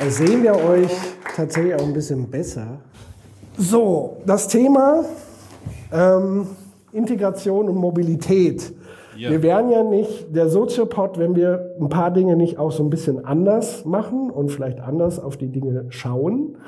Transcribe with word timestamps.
Da 0.00 0.10
sehen 0.10 0.42
wir 0.42 0.54
euch 0.56 0.90
tatsächlich 1.34 1.74
auch 1.74 1.82
ein 1.82 1.92
bisschen 1.92 2.28
besser. 2.30 2.78
So, 3.56 4.18
das 4.26 4.48
Thema 4.48 5.04
ähm, 5.92 6.46
Integration 6.92 7.68
und 7.68 7.76
Mobilität. 7.76 8.72
Ja. 9.16 9.30
Wir 9.30 9.42
wären 9.42 9.70
ja 9.70 9.82
nicht 9.82 10.34
der 10.36 10.50
Soziopod, 10.50 11.18
wenn 11.18 11.34
wir 11.34 11.74
ein 11.80 11.88
paar 11.88 12.10
Dinge 12.10 12.36
nicht 12.36 12.58
auch 12.58 12.70
so 12.70 12.82
ein 12.82 12.90
bisschen 12.90 13.24
anders 13.24 13.86
machen 13.86 14.30
und 14.30 14.50
vielleicht 14.50 14.80
anders 14.80 15.18
auf 15.18 15.38
die 15.38 15.48
Dinge 15.48 15.86
schauen. 15.88 16.58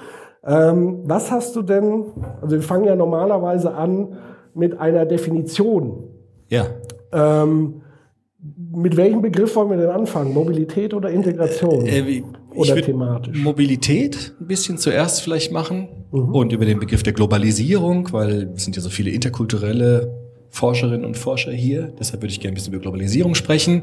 Ähm, 0.46 1.00
was 1.04 1.30
hast 1.30 1.54
du 1.56 1.62
denn, 1.62 2.04
also 2.40 2.56
wir 2.56 2.62
fangen 2.62 2.84
ja 2.84 2.96
normalerweise 2.96 3.74
an 3.74 4.16
mit 4.54 4.78
einer 4.80 5.04
Definition. 5.04 6.04
Ja. 6.48 6.64
Ähm, 7.12 7.82
mit 8.74 8.96
welchem 8.96 9.20
Begriff 9.20 9.54
wollen 9.56 9.68
wir 9.70 9.76
denn 9.76 9.90
anfangen? 9.90 10.32
Mobilität 10.32 10.94
oder 10.94 11.10
Integration? 11.10 11.84
Äh, 11.84 12.06
wie- 12.06 12.24
oder 12.58 12.74
würd 12.74 12.86
thematisch? 12.86 13.38
Mobilität 13.38 14.34
ein 14.40 14.46
bisschen 14.46 14.78
zuerst 14.78 15.22
vielleicht 15.22 15.52
machen 15.52 15.88
und 16.10 16.52
über 16.52 16.64
den 16.64 16.78
Begriff 16.78 17.02
der 17.02 17.12
Globalisierung, 17.12 18.12
weil 18.12 18.50
es 18.54 18.64
sind 18.64 18.76
ja 18.76 18.82
so 18.82 18.90
viele 18.90 19.10
interkulturelle 19.10 20.28
Forscherinnen 20.50 21.04
und 21.04 21.16
Forscher 21.16 21.52
hier. 21.52 21.92
Deshalb 21.98 22.22
würde 22.22 22.32
ich 22.32 22.40
gerne 22.40 22.52
ein 22.52 22.54
bisschen 22.54 22.72
über 22.72 22.82
Globalisierung 22.82 23.34
sprechen. 23.34 23.82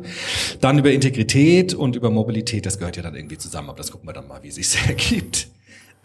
Dann 0.62 0.80
über 0.80 0.92
Integrität 0.92 1.74
und 1.74 1.96
über 1.96 2.10
Mobilität. 2.10 2.66
Das 2.66 2.80
gehört 2.80 2.98
ja 2.98 3.04
dann 3.04 3.16
irgendwie 3.16 3.38
zusammen, 3.38 3.70
aber 3.70 3.78
das 3.78 3.92
gucken 3.92 4.10
wir 4.10 4.14
dann 4.14 4.28
mal, 4.28 4.42
wie 4.42 4.50
es 4.50 4.56
sich 4.56 4.76
ergibt. 4.88 5.48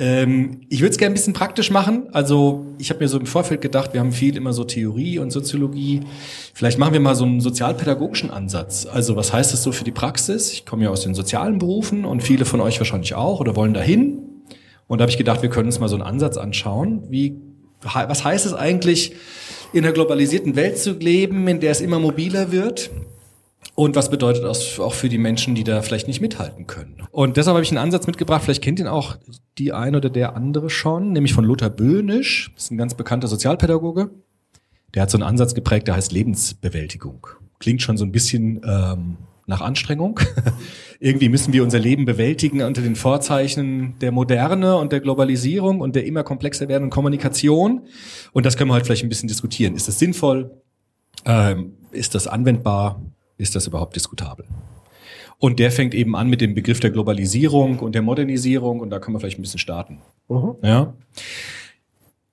Ähm, 0.00 0.62
ich 0.70 0.80
würde 0.80 0.92
es 0.92 0.98
gerne 0.98 1.12
ein 1.12 1.14
bisschen 1.14 1.34
praktisch 1.34 1.70
machen. 1.70 2.08
Also 2.12 2.66
ich 2.78 2.88
habe 2.88 3.00
mir 3.00 3.08
so 3.08 3.20
im 3.20 3.26
Vorfeld 3.26 3.60
gedacht, 3.60 3.92
wir 3.92 4.00
haben 4.00 4.12
viel 4.12 4.34
immer 4.34 4.54
so 4.54 4.64
Theorie 4.64 5.18
und 5.18 5.30
Soziologie. 5.30 6.00
Vielleicht 6.54 6.78
machen 6.78 6.94
wir 6.94 7.00
mal 7.00 7.14
so 7.14 7.26
einen 7.26 7.42
sozialpädagogischen 7.42 8.30
Ansatz. 8.30 8.86
Also 8.90 9.14
was 9.14 9.32
heißt 9.32 9.52
das 9.52 9.62
so 9.62 9.72
für 9.72 9.84
die 9.84 9.92
Praxis? 9.92 10.52
Ich 10.52 10.64
komme 10.64 10.84
ja 10.84 10.90
aus 10.90 11.02
den 11.02 11.14
sozialen 11.14 11.58
Berufen 11.58 12.06
und 12.06 12.22
viele 12.22 12.46
von 12.46 12.62
euch 12.62 12.80
wahrscheinlich 12.80 13.14
auch 13.14 13.40
oder 13.40 13.54
wollen 13.56 13.74
dahin. 13.74 14.20
Und 14.88 14.98
da 14.98 15.02
habe 15.02 15.10
ich 15.10 15.18
gedacht, 15.18 15.42
wir 15.42 15.50
können 15.50 15.66
uns 15.66 15.78
mal 15.78 15.88
so 15.88 15.96
einen 15.96 16.02
Ansatz 16.02 16.38
anschauen. 16.38 17.04
Wie, 17.10 17.36
was 17.82 18.24
heißt 18.24 18.46
es 18.46 18.54
eigentlich, 18.54 19.12
in 19.74 19.84
einer 19.84 19.92
globalisierten 19.92 20.56
Welt 20.56 20.78
zu 20.78 20.92
leben, 20.92 21.46
in 21.46 21.60
der 21.60 21.72
es 21.72 21.82
immer 21.82 22.00
mobiler 22.00 22.50
wird? 22.52 22.90
Und 23.74 23.96
was 23.96 24.10
bedeutet 24.10 24.44
das 24.44 24.78
auch 24.78 24.94
für 24.94 25.08
die 25.08 25.18
Menschen, 25.18 25.54
die 25.54 25.64
da 25.64 25.80
vielleicht 25.82 26.08
nicht 26.08 26.20
mithalten 26.20 26.66
können? 26.66 27.02
Und 27.12 27.36
deshalb 27.36 27.54
habe 27.54 27.64
ich 27.64 27.70
einen 27.70 27.78
Ansatz 27.78 28.06
mitgebracht, 28.06 28.42
vielleicht 28.42 28.62
kennt 28.62 28.80
ihn 28.80 28.86
auch 28.86 29.16
die 29.58 29.72
ein 29.72 29.94
oder 29.96 30.10
der 30.10 30.36
andere 30.36 30.70
schon, 30.70 31.12
nämlich 31.12 31.32
von 31.32 31.44
Lothar 31.44 31.70
Böhnisch, 31.70 32.50
das 32.54 32.64
ist 32.64 32.70
ein 32.72 32.78
ganz 32.78 32.94
bekannter 32.94 33.28
Sozialpädagoge. 33.28 34.10
Der 34.94 35.02
hat 35.02 35.10
so 35.10 35.16
einen 35.16 35.22
Ansatz 35.22 35.54
geprägt, 35.54 35.88
der 35.88 35.96
heißt 35.96 36.12
Lebensbewältigung. 36.12 37.26
Klingt 37.58 37.80
schon 37.80 37.96
so 37.96 38.04
ein 38.04 38.12
bisschen 38.12 38.60
ähm, 38.64 39.18
nach 39.46 39.60
Anstrengung. 39.60 40.18
Irgendwie 41.00 41.28
müssen 41.28 41.52
wir 41.52 41.62
unser 41.62 41.78
Leben 41.78 42.04
bewältigen 42.04 42.62
unter 42.62 42.82
den 42.82 42.96
Vorzeichen 42.96 43.98
der 44.00 44.12
Moderne 44.12 44.76
und 44.76 44.92
der 44.92 45.00
Globalisierung 45.00 45.80
und 45.80 45.94
der 45.94 46.06
immer 46.06 46.24
komplexer 46.24 46.68
werdenden 46.68 46.90
Kommunikation. 46.90 47.82
Und 48.32 48.46
das 48.46 48.56
können 48.56 48.70
wir 48.70 48.74
halt 48.74 48.86
vielleicht 48.86 49.04
ein 49.04 49.08
bisschen 49.08 49.28
diskutieren. 49.28 49.74
Ist 49.74 49.88
das 49.88 49.98
sinnvoll? 49.98 50.50
Ähm, 51.24 51.74
ist 51.92 52.14
das 52.14 52.26
anwendbar? 52.26 53.00
Ist 53.40 53.56
das 53.56 53.66
überhaupt 53.66 53.96
diskutabel? 53.96 54.44
Und 55.38 55.58
der 55.58 55.70
fängt 55.70 55.94
eben 55.94 56.14
an 56.14 56.28
mit 56.28 56.42
dem 56.42 56.54
Begriff 56.54 56.80
der 56.80 56.90
Globalisierung 56.90 57.78
und 57.78 57.94
der 57.94 58.02
Modernisierung 58.02 58.80
und 58.80 58.90
da 58.90 58.98
können 58.98 59.14
wir 59.14 59.20
vielleicht 59.20 59.38
ein 59.38 59.42
bisschen 59.42 59.58
starten. 59.58 60.00
Mhm. 60.28 60.56
Ja. 60.62 60.92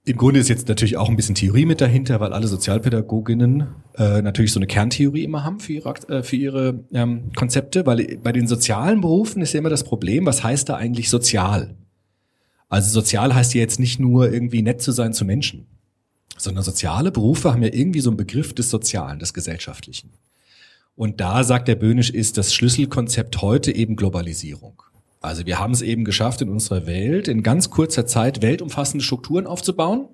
Im 0.04 0.18
Grunde 0.18 0.40
ist 0.42 0.50
jetzt 0.50 0.68
natürlich 0.68 0.98
auch 0.98 1.08
ein 1.08 1.16
bisschen 1.16 1.36
Theorie 1.36 1.66
mit 1.66 1.80
dahinter, 1.80 2.20
weil 2.20 2.34
alle 2.34 2.48
Sozialpädagoginnen 2.48 3.68
äh, 3.98 4.22
natürlich 4.22 4.52
so 4.52 4.60
eine 4.60 4.68
Kerntheorie 4.68 5.24
immer 5.24 5.46
haben 5.46 5.62
für 5.62 5.74
ihre, 5.74 5.94
äh, 6.10 6.24
für 6.24 6.36
ihre 6.36 6.80
ähm, 6.94 7.32
Konzepte, 7.36 7.86
weil 7.86 8.18
bei 8.22 8.34
den 8.34 8.48
sozialen 8.48 9.00
Berufen 9.00 9.42
ist 9.42 9.54
ja 9.54 9.60
immer 9.60 9.70
das 9.70 9.86
Problem, 9.86 10.26
was 10.26 10.44
heißt 10.44 10.68
da 10.68 10.76
eigentlich 10.76 11.10
sozial? 11.10 11.76
Also 12.68 12.92
sozial 12.92 13.34
heißt 13.34 13.54
ja 13.54 13.62
jetzt 13.62 13.80
nicht 13.80 14.00
nur 14.00 14.32
irgendwie 14.32 14.62
nett 14.62 14.82
zu 14.82 14.92
sein 14.92 15.14
zu 15.14 15.24
Menschen, 15.24 15.68
sondern 16.38 16.64
soziale 16.66 17.12
Berufe 17.12 17.54
haben 17.54 17.64
ja 17.64 17.74
irgendwie 17.74 18.02
so 18.02 18.10
einen 18.10 18.18
Begriff 18.18 18.54
des 18.54 18.70
Sozialen, 18.70 19.20
des 19.20 19.34
Gesellschaftlichen. 19.34 20.10
Und 20.98 21.22
da 21.22 21.44
sagt 21.44 21.68
der 21.68 21.76
Böhnisch, 21.76 22.10
ist 22.10 22.40
das 22.40 22.56
Schlüsselkonzept 22.56 23.44
heute 23.44 23.74
eben 23.74 23.96
Globalisierung. 23.96 24.82
Also 25.22 25.46
wir 25.46 25.60
haben 25.60 25.74
es 25.74 25.84
eben 25.84 26.04
geschafft, 26.06 26.42
in 26.42 26.50
unserer 26.50 26.88
Welt 26.88 27.28
in 27.28 27.44
ganz 27.44 27.70
kurzer 27.70 28.08
Zeit 28.08 28.42
weltumfassende 28.42 29.04
Strukturen 29.06 29.46
aufzubauen. 29.46 30.08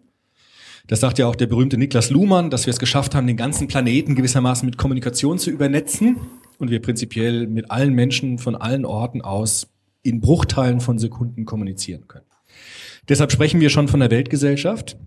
Das 0.87 0.99
sagt 0.99 1.19
ja 1.19 1.27
auch 1.27 1.37
der 1.37 1.47
berühmte 1.47 1.77
Niklas 1.77 2.09
Luhmann, 2.09 2.49
dass 2.49 2.65
wir 2.65 2.71
es 2.71 2.79
geschafft 2.79 3.15
haben, 3.15 3.27
den 3.27 3.37
ganzen 3.37 3.69
Planeten 3.69 4.15
gewissermaßen 4.15 4.65
mit 4.65 4.77
Kommunikation 4.77 5.39
zu 5.39 5.51
übernetzen 5.51 6.17
und 6.59 6.69
wir 6.69 6.81
prinzipiell 6.81 7.47
mit 7.47 7.71
allen 7.71 7.93
Menschen 7.93 8.37
von 8.37 8.57
allen 8.57 8.83
Orten 8.83 9.21
aus 9.21 9.69
in 10.01 10.19
Bruchteilen 10.19 10.81
von 10.81 10.99
Sekunden 10.99 11.45
kommunizieren 11.45 12.09
können. 12.09 12.25
Deshalb 13.07 13.31
sprechen 13.31 13.61
wir 13.61 13.69
schon 13.69 13.87
von 13.87 14.01
der 14.01 14.11
Weltgesellschaft. 14.11 14.97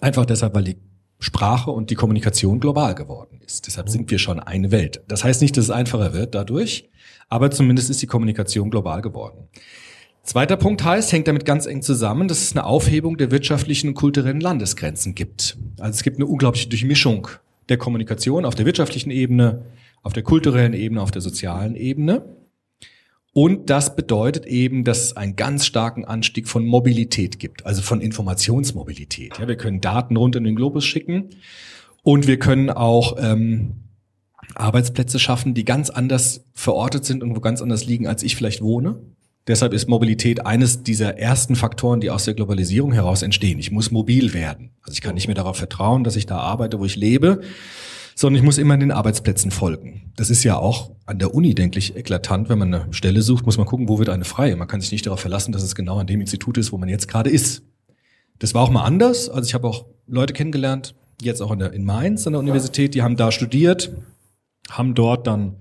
Einfach 0.00 0.24
deshalb, 0.24 0.54
weil 0.54 0.64
die 0.64 0.76
Sprache 1.20 1.70
und 1.70 1.90
die 1.90 1.94
Kommunikation 1.94 2.60
global 2.60 2.94
geworden 2.94 3.40
ist. 3.46 3.66
Deshalb 3.66 3.88
sind 3.88 4.10
wir 4.10 4.18
schon 4.18 4.40
eine 4.40 4.70
Welt. 4.70 5.02
Das 5.06 5.22
heißt 5.22 5.42
nicht, 5.42 5.56
dass 5.56 5.64
es 5.64 5.70
einfacher 5.70 6.12
wird 6.14 6.34
dadurch, 6.34 6.88
aber 7.28 7.50
zumindest 7.50 7.90
ist 7.90 8.02
die 8.02 8.06
Kommunikation 8.06 8.70
global 8.70 9.02
geworden. 9.02 9.48
Zweiter 10.22 10.56
Punkt 10.56 10.84
heißt, 10.84 11.12
hängt 11.12 11.28
damit 11.28 11.44
ganz 11.44 11.66
eng 11.66 11.82
zusammen, 11.82 12.28
dass 12.28 12.42
es 12.42 12.52
eine 12.52 12.64
Aufhebung 12.64 13.16
der 13.16 13.30
wirtschaftlichen 13.30 13.88
und 13.88 13.94
kulturellen 13.94 14.40
Landesgrenzen 14.40 15.14
gibt. 15.14 15.56
Also 15.78 15.96
es 15.96 16.02
gibt 16.02 16.16
eine 16.16 16.26
unglaubliche 16.26 16.68
Durchmischung 16.68 17.28
der 17.68 17.78
Kommunikation 17.78 18.44
auf 18.44 18.54
der 18.54 18.66
wirtschaftlichen 18.66 19.10
Ebene, 19.10 19.62
auf 20.02 20.12
der 20.12 20.22
kulturellen 20.22 20.74
Ebene, 20.74 21.02
auf 21.02 21.10
der 21.10 21.22
sozialen 21.22 21.74
Ebene. 21.74 22.24
Und 23.32 23.70
das 23.70 23.94
bedeutet 23.94 24.46
eben, 24.46 24.82
dass 24.82 25.02
es 25.02 25.16
einen 25.16 25.36
ganz 25.36 25.64
starken 25.64 26.04
Anstieg 26.04 26.48
von 26.48 26.66
Mobilität 26.66 27.38
gibt, 27.38 27.64
also 27.64 27.80
von 27.80 28.00
Informationsmobilität. 28.00 29.38
Ja, 29.38 29.46
wir 29.46 29.56
können 29.56 29.80
Daten 29.80 30.16
rund 30.16 30.34
in 30.34 30.44
den 30.44 30.56
Globus 30.56 30.84
schicken 30.84 31.30
und 32.02 32.26
wir 32.26 32.38
können 32.38 32.70
auch 32.70 33.16
ähm, 33.20 33.84
Arbeitsplätze 34.56 35.20
schaffen, 35.20 35.54
die 35.54 35.64
ganz 35.64 35.90
anders 35.90 36.44
verortet 36.54 37.04
sind 37.04 37.22
und 37.22 37.36
wo 37.36 37.40
ganz 37.40 37.62
anders 37.62 37.84
liegen, 37.84 38.08
als 38.08 38.24
ich 38.24 38.34
vielleicht 38.34 38.62
wohne. 38.62 39.00
Deshalb 39.46 39.72
ist 39.72 39.88
Mobilität 39.88 40.44
eines 40.44 40.82
dieser 40.82 41.18
ersten 41.18 41.56
Faktoren, 41.56 42.00
die 42.00 42.10
aus 42.10 42.24
der 42.24 42.34
Globalisierung 42.34 42.92
heraus 42.92 43.22
entstehen. 43.22 43.58
Ich 43.58 43.70
muss 43.70 43.90
mobil 43.90 44.34
werden. 44.34 44.70
Also 44.82 44.92
ich 44.92 45.00
kann 45.00 45.14
nicht 45.14 45.28
mehr 45.28 45.34
darauf 45.34 45.56
vertrauen, 45.56 46.04
dass 46.04 46.16
ich 46.16 46.26
da 46.26 46.38
arbeite, 46.38 46.78
wo 46.78 46.84
ich 46.84 46.96
lebe, 46.96 47.40
sondern 48.14 48.38
ich 48.38 48.44
muss 48.44 48.58
immer 48.58 48.76
den 48.76 48.92
Arbeitsplätzen 48.92 49.50
folgen. 49.50 50.12
Das 50.16 50.30
ist 50.30 50.44
ja 50.44 50.56
auch 50.56 50.92
an 51.06 51.18
der 51.18 51.34
Uni, 51.34 51.54
denke 51.54 51.78
ich, 51.78 51.96
eklatant. 51.96 52.48
Wenn 52.48 52.58
man 52.58 52.74
eine 52.74 52.92
Stelle 52.92 53.22
sucht, 53.22 53.46
muss 53.46 53.58
man 53.58 53.66
gucken, 53.66 53.88
wo 53.88 53.98
wird 53.98 54.08
eine 54.08 54.24
frei. 54.24 54.54
Man 54.56 54.68
kann 54.68 54.80
sich 54.80 54.92
nicht 54.92 55.06
darauf 55.06 55.20
verlassen, 55.20 55.52
dass 55.52 55.62
es 55.62 55.74
genau 55.74 55.98
an 55.98 56.06
dem 56.06 56.20
Institut 56.20 56.58
ist, 56.58 56.72
wo 56.72 56.78
man 56.78 56.88
jetzt 56.88 57.08
gerade 57.08 57.30
ist. 57.30 57.62
Das 58.38 58.54
war 58.54 58.62
auch 58.62 58.70
mal 58.70 58.84
anders. 58.84 59.28
Also 59.28 59.46
ich 59.46 59.54
habe 59.54 59.66
auch 59.66 59.86
Leute 60.06 60.32
kennengelernt, 60.32 60.94
jetzt 61.20 61.40
auch 61.40 61.52
in, 61.52 61.58
der, 61.58 61.72
in 61.72 61.84
Mainz 61.84 62.26
an 62.26 62.32
der 62.32 62.40
Universität, 62.40 62.94
die 62.94 63.02
haben 63.02 63.16
da 63.16 63.32
studiert, 63.32 63.92
haben 64.70 64.94
dort 64.94 65.26
dann 65.26 65.56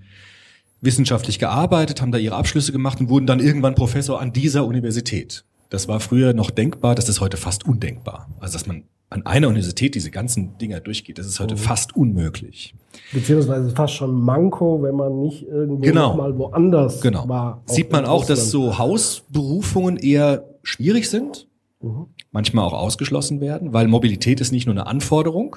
wissenschaftlich 0.82 1.40
gearbeitet, 1.40 2.02
haben 2.02 2.12
da 2.12 2.18
ihre 2.18 2.36
Abschlüsse 2.36 2.72
gemacht 2.72 3.00
und 3.00 3.10
wurden 3.10 3.28
dann 3.28 3.40
irgendwann 3.40 3.76
Professor 3.76 4.22
an 4.22 4.32
dieser 4.32 4.66
Universität. 4.66 5.44
Das 5.70 5.88
war 5.88 6.00
früher 6.00 6.34
noch 6.34 6.50
denkbar, 6.50 6.96
das 6.96 7.10
ist 7.10 7.22
heute 7.22 7.38
fast 7.38 7.66
undenkbar. 7.66 8.30
Also 8.40 8.54
dass 8.54 8.66
man 8.66 8.84
an 9.12 9.26
einer 9.26 9.48
Universität 9.48 9.96
diese 9.96 10.12
ganzen 10.12 10.58
Dinger 10.60 10.80
durchgeht, 10.82 11.18
das 11.18 11.26
ist 11.26 11.40
heute 11.40 11.58
fast 11.58 11.96
unmöglich. 11.96 12.76
Beziehungsweise 13.12 13.72
fast 13.72 13.96
schon 13.96 14.14
Manko, 14.14 14.84
wenn 14.84 14.96
man 14.96 15.20
nicht 15.22 15.48
irgendwo 15.48 15.82
Genau. 15.82 16.16
mal 16.16 16.38
woanders 16.38 17.02
Genau. 17.02 17.28
war. 17.28 17.64
Sieht 17.66 17.92
man 17.92 18.06
auch, 18.06 18.26
dass 18.26 18.52
so 18.52 18.78
Hausberufungen 18.78 19.98
eher 19.98 20.44
schwierig 20.64 21.10
sind, 21.10 21.48
Mhm. 21.82 22.08
manchmal 22.32 22.66
auch 22.66 22.74
ausgeschlossen 22.74 23.42
werden, 23.42 23.74
weil 23.74 23.88
Mobilität 23.88 24.42
ist 24.42 24.52
nicht 24.52 24.66
nur 24.68 24.74
eine 24.76 24.86
Anforderung, 24.86 25.56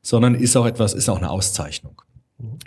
sondern 0.00 0.34
ist 0.34 0.56
auch 0.56 0.66
etwas, 0.66 0.94
ist 0.94 1.08
auch 1.08 1.18
eine 1.18 1.30
Auszeichnung. 1.30 2.00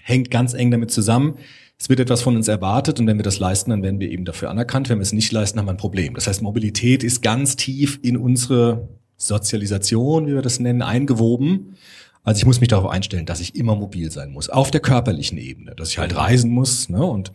Hängt 0.04 0.30
ganz 0.32 0.54
eng 0.54 0.72
damit 0.72 0.92
zusammen. 0.92 1.36
Es 1.80 1.90
wird 1.90 2.00
etwas 2.00 2.22
von 2.22 2.36
uns 2.36 2.48
erwartet 2.48 3.00
und 3.00 3.08
wenn 3.08 3.18
wir 3.18 3.24
das 3.24 3.40
leisten, 3.40 3.70
dann 3.70 3.84
werden 3.84 4.00
wir 4.00 4.10
eben 4.10 4.26
dafür 4.26 4.50
anerkannt. 4.50 4.90
Wenn 4.90 4.98
wir 4.98 5.04
es 5.04 5.14
nicht 5.14 5.32
leisten, 5.32 5.60
haben 5.60 5.68
wir 5.68 5.72
ein 5.74 5.78
Problem. 5.78 6.14
Das 6.16 6.28
heißt, 6.28 6.42
Mobilität 6.42 7.04
ist 7.04 7.22
ganz 7.22 7.56
tief 7.56 8.00
in 8.02 8.18
unsere 8.18 8.88
Sozialisation, 9.18 10.28
wie 10.28 10.34
wir 10.34 10.42
das 10.42 10.60
nennen, 10.60 10.82
eingewoben. 10.82 11.76
Also 12.24 12.40
ich 12.40 12.46
muss 12.46 12.60
mich 12.60 12.70
darauf 12.70 12.90
einstellen, 12.90 13.26
dass 13.26 13.40
ich 13.40 13.56
immer 13.56 13.76
mobil 13.76 14.12
sein 14.12 14.32
muss, 14.32 14.50
auf 14.50 14.72
der 14.72 14.82
körperlichen 14.82 15.38
Ebene, 15.38 15.76
dass 15.76 15.90
ich 15.90 15.98
halt 15.98 16.16
reisen 16.16 16.52
muss. 16.52 16.90
Ne? 16.90 17.04
Und 17.06 17.32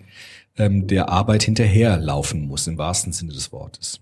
ähm, 0.58 0.86
der 0.86 1.08
Arbeit 1.08 1.42
hinterherlaufen 1.42 2.46
muss, 2.46 2.66
im 2.66 2.78
wahrsten 2.78 3.12
Sinne 3.12 3.32
des 3.32 3.52
Wortes. 3.52 4.00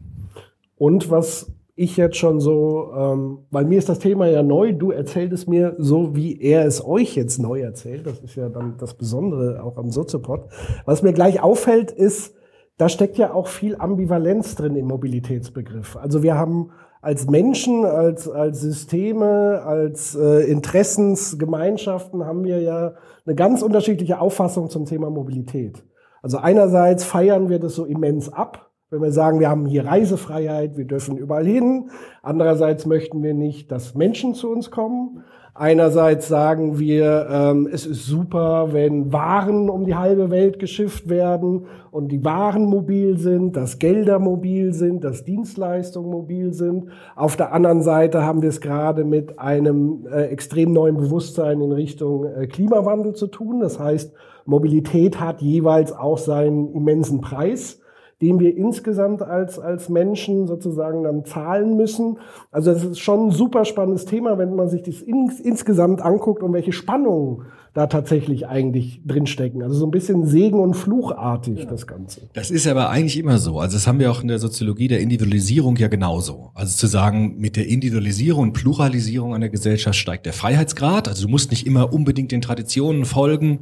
Und 0.77 1.11
was 1.11 1.51
ich 1.77 1.97
jetzt 1.97 2.17
schon 2.17 2.41
so, 2.41 2.93
ähm, 2.95 3.39
weil 3.51 3.65
mir 3.65 3.79
ist 3.79 3.89
das 3.89 4.01
Thema 4.01 4.27
ja 4.27 4.43
neu, 4.43 4.73
du 4.73 4.91
erzählst 4.91 5.33
es 5.33 5.47
mir 5.47 5.77
so, 5.79 6.15
wie 6.15 6.39
er 6.41 6.67
es 6.67 6.85
euch 6.85 7.15
jetzt 7.17 7.39
neu 7.39 7.61
erzählt. 7.61 8.07
Das 8.07 8.19
ist 8.19 8.35
ja 8.35 8.49
dann 8.49 8.77
das 8.77 8.95
Besondere 8.95 9.63
auch 9.63 9.79
am 9.79 9.91
Soziopod. 9.91 10.51
Was 10.85 11.03
mir 11.03 11.13
gleich 11.13 11.41
auffällt, 11.41 11.91
ist, 11.91 12.35
da 12.77 12.89
steckt 12.89 13.17
ja 13.17 13.33
auch 13.33 13.47
viel 13.47 13.77
Ambivalenz 13.77 14.57
drin 14.57 14.77
im 14.77 14.87
Mobilitätsbegriff. 14.89 15.97
Also 15.97 16.23
wir 16.23 16.35
haben 16.35 16.71
als 17.03 17.29
Menschen, 17.29 17.85
als, 17.85 18.29
als 18.29 18.61
Systeme, 18.61 19.63
als 19.65 20.15
äh, 20.15 20.51
Interessensgemeinschaften 20.51 22.25
haben 22.25 22.45
wir 22.45 22.61
ja 22.61 22.95
eine 23.25 23.35
ganz 23.35 23.63
unterschiedliche 23.63 24.21
Auffassung 24.21 24.69
zum 24.69 24.85
Thema 24.85 25.11
Mobilität. 25.11 25.83
Also 26.23 26.39
einerseits 26.39 27.05
feiern 27.05 27.49
wir 27.49 27.59
das 27.59 27.75
so 27.75 27.87
immens 27.87 28.31
ab, 28.31 28.71
wenn 28.91 29.01
wir 29.01 29.13
sagen, 29.13 29.41
wir 29.41 29.49
haben 29.49 29.67
hier 29.67 29.87
Reisefreiheit, 29.87 30.77
wir 30.77 30.85
dürfen 30.85 31.17
überall 31.17 31.47
hin. 31.47 31.91
Andererseits 32.23 32.87
möchten 32.87 33.23
wir 33.23 33.35
nicht, 33.35 33.71
dass 33.71 33.95
Menschen 33.95 34.35
zu 34.35 34.51
uns 34.51 34.71
kommen. 34.71 35.23
Einerseits 35.61 36.27
sagen 36.27 36.79
wir, 36.79 37.29
ähm, 37.31 37.69
es 37.71 37.85
ist 37.85 38.07
super, 38.07 38.69
wenn 38.73 39.13
Waren 39.13 39.69
um 39.69 39.85
die 39.85 39.95
halbe 39.95 40.31
Welt 40.31 40.59
geschifft 40.59 41.11
werden 41.11 41.67
und 41.91 42.09
die 42.11 42.25
Waren 42.25 42.65
mobil 42.65 43.19
sind, 43.19 43.57
dass 43.57 43.79
Gelder 43.79 44.19
mobil 44.21 44.73
sind, 44.73 45.05
dass 45.05 45.23
Dienstleistungen 45.23 46.11
mobil 46.11 46.55
sind. 46.55 46.87
Auf 47.15 47.37
der 47.37 47.53
anderen 47.53 47.83
Seite 47.83 48.25
haben 48.25 48.41
wir 48.41 48.49
es 48.49 48.63
gerade 48.63 49.05
mit 49.05 49.39
einem 49.39 50.07
äh, 50.11 50.29
extrem 50.29 50.73
neuen 50.73 50.97
Bewusstsein 50.97 51.61
in 51.61 51.73
Richtung 51.73 52.25
äh, 52.25 52.47
Klimawandel 52.47 53.13
zu 53.15 53.27
tun. 53.27 53.61
Das 53.61 53.79
heißt, 53.79 54.15
Mobilität 54.47 55.21
hat 55.21 55.43
jeweils 55.43 55.93
auch 55.93 56.17
seinen 56.17 56.73
immensen 56.73 57.21
Preis 57.21 57.81
den 58.21 58.39
wir 58.39 58.55
insgesamt 58.55 59.23
als, 59.23 59.59
als 59.59 59.89
Menschen 59.89 60.47
sozusagen 60.47 61.03
dann 61.03 61.25
zahlen 61.25 61.77
müssen. 61.77 62.19
Also 62.51 62.73
das 62.73 62.85
ist 62.85 62.99
schon 62.99 63.29
ein 63.29 63.31
super 63.31 63.65
spannendes 63.65 64.05
Thema, 64.05 64.37
wenn 64.37 64.55
man 64.55 64.69
sich 64.69 64.83
das 64.83 65.01
ins, 65.01 65.41
insgesamt 65.41 66.03
anguckt 66.03 66.43
und 66.43 66.53
welche 66.53 66.73
Spannungen 66.73 67.47
da 67.73 67.87
tatsächlich 67.87 68.47
eigentlich 68.47 69.01
drinstecken. 69.07 69.63
Also 69.63 69.77
so 69.77 69.87
ein 69.87 69.91
bisschen 69.91 70.27
Segen- 70.27 70.59
und 70.59 70.75
Fluchartig, 70.75 71.61
ja. 71.61 71.65
das 71.65 71.87
Ganze. 71.87 72.23
Das 72.33 72.51
ist 72.51 72.67
aber 72.67 72.91
eigentlich 72.91 73.17
immer 73.17 73.39
so. 73.39 73.59
Also 73.59 73.77
das 73.77 73.87
haben 73.87 74.01
wir 74.01 74.11
auch 74.11 74.23
in 74.23 74.29
der 74.29 74.39
Soziologie 74.39 74.89
der 74.89 75.01
Individualisierung 75.01 75.77
ja 75.77 75.89
genauso. 75.89 76.51
Also 76.55 76.77
zu 76.77 76.89
sagen, 76.89 77.37
mit 77.39 77.57
der 77.57 77.69
Individualisierung 77.69 78.49
und 78.49 78.53
Pluralisierung 78.53 79.35
einer 79.35 79.49
Gesellschaft 79.49 79.99
steigt 79.99 80.27
der 80.27 80.33
Freiheitsgrad. 80.33 81.09
Also 81.09 81.27
du 81.27 81.29
musst 81.31 81.53
nicht 81.53 81.67
immer 81.67 81.93
unbedingt 81.93 82.33
den 82.33 82.43
Traditionen 82.43 83.05
folgen, 83.05 83.61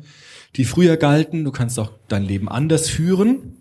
die 0.57 0.65
früher 0.65 0.97
galten. 0.97 1.45
Du 1.45 1.53
kannst 1.53 1.79
auch 1.79 1.93
dein 2.09 2.25
Leben 2.25 2.49
anders 2.49 2.89
führen. 2.89 3.58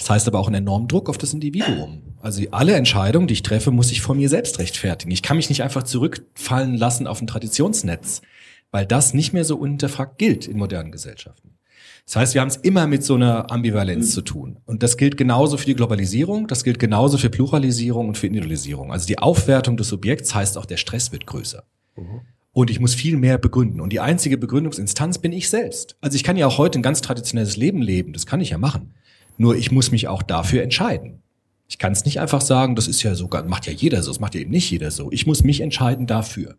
Das 0.00 0.08
heißt 0.08 0.28
aber 0.28 0.38
auch 0.38 0.46
einen 0.46 0.62
enormen 0.62 0.88
Druck 0.88 1.10
auf 1.10 1.18
das 1.18 1.34
Individuum. 1.34 2.00
Also 2.22 2.42
alle 2.52 2.72
Entscheidungen, 2.72 3.26
die 3.26 3.34
ich 3.34 3.42
treffe, 3.42 3.70
muss 3.70 3.92
ich 3.92 4.00
vor 4.00 4.14
mir 4.14 4.30
selbst 4.30 4.58
rechtfertigen. 4.58 5.10
Ich 5.12 5.22
kann 5.22 5.36
mich 5.36 5.50
nicht 5.50 5.62
einfach 5.62 5.82
zurückfallen 5.82 6.74
lassen 6.74 7.06
auf 7.06 7.20
ein 7.20 7.26
Traditionsnetz, 7.26 8.22
weil 8.70 8.86
das 8.86 9.12
nicht 9.12 9.34
mehr 9.34 9.44
so 9.44 9.58
unhinterfragt 9.58 10.16
gilt 10.16 10.48
in 10.48 10.56
modernen 10.56 10.90
Gesellschaften. 10.90 11.58
Das 12.06 12.16
heißt, 12.16 12.34
wir 12.34 12.40
haben 12.40 12.48
es 12.48 12.56
immer 12.56 12.86
mit 12.86 13.04
so 13.04 13.14
einer 13.14 13.50
Ambivalenz 13.52 14.06
mhm. 14.06 14.10
zu 14.10 14.22
tun. 14.22 14.56
Und 14.64 14.82
das 14.82 14.96
gilt 14.96 15.18
genauso 15.18 15.58
für 15.58 15.66
die 15.66 15.74
Globalisierung, 15.74 16.46
das 16.46 16.64
gilt 16.64 16.78
genauso 16.78 17.18
für 17.18 17.28
Pluralisierung 17.28 18.08
und 18.08 18.16
für 18.16 18.26
Individualisierung. 18.26 18.92
Also 18.92 19.06
die 19.06 19.18
Aufwertung 19.18 19.76
des 19.76 19.88
Subjekts 19.88 20.34
heißt 20.34 20.56
auch, 20.56 20.64
der 20.64 20.78
Stress 20.78 21.12
wird 21.12 21.26
größer. 21.26 21.62
Mhm. 21.96 22.22
Und 22.52 22.70
ich 22.70 22.80
muss 22.80 22.94
viel 22.94 23.18
mehr 23.18 23.36
begründen. 23.36 23.82
Und 23.82 23.92
die 23.92 24.00
einzige 24.00 24.38
Begründungsinstanz 24.38 25.18
bin 25.18 25.32
ich 25.32 25.50
selbst. 25.50 25.96
Also 26.00 26.16
ich 26.16 26.24
kann 26.24 26.38
ja 26.38 26.46
auch 26.46 26.56
heute 26.56 26.78
ein 26.78 26.82
ganz 26.82 27.02
traditionelles 27.02 27.58
Leben 27.58 27.82
leben, 27.82 28.14
das 28.14 28.24
kann 28.24 28.40
ich 28.40 28.50
ja 28.50 28.58
machen. 28.58 28.94
Nur 29.40 29.56
ich 29.56 29.72
muss 29.72 29.90
mich 29.90 30.06
auch 30.06 30.22
dafür 30.22 30.62
entscheiden. 30.62 31.22
Ich 31.66 31.78
kann 31.78 31.92
es 31.92 32.04
nicht 32.04 32.20
einfach 32.20 32.42
sagen, 32.42 32.76
das 32.76 32.86
ist 32.86 33.02
ja 33.02 33.14
so, 33.14 33.26
macht 33.46 33.66
ja 33.66 33.72
jeder 33.72 34.02
so, 34.02 34.10
das 34.10 34.20
macht 34.20 34.34
ja 34.34 34.42
eben 34.42 34.50
nicht 34.50 34.70
jeder 34.70 34.90
so. 34.90 35.10
Ich 35.12 35.26
muss 35.26 35.44
mich 35.44 35.62
entscheiden 35.62 36.06
dafür. 36.06 36.56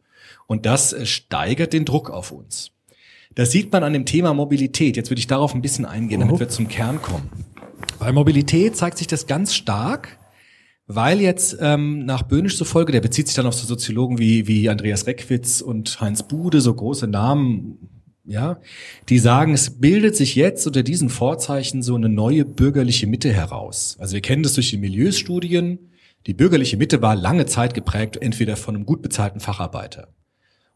Und 0.48 0.66
das 0.66 0.92
äh, 0.92 1.06
steigert 1.06 1.74
den 1.74 1.86
Druck 1.86 2.10
auf 2.10 2.32
uns. 2.32 2.72
Das 3.36 3.52
sieht 3.52 3.72
man 3.72 3.84
an 3.84 3.94
dem 3.94 4.08
Thema 4.08 4.34
Mobilität. 4.34 4.98
Jetzt 4.98 5.12
würde 5.12 5.20
ich 5.20 5.28
darauf 5.28 5.54
ein 5.54 5.62
bisschen 5.62 5.86
eingehen, 5.86 6.22
damit 6.22 6.40
wir 6.40 6.50
zum 6.50 6.70
Kern 6.70 7.00
kommen. 7.04 7.30
Bei 8.00 8.12
Mobilität 8.12 8.76
zeigt 8.76 8.98
sich 8.98 9.06
das 9.06 9.28
ganz 9.28 9.54
stark, 9.54 10.18
weil 10.88 11.22
jetzt 11.22 11.56
ähm, 11.62 12.04
nach 12.06 12.24
Böhnisch 12.24 12.58
zufolge, 12.58 12.92
der 12.92 13.02
bezieht 13.02 13.28
sich 13.28 13.36
dann 13.36 13.46
auf 13.46 13.54
so 13.54 13.68
Soziologen 13.68 14.18
wie, 14.18 14.48
wie 14.48 14.70
Andreas 14.70 15.06
Reckwitz 15.06 15.62
und 15.62 16.02
Heinz 16.02 16.24
Bude, 16.24 16.62
so 16.62 16.74
große 16.74 17.06
Namen, 17.06 18.01
ja, 18.24 18.60
die 19.10 19.20
sagen, 19.20 19.54
es 19.54 19.80
bildet 19.80 20.16
sich 20.16 20.36
jetzt 20.36 20.68
unter 20.68 20.84
diesen 20.84 21.10
Vorzeichen 21.10 21.82
so 21.82 21.96
eine 21.96 22.10
neue 22.10 22.46
bürgerliche 22.46 23.08
Mitte 23.08 23.32
heraus. 23.34 23.98
Also 24.00 24.14
wir 24.14 24.22
kennen 24.22 24.44
das 24.44 24.54
durch 24.54 24.70
die 24.70 24.78
Milieustudien. 24.78 25.92
Die 26.28 26.34
bürgerliche 26.34 26.78
Mitte 26.78 27.02
war 27.02 27.16
lange 27.16 27.48
Zeit 27.48 27.74
geprägt 27.74 28.18
entweder 28.18 28.58
von 28.58 28.76
einem 28.76 28.86
gut 28.86 29.02
bezahlten 29.02 29.40
Facharbeiter 29.40 30.10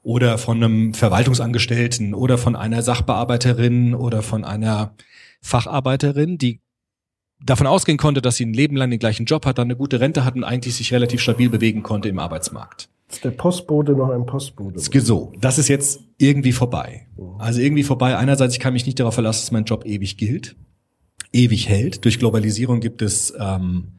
oder 0.01 0.38
von 0.38 0.63
einem 0.63 0.94
Verwaltungsangestellten 0.94 2.13
oder 2.13 2.38
von 2.38 2.56
einer 2.56 2.83
Sachbearbeiterin 2.83 3.95
oder 3.95 4.21
von 4.21 4.44
einer 4.44 4.94
Facharbeiterin, 5.42 6.38
die 6.38 6.62
davon 7.44 7.68
ausgehen 7.68 7.97
konnte, 7.97 8.21
dass 8.21 8.38
sie 8.38 8.45
ein 8.45 8.53
Leben 8.53 8.75
lang 8.75 8.92
den 8.92 9.00
gleichen 9.00 9.25
Job 9.25 9.45
hat, 9.45 9.57
dann 9.57 9.65
eine 9.65 9.75
gute 9.75 10.00
Rente 10.00 10.24
hat 10.24 10.36
und 10.36 10.44
eigentlich 10.44 10.75
sich 10.75 10.94
relativ 10.94 11.21
stabil 11.21 11.50
bewegen 11.50 11.81
konnte 11.81 12.07
im 12.09 12.19
Arbeitsmarkt. 12.19 12.88
Ist 13.10 13.24
der 13.24 13.31
Postbote 13.31 13.94
noch 13.94 14.10
ein 14.10 14.25
Postbote? 14.25 14.80
So, 14.80 15.31
das 15.40 15.57
ist 15.57 15.68
jetzt 15.68 16.02
irgendwie 16.18 16.52
vorbei. 16.52 17.07
Also 17.38 17.62
irgendwie 17.62 17.84
vorbei. 17.84 18.18
Einerseits, 18.18 18.56
ich 18.56 18.60
kann 18.60 18.74
mich 18.74 18.86
nicht 18.86 19.00
darauf 19.00 19.13
verlassen, 19.13 19.42
dass 19.42 19.52
mein 19.52 19.66
Job 19.66 19.86
ewig 19.86 20.18
gilt, 20.18 20.56
ewig 21.31 21.69
hält. 21.69 22.04
Durch 22.04 22.18
Globalisierung 22.18 22.80
gibt 22.80 23.02
es 23.02 23.34
ähm, 23.40 23.96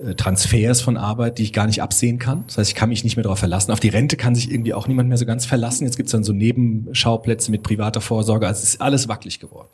äh, 0.00 0.14
Transfers 0.14 0.80
von 0.80 0.96
Arbeit, 0.96 1.38
die 1.38 1.44
ich 1.44 1.52
gar 1.52 1.66
nicht 1.66 1.80
absehen 1.80 2.18
kann. 2.18 2.44
Das 2.48 2.58
heißt, 2.58 2.70
ich 2.70 2.74
kann 2.74 2.88
mich 2.88 3.04
nicht 3.04 3.16
mehr 3.16 3.22
darauf 3.22 3.38
verlassen. 3.38 3.70
Auf 3.70 3.80
die 3.80 3.88
Rente 3.88 4.16
kann 4.16 4.34
sich 4.34 4.50
irgendwie 4.50 4.74
auch 4.74 4.88
niemand 4.88 5.08
mehr 5.08 5.18
so 5.18 5.26
ganz 5.26 5.46
verlassen. 5.46 5.84
Jetzt 5.84 5.96
gibt 5.96 6.08
es 6.08 6.12
dann 6.12 6.24
so 6.24 6.32
Nebenschauplätze 6.32 7.50
mit 7.50 7.62
privater 7.62 8.00
Vorsorge. 8.00 8.46
Also 8.46 8.62
es 8.62 8.70
ist 8.70 8.80
alles 8.80 9.08
wackelig 9.08 9.38
geworden. 9.38 9.68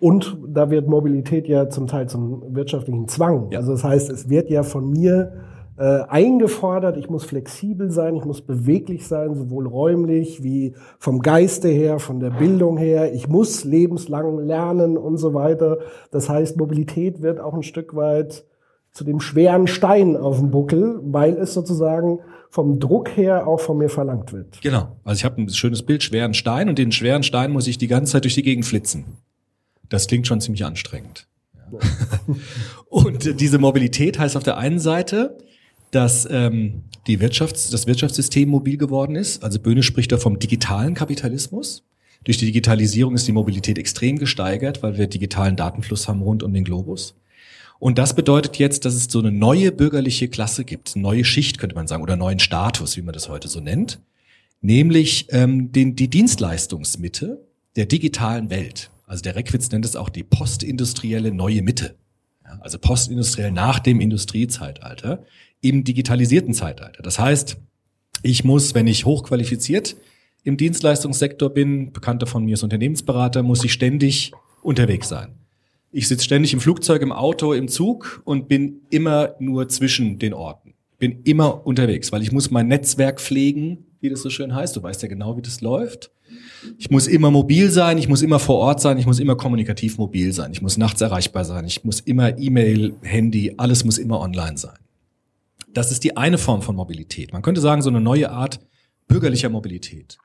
Und 0.00 0.36
da 0.46 0.70
wird 0.70 0.88
Mobilität 0.88 1.46
ja 1.48 1.68
zum 1.68 1.86
Teil 1.86 2.08
zum 2.08 2.54
wirtschaftlichen 2.54 3.08
Zwang. 3.08 3.50
Ja. 3.50 3.58
Also 3.58 3.72
das 3.72 3.84
heißt, 3.84 4.10
es 4.10 4.28
wird 4.28 4.50
ja 4.50 4.62
von 4.62 4.90
mir 4.90 5.32
äh, 5.76 6.02
eingefordert, 6.08 6.96
ich 6.96 7.10
muss 7.10 7.24
flexibel 7.24 7.90
sein, 7.90 8.14
ich 8.14 8.24
muss 8.24 8.42
beweglich 8.42 9.06
sein, 9.06 9.34
sowohl 9.34 9.66
räumlich 9.66 10.42
wie 10.42 10.74
vom 10.98 11.20
Geiste 11.20 11.68
her, 11.68 11.98
von 11.98 12.20
der 12.20 12.30
Bildung 12.30 12.76
her. 12.76 13.12
Ich 13.12 13.28
muss 13.28 13.64
lebenslang 13.64 14.38
lernen 14.38 14.96
und 14.96 15.16
so 15.16 15.34
weiter. 15.34 15.78
Das 16.12 16.28
heißt, 16.28 16.56
Mobilität 16.56 17.22
wird 17.22 17.40
auch 17.40 17.54
ein 17.54 17.64
Stück 17.64 17.96
weit 17.96 18.44
zu 18.92 19.02
dem 19.02 19.18
schweren 19.18 19.66
Stein 19.66 20.16
auf 20.16 20.38
dem 20.38 20.52
Buckel, 20.52 21.00
weil 21.02 21.36
es 21.36 21.52
sozusagen 21.54 22.20
vom 22.48 22.78
Druck 22.78 23.16
her 23.16 23.48
auch 23.48 23.58
von 23.58 23.78
mir 23.78 23.88
verlangt 23.88 24.32
wird. 24.32 24.62
Genau. 24.62 24.96
Also 25.02 25.18
ich 25.18 25.24
habe 25.24 25.42
ein 25.42 25.48
schönes 25.48 25.82
Bild, 25.82 26.04
schweren 26.04 26.34
Stein 26.34 26.68
und 26.68 26.78
den 26.78 26.92
schweren 26.92 27.24
Stein 27.24 27.50
muss 27.50 27.66
ich 27.66 27.78
die 27.78 27.88
ganze 27.88 28.12
Zeit 28.12 28.22
durch 28.22 28.34
die 28.34 28.44
Gegend 28.44 28.64
flitzen. 28.64 29.18
Das 29.88 30.06
klingt 30.06 30.28
schon 30.28 30.40
ziemlich 30.40 30.64
anstrengend. 30.64 31.26
Ja. 31.72 31.80
und 32.88 33.40
diese 33.40 33.58
Mobilität 33.58 34.20
heißt 34.20 34.36
auf 34.36 34.44
der 34.44 34.56
einen 34.56 34.78
Seite, 34.78 35.36
dass 35.94 36.26
ähm, 36.30 36.82
die 37.06 37.18
Wirtschafts-, 37.18 37.70
das 37.70 37.86
Wirtschaftssystem 37.86 38.48
mobil 38.48 38.76
geworden 38.76 39.16
ist. 39.16 39.42
Also 39.42 39.58
Böhne 39.58 39.82
spricht 39.82 40.12
da 40.12 40.18
vom 40.18 40.38
digitalen 40.38 40.94
Kapitalismus. 40.94 41.84
Durch 42.24 42.38
die 42.38 42.46
Digitalisierung 42.46 43.14
ist 43.14 43.28
die 43.28 43.32
Mobilität 43.32 43.78
extrem 43.78 44.18
gesteigert, 44.18 44.82
weil 44.82 44.96
wir 44.96 45.06
digitalen 45.06 45.56
Datenfluss 45.56 46.08
haben 46.08 46.22
rund 46.22 46.42
um 46.42 46.52
den 46.52 46.64
Globus. 46.64 47.14
Und 47.78 47.98
das 47.98 48.14
bedeutet 48.14 48.56
jetzt, 48.56 48.84
dass 48.84 48.94
es 48.94 49.04
so 49.10 49.18
eine 49.18 49.30
neue 49.30 49.70
bürgerliche 49.72 50.28
Klasse 50.28 50.64
gibt, 50.64 50.92
eine 50.94 51.02
neue 51.02 51.24
Schicht 51.24 51.58
könnte 51.58 51.74
man 51.74 51.86
sagen, 51.86 52.02
oder 52.02 52.16
neuen 52.16 52.38
Status, 52.38 52.96
wie 52.96 53.02
man 53.02 53.12
das 53.12 53.28
heute 53.28 53.48
so 53.48 53.60
nennt, 53.60 54.00
nämlich 54.62 55.26
ähm, 55.30 55.70
den, 55.70 55.94
die 55.94 56.08
Dienstleistungsmitte 56.08 57.44
der 57.76 57.84
digitalen 57.84 58.48
Welt. 58.48 58.90
Also 59.06 59.22
der 59.22 59.36
Reckwitz 59.36 59.70
nennt 59.70 59.84
es 59.84 59.96
auch 59.96 60.08
die 60.08 60.22
postindustrielle 60.22 61.30
neue 61.32 61.60
Mitte. 61.60 61.96
Ja, 62.44 62.58
also 62.62 62.78
postindustriell 62.78 63.50
nach 63.50 63.80
dem 63.80 64.00
Industriezeitalter 64.00 65.24
im 65.64 65.82
digitalisierten 65.82 66.52
Zeitalter. 66.52 67.02
Das 67.02 67.18
heißt, 67.18 67.56
ich 68.22 68.44
muss, 68.44 68.74
wenn 68.74 68.86
ich 68.86 69.06
hochqualifiziert 69.06 69.96
im 70.44 70.58
Dienstleistungssektor 70.58 71.48
bin, 71.48 71.90
Bekannter 71.90 72.26
von 72.26 72.44
mir 72.44 72.54
ist 72.54 72.62
Unternehmensberater, 72.62 73.42
muss 73.42 73.64
ich 73.64 73.72
ständig 73.72 74.32
unterwegs 74.62 75.08
sein. 75.08 75.34
Ich 75.90 76.06
sitze 76.06 76.24
ständig 76.24 76.52
im 76.52 76.60
Flugzeug, 76.60 77.00
im 77.00 77.12
Auto, 77.12 77.54
im 77.54 77.68
Zug 77.68 78.20
und 78.24 78.46
bin 78.46 78.82
immer 78.90 79.36
nur 79.38 79.68
zwischen 79.68 80.18
den 80.18 80.34
Orten. 80.34 80.74
Bin 80.98 81.22
immer 81.24 81.66
unterwegs, 81.66 82.12
weil 82.12 82.20
ich 82.20 82.30
muss 82.30 82.50
mein 82.50 82.68
Netzwerk 82.68 83.18
pflegen, 83.18 83.86
wie 84.00 84.10
das 84.10 84.20
so 84.20 84.28
schön 84.28 84.54
heißt. 84.54 84.76
Du 84.76 84.82
weißt 84.82 85.02
ja 85.02 85.08
genau, 85.08 85.38
wie 85.38 85.42
das 85.42 85.62
läuft. 85.62 86.10
Ich 86.76 86.90
muss 86.90 87.06
immer 87.06 87.30
mobil 87.30 87.70
sein, 87.70 87.96
ich 87.96 88.08
muss 88.08 88.20
immer 88.20 88.38
vor 88.38 88.56
Ort 88.56 88.82
sein, 88.82 88.98
ich 88.98 89.06
muss 89.06 89.18
immer 89.18 89.36
kommunikativ 89.36 89.96
mobil 89.96 90.32
sein, 90.32 90.52
ich 90.52 90.60
muss 90.60 90.76
nachts 90.76 91.00
erreichbar 91.00 91.44
sein, 91.44 91.64
ich 91.64 91.84
muss 91.84 92.00
immer 92.00 92.38
E-Mail, 92.38 92.94
Handy, 93.02 93.54
alles 93.56 93.84
muss 93.84 93.96
immer 93.96 94.20
online 94.20 94.58
sein. 94.58 94.76
Das 95.74 95.90
ist 95.90 96.04
die 96.04 96.16
eine 96.16 96.38
Form 96.38 96.62
von 96.62 96.76
Mobilität. 96.76 97.32
Man 97.32 97.42
könnte 97.42 97.60
sagen, 97.60 97.82
so 97.82 97.90
eine 97.90 98.00
neue 98.00 98.30
Art 98.30 98.60
bürgerlicher 99.08 99.48
Mobilität. 99.48 100.18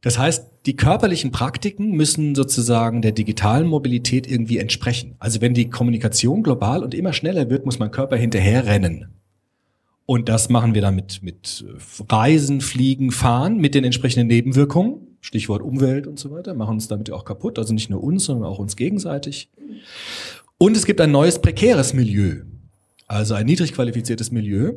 Das 0.00 0.18
heißt, 0.18 0.50
die 0.66 0.76
körperlichen 0.76 1.30
Praktiken 1.30 1.92
müssen 1.92 2.34
sozusagen 2.34 3.00
der 3.00 3.12
digitalen 3.12 3.66
Mobilität 3.66 4.30
irgendwie 4.30 4.58
entsprechen. 4.58 5.16
Also 5.18 5.40
wenn 5.40 5.54
die 5.54 5.70
Kommunikation 5.70 6.42
global 6.42 6.84
und 6.84 6.94
immer 6.94 7.14
schneller 7.14 7.48
wird, 7.48 7.64
muss 7.64 7.78
mein 7.78 7.90
Körper 7.90 8.16
hinterherrennen. 8.16 9.14
Und 10.06 10.28
das 10.28 10.50
machen 10.50 10.74
wir 10.74 10.82
dann 10.82 10.94
mit, 10.94 11.22
mit 11.22 11.64
Reisen, 12.10 12.60
Fliegen, 12.60 13.12
Fahren, 13.12 13.56
mit 13.56 13.74
den 13.74 13.84
entsprechenden 13.84 14.28
Nebenwirkungen. 14.28 15.16
Stichwort 15.22 15.62
Umwelt 15.62 16.06
und 16.06 16.18
so 16.18 16.30
weiter, 16.30 16.52
machen 16.52 16.74
uns 16.74 16.86
damit 16.86 17.10
auch 17.10 17.24
kaputt. 17.24 17.58
Also 17.58 17.72
nicht 17.72 17.88
nur 17.88 18.04
uns, 18.04 18.26
sondern 18.26 18.46
auch 18.46 18.58
uns 18.58 18.76
gegenseitig. 18.76 19.50
Und 20.58 20.76
es 20.76 20.84
gibt 20.84 21.00
ein 21.00 21.12
neues 21.12 21.40
prekäres 21.40 21.94
Milieu. 21.94 22.42
Also 23.14 23.34
ein 23.34 23.46
niedrig 23.46 23.72
qualifiziertes 23.72 24.32
Milieu 24.32 24.72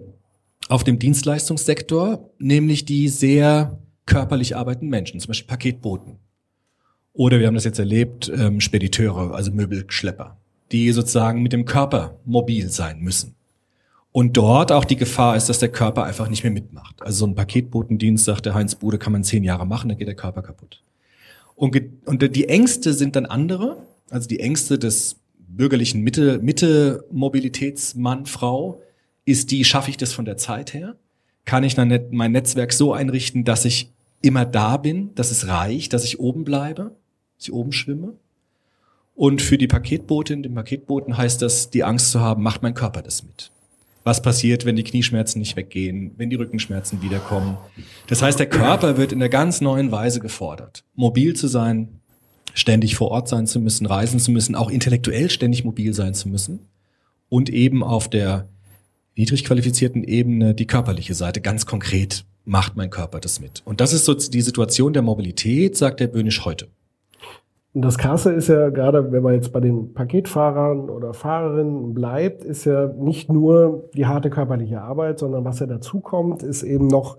auf 0.70 0.84
dem 0.84 1.00
Dienstleistungssektor, 1.00 2.29
nämlich 2.38 2.86
die 2.86 3.08
sehr 3.08 3.79
körperlich 4.06 4.56
arbeitenden 4.56 4.91
Menschen, 4.91 5.20
zum 5.20 5.29
Beispiel 5.29 5.48
Paketboten. 5.48 6.17
Oder 7.13 7.39
wir 7.39 7.48
haben 7.48 7.56
das 7.56 7.63
jetzt 7.63 7.79
erlebt, 7.79 8.32
ähm, 8.32 8.62
Spediteure, 8.62 9.34
also 9.34 9.51
Möbelschlepper, 9.51 10.38
die 10.72 10.91
sozusagen 10.91 11.41
mit 11.41 11.51
dem 11.51 11.65
Körper 11.65 12.20
mobil 12.25 12.70
sein 12.70 13.00
müssen. 13.00 13.34
Und 14.12 14.38
dort 14.38 14.72
auch 14.72 14.86
die 14.86 14.98
Gefahr 14.98 15.36
ist, 15.36 15.50
dass 15.50 15.58
der 15.58 15.70
Körper 15.70 16.03
einfach 16.03 16.29
nicht 16.29 16.44
mehr 16.44 16.53
mitmacht. 16.53 17.01
Also 17.01 17.25
so 17.25 17.25
ein 17.25 17.34
Paketbotendienst, 17.34 18.24
sagt 18.24 18.46
der 18.46 18.53
Heinz 18.53 18.75
Bude, 18.75 19.00
kann 19.00 19.13
man 19.13 19.24
zehn 19.24 19.44
Jahre 19.44 19.65
machen, 19.65 19.89
dann 19.89 19.98
geht 19.98 20.08
der 20.08 20.15
Körper 20.15 20.44
kaputt. 20.44 20.84
Und, 21.56 21.75
und 22.06 22.36
die 22.36 22.50
Ängste 22.50 22.94
sind 22.94 23.15
dann 23.15 23.25
andere, 23.25 23.77
also 24.12 24.27
die 24.27 24.41
Ängste 24.41 24.77
des 24.77 25.15
bürgerlichen 25.57 26.01
Mitte, 26.01 26.39
Mitte 26.41 27.05
Mobilitätsmann, 27.11 28.25
Frau, 28.25 28.81
ist 29.25 29.51
die, 29.51 29.65
schaffe 29.65 29.89
ich 29.89 29.97
das 29.97 30.13
von 30.13 30.25
der 30.25 30.37
Zeit 30.37 30.73
her? 30.73 30.95
Kann 31.45 31.63
ich 31.63 31.75
mein 31.77 32.31
Netzwerk 32.31 32.73
so 32.73 32.93
einrichten, 32.93 33.43
dass 33.43 33.65
ich 33.65 33.91
immer 34.21 34.45
da 34.45 34.77
bin, 34.77 35.13
dass 35.15 35.31
es 35.31 35.47
reicht, 35.47 35.93
dass 35.93 36.03
ich 36.03 36.19
oben 36.19 36.43
bleibe, 36.43 36.95
dass 37.37 37.47
ich 37.47 37.53
oben 37.53 37.71
schwimme? 37.71 38.13
Und 39.15 39.41
für 39.41 39.57
die 39.57 39.67
Paketbotin, 39.67 40.43
den 40.43 40.53
Paketboten 40.53 41.17
heißt 41.17 41.41
das, 41.41 41.69
die 41.69 41.83
Angst 41.83 42.11
zu 42.11 42.19
haben, 42.19 42.43
macht 42.43 42.61
mein 42.61 42.73
Körper 42.73 43.01
das 43.01 43.23
mit? 43.23 43.51
was 44.07 44.21
passiert, 44.21 44.63
wenn 44.63 44.77
die 44.77 44.85
Knieschmerzen 44.85 45.39
nicht 45.39 45.57
weggehen, 45.57 46.11
wenn 46.15 46.29
die 46.29 46.37
Rückenschmerzen 46.37 47.01
wiederkommen. 47.01 47.57
Das 48.07 48.21
heißt, 48.21 48.39
der 48.39 48.47
Körper 48.47 48.95
wird 48.95 49.11
in 49.11 49.21
einer 49.21 49.27
ganz 49.27 49.59
neuen 49.59 49.91
Weise 49.91 50.21
gefordert, 50.21 50.85
mobil 50.95 51.35
zu 51.35 51.49
sein, 51.49 51.99
ständig 52.57 52.95
vor 52.95 53.11
Ort 53.11 53.27
sein 53.27 53.45
zu 53.45 53.59
müssen, 53.59 53.85
reisen 53.85 54.19
zu 54.19 54.31
müssen, 54.31 54.55
auch 54.55 54.71
intellektuell 54.71 55.29
ständig 55.29 55.63
mobil 55.63 55.93
sein 55.93 56.15
zu 56.15 56.27
müssen 56.27 56.59
und 57.29 57.49
eben 57.49 57.83
auf 57.83 58.09
der 58.09 58.47
niedrig 59.15 59.45
qualifizierten 59.45 60.03
Ebene 60.03 60.55
die 60.55 60.65
körperliche 60.65 61.13
Seite 61.13 61.39
ganz 61.39 61.65
konkret 61.67 62.25
macht 62.45 62.75
mein 62.75 62.89
Körper 62.89 63.19
das 63.19 63.39
mit. 63.39 63.61
Und 63.65 63.79
das 63.79 63.93
ist 63.93 64.05
so 64.05 64.13
die 64.13 64.41
Situation 64.41 64.93
der 64.93 65.01
Mobilität, 65.03 65.77
sagt 65.77 65.99
der 65.99 66.07
Böhnisch 66.07 66.45
heute. 66.45 66.67
Und 67.73 67.83
das 67.83 67.99
Krasse 67.99 68.31
ist 68.31 68.47
ja 68.47 68.69
gerade, 68.69 69.11
wenn 69.11 69.21
man 69.21 69.35
jetzt 69.35 69.51
bei 69.51 69.59
den 69.59 69.93
Paketfahrern 69.93 70.89
oder 70.89 71.13
Fahrerinnen 71.13 71.93
bleibt, 71.93 72.43
ist 72.43 72.65
ja 72.65 72.87
nicht 72.87 73.31
nur 73.31 73.89
die 73.93 74.07
harte 74.07 74.31
körperliche 74.31 74.81
Arbeit, 74.81 75.19
sondern 75.19 75.45
was 75.45 75.59
ja 75.59 75.67
dazu 75.67 75.99
kommt, 75.99 76.41
ist 76.41 76.63
eben 76.63 76.87
noch 76.87 77.17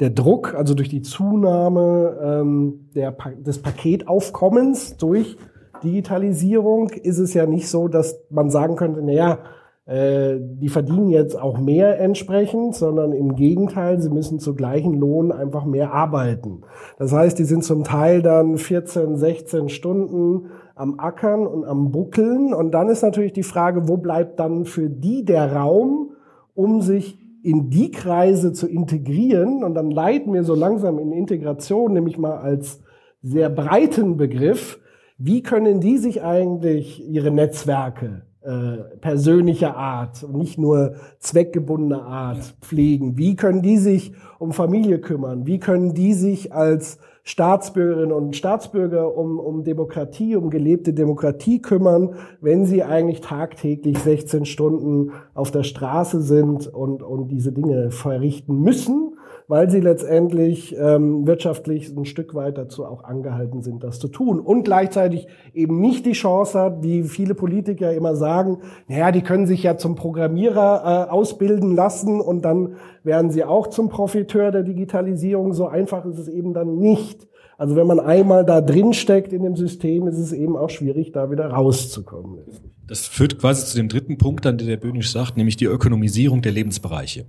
der 0.00 0.10
Druck, 0.10 0.54
also 0.54 0.74
durch 0.74 0.88
die 0.88 1.02
Zunahme 1.02 2.18
ähm, 2.22 2.88
der, 2.94 3.14
des 3.38 3.60
Paketaufkommens 3.60 4.96
durch 4.96 5.36
Digitalisierung 5.82 6.90
ist 6.90 7.18
es 7.18 7.34
ja 7.34 7.46
nicht 7.46 7.68
so, 7.68 7.88
dass 7.88 8.20
man 8.30 8.50
sagen 8.50 8.76
könnte, 8.76 9.00
na 9.02 9.12
ja, 9.12 9.38
äh, 9.86 10.38
die 10.40 10.68
verdienen 10.68 11.08
jetzt 11.08 11.40
auch 11.40 11.58
mehr 11.58 11.98
entsprechend, 12.00 12.74
sondern 12.74 13.12
im 13.12 13.34
Gegenteil, 13.34 14.00
sie 14.00 14.10
müssen 14.10 14.38
zu 14.38 14.54
gleichen 14.54 14.94
Lohn 14.94 15.32
einfach 15.32 15.64
mehr 15.64 15.92
arbeiten. 15.92 16.62
Das 16.98 17.12
heißt, 17.12 17.38
die 17.38 17.44
sind 17.44 17.64
zum 17.64 17.84
Teil 17.84 18.22
dann 18.22 18.56
14, 18.56 19.16
16 19.16 19.68
Stunden 19.68 20.50
am 20.74 20.98
Ackern 20.98 21.46
und 21.46 21.64
am 21.64 21.90
Buckeln. 21.90 22.54
Und 22.54 22.72
dann 22.72 22.88
ist 22.88 23.02
natürlich 23.02 23.32
die 23.32 23.42
Frage, 23.42 23.88
wo 23.88 23.96
bleibt 23.96 24.38
dann 24.38 24.64
für 24.64 24.88
die 24.88 25.24
der 25.24 25.54
Raum, 25.54 26.12
um 26.54 26.80
sich 26.82 27.18
in 27.42 27.70
die 27.70 27.90
Kreise 27.90 28.52
zu 28.52 28.68
integrieren? 28.68 29.64
Und 29.64 29.74
dann 29.74 29.90
leiten 29.90 30.32
wir 30.32 30.44
so 30.44 30.54
langsam 30.54 30.98
in 30.98 31.12
Integration, 31.12 31.92
nämlich 31.92 32.18
mal 32.18 32.38
als 32.38 32.80
sehr 33.22 33.50
breiten 33.50 34.16
Begriff. 34.16 34.80
Wie 35.18 35.42
können 35.42 35.80
die 35.80 35.98
sich 35.98 36.22
eigentlich 36.22 37.06
ihre 37.06 37.30
Netzwerke 37.30 38.22
äh, 38.42 38.96
persönlicher 39.00 39.76
Art 39.76 40.24
und 40.24 40.36
nicht 40.36 40.58
nur 40.58 40.94
zweckgebundener 41.18 42.02
Art 42.02 42.54
pflegen? 42.62 43.18
Wie 43.18 43.36
können 43.36 43.60
die 43.60 43.76
sich 43.76 44.14
um 44.38 44.52
Familie 44.52 44.98
kümmern? 45.00 45.46
Wie 45.46 45.58
können 45.58 45.92
die 45.92 46.14
sich 46.14 46.54
als 46.54 46.98
Staatsbürgerinnen 47.22 48.12
und 48.12 48.36
Staatsbürger 48.36 49.16
um, 49.16 49.38
um 49.38 49.64
Demokratie, 49.64 50.36
um 50.36 50.50
gelebte 50.50 50.92
Demokratie 50.92 51.60
kümmern, 51.60 52.14
wenn 52.40 52.64
sie 52.64 52.82
eigentlich 52.82 53.20
tagtäglich 53.20 53.98
16 53.98 54.44
Stunden 54.44 55.12
auf 55.34 55.50
der 55.50 55.62
Straße 55.62 56.22
sind 56.22 56.66
und, 56.66 57.02
und 57.02 57.28
diese 57.28 57.52
Dinge 57.52 57.90
verrichten 57.90 58.60
müssen? 58.60 59.09
Weil 59.50 59.68
sie 59.68 59.80
letztendlich 59.80 60.76
ähm, 60.78 61.26
wirtschaftlich 61.26 61.88
ein 61.88 62.04
Stück 62.04 62.36
weit 62.36 62.56
dazu 62.56 62.86
auch 62.86 63.02
angehalten 63.02 63.62
sind, 63.62 63.82
das 63.82 63.98
zu 63.98 64.06
tun. 64.06 64.38
Und 64.38 64.62
gleichzeitig 64.62 65.26
eben 65.52 65.80
nicht 65.80 66.06
die 66.06 66.12
Chance 66.12 66.56
hat, 66.56 66.84
wie 66.84 67.02
viele 67.02 67.34
Politiker 67.34 67.92
immer 67.92 68.14
sagen, 68.14 68.58
naja, 68.86 69.10
die 69.10 69.22
können 69.22 69.48
sich 69.48 69.64
ja 69.64 69.76
zum 69.76 69.96
Programmierer 69.96 71.08
äh, 71.08 71.10
ausbilden 71.10 71.74
lassen 71.74 72.20
und 72.20 72.44
dann 72.44 72.76
werden 73.02 73.32
sie 73.32 73.42
auch 73.42 73.66
zum 73.66 73.88
Profiteur 73.88 74.52
der 74.52 74.62
Digitalisierung. 74.62 75.52
So 75.52 75.66
einfach 75.66 76.04
ist 76.04 76.20
es 76.20 76.28
eben 76.28 76.54
dann 76.54 76.78
nicht. 76.78 77.26
Also 77.58 77.74
wenn 77.74 77.88
man 77.88 77.98
einmal 77.98 78.44
da 78.44 78.60
drin 78.60 78.92
steckt 78.92 79.32
in 79.32 79.42
dem 79.42 79.56
System, 79.56 80.06
ist 80.06 80.18
es 80.18 80.32
eben 80.32 80.56
auch 80.56 80.70
schwierig, 80.70 81.10
da 81.10 81.28
wieder 81.28 81.48
rauszukommen. 81.48 82.38
Das 82.86 83.08
führt 83.08 83.40
quasi 83.40 83.66
zu 83.66 83.76
dem 83.76 83.88
dritten 83.88 84.16
Punkt, 84.16 84.46
an 84.46 84.58
den 84.58 84.68
der 84.68 84.76
Böhnisch 84.76 85.10
sagt, 85.10 85.36
nämlich 85.36 85.56
die 85.56 85.64
Ökonomisierung 85.64 86.40
der 86.40 86.52
Lebensbereiche. 86.52 87.26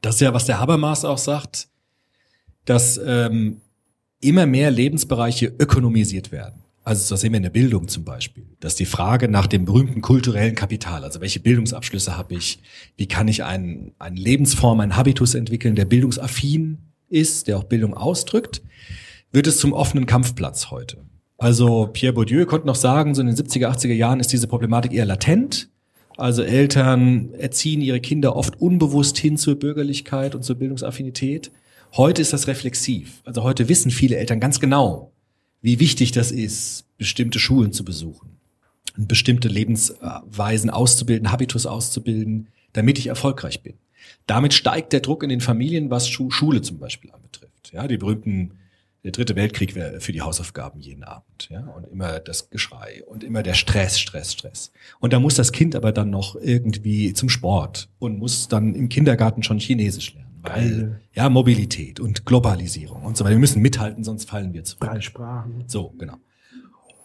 Das 0.00 0.16
ist 0.16 0.20
ja, 0.20 0.34
was 0.34 0.46
der 0.46 0.60
Habermas 0.60 1.04
auch 1.04 1.18
sagt, 1.18 1.68
dass 2.64 3.00
ähm, 3.04 3.60
immer 4.20 4.46
mehr 4.46 4.70
Lebensbereiche 4.70 5.46
ökonomisiert 5.46 6.32
werden. 6.32 6.60
Also 6.82 7.14
das 7.14 7.20
sehen 7.20 7.32
wir 7.32 7.36
in 7.36 7.42
der 7.42 7.50
Bildung 7.50 7.88
zum 7.88 8.04
Beispiel, 8.04 8.46
dass 8.58 8.74
die 8.74 8.86
Frage 8.86 9.28
nach 9.28 9.46
dem 9.46 9.66
berühmten 9.66 10.00
kulturellen 10.00 10.54
Kapital, 10.54 11.04
also 11.04 11.20
welche 11.20 11.40
Bildungsabschlüsse 11.40 12.16
habe 12.16 12.34
ich, 12.34 12.60
wie 12.96 13.06
kann 13.06 13.28
ich 13.28 13.44
einen, 13.44 13.92
eine 13.98 14.18
Lebensform, 14.18 14.80
einen 14.80 14.96
Habitus 14.96 15.34
entwickeln, 15.34 15.74
der 15.74 15.84
bildungsaffin 15.84 16.78
ist, 17.08 17.48
der 17.48 17.58
auch 17.58 17.64
Bildung 17.64 17.94
ausdrückt, 17.94 18.62
wird 19.30 19.46
es 19.46 19.58
zum 19.58 19.72
offenen 19.72 20.06
Kampfplatz 20.06 20.70
heute. 20.70 20.98
Also 21.36 21.88
Pierre 21.92 22.14
Bourdieu 22.14 22.46
konnte 22.46 22.66
noch 22.66 22.74
sagen, 22.74 23.14
so 23.14 23.20
in 23.20 23.26
den 23.26 23.36
70er, 23.36 23.68
80er 23.68 23.94
Jahren 23.94 24.20
ist 24.20 24.32
diese 24.32 24.46
Problematik 24.46 24.92
eher 24.92 25.06
latent. 25.06 25.68
Also 26.20 26.42
Eltern 26.42 27.32
erziehen 27.32 27.80
ihre 27.80 27.98
Kinder 27.98 28.36
oft 28.36 28.60
unbewusst 28.60 29.16
hin 29.16 29.38
zur 29.38 29.54
Bürgerlichkeit 29.58 30.34
und 30.34 30.44
zur 30.44 30.56
Bildungsaffinität. 30.56 31.50
Heute 31.96 32.20
ist 32.20 32.34
das 32.34 32.46
reflexiv. 32.46 33.22
Also 33.24 33.42
heute 33.42 33.70
wissen 33.70 33.90
viele 33.90 34.16
Eltern 34.16 34.38
ganz 34.38 34.60
genau, 34.60 35.12
wie 35.62 35.80
wichtig 35.80 36.12
das 36.12 36.30
ist, 36.30 36.84
bestimmte 36.98 37.38
Schulen 37.38 37.72
zu 37.72 37.86
besuchen, 37.86 38.36
bestimmte 38.98 39.48
Lebensweisen 39.48 40.68
auszubilden, 40.68 41.32
Habitus 41.32 41.64
auszubilden, 41.64 42.48
damit 42.74 42.98
ich 42.98 43.06
erfolgreich 43.06 43.62
bin. 43.62 43.76
Damit 44.26 44.52
steigt 44.52 44.92
der 44.92 45.00
Druck 45.00 45.22
in 45.22 45.30
den 45.30 45.40
Familien, 45.40 45.88
was 45.88 46.10
Schule 46.10 46.60
zum 46.60 46.78
Beispiel 46.78 47.12
anbetrifft. 47.12 47.72
Ja, 47.72 47.88
die 47.88 47.96
berühmten 47.96 48.58
der 49.04 49.12
dritte 49.12 49.36
Weltkrieg 49.36 49.74
wäre 49.74 50.00
für 50.00 50.12
die 50.12 50.20
Hausaufgaben 50.20 50.80
jeden 50.80 51.04
Abend, 51.04 51.48
ja, 51.48 51.60
und 51.60 51.86
immer 51.90 52.20
das 52.20 52.50
Geschrei 52.50 53.02
und 53.06 53.24
immer 53.24 53.42
der 53.42 53.54
Stress, 53.54 53.98
Stress, 53.98 54.32
Stress. 54.32 54.72
Und 55.00 55.12
da 55.12 55.20
muss 55.20 55.34
das 55.34 55.52
Kind 55.52 55.74
aber 55.74 55.92
dann 55.92 56.10
noch 56.10 56.36
irgendwie 56.36 57.14
zum 57.14 57.28
Sport 57.28 57.88
und 57.98 58.18
muss 58.18 58.48
dann 58.48 58.74
im 58.74 58.88
Kindergarten 58.88 59.42
schon 59.42 59.58
Chinesisch 59.58 60.14
lernen, 60.14 60.38
weil 60.42 61.00
ja 61.14 61.30
Mobilität 61.30 61.98
und 61.98 62.26
Globalisierung 62.26 63.02
und 63.04 63.16
so 63.16 63.24
weiter. 63.24 63.34
Wir 63.34 63.40
müssen 63.40 63.62
mithalten, 63.62 64.04
sonst 64.04 64.28
fallen 64.28 64.52
wir 64.52 64.64
zurück. 64.64 64.88
Drei 64.88 65.00
Sprachen. 65.00 65.64
So 65.66 65.94
genau. 65.98 66.16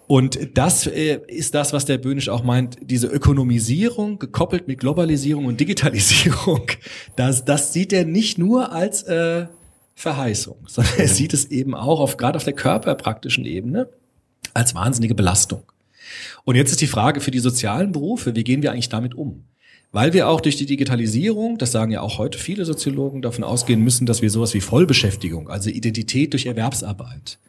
Und 0.07 0.57
das 0.57 0.85
äh, 0.85 1.19
ist 1.27 1.55
das, 1.55 1.73
was 1.73 1.85
der 1.85 1.97
Böhnisch 1.97 2.29
auch 2.29 2.43
meint, 2.43 2.77
diese 2.81 3.07
Ökonomisierung 3.07 4.19
gekoppelt 4.19 4.67
mit 4.67 4.79
Globalisierung 4.79 5.45
und 5.45 5.59
Digitalisierung, 5.59 6.67
das, 7.15 7.45
das 7.45 7.73
sieht 7.73 7.91
er 7.91 8.05
nicht 8.05 8.37
nur 8.37 8.71
als 8.71 9.03
äh, 9.03 9.47
Verheißung, 9.95 10.57
sondern 10.67 10.93
er 10.97 11.07
sieht 11.07 11.33
es 11.33 11.45
eben 11.45 11.73
auch 11.73 11.99
auf, 11.99 12.17
gerade 12.17 12.37
auf 12.37 12.43
der 12.43 12.53
körperpraktischen 12.53 13.45
Ebene 13.45 13.89
als 14.53 14.75
wahnsinnige 14.75 15.15
Belastung. 15.15 15.63
Und 16.43 16.55
jetzt 16.55 16.71
ist 16.71 16.81
die 16.81 16.87
Frage 16.87 17.21
für 17.21 17.31
die 17.31 17.39
sozialen 17.39 17.91
Berufe, 17.91 18.35
wie 18.35 18.43
gehen 18.43 18.61
wir 18.61 18.71
eigentlich 18.71 18.89
damit 18.89 19.15
um? 19.15 19.45
Weil 19.91 20.13
wir 20.13 20.27
auch 20.27 20.41
durch 20.41 20.57
die 20.57 20.65
Digitalisierung, 20.65 21.57
das 21.57 21.71
sagen 21.71 21.91
ja 21.91 22.01
auch 22.01 22.17
heute 22.17 22.37
viele 22.37 22.65
Soziologen, 22.65 23.21
davon 23.21 23.43
ausgehen 23.43 23.81
müssen, 23.81 24.05
dass 24.05 24.21
wir 24.21 24.29
sowas 24.29 24.53
wie 24.53 24.61
Vollbeschäftigung, 24.61 25.49
also 25.49 25.69
Identität 25.69 26.33
durch 26.33 26.45
Erwerbsarbeit, 26.45 27.39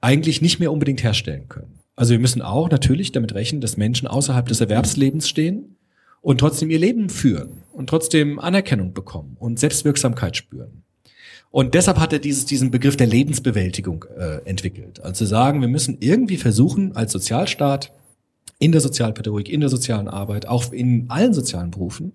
eigentlich 0.00 0.42
nicht 0.42 0.58
mehr 0.58 0.72
unbedingt 0.72 1.02
herstellen 1.02 1.48
können. 1.48 1.78
Also 1.96 2.12
wir 2.12 2.18
müssen 2.18 2.42
auch 2.42 2.68
natürlich 2.68 3.12
damit 3.12 3.34
rechnen, 3.34 3.60
dass 3.60 3.76
Menschen 3.76 4.08
außerhalb 4.08 4.46
des 4.48 4.60
Erwerbslebens 4.60 5.28
stehen 5.28 5.76
und 6.20 6.38
trotzdem 6.38 6.70
ihr 6.70 6.80
Leben 6.80 7.08
führen 7.08 7.62
und 7.72 7.88
trotzdem 7.88 8.40
Anerkennung 8.40 8.92
bekommen 8.92 9.36
und 9.38 9.60
Selbstwirksamkeit 9.60 10.36
spüren. 10.36 10.83
Und 11.54 11.74
deshalb 11.74 12.00
hat 12.00 12.12
er 12.12 12.18
dieses, 12.18 12.46
diesen 12.46 12.72
Begriff 12.72 12.96
der 12.96 13.06
Lebensbewältigung 13.06 14.06
äh, 14.18 14.38
entwickelt. 14.44 15.00
Also 15.04 15.18
zu 15.18 15.26
sagen, 15.26 15.60
wir 15.60 15.68
müssen 15.68 15.98
irgendwie 16.00 16.36
versuchen, 16.36 16.96
als 16.96 17.12
Sozialstaat 17.12 17.92
in 18.58 18.72
der 18.72 18.80
Sozialpädagogik, 18.80 19.48
in 19.48 19.60
der 19.60 19.68
sozialen 19.68 20.08
Arbeit, 20.08 20.48
auch 20.48 20.72
in 20.72 21.08
allen 21.10 21.32
sozialen 21.32 21.70
Berufen, 21.70 22.10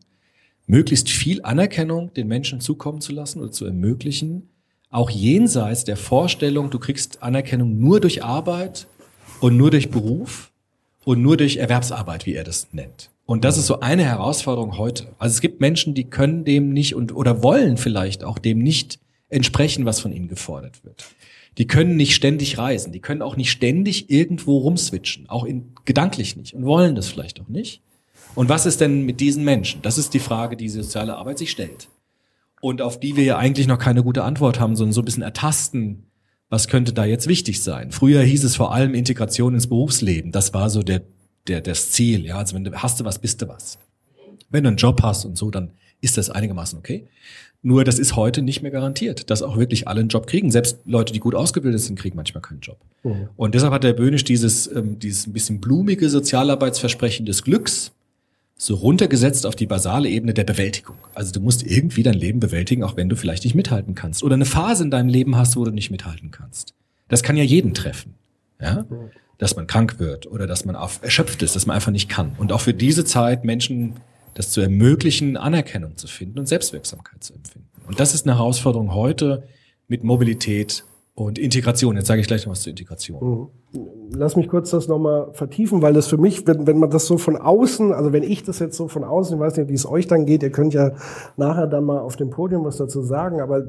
möglichst 0.68 1.10
viel 1.10 1.42
Anerkennung 1.44 2.14
den 2.16 2.28
Menschen 2.28 2.60
zukommen 2.60 3.00
zu 3.00 3.14
lassen 3.14 3.40
oder 3.40 3.50
zu 3.50 3.64
ermöglichen, 3.64 4.50
auch 4.90 5.10
jenseits 5.10 5.86
der 5.86 5.96
Vorstellung, 5.96 6.70
du 6.70 6.78
kriegst 6.78 7.24
Anerkennung 7.24 7.80
nur 7.80 8.02
durch 8.02 8.26
Arbeit 8.26 8.88
und 9.40 9.56
nur 9.56 9.72
durch 9.72 9.90
Beruf 9.90 10.52
und 11.06 11.22
nur 11.22 11.38
durch 11.38 11.56
Erwerbsarbeit, 11.56 12.26
wie 12.26 12.34
er 12.34 12.44
das 12.44 12.68
nennt. 12.74 13.10
Und 13.26 13.46
das 13.46 13.58
ist 13.58 13.68
so 13.68 13.80
eine 13.80 14.04
Herausforderung 14.04 14.78
heute. 14.78 15.08
Also 15.18 15.36
es 15.36 15.40
gibt 15.40 15.62
Menschen, 15.62 15.94
die 15.94 16.10
können 16.10 16.44
dem 16.44 16.74
nicht 16.74 16.94
und 16.94 17.16
oder 17.16 17.42
wollen 17.42 17.78
vielleicht 17.78 18.26
auch 18.26 18.38
dem 18.38 18.60
nicht 18.60 19.00
entsprechen, 19.30 19.86
was 19.86 20.00
von 20.00 20.12
ihnen 20.12 20.28
gefordert 20.28 20.84
wird. 20.84 21.06
Die 21.58 21.68
können 21.68 21.96
nicht 21.96 22.16
ständig 22.16 22.58
reisen, 22.58 22.92
die 22.92 23.00
können 23.00 23.22
auch 23.22 23.36
nicht 23.36 23.52
ständig 23.52 24.10
irgendwo 24.10 24.60
rumswitchen, 24.60 25.30
auch 25.30 25.44
in, 25.44 25.74
gedanklich 25.86 26.36
nicht 26.36 26.54
und 26.54 26.66
wollen 26.66 26.96
das 26.96 27.10
vielleicht 27.10 27.42
auch 27.42 27.48
nicht. 27.48 27.82
Und 28.36 28.50
was 28.50 28.66
ist 28.66 28.80
denn 28.82 29.06
mit 29.06 29.20
diesen 29.20 29.44
Menschen? 29.44 29.82
Das 29.82 29.98
ist 29.98 30.14
die 30.14 30.20
Frage, 30.20 30.56
die 30.56 30.70
soziale 30.70 31.16
Arbeit 31.16 31.40
sich 31.40 31.52
stellt. 31.52 31.90
Und 32.62 32.82
auf 32.82 33.00
die 33.00 33.16
wir 33.16 33.24
ja 33.24 33.38
eigentlich 33.38 33.68
noch 33.68 33.80
keine 33.80 34.04
gute 34.04 34.24
Antwort 34.24 34.60
haben, 34.60 34.76
sondern 34.76 34.94
so 34.94 35.02
ein 35.02 35.06
bisschen 35.06 35.24
ertasten, 35.24 36.04
was 36.50 36.68
könnte 36.68 36.94
da 36.94 37.06
jetzt 37.06 37.28
wichtig 37.28 37.62
sein? 37.62 37.92
Früher 37.92 38.22
hieß 38.22 38.44
es 38.44 38.56
vor 38.56 38.74
allem 38.74 38.94
Integration 38.94 39.54
ins 39.54 39.68
Berufsleben. 39.68 40.32
Das 40.32 40.54
war 40.54 40.70
so 40.70 40.84
der, 40.84 41.04
der, 41.48 41.62
das 41.62 41.92
Ziel. 41.92 42.26
Ja, 42.26 42.38
also 42.38 42.56
wenn 42.56 42.64
du 42.64 42.72
hast 42.74 43.00
du 43.00 43.06
was, 43.06 43.20
bist 43.20 43.42
du 43.42 43.48
was. 43.48 43.78
Wenn 44.50 44.64
du 44.64 44.70
einen 44.70 44.78
Job 44.78 45.02
hast 45.04 45.26
und 45.26 45.38
so, 45.38 45.52
dann 45.52 45.72
ist 46.02 46.18
das 46.18 46.30
einigermaßen 46.30 46.80
okay. 46.80 47.08
Nur 47.62 47.84
das 47.84 48.00
ist 48.00 48.16
heute 48.16 48.42
nicht 48.42 48.62
mehr 48.62 48.72
garantiert, 48.72 49.30
dass 49.30 49.42
auch 49.42 49.58
wirklich 49.58 49.88
alle 49.88 50.00
einen 50.00 50.10
Job 50.10 50.28
kriegen. 50.28 50.50
Selbst 50.50 50.80
Leute, 50.86 51.12
die 51.12 51.20
gut 51.20 51.36
ausgebildet 51.36 51.82
sind, 51.82 52.00
kriegen 52.00 52.16
manchmal 52.16 52.42
keinen 52.42 52.62
Job. 52.62 52.78
Mhm. 53.04 53.30
Und 53.36 53.54
deshalb 53.54 53.74
hat 53.74 53.84
der 53.84 53.94
Böhnisch 53.94 54.24
dieses, 54.24 54.74
ähm, 54.74 54.98
dieses 55.00 55.28
ein 55.28 55.34
bisschen 55.34 55.60
blumige 55.60 56.10
Sozialarbeitsversprechen 56.10 57.26
des 57.26 57.44
Glücks 57.44 57.92
so 58.62 58.76
runtergesetzt 58.76 59.46
auf 59.46 59.56
die 59.56 59.66
basale 59.66 60.10
Ebene 60.10 60.34
der 60.34 60.44
Bewältigung. 60.44 60.98
Also 61.14 61.32
du 61.32 61.40
musst 61.40 61.66
irgendwie 61.66 62.04
dein 62.04 62.14
Leben 62.14 62.42
bewältigen, 62.42 62.84
auch 62.84 62.98
wenn 62.98 63.08
du 63.08 63.16
vielleicht 63.16 63.46
nicht 63.46 63.56
mithalten 63.56 63.96
kannst. 63.96 64.22
Oder 64.22 64.36
eine 64.36 64.46
Phase 64.46 64.84
in 64.84 64.92
deinem 64.92 65.08
Leben 65.08 65.38
hast, 65.38 65.56
wo 65.56 65.64
du 65.64 65.72
nicht 65.72 65.92
mithalten 65.92 66.30
kannst. 66.32 66.74
Das 67.08 67.24
kann 67.24 67.38
ja 67.38 67.44
jeden 67.44 67.74
treffen. 67.74 68.16
Ja? 68.62 68.86
Dass 69.38 69.56
man 69.56 69.66
krank 69.66 70.00
wird 70.00 70.28
oder 70.28 70.46
dass 70.46 70.66
man 70.66 70.76
erschöpft 70.76 71.42
ist, 71.42 71.56
dass 71.56 71.66
man 71.68 71.76
einfach 71.76 71.94
nicht 71.94 72.10
kann. 72.10 72.34
Und 72.38 72.52
auch 72.52 72.60
für 72.60 72.74
diese 72.74 73.06
Zeit 73.06 73.46
Menschen 73.46 73.94
das 74.34 74.52
zu 74.52 74.62
ermöglichen, 74.62 75.38
Anerkennung 75.38 75.98
zu 75.98 76.08
finden 76.08 76.40
und 76.40 76.48
Selbstwirksamkeit 76.48 77.24
zu 77.24 77.34
empfinden. 77.34 77.70
Und 77.88 78.00
das 78.00 78.14
ist 78.14 78.28
eine 78.28 78.38
Herausforderung 78.38 78.94
heute 78.94 79.44
mit 79.88 80.04
Mobilität 80.04 80.84
und 81.16 81.38
Integration. 81.38 81.96
Jetzt 81.96 82.08
sage 82.08 82.22
ich 82.22 82.28
gleich 82.28 82.46
noch 82.46 82.52
was 82.52 82.62
zur 82.62 82.72
Integration. 82.72 83.50
Mhm. 83.74 83.88
Lass 84.16 84.36
mich 84.36 84.48
kurz 84.48 84.72
das 84.72 84.88
nochmal 84.88 85.30
vertiefen, 85.34 85.82
weil 85.82 85.94
das 85.94 86.08
für 86.08 86.18
mich, 86.18 86.48
wenn, 86.48 86.66
wenn 86.66 86.80
man 86.80 86.90
das 86.90 87.06
so 87.06 87.18
von 87.18 87.36
außen, 87.36 87.94
also 87.94 88.14
wenn 88.14 88.24
ich 88.24 88.44
das 88.44 88.60
jetzt 88.60 88.78
so 88.78 88.88
von 88.88 89.04
außen, 89.04 89.36
ich 89.36 89.40
weiß 89.40 89.58
nicht, 89.58 89.70
wie 89.70 89.74
es 89.74 89.86
euch 89.86 90.08
dann 90.08 90.26
geht, 90.26 90.44
ihr 90.44 90.52
könnt 90.52 90.74
ja 90.74 90.92
nachher 91.38 91.68
dann 91.68 91.84
mal 91.84 92.00
auf 92.00 92.16
dem 92.16 92.30
Podium 92.30 92.64
was 92.64 92.78
dazu 92.78 93.02
sagen, 93.02 93.42
aber 93.42 93.64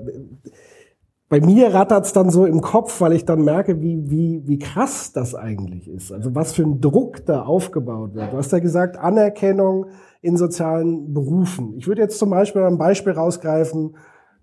bei 1.29 1.41
mir 1.41 1.73
rattert's 1.73 2.13
dann 2.13 2.31
so 2.31 2.45
im 2.45 2.61
Kopf, 2.61 3.01
weil 3.01 3.13
ich 3.13 3.25
dann 3.25 3.43
merke, 3.43 3.81
wie, 3.81 4.11
wie, 4.11 4.43
wie 4.47 4.59
krass 4.59 5.13
das 5.13 5.35
eigentlich 5.35 5.89
ist. 5.89 6.13
Also 6.13 6.35
was 6.35 6.53
für 6.53 6.63
ein 6.63 6.81
Druck 6.81 7.25
da 7.25 7.43
aufgebaut 7.43 8.15
wird. 8.15 8.33
Du 8.33 8.37
hast 8.37 8.53
ja 8.53 8.59
gesagt, 8.59 8.97
Anerkennung, 8.97 9.87
in 10.23 10.37
sozialen 10.37 11.15
Berufen. 11.15 11.75
Ich 11.77 11.87
würde 11.87 12.03
jetzt 12.03 12.19
zum 12.19 12.31
Beispiel 12.31 12.63
ein 12.63 12.79
Beispiel 12.79 13.13
rausgreifen. 13.13 13.97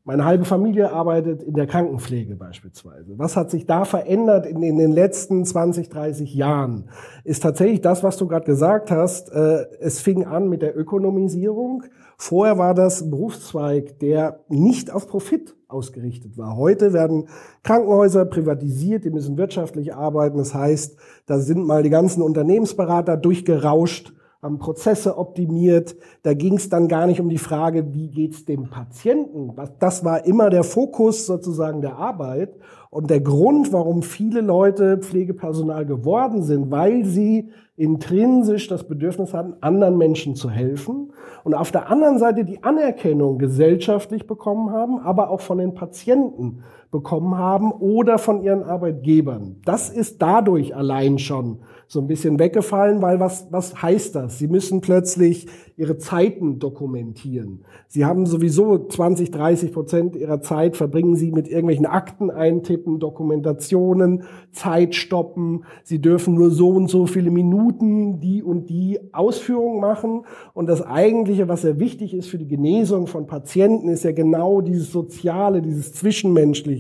Meine 0.04 0.24
halbe 0.24 0.46
Familie 0.46 0.92
arbeitet 0.94 1.44
in 1.44 1.54
der 1.54 1.68
Krankenpflege 1.68 2.36
beispielsweise. 2.36 3.20
Was 3.20 3.36
hat 3.36 3.52
sich 3.52 3.66
da 3.66 3.84
verändert 3.84 4.46
in, 4.46 4.64
in 4.64 4.78
den 4.78 4.94
letzten 4.94 5.44
20, 5.44 5.90
30 5.90 6.34
Jahren? 6.34 6.90
Ist 7.26 7.44
tatsächlich 7.44 7.82
das, 7.82 8.04
was 8.04 8.16
du 8.18 8.26
gerade 8.26 8.46
gesagt 8.46 8.90
hast. 8.90 9.32
Äh, 9.34 9.66
es 9.82 10.00
fing 10.00 10.24
an 10.24 10.48
mit 10.48 10.62
der 10.62 10.78
Ökonomisierung. 10.78 11.84
Vorher 12.18 12.58
war 12.58 12.74
das 12.74 13.10
Berufszweig, 13.10 14.00
der 14.00 14.40
nicht 14.48 14.92
auf 14.92 15.08
Profit 15.08 15.56
ausgerichtet 15.68 16.38
war. 16.38 16.56
Heute 16.56 16.94
werden 16.94 17.28
Krankenhäuser 17.64 18.26
privatisiert, 18.26 19.04
die 19.04 19.10
müssen 19.12 19.38
wirtschaftlich 19.38 19.94
arbeiten. 19.94 20.38
Das 20.38 20.54
heißt, 20.54 20.98
da 21.26 21.40
sind 21.40 21.68
mal 21.68 21.84
die 21.84 21.90
ganzen 21.90 22.22
Unternehmensberater 22.22 23.18
durchgerauscht 23.18 24.14
haben 24.48 24.60
Prozesse 24.60 25.18
optimiert. 25.18 25.96
Da 26.24 26.34
ging 26.34 26.56
es 26.56 26.70
dann 26.70 26.88
gar 26.88 27.06
nicht 27.06 27.20
um 27.20 27.30
die 27.30 27.38
Frage, 27.38 27.94
wie 27.94 28.10
geht's 28.10 28.46
dem 28.46 28.70
Patienten. 28.70 29.54
Das 29.80 30.04
war 30.04 30.26
immer 30.26 30.50
der 30.50 30.64
Fokus 30.64 31.26
sozusagen 31.26 31.82
der 31.82 31.98
Arbeit 31.98 32.56
und 32.90 33.10
der 33.10 33.22
Grund, 33.22 33.74
warum 33.74 34.02
viele 34.02 34.42
Leute 34.42 34.98
Pflegepersonal 34.98 35.86
geworden 35.86 36.42
sind, 36.42 36.72
weil 36.72 37.06
sie 37.06 37.50
intrinsisch 37.76 38.68
das 38.68 38.88
Bedürfnis 38.88 39.34
hatten, 39.34 39.54
anderen 39.62 39.98
Menschen 39.98 40.36
zu 40.36 40.50
helfen 40.50 41.12
und 41.44 41.54
auf 41.54 41.72
der 41.72 41.92
anderen 41.92 42.18
Seite 42.18 42.44
die 42.44 42.64
Anerkennung 42.64 43.38
gesellschaftlich 43.38 44.26
bekommen 44.26 44.72
haben, 44.72 45.00
aber 45.00 45.30
auch 45.30 45.42
von 45.42 45.60
den 45.60 45.76
Patienten 45.76 46.64
bekommen 46.92 47.38
haben 47.38 47.72
oder 47.72 48.18
von 48.18 48.42
ihren 48.42 48.64
Arbeitgebern. 48.64 49.58
Das 49.66 49.90
ist 49.90 50.22
dadurch 50.22 50.76
allein 50.76 51.20
schon 51.20 51.60
so 51.88 52.02
ein 52.02 52.08
bisschen 52.08 52.38
weggefallen, 52.38 53.02
weil 53.02 53.20
was, 53.20 53.48
was 53.50 53.82
heißt 53.82 54.14
das? 54.16 54.38
Sie 54.40 54.48
müssen 54.48 54.82
plötzlich 54.82 55.48
ihre 55.78 55.98
Zeiten 55.98 56.60
dokumentieren. 56.60 57.62
Sie 57.88 58.04
haben 58.04 58.26
sowieso 58.26 58.88
20, 58.88 59.32
30 59.32 59.72
Prozent 59.72 60.16
ihrer 60.16 60.42
Zeit 60.42 60.76
verbringen 60.76 61.16
sie 61.16 61.32
mit 61.32 61.48
irgendwelchen 61.48 61.86
Akten 61.86 62.30
eintippen, 62.30 63.00
Dokumentationen, 63.00 64.24
Zeit 64.52 64.96
stoppen. 64.96 65.64
Sie 65.84 66.02
dürfen 66.02 66.34
nur 66.34 66.50
so 66.52 66.70
und 66.70 66.90
so 66.90 67.06
viele 67.06 67.32
Minuten 67.32 68.20
die 68.20 68.44
und 68.44 68.70
die 68.70 69.00
Ausführung 69.14 69.80
machen. 69.80 70.24
Und 70.54 70.68
das 70.68 70.82
eigentliche, 70.82 71.48
was 71.48 71.62
sehr 71.62 71.80
wichtig 71.80 72.14
ist 72.14 72.28
für 72.28 72.40
die 72.40 72.48
Genesung 72.48 73.08
von 73.08 73.28
Patienten, 73.28 73.88
ist 73.88 74.04
ja 74.04 74.12
genau 74.12 74.62
dieses 74.62 74.92
Soziale, 74.92 75.62
dieses 75.62 75.94
Zwischenmenschliche, 75.94 76.77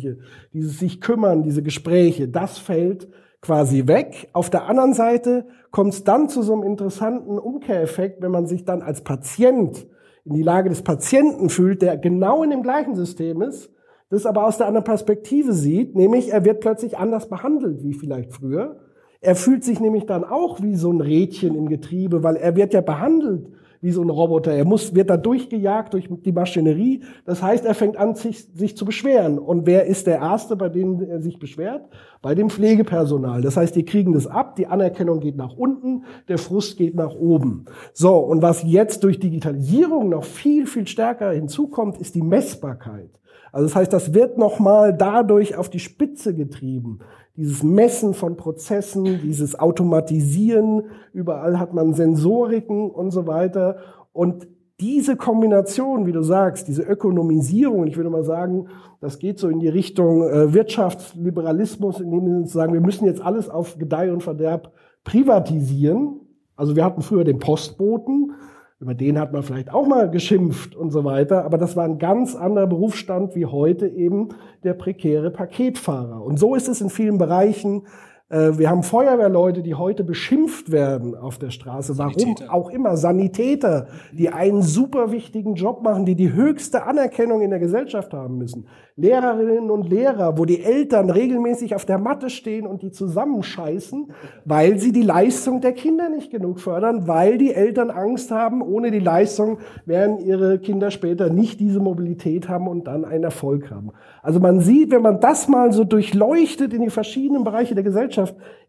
dieses 0.53 0.79
sich 0.79 1.01
kümmern, 1.01 1.43
diese 1.43 1.63
Gespräche. 1.63 2.27
Das 2.27 2.57
fällt 2.57 3.07
quasi 3.41 3.87
weg. 3.87 4.29
Auf 4.33 4.49
der 4.49 4.67
anderen 4.67 4.93
Seite 4.93 5.47
kommt 5.71 5.93
es 5.93 6.03
dann 6.03 6.29
zu 6.29 6.41
so 6.41 6.53
einem 6.53 6.63
interessanten 6.63 7.37
Umkehreffekt, 7.37 8.21
wenn 8.21 8.31
man 8.31 8.45
sich 8.45 8.65
dann 8.65 8.81
als 8.81 9.01
Patient 9.01 9.87
in 10.25 10.33
die 10.33 10.43
Lage 10.43 10.69
des 10.69 10.81
Patienten 10.81 11.49
fühlt, 11.49 11.81
der 11.81 11.97
genau 11.97 12.43
in 12.43 12.49
dem 12.49 12.63
gleichen 12.63 12.95
System 12.95 13.41
ist, 13.41 13.71
das 14.09 14.25
aber 14.25 14.45
aus 14.45 14.57
der 14.57 14.67
anderen 14.67 14.85
Perspektive 14.85 15.53
sieht, 15.53 15.95
nämlich 15.95 16.31
er 16.31 16.45
wird 16.45 16.59
plötzlich 16.59 16.97
anders 16.97 17.29
behandelt 17.29 17.83
wie 17.83 17.93
vielleicht 17.93 18.33
früher. 18.33 18.77
Er 19.19 19.35
fühlt 19.35 19.63
sich 19.63 19.79
nämlich 19.79 20.05
dann 20.05 20.23
auch 20.23 20.61
wie 20.61 20.75
so 20.75 20.91
ein 20.91 21.01
Rädchen 21.01 21.55
im 21.55 21.67
Getriebe, 21.67 22.23
weil 22.23 22.35
er 22.35 22.55
wird 22.55 22.73
ja 22.73 22.81
behandelt 22.81 23.47
wie 23.81 23.91
so 23.91 24.01
ein 24.01 24.09
Roboter. 24.09 24.51
Er 24.53 24.65
muss, 24.65 24.95
wird 24.95 25.09
da 25.09 25.17
durchgejagt 25.17 25.93
durch 25.93 26.07
die 26.09 26.31
Maschinerie. 26.31 27.01
Das 27.25 27.41
heißt, 27.41 27.65
er 27.65 27.75
fängt 27.75 27.97
an, 27.97 28.15
sich, 28.15 28.47
sich 28.53 28.75
zu 28.75 28.85
beschweren. 28.85 29.39
Und 29.39 29.65
wer 29.65 29.85
ist 29.85 30.07
der 30.07 30.17
Erste, 30.17 30.55
bei 30.55 30.69
dem 30.69 31.01
er 31.01 31.21
sich 31.21 31.39
beschwert? 31.39 31.89
Bei 32.21 32.35
dem 32.35 32.49
Pflegepersonal. 32.49 33.41
Das 33.41 33.57
heißt, 33.57 33.75
die 33.75 33.85
kriegen 33.85 34.13
das 34.13 34.27
ab, 34.27 34.55
die 34.55 34.67
Anerkennung 34.67 35.19
geht 35.19 35.37
nach 35.37 35.55
unten, 35.55 36.03
der 36.27 36.37
Frust 36.37 36.77
geht 36.77 36.95
nach 36.95 37.15
oben. 37.15 37.65
So, 37.93 38.15
und 38.17 38.41
was 38.41 38.63
jetzt 38.63 39.03
durch 39.03 39.19
Digitalisierung 39.19 40.09
noch 40.09 40.23
viel, 40.23 40.65
viel 40.65 40.87
stärker 40.87 41.31
hinzukommt, 41.31 41.97
ist 41.97 42.15
die 42.15 42.21
Messbarkeit. 42.21 43.11
Also 43.51 43.67
das 43.67 43.75
heißt, 43.75 43.93
das 43.93 44.13
wird 44.13 44.37
nochmal 44.37 44.95
dadurch 44.95 45.55
auf 45.55 45.69
die 45.69 45.79
Spitze 45.79 46.35
getrieben 46.35 46.99
dieses 47.37 47.61
Messen 47.63 48.15
von 48.15 48.35
Prozessen, 48.35 49.21
dieses 49.21 49.57
Automatisieren, 49.57 50.83
überall 51.13 51.59
hat 51.59 51.73
man 51.73 51.93
Sensoriken 51.93 52.89
und 52.89 53.11
so 53.11 53.27
weiter. 53.27 53.77
Und 54.11 54.47
diese 54.79 55.15
Kombination, 55.15 56.07
wie 56.07 56.11
du 56.11 56.23
sagst, 56.23 56.67
diese 56.67 56.81
Ökonomisierung, 56.81 57.85
ich 57.85 57.95
würde 57.95 58.09
mal 58.09 58.23
sagen, 58.23 58.67
das 58.99 59.19
geht 59.19 59.37
so 59.37 59.49
in 59.49 59.59
die 59.59 59.69
Richtung 59.69 60.23
äh, 60.23 60.53
Wirtschaftsliberalismus, 60.53 61.99
in 62.01 62.11
dem 62.11 62.25
wir 62.25 62.47
sagen, 62.47 62.73
wir 62.73 62.81
müssen 62.81 63.05
jetzt 63.05 63.21
alles 63.21 63.49
auf 63.49 63.77
Gedeih 63.77 64.11
und 64.11 64.23
Verderb 64.23 64.73
privatisieren. 65.03 66.19
Also 66.55 66.75
wir 66.75 66.83
hatten 66.83 67.03
früher 67.03 67.23
den 67.23 67.37
Postboten, 67.37 68.33
über 68.79 68.93
den 68.93 69.17
hat 69.19 69.33
man 69.33 69.41
vielleicht 69.41 69.73
auch 69.73 69.87
mal 69.87 70.09
geschimpft 70.09 70.75
und 70.75 70.91
so 70.91 71.03
weiter, 71.03 71.45
aber 71.45 71.57
das 71.57 71.75
war 71.75 71.83
ein 71.83 71.97
ganz 71.97 72.35
anderer 72.35 72.67
Berufsstand 72.67 73.35
wie 73.35 73.47
heute 73.47 73.87
eben 73.87 74.29
der 74.63 74.75
prekäre 74.75 75.31
Paketfahrer. 75.31 76.23
Und 76.23 76.37
so 76.37 76.53
ist 76.53 76.67
es 76.67 76.81
in 76.81 76.91
vielen 76.91 77.17
Bereichen. 77.17 77.87
Äh, 78.29 78.57
Wir 78.57 78.69
haben 78.69 78.83
Feuerwehrleute, 78.83 79.61
die 79.61 79.75
heute 79.75 80.03
beschimpft 80.03 80.71
werden 80.71 81.15
auf 81.15 81.37
der 81.37 81.49
Straße. 81.49 81.97
Warum 81.97 82.13
Sanitäter. 82.13 82.53
auch 82.53 82.69
immer. 82.69 82.97
Sanitäter, 82.97 83.87
die 84.11 84.29
einen 84.29 84.61
super 84.61 85.11
wichtigen 85.11 85.55
Job 85.55 85.81
machen, 85.81 86.05
die 86.05 86.15
die 86.15 86.33
höchste 86.33 86.83
Anerkennung 86.83 87.41
in 87.41 87.51
der 87.51 87.59
Gesellschaft 87.59 88.13
haben 88.13 88.37
müssen. 88.37 88.67
Lehrerinnen 88.97 89.69
und 89.69 89.89
Lehrer, 89.89 90.37
wo 90.37 90.45
die 90.45 90.61
Eltern 90.61 91.09
regelmäßig 91.09 91.75
auf 91.75 91.85
der 91.85 91.99
Matte 91.99 92.29
stehen 92.29 92.67
und 92.67 92.81
die 92.81 92.91
zusammenscheißen, 92.91 94.11
weil 94.43 94.77
sie 94.79 94.91
die 94.91 95.03
Leistung 95.03 95.61
der 95.61 95.73
Kinder 95.73 96.09
nicht 96.09 96.31
genug 96.31 96.59
fördern, 96.59 97.07
weil 97.07 97.37
die 97.37 97.53
Eltern 97.53 97.91
Angst 97.91 98.31
haben, 98.31 98.61
ohne 98.61 98.91
die 98.91 98.99
Leistung 98.99 99.59
werden 99.85 100.17
ihre 100.17 100.59
Kinder 100.59 100.91
später 100.91 101.29
nicht 101.29 101.59
diese 101.59 101.79
Mobilität 101.79 102.49
haben 102.49 102.67
und 102.67 102.87
dann 102.87 103.05
einen 103.05 103.23
Erfolg 103.23 103.71
haben. 103.71 103.91
Also 104.21 104.39
man 104.39 104.59
sieht, 104.59 104.91
wenn 104.91 105.03
man 105.03 105.19
das 105.21 105.47
mal 105.47 105.71
so 105.71 105.83
durchleuchtet 105.83 106.73
in 106.73 106.81
die 106.81 106.89
verschiedenen 106.89 107.43
Bereiche 107.43 107.75
der 107.75 107.83
Gesellschaft, 107.83 108.16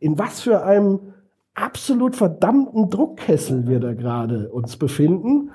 in 0.01 0.19
was 0.19 0.41
für 0.41 0.63
einem 0.63 1.15
absolut 1.55 2.17
verdammten 2.17 2.89
Druckkessel 2.89 3.67
wir 3.67 3.81
da 3.81 3.95
gerade 3.95 4.51
uns 4.51 4.77
befinden. 4.77 5.51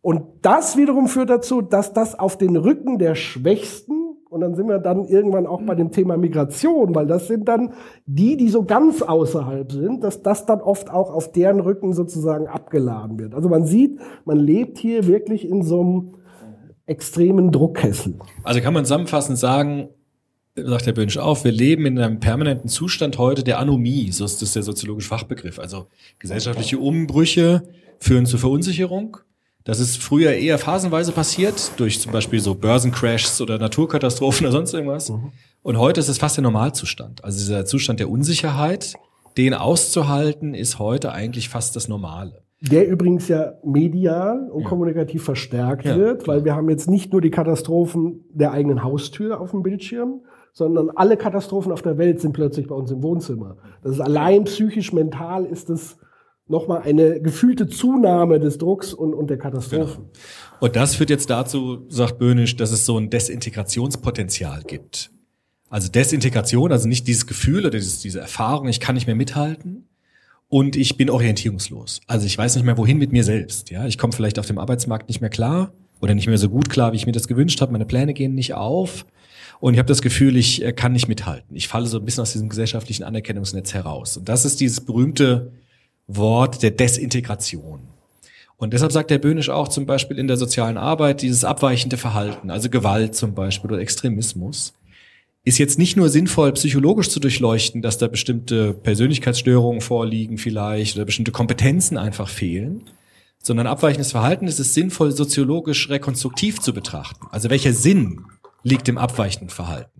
Und 0.00 0.22
das 0.42 0.76
wiederum 0.76 1.08
führt 1.08 1.30
dazu, 1.30 1.60
dass 1.60 1.92
das 1.92 2.18
auf 2.18 2.38
den 2.38 2.56
Rücken 2.56 2.98
der 2.98 3.14
Schwächsten, 3.14 3.94
und 4.30 4.40
dann 4.40 4.54
sind 4.54 4.68
wir 4.68 4.78
dann 4.78 5.06
irgendwann 5.06 5.46
auch 5.46 5.62
bei 5.62 5.74
dem 5.74 5.90
Thema 5.90 6.16
Migration, 6.16 6.94
weil 6.94 7.06
das 7.06 7.28
sind 7.28 7.48
dann 7.48 7.72
die, 8.06 8.36
die 8.36 8.50
so 8.50 8.62
ganz 8.64 9.02
außerhalb 9.02 9.72
sind, 9.72 10.04
dass 10.04 10.22
das 10.22 10.44
dann 10.46 10.60
oft 10.60 10.90
auch 10.90 11.10
auf 11.10 11.32
deren 11.32 11.60
Rücken 11.60 11.94
sozusagen 11.94 12.46
abgeladen 12.46 13.18
wird. 13.18 13.34
Also 13.34 13.48
man 13.48 13.64
sieht, 13.64 13.98
man 14.24 14.38
lebt 14.38 14.78
hier 14.78 15.06
wirklich 15.06 15.48
in 15.48 15.62
so 15.62 15.80
einem 15.80 16.14
extremen 16.86 17.50
Druckkessel. 17.52 18.18
Also 18.44 18.60
kann 18.60 18.74
man 18.74 18.84
zusammenfassend 18.84 19.38
sagen, 19.38 19.88
sagt 20.66 20.86
Herr 20.86 20.92
Bönsch 20.92 21.16
auf, 21.16 21.44
wir 21.44 21.52
leben 21.52 21.86
in 21.86 21.98
einem 21.98 22.20
permanenten 22.20 22.68
Zustand 22.68 23.18
heute 23.18 23.44
der 23.44 23.58
Anomie, 23.58 24.10
so 24.12 24.24
ist 24.24 24.42
das 24.42 24.52
der 24.52 24.62
soziologische 24.62 25.08
Fachbegriff. 25.08 25.58
Also 25.58 25.86
gesellschaftliche 26.18 26.78
Umbrüche 26.78 27.62
führen 27.98 28.26
zu 28.26 28.38
Verunsicherung. 28.38 29.18
Das 29.64 29.80
ist 29.80 29.98
früher 29.98 30.32
eher 30.32 30.58
phasenweise 30.58 31.12
passiert, 31.12 31.72
durch 31.76 32.00
zum 32.00 32.12
Beispiel 32.12 32.40
so 32.40 32.54
Börsencrashs 32.54 33.40
oder 33.40 33.58
Naturkatastrophen 33.58 34.46
oder 34.46 34.52
sonst 34.52 34.72
irgendwas. 34.72 35.12
Und 35.62 35.78
heute 35.78 36.00
ist 36.00 36.08
es 36.08 36.16
fast 36.16 36.38
der 36.38 36.42
Normalzustand. 36.42 37.22
Also 37.22 37.38
dieser 37.38 37.66
Zustand 37.66 38.00
der 38.00 38.08
Unsicherheit, 38.08 38.94
den 39.36 39.52
auszuhalten, 39.52 40.54
ist 40.54 40.78
heute 40.78 41.12
eigentlich 41.12 41.50
fast 41.50 41.76
das 41.76 41.86
Normale. 41.88 42.42
Der 42.60 42.88
übrigens 42.88 43.28
ja 43.28 43.52
medial 43.62 44.50
und 44.50 44.64
kommunikativ 44.64 45.22
verstärkt 45.22 45.84
Ja, 45.84 45.96
wird, 45.96 46.26
weil 46.26 46.44
wir 46.44 46.56
haben 46.56 46.68
jetzt 46.70 46.90
nicht 46.90 47.12
nur 47.12 47.20
die 47.20 47.30
Katastrophen 47.30 48.24
der 48.30 48.50
eigenen 48.50 48.82
Haustür 48.82 49.40
auf 49.40 49.52
dem 49.52 49.62
Bildschirm, 49.62 50.22
sondern 50.52 50.90
alle 50.90 51.16
Katastrophen 51.16 51.72
auf 51.72 51.82
der 51.82 51.98
Welt 51.98 52.20
sind 52.20 52.32
plötzlich 52.32 52.66
bei 52.66 52.74
uns 52.74 52.90
im 52.90 53.02
Wohnzimmer. 53.02 53.56
Das 53.82 53.92
ist 53.92 54.00
allein 54.00 54.44
psychisch, 54.44 54.92
mental 54.92 55.44
ist 55.44 55.70
es 55.70 55.96
nochmal 56.48 56.82
eine 56.82 57.20
gefühlte 57.20 57.68
Zunahme 57.68 58.40
des 58.40 58.58
Drucks 58.58 58.92
und, 58.92 59.14
und 59.14 59.28
der 59.30 59.38
Katastrophen. 59.38 60.06
Und 60.60 60.76
das 60.76 60.94
führt 60.94 61.10
jetzt 61.10 61.30
dazu, 61.30 61.86
sagt 61.88 62.18
Böhnisch, 62.18 62.56
dass 62.56 62.72
es 62.72 62.86
so 62.86 62.98
ein 62.98 63.10
Desintegrationspotenzial 63.10 64.62
gibt. 64.66 65.10
Also 65.70 65.88
Desintegration, 65.90 66.72
also 66.72 66.88
nicht 66.88 67.06
dieses 67.06 67.26
Gefühl 67.26 67.60
oder 67.60 67.70
dieses, 67.70 68.00
diese 68.00 68.20
Erfahrung, 68.20 68.68
ich 68.68 68.80
kann 68.80 68.94
nicht 68.94 69.06
mehr 69.06 69.16
mithalten 69.16 69.86
und 70.48 70.76
ich 70.76 70.96
bin 70.96 71.10
orientierungslos. 71.10 72.00
Also 72.06 72.26
ich 72.26 72.38
weiß 72.38 72.56
nicht 72.56 72.64
mehr, 72.64 72.78
wohin 72.78 72.96
mit 72.96 73.12
mir 73.12 73.24
selbst. 73.24 73.70
Ja, 73.70 73.86
ich 73.86 73.98
komme 73.98 74.14
vielleicht 74.14 74.38
auf 74.38 74.46
dem 74.46 74.58
Arbeitsmarkt 74.58 75.08
nicht 75.08 75.20
mehr 75.20 75.30
klar 75.30 75.72
oder 76.00 76.14
nicht 76.14 76.26
mehr 76.26 76.38
so 76.38 76.48
gut 76.48 76.70
klar, 76.70 76.92
wie 76.92 76.96
ich 76.96 77.06
mir 77.06 77.12
das 77.12 77.28
gewünscht 77.28 77.60
habe. 77.60 77.72
Meine 77.72 77.84
Pläne 77.84 78.14
gehen 78.14 78.34
nicht 78.34 78.54
auf 78.54 79.04
und 79.60 79.74
ich 79.74 79.78
habe 79.78 79.88
das 79.88 80.02
Gefühl, 80.02 80.36
ich 80.36 80.62
äh, 80.64 80.72
kann 80.72 80.92
nicht 80.92 81.08
mithalten. 81.08 81.56
Ich 81.56 81.68
falle 81.68 81.86
so 81.86 81.98
ein 81.98 82.04
bisschen 82.04 82.22
aus 82.22 82.32
diesem 82.32 82.48
gesellschaftlichen 82.48 83.04
Anerkennungsnetz 83.04 83.74
heraus. 83.74 84.16
Und 84.16 84.28
das 84.28 84.44
ist 84.44 84.60
dieses 84.60 84.80
berühmte 84.80 85.52
Wort 86.06 86.62
der 86.62 86.70
Desintegration. 86.70 87.80
Und 88.56 88.72
deshalb 88.72 88.92
sagt 88.92 89.10
der 89.10 89.18
Böhnisch 89.18 89.50
auch 89.50 89.68
zum 89.68 89.86
Beispiel 89.86 90.18
in 90.18 90.26
der 90.26 90.36
sozialen 90.36 90.78
Arbeit 90.78 91.22
dieses 91.22 91.44
abweichende 91.44 91.96
Verhalten, 91.96 92.50
also 92.50 92.68
Gewalt 92.68 93.14
zum 93.14 93.34
Beispiel 93.34 93.70
oder 93.70 93.80
Extremismus, 93.80 94.74
ist 95.44 95.58
jetzt 95.58 95.78
nicht 95.78 95.96
nur 95.96 96.08
sinnvoll, 96.08 96.52
psychologisch 96.52 97.08
zu 97.08 97.20
durchleuchten, 97.20 97.82
dass 97.82 97.98
da 97.98 98.08
bestimmte 98.08 98.74
Persönlichkeitsstörungen 98.74 99.80
vorliegen 99.80 100.38
vielleicht 100.38 100.96
oder 100.96 101.04
bestimmte 101.04 101.30
Kompetenzen 101.30 101.96
einfach 101.96 102.28
fehlen, 102.28 102.82
sondern 103.40 103.68
abweichendes 103.68 104.10
Verhalten 104.10 104.48
ist 104.48 104.58
es 104.58 104.74
sinnvoll, 104.74 105.12
soziologisch 105.12 105.88
rekonstruktiv 105.88 106.60
zu 106.60 106.74
betrachten. 106.74 107.26
Also 107.30 107.50
welcher 107.50 107.72
Sinn 107.72 108.24
liegt 108.62 108.88
im 108.88 108.98
abweichenden 108.98 109.50
Verhalten 109.50 109.98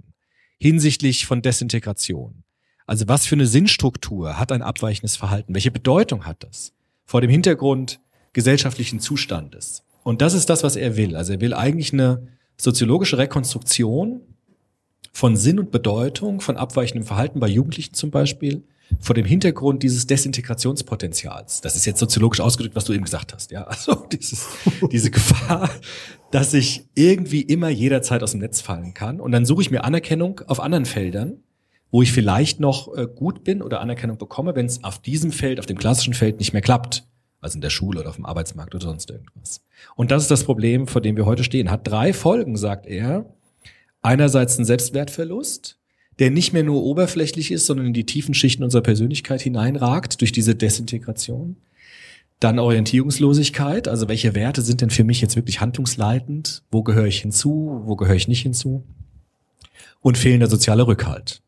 hinsichtlich 0.58 1.26
von 1.26 1.42
Desintegration? 1.42 2.42
Also 2.86 3.06
was 3.06 3.26
für 3.26 3.34
eine 3.34 3.46
Sinnstruktur 3.46 4.38
hat 4.38 4.50
ein 4.50 4.62
abweichendes 4.62 5.16
Verhalten? 5.16 5.54
Welche 5.54 5.70
Bedeutung 5.70 6.26
hat 6.26 6.42
das? 6.42 6.72
Vor 7.04 7.20
dem 7.20 7.30
Hintergrund 7.30 8.00
gesellschaftlichen 8.32 9.00
Zustandes. 9.00 9.82
Und 10.04 10.22
das 10.22 10.34
ist 10.34 10.48
das, 10.48 10.62
was 10.62 10.76
er 10.76 10.96
will. 10.96 11.16
Also 11.16 11.34
er 11.34 11.40
will 11.40 11.54
eigentlich 11.54 11.92
eine 11.92 12.28
soziologische 12.56 13.18
Rekonstruktion 13.18 14.22
von 15.12 15.36
Sinn 15.36 15.58
und 15.58 15.70
Bedeutung 15.70 16.40
von 16.40 16.56
abweichendem 16.56 17.06
Verhalten 17.06 17.40
bei 17.40 17.48
Jugendlichen 17.48 17.94
zum 17.94 18.10
Beispiel 18.10 18.64
vor 19.00 19.14
dem 19.14 19.24
Hintergrund 19.24 19.82
dieses 19.82 20.06
Desintegrationspotenzials. 20.06 21.60
Das 21.60 21.76
ist 21.76 21.84
jetzt 21.84 21.98
soziologisch 21.98 22.40
ausgedrückt, 22.40 22.74
was 22.74 22.84
du 22.84 22.92
eben 22.92 23.04
gesagt 23.04 23.34
hast. 23.34 23.50
Ja, 23.50 23.64
also 23.64 23.94
dieses, 24.12 24.46
diese 24.90 25.10
Gefahr, 25.10 25.70
dass 26.30 26.54
ich 26.54 26.84
irgendwie 26.94 27.42
immer 27.42 27.68
jederzeit 27.68 28.22
aus 28.22 28.32
dem 28.32 28.40
Netz 28.40 28.60
fallen 28.60 28.94
kann. 28.94 29.20
Und 29.20 29.32
dann 29.32 29.44
suche 29.44 29.62
ich 29.62 29.70
mir 29.70 29.84
Anerkennung 29.84 30.40
auf 30.46 30.60
anderen 30.60 30.86
Feldern, 30.86 31.42
wo 31.90 32.02
ich 32.02 32.12
vielleicht 32.12 32.60
noch 32.60 32.94
äh, 32.96 33.06
gut 33.06 33.44
bin 33.44 33.62
oder 33.62 33.80
Anerkennung 33.80 34.18
bekomme, 34.18 34.54
wenn 34.54 34.66
es 34.66 34.84
auf 34.84 34.98
diesem 35.00 35.32
Feld, 35.32 35.58
auf 35.58 35.66
dem 35.66 35.78
klassischen 35.78 36.14
Feld 36.14 36.38
nicht 36.38 36.52
mehr 36.52 36.62
klappt. 36.62 37.04
Also 37.40 37.56
in 37.56 37.60
der 37.60 37.70
Schule 37.70 38.00
oder 38.00 38.08
auf 38.08 38.16
dem 38.16 38.26
Arbeitsmarkt 38.26 38.74
oder 38.74 38.84
sonst 38.84 39.10
irgendwas. 39.10 39.62
Und 39.94 40.10
das 40.10 40.22
ist 40.22 40.30
das 40.30 40.42
Problem, 40.42 40.88
vor 40.88 41.00
dem 41.00 41.16
wir 41.16 41.24
heute 41.24 41.44
stehen. 41.44 41.70
Hat 41.70 41.86
drei 41.86 42.12
Folgen, 42.12 42.56
sagt 42.56 42.86
er. 42.86 43.26
Einerseits 44.02 44.58
ein 44.58 44.64
Selbstwertverlust, 44.64 45.78
der 46.18 46.30
nicht 46.30 46.52
mehr 46.52 46.64
nur 46.64 46.82
oberflächlich 46.82 47.50
ist, 47.50 47.66
sondern 47.66 47.86
in 47.86 47.92
die 47.92 48.06
tiefen 48.06 48.34
Schichten 48.34 48.64
unserer 48.64 48.82
Persönlichkeit 48.82 49.40
hineinragt 49.40 50.20
durch 50.20 50.32
diese 50.32 50.54
Desintegration. 50.54 51.56
Dann 52.40 52.58
Orientierungslosigkeit, 52.58 53.88
also 53.88 54.08
welche 54.08 54.34
Werte 54.34 54.62
sind 54.62 54.80
denn 54.80 54.90
für 54.90 55.04
mich 55.04 55.20
jetzt 55.20 55.36
wirklich 55.36 55.60
handlungsleitend? 55.60 56.62
Wo 56.70 56.82
gehöre 56.82 57.06
ich 57.06 57.20
hinzu? 57.20 57.82
Wo 57.84 57.96
gehöre 57.96 58.14
ich 58.14 58.28
nicht 58.28 58.42
hinzu? 58.42 58.84
Und 60.00 60.18
fehlender 60.18 60.46
sozialer 60.46 60.86
Rückhalt. 60.86 61.42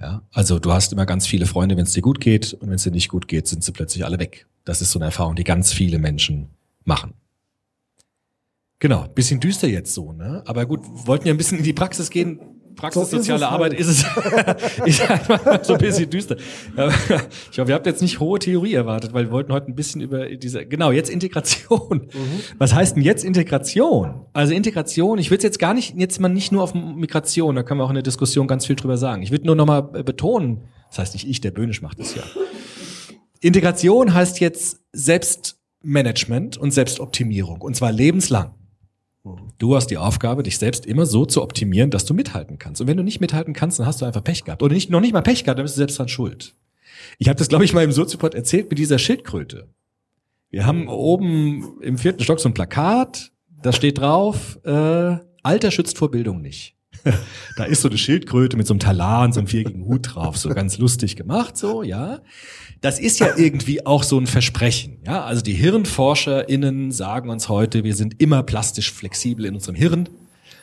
Ja, 0.00 0.22
also 0.32 0.58
du 0.58 0.72
hast 0.72 0.92
immer 0.92 1.06
ganz 1.06 1.26
viele 1.26 1.46
Freunde, 1.46 1.76
wenn 1.76 1.84
es 1.84 1.92
dir 1.92 2.02
gut 2.02 2.20
geht 2.20 2.54
und 2.54 2.68
wenn 2.68 2.74
es 2.74 2.82
dir 2.82 2.90
nicht 2.90 3.08
gut 3.08 3.28
geht, 3.28 3.46
sind 3.46 3.62
sie 3.62 3.72
plötzlich 3.72 4.04
alle 4.04 4.18
weg. 4.18 4.46
Das 4.64 4.80
ist 4.80 4.90
so 4.90 4.98
eine 4.98 5.06
Erfahrung, 5.06 5.36
die 5.36 5.44
ganz 5.44 5.72
viele 5.72 5.98
Menschen 5.98 6.48
machen. 6.84 7.14
Genau, 8.80 9.06
bisschen 9.06 9.38
düster 9.38 9.68
jetzt 9.68 9.94
so, 9.94 10.12
ne? 10.12 10.42
Aber 10.44 10.66
gut, 10.66 10.80
wollten 11.06 11.28
ja 11.28 11.34
ein 11.34 11.36
bisschen 11.36 11.58
in 11.58 11.64
die 11.64 11.72
Praxis 11.72 12.10
gehen. 12.10 12.40
Praxis 12.74 13.10
So 13.10 13.16
ist 13.16 13.26
soziale 13.26 13.44
es 13.44 13.50
Arbeit 13.50 13.72
halt. 13.72 13.80
ist 13.80 13.88
es 13.88 14.86
ist 14.86 15.10
einfach 15.10 15.64
so 15.64 15.74
ein 15.74 15.78
bisschen 15.78 16.10
düster. 16.10 16.36
Ich 17.50 17.58
hoffe, 17.58 17.70
ihr 17.70 17.74
habt 17.74 17.86
jetzt 17.86 18.02
nicht 18.02 18.20
hohe 18.20 18.38
Theorie 18.38 18.74
erwartet, 18.74 19.12
weil 19.12 19.26
wir 19.26 19.32
wollten 19.32 19.52
heute 19.52 19.70
ein 19.70 19.74
bisschen 19.74 20.00
über 20.00 20.26
diese 20.36 20.66
genau, 20.66 20.90
jetzt 20.90 21.10
Integration. 21.10 22.08
Was 22.58 22.74
heißt 22.74 22.96
denn 22.96 23.02
jetzt 23.02 23.24
Integration? 23.24 24.26
Also 24.32 24.54
Integration, 24.54 25.18
ich 25.18 25.30
will 25.30 25.38
es 25.38 25.44
jetzt 25.44 25.58
gar 25.58 25.74
nicht 25.74 25.94
jetzt 25.96 26.20
mal 26.20 26.28
nicht 26.28 26.52
nur 26.52 26.62
auf 26.62 26.74
Migration, 26.74 27.56
da 27.56 27.62
können 27.62 27.80
wir 27.80 27.84
auch 27.84 27.90
in 27.90 27.94
der 27.94 28.02
Diskussion 28.02 28.46
ganz 28.46 28.66
viel 28.66 28.76
drüber 28.76 28.96
sagen. 28.96 29.22
Ich 29.22 29.30
würde 29.30 29.46
nur 29.46 29.56
noch 29.56 29.66
mal 29.66 29.80
betonen, 29.80 30.64
das 30.88 30.98
heißt 30.98 31.14
nicht 31.14 31.28
ich, 31.28 31.40
der 31.40 31.50
Böhnisch 31.50 31.82
macht 31.82 32.00
es 32.00 32.14
ja. 32.14 32.22
Integration 33.40 34.14
heißt 34.14 34.40
jetzt 34.40 34.80
Selbstmanagement 34.92 36.56
und 36.56 36.70
Selbstoptimierung 36.70 37.60
und 37.60 37.74
zwar 37.74 37.92
lebenslang. 37.92 38.54
Du 39.58 39.76
hast 39.76 39.86
die 39.88 39.98
Aufgabe, 39.98 40.42
dich 40.42 40.58
selbst 40.58 40.84
immer 40.84 41.06
so 41.06 41.24
zu 41.24 41.42
optimieren, 41.42 41.90
dass 41.90 42.04
du 42.04 42.14
mithalten 42.14 42.58
kannst. 42.58 42.80
Und 42.80 42.88
wenn 42.88 42.96
du 42.96 43.04
nicht 43.04 43.20
mithalten 43.20 43.54
kannst, 43.54 43.78
dann 43.78 43.86
hast 43.86 44.00
du 44.00 44.04
einfach 44.04 44.24
Pech 44.24 44.44
gehabt. 44.44 44.62
Oder 44.62 44.74
nicht, 44.74 44.90
noch 44.90 45.00
nicht 45.00 45.12
mal 45.12 45.22
Pech 45.22 45.44
gehabt, 45.44 45.58
dann 45.58 45.64
bist 45.64 45.76
du 45.76 45.78
selbst 45.78 45.98
dran 45.98 46.08
schuld. 46.08 46.54
Ich 47.18 47.28
habe 47.28 47.38
das, 47.38 47.48
glaube 47.48 47.64
ich, 47.64 47.72
mal 47.72 47.84
im 47.84 47.92
Soziopod 47.92 48.34
erzählt 48.34 48.68
mit 48.68 48.78
dieser 48.78 48.98
Schildkröte. 48.98 49.68
Wir 50.50 50.66
haben 50.66 50.88
oben 50.88 51.80
im 51.80 51.98
vierten 51.98 52.22
Stock 52.22 52.40
so 52.40 52.48
ein 52.48 52.54
Plakat, 52.54 53.30
da 53.62 53.72
steht 53.72 53.98
drauf, 53.98 54.58
äh, 54.64 55.16
Alter 55.42 55.70
schützt 55.70 55.98
vor 55.98 56.10
Bildung 56.10 56.42
nicht. 56.42 56.76
da 57.56 57.64
ist 57.64 57.82
so 57.82 57.88
eine 57.88 57.98
Schildkröte 57.98 58.56
mit 58.56 58.66
so 58.66 58.74
einem 58.74 58.80
Talar 58.80 59.24
und 59.24 59.32
so 59.32 59.40
einem 59.40 59.46
viereckigen 59.46 59.84
Hut 59.86 60.14
drauf, 60.14 60.36
so 60.36 60.48
ganz 60.50 60.78
lustig 60.78 61.16
gemacht, 61.16 61.56
so, 61.56 61.82
ja. 61.82 62.20
Das 62.80 62.98
ist 62.98 63.20
ja 63.20 63.36
irgendwie 63.36 63.86
auch 63.86 64.02
so 64.02 64.18
ein 64.18 64.26
Versprechen, 64.26 64.98
ja. 65.06 65.24
Also 65.24 65.42
die 65.42 65.54
HirnforscherInnen 65.54 66.92
sagen 66.92 67.30
uns 67.30 67.48
heute, 67.48 67.84
wir 67.84 67.94
sind 67.94 68.20
immer 68.20 68.42
plastisch 68.42 68.92
flexibel 68.92 69.44
in 69.44 69.54
unserem 69.54 69.76
Hirn. 69.76 70.08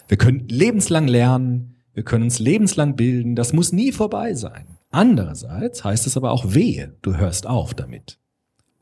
Wir 0.08 0.18
können 0.18 0.48
lebenslang 0.50 1.08
lernen, 1.08 1.76
wir 1.94 2.04
können 2.04 2.24
uns 2.24 2.40
lebenslang 2.40 2.96
bilden, 2.96 3.36
das 3.36 3.54
muss 3.54 3.72
nie 3.72 3.92
vorbei 3.92 4.34
sein. 4.34 4.66
Andererseits 4.92 5.84
heißt 5.84 6.08
es 6.08 6.18
aber 6.18 6.32
auch 6.32 6.54
wehe, 6.54 6.96
du 7.02 7.16
hörst 7.16 7.46
auf 7.46 7.74
damit. 7.74 8.18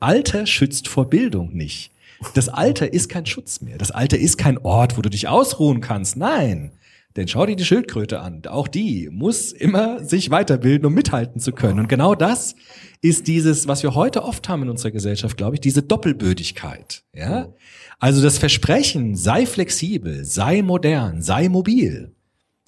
Alter 0.00 0.46
schützt 0.46 0.88
vor 0.88 1.10
Bildung 1.10 1.52
nicht. 1.52 1.90
Das 2.34 2.48
Alter 2.48 2.92
ist 2.92 3.08
kein 3.08 3.26
Schutz 3.26 3.60
mehr. 3.60 3.78
Das 3.78 3.90
Alter 3.90 4.18
ist 4.18 4.38
kein 4.38 4.58
Ort, 4.58 4.96
wo 4.96 5.02
du 5.02 5.10
dich 5.10 5.28
ausruhen 5.28 5.80
kannst. 5.80 6.16
Nein. 6.16 6.72
Denn 7.16 7.26
schau 7.26 7.46
dir 7.46 7.56
die 7.56 7.64
Schildkröte 7.64 8.20
an. 8.20 8.42
Auch 8.46 8.68
die 8.68 9.08
muss 9.10 9.52
immer 9.52 10.04
sich 10.04 10.30
weiterbilden, 10.30 10.86
um 10.86 10.94
mithalten 10.94 11.40
zu 11.40 11.52
können. 11.52 11.80
Und 11.80 11.88
genau 11.88 12.14
das 12.14 12.54
ist 13.00 13.26
dieses, 13.26 13.66
was 13.66 13.82
wir 13.82 13.94
heute 13.94 14.22
oft 14.22 14.48
haben 14.48 14.62
in 14.62 14.68
unserer 14.68 14.90
Gesellschaft, 14.90 15.36
glaube 15.36 15.56
ich, 15.56 15.60
diese 15.60 15.82
Doppelbödigkeit. 15.82 17.02
Ja? 17.14 17.52
Also 17.98 18.22
das 18.22 18.38
Versprechen, 18.38 19.16
sei 19.16 19.46
flexibel, 19.46 20.24
sei 20.24 20.62
modern, 20.62 21.22
sei 21.22 21.48
mobil, 21.48 22.14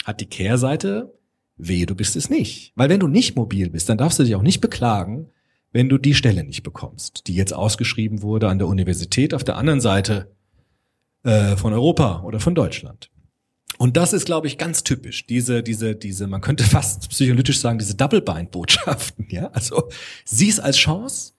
hat 0.04 0.20
die 0.20 0.26
Kehrseite, 0.26 1.14
wehe, 1.56 1.86
du 1.86 1.94
bist 1.94 2.16
es 2.16 2.30
nicht. 2.30 2.72
Weil 2.74 2.88
wenn 2.88 3.00
du 3.00 3.08
nicht 3.08 3.36
mobil 3.36 3.70
bist, 3.70 3.88
dann 3.88 3.98
darfst 3.98 4.18
du 4.18 4.24
dich 4.24 4.34
auch 4.34 4.42
nicht 4.42 4.60
beklagen, 4.60 5.28
wenn 5.72 5.88
du 5.88 5.98
die 5.98 6.14
Stelle 6.14 6.42
nicht 6.42 6.62
bekommst, 6.62 7.26
die 7.28 7.34
jetzt 7.34 7.52
ausgeschrieben 7.52 8.22
wurde 8.22 8.48
an 8.48 8.58
der 8.58 8.66
Universität 8.66 9.34
auf 9.34 9.44
der 9.44 9.56
anderen 9.56 9.80
Seite 9.80 10.34
äh, 11.22 11.56
von 11.56 11.72
Europa 11.72 12.22
oder 12.22 12.40
von 12.40 12.54
Deutschland. 12.54 13.10
Und 13.80 13.96
das 13.96 14.12
ist, 14.12 14.26
glaube 14.26 14.46
ich, 14.46 14.58
ganz 14.58 14.84
typisch. 14.84 15.24
Diese, 15.24 15.62
diese, 15.62 15.96
diese, 15.96 16.26
man 16.26 16.42
könnte 16.42 16.64
fast 16.64 17.08
psycholytisch 17.08 17.60
sagen, 17.60 17.78
diese 17.78 17.94
Double-Bind-Botschaften. 17.94 19.26
Ja, 19.30 19.46
also 19.52 19.88
sieh 20.26 20.50
es 20.50 20.60
als 20.60 20.76
Chance, 20.76 21.32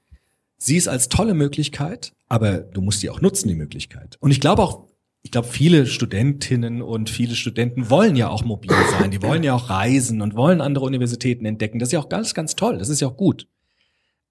sieh 0.58 0.76
es 0.76 0.88
als 0.88 1.08
tolle 1.08 1.36
Möglichkeit, 1.36 2.14
aber 2.30 2.58
du 2.58 2.82
musst 2.82 3.04
die 3.04 3.12
auch 3.12 3.22
nutzen, 3.22 3.48
die 3.48 3.54
Möglichkeit. 3.54 4.18
Und 4.22 4.32
ich 4.32 4.40
glaube 4.40 4.64
auch, 4.64 4.88
ich 5.22 5.30
glaube, 5.30 5.50
viele 5.50 5.86
Studentinnen 5.86 6.82
und 6.82 7.12
viele 7.12 7.36
Studenten 7.36 7.92
wollen 7.92 8.16
ja 8.16 8.30
auch 8.30 8.44
mobil 8.44 8.76
sein. 8.90 9.12
Die 9.12 9.22
wollen 9.22 9.44
ja 9.44 9.54
auch 9.54 9.70
reisen 9.70 10.24
und 10.24 10.34
wollen 10.34 10.62
andere 10.62 10.86
Universitäten 10.86 11.46
entdecken. 11.46 11.78
Das 11.78 11.90
ist 11.90 11.94
ja 11.94 12.00
auch 12.00 12.10
ganz, 12.10 12.34
ganz 12.34 12.56
toll. 12.56 12.80
Das 12.80 12.90
ist 12.90 13.02
ja 13.02 13.08
auch 13.08 13.18
gut. 13.18 13.48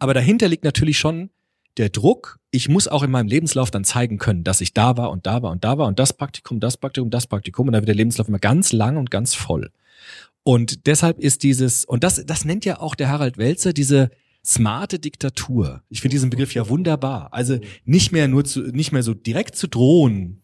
Aber 0.01 0.15
dahinter 0.15 0.49
liegt 0.49 0.65
natürlich 0.65 0.99
schon 0.99 1.31
der 1.77 1.89
Druck, 1.89 2.39
ich 2.51 2.69
muss 2.69 2.89
auch 2.89 3.03
in 3.03 3.11
meinem 3.11 3.29
Lebenslauf 3.29 3.71
dann 3.71 3.85
zeigen 3.85 4.19
können, 4.19 4.45
dass 4.45 4.61
ich 4.61 4.75
da 4.75 4.97
war 4.97 5.11
und 5.11 5.27
da 5.27 5.43
war 5.43 5.51
und 5.51 5.65
da 5.65 5.79
war 5.79 5.87
und 5.87 5.99
das 5.99 6.13
Praktikum, 6.13 6.61
das 6.61 6.77
Praktikum, 6.77 7.11
das 7.11 7.27
Praktikum 7.27 7.69
und 7.69 7.73
da 7.73 7.79
wird 7.79 7.89
der 7.89 7.95
Lebenslauf 7.95 8.29
immer 8.29 8.39
ganz 8.39 8.73
lang 8.73 8.97
und 8.97 9.11
ganz 9.11 9.35
voll. 9.35 9.71
Und 10.43 10.87
deshalb 10.87 11.19
ist 11.19 11.43
dieses, 11.43 11.85
und 11.85 12.03
das, 12.03 12.25
das 12.25 12.45
nennt 12.45 12.65
ja 12.65 12.81
auch 12.81 12.95
der 12.95 13.09
Harald 13.09 13.39
Welzer, 13.39 13.73
diese 13.73 14.11
smarte 14.45 14.99
Diktatur. 14.99 15.83
Ich 15.89 16.01
finde 16.01 16.15
diesen 16.15 16.31
Begriff 16.31 16.55
ja 16.55 16.69
wunderbar. 16.69 17.33
Also 17.33 17.59
nicht 17.85 18.11
mehr 18.11 18.27
nur 18.27 18.45
zu, 18.45 18.61
nicht 18.63 18.93
mehr 18.93 19.03
so 19.03 19.15
direkt 19.15 19.55
zu 19.55 19.69
drohen 19.69 20.43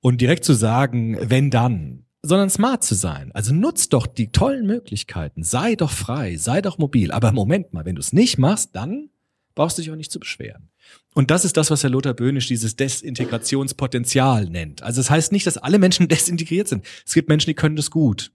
und 0.00 0.20
direkt 0.20 0.44
zu 0.44 0.54
sagen, 0.54 1.16
wenn 1.20 1.50
dann, 1.50 2.04
sondern 2.22 2.50
smart 2.50 2.84
zu 2.84 2.94
sein. 2.94 3.30
Also 3.32 3.54
nutzt 3.54 3.92
doch 3.92 4.06
die 4.06 4.32
tollen 4.32 4.66
Möglichkeiten. 4.66 5.44
Sei 5.44 5.76
doch 5.76 5.92
frei, 5.92 6.36
sei 6.36 6.60
doch 6.60 6.78
mobil. 6.78 7.12
Aber 7.12 7.32
Moment 7.32 7.72
mal, 7.72 7.84
wenn 7.84 7.94
du 7.94 8.00
es 8.00 8.12
nicht 8.12 8.38
machst, 8.38 8.74
dann 8.74 9.10
brauchst 9.58 9.76
du 9.76 9.82
dich 9.82 9.90
auch 9.90 9.96
nicht 9.96 10.12
zu 10.12 10.20
beschweren. 10.20 10.70
Und 11.14 11.32
das 11.32 11.44
ist 11.44 11.56
das, 11.56 11.68
was 11.72 11.82
Herr 11.82 11.90
Lothar 11.90 12.14
Böhnisch 12.14 12.46
dieses 12.46 12.76
Desintegrationspotenzial 12.76 14.48
nennt. 14.48 14.84
Also 14.84 15.00
es 15.00 15.08
das 15.08 15.10
heißt 15.10 15.32
nicht, 15.32 15.48
dass 15.48 15.58
alle 15.58 15.80
Menschen 15.80 16.06
desintegriert 16.08 16.68
sind. 16.68 16.86
Es 17.04 17.12
gibt 17.12 17.28
Menschen, 17.28 17.50
die 17.50 17.54
können 17.54 17.74
das 17.74 17.90
gut. 17.90 18.30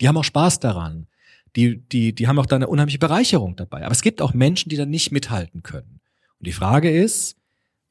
Die 0.00 0.06
haben 0.06 0.16
auch 0.16 0.24
Spaß 0.24 0.60
daran. 0.60 1.08
Die, 1.56 1.82
die, 1.88 2.14
die 2.14 2.28
haben 2.28 2.38
auch 2.38 2.46
da 2.46 2.54
eine 2.54 2.68
unheimliche 2.68 3.00
Bereicherung 3.00 3.56
dabei. 3.56 3.84
Aber 3.84 3.90
es 3.90 4.02
gibt 4.02 4.22
auch 4.22 4.32
Menschen, 4.32 4.68
die 4.68 4.76
da 4.76 4.86
nicht 4.86 5.10
mithalten 5.10 5.64
können. 5.64 6.00
Und 6.38 6.46
die 6.46 6.52
Frage 6.52 6.88
ist, 6.88 7.36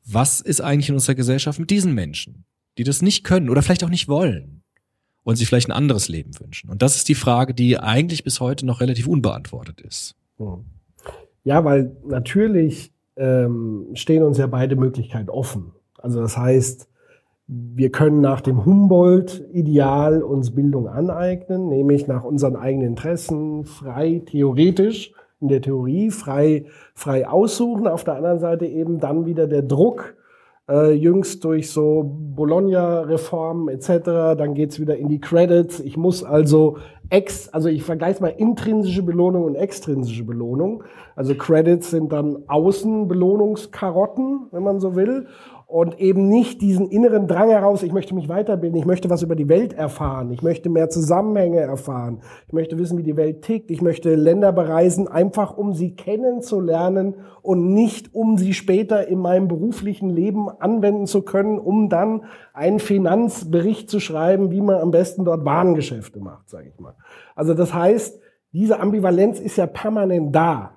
was 0.06 0.40
ist 0.40 0.62
eigentlich 0.62 0.88
in 0.88 0.96
unserer 0.96 1.16
Gesellschaft 1.16 1.60
mit 1.60 1.70
diesen 1.70 1.94
Menschen, 1.94 2.46
die 2.78 2.86
das 2.86 3.02
nicht 3.02 3.26
können 3.26 3.50
oder 3.50 3.62
vielleicht 3.62 3.84
auch 3.84 3.90
nicht 3.90 4.08
wollen 4.08 4.64
und 5.24 5.36
sich 5.36 5.50
vielleicht 5.50 5.68
ein 5.68 5.74
anderes 5.74 6.08
Leben 6.08 6.40
wünschen? 6.40 6.70
Und 6.70 6.82
das 6.82 6.96
ist 6.96 7.10
die 7.10 7.16
Frage, 7.16 7.54
die 7.54 7.78
eigentlich 7.78 8.24
bis 8.24 8.40
heute 8.40 8.66
noch 8.66 8.80
relativ 8.80 9.06
unbeantwortet 9.06 9.82
ist. 9.82 10.16
Hm. 10.38 10.64
Ja, 11.44 11.64
weil 11.66 11.96
natürlich 12.06 12.94
ähm, 13.16 13.88
stehen 13.94 14.24
uns 14.24 14.38
ja 14.38 14.48
beide 14.48 14.76
Möglichkeiten 14.76 15.30
offen. 15.30 15.74
Also 15.98 16.22
das 16.22 16.38
heißt, 16.38 16.90
wir 17.48 17.92
können 17.92 18.22
nach 18.22 18.42
dem 18.42 18.66
Humboldt-Ideal 18.66 20.24
uns 20.24 20.56
Bildung 20.56 20.88
aneignen, 20.88 21.68
nämlich 21.68 22.08
nach 22.08 22.24
unseren 22.24 22.56
eigenen 22.56 22.88
Interessen, 22.88 23.66
frei, 23.66 24.22
theoretisch, 24.26 25.14
in 25.42 25.50
der 25.50 25.62
Theorie, 25.62 26.10
frei, 26.10 26.66
frei 26.96 27.28
aussuchen. 27.28 27.88
Auf 27.88 28.06
der 28.06 28.16
anderen 28.16 28.40
Seite 28.40 28.66
eben 28.66 29.00
dann 29.00 29.26
wieder 29.26 29.46
der 29.46 29.62
Druck, 29.62 30.16
äh, 30.70 30.94
jüngst 30.94 31.44
durch 31.44 31.72
so 31.72 32.04
Bologna-Reformen 32.36 33.70
etc., 33.70 34.38
dann 34.38 34.54
geht's 34.54 34.80
wieder 34.80 34.98
in 34.98 35.10
die 35.10 35.20
Credits. 35.20 35.80
Ich 35.80 35.98
muss 35.98 36.24
also 36.24 36.78
ex, 37.10 37.50
also 37.50 37.70
ich 37.70 37.84
vergleiche 37.84 38.22
mal 38.22 38.30
intrinsische 38.30 39.04
Belohnung 39.04 39.44
und 39.44 39.56
extrinsische 39.56 40.24
Belohnung. 40.24 40.84
Also 41.16 41.36
Credits 41.36 41.92
sind 41.92 42.12
dann 42.12 42.44
Außenbelohnungskarotten, 42.48 44.48
wenn 44.52 44.64
man 44.64 44.80
so 44.80 44.96
will 44.96 45.28
und 45.74 46.00
eben 46.00 46.30
nicht 46.30 46.62
diesen 46.62 46.88
inneren 46.90 47.28
Drang 47.28 47.50
heraus, 47.50 47.82
ich 47.82 47.92
möchte 47.92 48.14
mich 48.14 48.30
weiterbilden, 48.30 48.78
ich 48.78 48.86
möchte 48.86 49.10
was 49.10 49.24
über 49.24 49.36
die 49.36 49.50
Welt 49.50 49.74
erfahren, 49.74 50.32
ich 50.32 50.44
möchte 50.44 50.70
mehr 50.70 50.88
Zusammenhänge 50.90 51.62
erfahren, 51.62 52.22
ich 52.46 52.54
möchte 52.54 52.78
wissen, 52.78 53.00
wie 53.00 53.04
die 53.04 53.18
Welt 53.18 53.42
tickt, 53.42 53.72
ich 53.72 53.82
möchte 53.82 54.14
Länder 54.14 54.52
bereisen, 54.52 55.08
einfach 55.08 55.58
um 55.58 55.74
sie 55.74 55.96
kennenzulernen 55.96 57.16
und 57.42 57.74
nicht 57.74 58.14
um 58.14 58.38
sie 58.38 58.54
später 58.54 59.08
in 59.08 59.18
meinem 59.18 59.48
beruflichen 59.48 60.12
Leben 60.12 60.48
anwenden 60.48 61.08
zu 61.08 61.24
können, 61.24 61.58
um 61.58 61.90
dann 61.90 62.26
einen 62.54 62.78
Finanzbericht 62.78 63.90
zu 63.90 64.00
schreiben, 64.00 64.52
wie 64.52 64.62
man 64.62 64.76
am 64.76 64.92
besten 64.92 65.26
dort 65.26 65.44
Warengeschäfte 65.44 66.20
macht, 66.20 66.52
sage 66.52 66.70
ich 66.72 66.80
mal. 66.80 66.94
Also 67.36 67.56
das 67.56 67.74
heißt, 67.74 68.22
diese 68.52 68.80
Ambivalenz 68.80 69.40
ist 69.40 69.58
ja 69.58 69.66
permanent 69.66 70.36
da. 70.36 70.76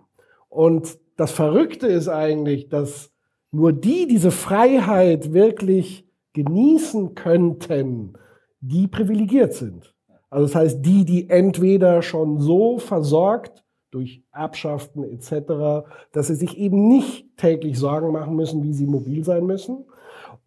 Und 0.49 0.99
das 1.19 1.33
Verrückte 1.33 1.87
ist 1.87 2.09
eigentlich, 2.09 2.71
dass 2.71 3.13
nur 3.51 3.73
die 3.73 4.07
diese 4.07 4.31
Freiheit 4.31 5.33
wirklich 5.33 6.07
genießen 6.33 7.15
könnten, 7.15 8.15
die 8.61 8.89
privilegiert 8.89 9.55
sind. 9.55 9.95
Also 10.31 10.47
das 10.47 10.55
heißt, 10.55 10.85
die, 10.85 11.05
die 11.05 11.31
entweder 11.31 12.03
schon 12.03 12.41
so 12.41 12.79
versorgt 12.79 13.65
durch 13.91 14.23
Erbschaften 14.33 15.05
etc., 15.05 15.87
dass 16.13 16.27
sie 16.27 16.35
sich 16.35 16.59
eben 16.59 16.89
nicht 16.89 17.37
täglich 17.37 17.79
Sorgen 17.79 18.13
machen 18.13 18.37
müssen, 18.37 18.63
wie 18.63 18.75
sie 18.75 18.87
mobil 18.87 19.25
sein 19.25 19.47
müssen, 19.47 19.85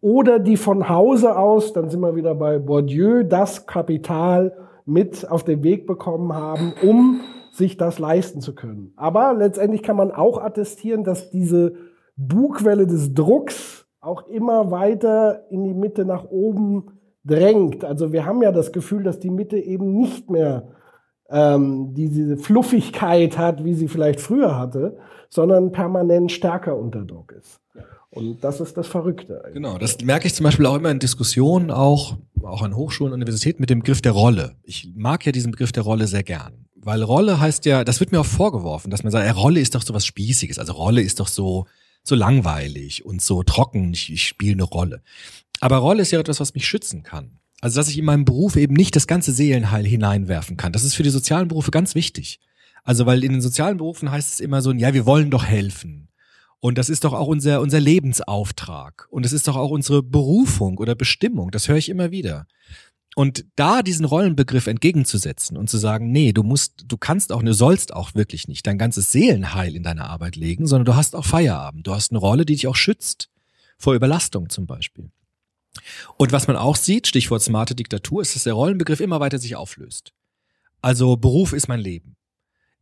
oder 0.00 0.38
die 0.38 0.56
von 0.56 0.88
Hause 0.88 1.36
aus, 1.36 1.72
dann 1.72 1.90
sind 1.90 2.00
wir 2.00 2.14
wieder 2.14 2.34
bei 2.34 2.58
Bourdieu, 2.58 3.22
das 3.22 3.66
Kapital 3.66 4.56
mit 4.86 5.30
auf 5.30 5.44
den 5.44 5.62
Weg 5.62 5.86
bekommen 5.86 6.32
haben, 6.34 6.72
um 6.82 7.20
sich 7.52 7.76
das 7.76 7.98
leisten 7.98 8.40
zu 8.40 8.54
können. 8.54 8.92
Aber 8.96 9.34
letztendlich 9.34 9.82
kann 9.82 9.96
man 9.96 10.10
auch 10.10 10.38
attestieren, 10.38 11.04
dass 11.04 11.30
diese 11.30 11.74
Bugwelle 12.28 12.86
des 12.86 13.14
Drucks 13.14 13.86
auch 14.00 14.26
immer 14.28 14.70
weiter 14.70 15.46
in 15.50 15.64
die 15.64 15.74
Mitte 15.74 16.04
nach 16.04 16.24
oben 16.24 17.00
drängt. 17.24 17.84
Also 17.84 18.12
wir 18.12 18.24
haben 18.24 18.42
ja 18.42 18.52
das 18.52 18.72
Gefühl, 18.72 19.02
dass 19.02 19.18
die 19.18 19.30
Mitte 19.30 19.58
eben 19.58 19.96
nicht 19.96 20.30
mehr 20.30 20.68
ähm, 21.30 21.94
diese 21.94 22.36
Fluffigkeit 22.36 23.38
hat, 23.38 23.64
wie 23.64 23.74
sie 23.74 23.88
vielleicht 23.88 24.20
früher 24.20 24.58
hatte, 24.58 24.96
sondern 25.28 25.72
permanent 25.72 26.32
stärker 26.32 26.76
unter 26.76 27.04
Druck 27.04 27.32
ist. 27.32 27.60
Und 28.10 28.42
das 28.42 28.60
ist 28.60 28.76
das 28.76 28.88
Verrückte. 28.88 29.38
Eigentlich. 29.38 29.54
Genau, 29.54 29.78
das 29.78 29.98
merke 30.02 30.26
ich 30.26 30.34
zum 30.34 30.44
Beispiel 30.44 30.66
auch 30.66 30.74
immer 30.74 30.90
in 30.90 30.98
Diskussionen, 30.98 31.70
auch, 31.70 32.16
auch 32.42 32.62
an 32.62 32.74
Hochschulen, 32.74 33.12
Universitäten 33.12 33.62
mit 33.62 33.70
dem 33.70 33.80
Begriff 33.80 34.02
der 34.02 34.12
Rolle. 34.12 34.56
Ich 34.64 34.92
mag 34.96 35.24
ja 35.24 35.30
diesen 35.30 35.52
Begriff 35.52 35.70
der 35.70 35.84
Rolle 35.84 36.08
sehr 36.08 36.24
gern. 36.24 36.66
Weil 36.74 37.02
Rolle 37.02 37.38
heißt 37.38 37.66
ja, 37.66 37.84
das 37.84 38.00
wird 38.00 38.10
mir 38.10 38.20
auch 38.20 38.26
vorgeworfen, 38.26 38.90
dass 38.90 39.04
man 39.04 39.12
sagt, 39.12 39.36
Rolle 39.36 39.60
ist 39.60 39.74
doch 39.74 39.82
so 39.82 39.94
was 39.94 40.06
Spießiges. 40.06 40.58
Also 40.58 40.72
Rolle 40.72 41.02
ist 41.02 41.20
doch 41.20 41.28
so, 41.28 41.66
so 42.02 42.14
langweilig 42.14 43.04
und 43.04 43.22
so 43.22 43.42
trocken, 43.42 43.92
ich, 43.92 44.12
ich 44.12 44.26
spiele 44.26 44.54
eine 44.54 44.62
Rolle. 44.64 45.02
Aber 45.60 45.76
Rolle 45.78 46.02
ist 46.02 46.10
ja 46.10 46.20
etwas, 46.20 46.40
was 46.40 46.54
mich 46.54 46.66
schützen 46.66 47.02
kann. 47.02 47.38
Also, 47.60 47.78
dass 47.78 47.88
ich 47.88 47.98
in 47.98 48.06
meinem 48.06 48.24
Beruf 48.24 48.56
eben 48.56 48.74
nicht 48.74 48.96
das 48.96 49.06
ganze 49.06 49.32
Seelenheil 49.32 49.86
hineinwerfen 49.86 50.56
kann. 50.56 50.72
Das 50.72 50.84
ist 50.84 50.94
für 50.94 51.02
die 51.02 51.10
sozialen 51.10 51.48
Berufe 51.48 51.70
ganz 51.70 51.94
wichtig. 51.94 52.40
Also, 52.84 53.04
weil 53.04 53.22
in 53.22 53.32
den 53.32 53.42
sozialen 53.42 53.76
Berufen 53.76 54.10
heißt 54.10 54.32
es 54.32 54.40
immer 54.40 54.62
so, 54.62 54.72
ja, 54.72 54.94
wir 54.94 55.04
wollen 55.04 55.30
doch 55.30 55.44
helfen. 55.44 56.08
Und 56.60 56.76
das 56.76 56.88
ist 56.90 57.04
doch 57.04 57.12
auch 57.12 57.26
unser, 57.26 57.60
unser 57.60 57.80
Lebensauftrag. 57.80 59.08
Und 59.10 59.24
es 59.24 59.32
ist 59.32 59.48
doch 59.48 59.56
auch 59.56 59.70
unsere 59.70 60.02
Berufung 60.02 60.78
oder 60.78 60.94
Bestimmung. 60.94 61.50
Das 61.50 61.68
höre 61.68 61.76
ich 61.76 61.88
immer 61.88 62.10
wieder. 62.10 62.46
Und 63.16 63.44
da 63.56 63.82
diesen 63.82 64.04
Rollenbegriff 64.04 64.66
entgegenzusetzen 64.66 65.56
und 65.56 65.68
zu 65.68 65.78
sagen, 65.78 66.12
nee, 66.12 66.32
du 66.32 66.42
musst, 66.42 66.84
du 66.86 66.96
kannst 66.96 67.32
auch, 67.32 67.42
du 67.42 67.52
sollst 67.52 67.92
auch 67.92 68.14
wirklich 68.14 68.46
nicht 68.46 68.66
dein 68.66 68.78
ganzes 68.78 69.10
Seelenheil 69.10 69.74
in 69.74 69.82
deine 69.82 70.08
Arbeit 70.08 70.36
legen, 70.36 70.66
sondern 70.66 70.84
du 70.84 70.94
hast 70.94 71.16
auch 71.16 71.24
Feierabend. 71.24 71.86
Du 71.86 71.94
hast 71.94 72.12
eine 72.12 72.20
Rolle, 72.20 72.46
die 72.46 72.54
dich 72.54 72.68
auch 72.68 72.76
schützt. 72.76 73.28
Vor 73.78 73.94
Überlastung 73.94 74.48
zum 74.48 74.66
Beispiel. 74.66 75.10
Und 76.18 76.32
was 76.32 76.46
man 76.46 76.56
auch 76.56 76.76
sieht, 76.76 77.06
Stichwort 77.06 77.42
smarte 77.42 77.74
Diktatur, 77.74 78.22
ist, 78.22 78.36
dass 78.36 78.44
der 78.44 78.52
Rollenbegriff 78.52 79.00
immer 79.00 79.20
weiter 79.20 79.38
sich 79.38 79.56
auflöst. 79.56 80.12
Also 80.80 81.16
Beruf 81.16 81.52
ist 81.52 81.68
mein 81.68 81.80
Leben. 81.80 82.16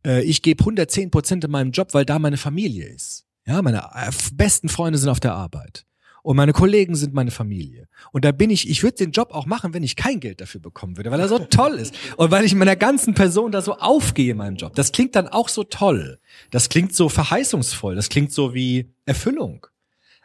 Äh, 0.05 0.23
ich 0.23 0.41
gebe 0.41 0.61
110 0.61 1.09
Prozent 1.11 1.43
in 1.43 1.51
meinem 1.51 1.71
Job, 1.71 1.93
weil 1.93 2.05
da 2.05 2.19
meine 2.19 2.37
Familie 2.37 2.87
ist. 2.87 3.25
Ja, 3.47 3.61
meine 3.61 3.89
äh, 3.95 4.11
besten 4.33 4.69
Freunde 4.69 4.99
sind 4.99 5.09
auf 5.09 5.19
der 5.19 5.33
Arbeit 5.33 5.85
und 6.23 6.35
meine 6.35 6.53
Kollegen 6.53 6.95
sind 6.95 7.13
meine 7.13 7.31
Familie. 7.31 7.87
Und 8.11 8.25
da 8.25 8.31
bin 8.31 8.49
ich, 8.49 8.69
ich 8.69 8.83
würde 8.83 8.97
den 8.97 9.11
Job 9.11 9.31
auch 9.31 9.45
machen, 9.45 9.73
wenn 9.73 9.83
ich 9.83 9.95
kein 9.95 10.19
Geld 10.19 10.41
dafür 10.41 10.61
bekommen 10.61 10.97
würde, 10.97 11.11
weil 11.11 11.19
er 11.19 11.27
so 11.27 11.39
toll 11.39 11.75
ist. 11.75 11.93
Und 12.17 12.31
weil 12.31 12.45
ich 12.45 12.53
in 12.53 12.57
meiner 12.57 12.75
ganzen 12.75 13.13
Person 13.13 13.51
da 13.51 13.61
so 13.61 13.75
aufgehe 13.75 14.31
in 14.31 14.37
meinem 14.37 14.55
Job. 14.55 14.75
Das 14.75 14.91
klingt 14.91 15.15
dann 15.15 15.27
auch 15.27 15.49
so 15.49 15.63
toll. 15.63 16.19
Das 16.51 16.69
klingt 16.69 16.93
so 16.93 17.09
verheißungsvoll. 17.09 17.95
Das 17.95 18.09
klingt 18.09 18.31
so 18.31 18.53
wie 18.53 18.89
Erfüllung. 19.05 19.65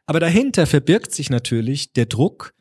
Aber 0.07 0.21
dahinter 0.21 0.67
verbirgt 0.67 1.13
sich 1.13 1.31
natürlich 1.31 1.93
der 1.93 2.07
Druck, 2.07 2.55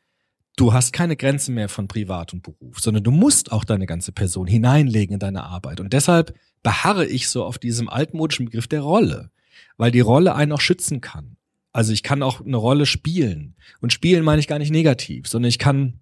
du 0.55 0.73
hast 0.73 0.93
keine 0.93 1.15
Grenzen 1.15 1.55
mehr 1.55 1.69
von 1.69 1.87
Privat 1.87 2.33
und 2.33 2.43
Beruf, 2.43 2.79
sondern 2.79 3.03
du 3.03 3.11
musst 3.11 3.51
auch 3.51 3.63
deine 3.63 3.85
ganze 3.85 4.11
Person 4.11 4.47
hineinlegen 4.47 5.15
in 5.15 5.19
deine 5.19 5.43
Arbeit. 5.43 5.79
Und 5.79 5.93
deshalb 5.93 6.37
beharre 6.61 7.05
ich 7.05 7.27
so 7.27 7.43
auf 7.43 7.59
diesem 7.59 7.89
altmodischen 7.89 8.45
Begriff 8.45 8.67
der 8.67 8.81
Rolle, 8.81 9.29
weil 9.77 9.91
die 9.91 9.99
Rolle 9.99 10.35
einen 10.35 10.53
auch 10.53 10.61
schützen 10.61 11.01
kann. 11.01 11.35
Also 11.73 11.91
ich 11.91 12.03
kann 12.03 12.23
auch 12.23 12.39
eine 12.39 12.55
Rolle 12.55 12.85
spielen. 12.85 13.55
Und 13.81 13.91
spielen 13.91 14.23
meine 14.23 14.39
ich 14.39 14.47
gar 14.47 14.59
nicht 14.59 14.71
negativ, 14.71 15.27
sondern 15.27 15.49
ich 15.49 15.59
kann 15.59 15.99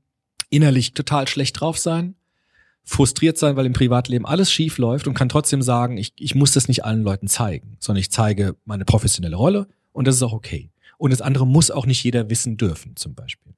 innerlich 0.49 0.93
total 0.93 1.27
schlecht 1.27 1.60
drauf 1.60 1.77
sein, 1.77 2.15
frustriert 2.84 3.38
sein, 3.38 3.55
weil 3.55 3.65
im 3.65 3.73
Privatleben 3.73 4.25
alles 4.25 4.51
schief 4.51 4.77
läuft 4.77 5.07
und 5.07 5.13
kann 5.13 5.29
trotzdem 5.29 5.62
sagen, 5.62 5.97
ich, 5.97 6.13
ich 6.17 6.36
muss 6.36 6.51
das 6.51 6.67
nicht 6.67 6.84
allen 6.84 7.03
Leuten 7.03 7.27
zeigen, 7.27 7.77
sondern 7.79 8.01
ich 8.01 8.12
zeige 8.12 8.57
meine 8.65 8.86
professionelle 8.86 9.38
Rolle 9.38 9.67
und 9.93 10.07
das 10.07 10.15
ist 10.15 10.23
auch 10.23 10.34
okay. 10.34 10.71
Und 10.97 11.12
das 11.12 11.21
andere 11.21 11.47
muss 11.47 11.71
auch 11.71 11.86
nicht 11.86 12.03
jeder 12.03 12.29
wissen 12.29 12.57
dürfen, 12.57 12.95
zum 12.95 13.15
Beispiel. 13.15 13.53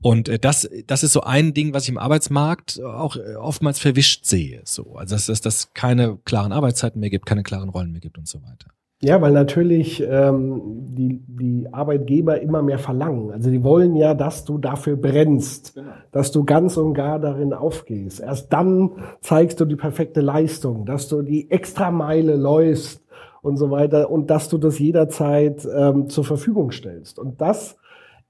Und 0.00 0.28
äh, 0.28 0.38
das, 0.38 0.68
das 0.86 1.04
ist 1.04 1.12
so 1.12 1.22
ein 1.22 1.54
Ding, 1.54 1.72
was 1.72 1.84
ich 1.84 1.88
im 1.90 1.98
Arbeitsmarkt 1.98 2.80
auch 2.82 3.16
äh, 3.16 3.36
oftmals 3.36 3.78
verwischt 3.78 4.24
sehe. 4.26 4.62
So, 4.64 4.96
also 4.96 5.14
dass 5.14 5.28
es 5.28 5.40
dass 5.40 5.72
keine 5.74 6.18
klaren 6.24 6.52
Arbeitszeiten 6.52 7.00
mehr 7.00 7.10
gibt, 7.10 7.24
keine 7.24 7.44
klaren 7.44 7.68
Rollen 7.68 7.92
mehr 7.92 8.00
gibt 8.00 8.18
und 8.18 8.28
so 8.28 8.42
weiter. 8.42 8.72
Ja, 9.04 9.20
weil 9.20 9.32
natürlich 9.32 10.00
ähm, 10.08 10.62
die, 10.94 11.20
die 11.26 11.66
Arbeitgeber 11.72 12.40
immer 12.40 12.62
mehr 12.62 12.78
verlangen. 12.78 13.32
Also 13.32 13.50
die 13.50 13.64
wollen 13.64 13.96
ja, 13.96 14.14
dass 14.14 14.44
du 14.44 14.58
dafür 14.58 14.96
brennst, 14.96 15.74
genau. 15.74 15.90
dass 16.12 16.30
du 16.30 16.44
ganz 16.44 16.76
und 16.76 16.94
gar 16.94 17.18
darin 17.18 17.52
aufgehst. 17.52 18.20
Erst 18.20 18.52
dann 18.52 18.92
zeigst 19.20 19.58
du 19.58 19.64
die 19.64 19.74
perfekte 19.74 20.20
Leistung, 20.20 20.86
dass 20.86 21.08
du 21.08 21.22
die 21.22 21.50
Extrameile 21.50 22.36
läufst 22.36 23.02
und 23.42 23.56
so 23.56 23.72
weiter 23.72 24.08
und 24.08 24.30
dass 24.30 24.48
du 24.48 24.56
das 24.56 24.78
jederzeit 24.78 25.66
ähm, 25.76 26.08
zur 26.08 26.22
Verfügung 26.22 26.70
stellst. 26.70 27.18
Und 27.18 27.40
das 27.40 27.76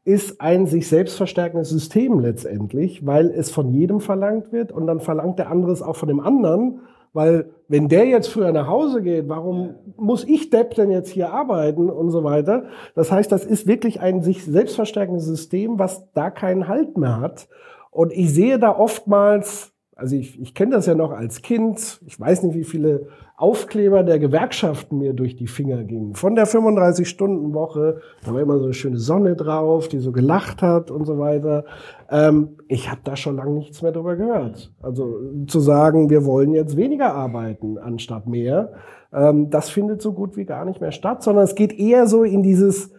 ist 0.04 0.40
ein 0.40 0.66
sich 0.66 0.88
selbst 0.88 1.18
verstärkendes 1.18 1.68
System 1.68 2.18
letztendlich, 2.18 3.04
weil 3.06 3.30
es 3.30 3.50
von 3.50 3.70
jedem 3.72 4.00
verlangt 4.00 4.52
wird 4.52 4.72
und 4.72 4.86
dann 4.86 5.00
verlangt 5.00 5.38
der 5.38 5.50
andere 5.50 5.70
es 5.70 5.82
auch 5.82 5.96
von 5.96 6.08
dem 6.08 6.20
anderen 6.20 6.80
weil 7.12 7.50
wenn 7.68 7.88
der 7.88 8.06
jetzt 8.06 8.28
früher 8.28 8.52
nach 8.52 8.66
Hause 8.66 9.02
geht, 9.02 9.28
warum 9.28 9.74
muss 9.96 10.24
ich 10.24 10.50
Depp 10.50 10.74
denn 10.74 10.90
jetzt 10.90 11.10
hier 11.10 11.32
arbeiten 11.32 11.90
und 11.90 12.10
so 12.10 12.24
weiter? 12.24 12.64
Das 12.94 13.12
heißt, 13.12 13.30
das 13.30 13.44
ist 13.44 13.66
wirklich 13.66 14.00
ein 14.00 14.22
sich 14.22 14.44
selbstverstärkendes 14.44 15.24
System, 15.24 15.78
was 15.78 16.10
da 16.12 16.30
keinen 16.30 16.68
Halt 16.68 16.96
mehr 16.96 17.20
hat. 17.20 17.48
Und 17.90 18.12
ich 18.12 18.32
sehe 18.32 18.58
da 18.58 18.76
oftmals, 18.76 19.72
also 19.94 20.16
ich, 20.16 20.40
ich 20.40 20.54
kenne 20.54 20.72
das 20.72 20.86
ja 20.86 20.94
noch 20.94 21.12
als 21.12 21.42
Kind, 21.42 22.00
ich 22.06 22.18
weiß 22.18 22.42
nicht, 22.44 22.54
wie 22.54 22.64
viele 22.64 23.08
Aufkleber 23.42 24.04
der 24.04 24.20
Gewerkschaften 24.20 24.98
mir 24.98 25.14
durch 25.14 25.34
die 25.34 25.48
Finger 25.48 25.82
gingen. 25.82 26.14
Von 26.14 26.36
der 26.36 26.46
35-Stunden-Woche, 26.46 28.00
da 28.24 28.32
war 28.32 28.40
immer 28.40 28.56
so 28.58 28.66
eine 28.66 28.72
schöne 28.72 28.98
Sonne 28.98 29.34
drauf, 29.34 29.88
die 29.88 29.98
so 29.98 30.12
gelacht 30.12 30.62
hat 30.62 30.92
und 30.92 31.06
so 31.06 31.18
weiter. 31.18 31.64
Ähm, 32.08 32.50
ich 32.68 32.88
habe 32.88 33.00
da 33.02 33.16
schon 33.16 33.34
lange 33.34 33.50
nichts 33.50 33.82
mehr 33.82 33.90
drüber 33.90 34.14
gehört. 34.14 34.72
Also 34.80 35.18
zu 35.48 35.58
sagen, 35.58 36.08
wir 36.08 36.24
wollen 36.24 36.54
jetzt 36.54 36.76
weniger 36.76 37.14
arbeiten 37.14 37.78
anstatt 37.78 38.28
mehr, 38.28 38.74
ähm, 39.12 39.50
das 39.50 39.70
findet 39.70 40.02
so 40.02 40.12
gut 40.12 40.36
wie 40.36 40.44
gar 40.44 40.64
nicht 40.64 40.80
mehr 40.80 40.92
statt, 40.92 41.24
sondern 41.24 41.42
es 41.42 41.56
geht 41.56 41.76
eher 41.76 42.06
so 42.06 42.22
in 42.22 42.44
dieses, 42.44 42.92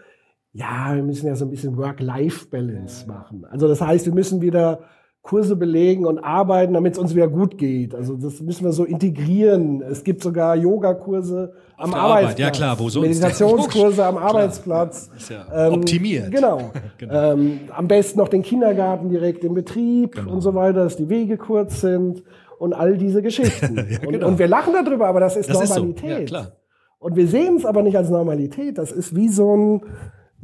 ja, 0.52 0.92
wir 0.94 1.04
müssen 1.04 1.26
ja 1.26 1.38
so 1.38 1.46
ein 1.46 1.52
bisschen 1.52 1.78
Work-Life-Balance 1.78 3.08
machen. 3.08 3.46
Also 3.50 3.70
das 3.70 3.80
heißt, 3.80 4.08
wir 4.08 4.14
müssen 4.14 4.42
wieder 4.42 4.82
Kurse 5.24 5.56
belegen 5.56 6.06
und 6.06 6.20
arbeiten, 6.20 6.74
damit 6.74 6.94
es 6.94 7.00
uns 7.00 7.16
wieder 7.16 7.30
gut 7.30 7.58
geht. 7.58 7.96
Also 7.96 8.18
das 8.18 8.42
müssen 8.42 8.66
wir 8.66 8.74
so 8.74 8.84
integrieren. 8.84 9.82
Es 9.82 10.04
gibt 10.04 10.22
sogar 10.22 10.58
Yogakurse 10.58 11.54
am 11.78 11.94
Arbeitsplatz. 11.94 12.24
Arbeit. 12.24 12.40
Ja 12.40 12.52
klar, 12.52 12.78
wo 12.78 12.90
sonst? 12.90 13.08
Meditationskurse 13.08 14.06
am 14.06 14.18
Arbeitsplatz. 14.30 15.10
Ist 15.16 15.30
ja 15.30 15.46
ähm, 15.68 15.76
optimiert. 15.76 16.30
Genau. 16.30 16.72
genau. 16.98 17.34
Ähm, 17.34 17.60
am 17.74 17.88
besten 17.88 18.20
noch 18.20 18.28
den 18.28 18.42
Kindergarten 18.42 19.08
direkt 19.08 19.46
im 19.46 19.54
Betrieb 19.54 20.16
genau. 20.16 20.34
und 20.34 20.42
so 20.42 20.56
weiter, 20.56 20.84
dass 20.84 20.98
die 20.98 21.08
Wege 21.08 21.38
kurz 21.38 21.80
sind 21.80 22.22
und 22.60 22.74
all 22.74 22.98
diese 22.98 23.22
Geschichten. 23.22 23.78
ja, 23.90 24.00
genau. 24.00 24.10
und, 24.10 24.24
und, 24.26 24.40
wir 24.40 24.50
lachen 24.50 24.74
darüber, 24.74 25.08
aber 25.08 25.22
das 25.22 25.38
ist 25.38 25.50
das 25.50 25.70
Normalität. 25.70 26.04
Ist 26.04 26.30
so. 26.30 26.36
ja, 26.36 26.42
klar. 26.42 26.52
Und 27.00 27.16
wir 27.16 27.28
sehen 27.28 27.56
es 27.56 27.66
aber 27.66 27.82
nicht 27.82 27.96
als 27.96 28.10
Normalität. 28.10 28.78
Das 28.78 28.92
ist 28.92 29.16
wie 29.16 29.30
so 29.30 29.56
ein 29.56 29.82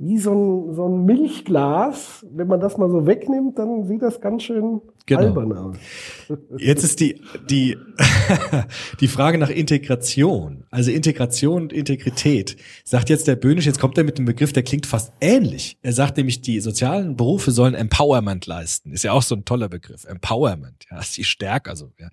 wie 0.02 0.18
so 0.18 0.32
ein, 0.32 0.74
so 0.74 0.86
ein 0.86 1.04
Milchglas. 1.04 2.26
Wenn 2.32 2.48
man 2.48 2.62
das 2.62 2.78
mal 2.78 2.90
so 2.90 3.06
wegnimmt, 3.06 3.60
dann 3.60 3.84
sieht 3.84 4.02
das 4.02 4.22
ganz 4.22 4.44
schön 4.44 4.82
genau. 5.10 5.28
albern 5.28 5.52
aus. 5.54 5.78
Jetzt 6.58 6.84
ist 6.84 7.00
die, 7.00 7.22
die, 7.50 7.78
die 9.00 9.08
Frage 9.08 9.38
nach 9.38 9.50
Integration. 9.50 10.64
Also 10.70 10.92
Integration 10.92 11.64
und 11.64 11.74
Integrität. 11.74 12.56
Sagt 12.84 13.10
jetzt 13.10 13.28
der 13.28 13.36
Böhnisch, 13.36 13.66
jetzt 13.66 13.80
kommt 13.80 13.98
er 13.98 14.04
mit 14.04 14.18
einem 14.18 14.26
Begriff, 14.26 14.54
der 14.54 14.64
klingt 14.64 14.86
fast 14.86 15.12
ähnlich. 15.22 15.78
Er 15.82 15.94
sagt 15.94 16.18
nämlich, 16.18 16.42
die 16.42 16.60
sozialen 16.60 17.16
Berufe 17.16 17.52
sollen 17.52 17.74
Empowerment 17.74 18.46
leisten. 18.46 18.92
Ist 18.92 19.04
ja 19.04 19.12
auch 19.12 19.24
so 19.24 19.36
ein 19.36 19.46
toller 19.46 19.70
Begriff. 19.70 20.06
Empowerment. 20.06 20.86
Ja, 20.92 21.00
ist 21.00 21.18
die 21.18 21.24
Stärke, 21.24 21.70
also, 21.70 21.92
ja. 22.00 22.10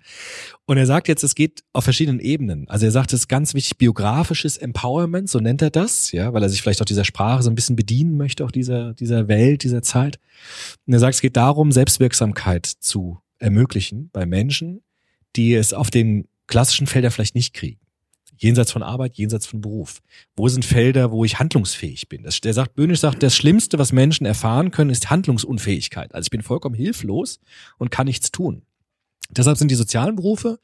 Und 0.65 0.77
er 0.77 0.85
sagt 0.85 1.07
jetzt, 1.07 1.23
es 1.23 1.35
geht 1.35 1.63
auf 1.73 1.83
verschiedenen 1.83 2.19
Ebenen. 2.19 2.67
Also 2.69 2.85
er 2.85 2.91
sagt, 2.91 3.13
es 3.13 3.21
ist 3.21 3.27
ganz 3.27 3.53
wichtig, 3.53 3.77
biografisches 3.77 4.57
Empowerment, 4.57 5.29
so 5.29 5.39
nennt 5.39 5.61
er 5.61 5.69
das, 5.69 6.11
ja, 6.11 6.33
weil 6.33 6.43
er 6.43 6.49
sich 6.49 6.61
vielleicht 6.61 6.81
auch 6.81 6.85
dieser 6.85 7.05
Sprache 7.05 7.43
so 7.43 7.49
ein 7.49 7.55
bisschen 7.55 7.75
bedienen 7.75 8.17
möchte, 8.17 8.43
auch 8.43 8.51
dieser, 8.51 8.93
dieser 8.93 9.27
Welt, 9.27 9.63
dieser 9.63 9.81
Zeit. 9.83 10.19
Und 10.85 10.93
er 10.93 10.99
sagt, 10.99 11.15
es 11.15 11.21
geht 11.21 11.37
darum, 11.37 11.71
Selbstwirksamkeit 11.71 12.65
zu 12.87 13.19
ermöglichen 13.39 14.09
bei 14.11 14.25
Menschen, 14.25 14.81
die 15.35 15.53
es 15.53 15.73
auf 15.73 15.89
den 15.89 16.27
klassischen 16.47 16.87
Feldern 16.87 17.11
vielleicht 17.11 17.35
nicht 17.35 17.53
kriegen. 17.53 17.79
Jenseits 18.39 18.71
von 18.71 18.83
Arbeit, 18.83 19.15
jenseits 19.17 19.47
von 19.47 19.61
Beruf. 19.61 20.01
Wo 20.35 20.47
sind 20.47 20.63
Felder, 20.63 21.11
wo 21.11 21.25
ich 21.25 21.39
handlungsfähig 21.39 22.07
bin? 22.07 22.23
Das, 22.23 22.39
der 22.39 22.53
sagt, 22.53 22.75
Böhnisch 22.75 22.99
sagt, 22.99 23.23
das 23.23 23.35
Schlimmste, 23.35 23.79
was 23.79 23.91
Menschen 23.91 24.25
erfahren 24.25 24.69
können, 24.69 24.91
ist 24.91 25.09
Handlungsunfähigkeit. 25.09 26.13
Also 26.13 26.27
ich 26.27 26.31
bin 26.31 26.43
vollkommen 26.43 26.75
hilflos 26.75 27.39
und 27.77 27.89
kann 27.89 28.05
nichts 28.05 28.31
tun. 28.31 28.63
Deshalb 29.31 29.57
sind 29.57 29.71
die 29.71 29.75
sozialen 29.75 30.15
Berufe 30.15 30.59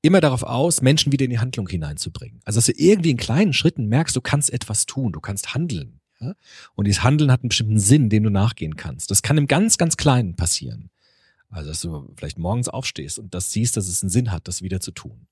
immer 0.00 0.20
darauf 0.20 0.42
aus, 0.42 0.82
Menschen 0.82 1.12
wieder 1.12 1.24
in 1.24 1.30
die 1.30 1.38
Handlung 1.38 1.68
hineinzubringen. 1.68 2.40
Also 2.44 2.58
dass 2.58 2.66
du 2.66 2.72
irgendwie 2.76 3.10
in 3.10 3.16
kleinen 3.16 3.52
Schritten 3.52 3.86
merkst, 3.86 4.16
du 4.16 4.20
kannst 4.20 4.52
etwas 4.52 4.86
tun, 4.86 5.12
du 5.12 5.20
kannst 5.20 5.54
handeln. 5.54 6.00
Ja? 6.20 6.34
Und 6.74 6.86
dieses 6.86 7.04
Handeln 7.04 7.30
hat 7.30 7.42
einen 7.42 7.50
bestimmten 7.50 7.78
Sinn, 7.78 8.08
den 8.08 8.24
du 8.24 8.30
nachgehen 8.30 8.76
kannst. 8.76 9.10
Das 9.10 9.22
kann 9.22 9.38
im 9.38 9.46
ganz, 9.46 9.78
ganz 9.78 9.96
Kleinen 9.96 10.34
passieren. 10.34 10.90
Also, 11.52 11.68
dass 11.68 11.82
du 11.82 12.12
vielleicht 12.16 12.38
morgens 12.38 12.68
aufstehst 12.68 13.18
und 13.18 13.34
das 13.34 13.52
siehst, 13.52 13.76
dass 13.76 13.86
es 13.86 14.02
einen 14.02 14.08
Sinn 14.10 14.32
hat, 14.32 14.48
das 14.48 14.62
wieder 14.62 14.80
zu 14.80 14.90
tun. 14.90 15.26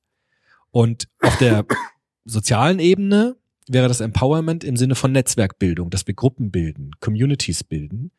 Und 0.70 1.08
auf 1.20 1.38
der 1.38 1.64
sozialen 2.24 2.78
Ebene 2.78 3.36
wäre 3.66 3.88
das 3.88 4.00
Empowerment 4.00 4.62
im 4.62 4.76
Sinne 4.76 4.94
von 4.94 5.10
Netzwerkbildung, 5.12 5.90
dass 5.90 6.06
wir 6.06 6.14
Gruppen 6.14 6.50
bilden, 6.50 6.90
Communities 7.00 7.64
bilden, 7.64 8.10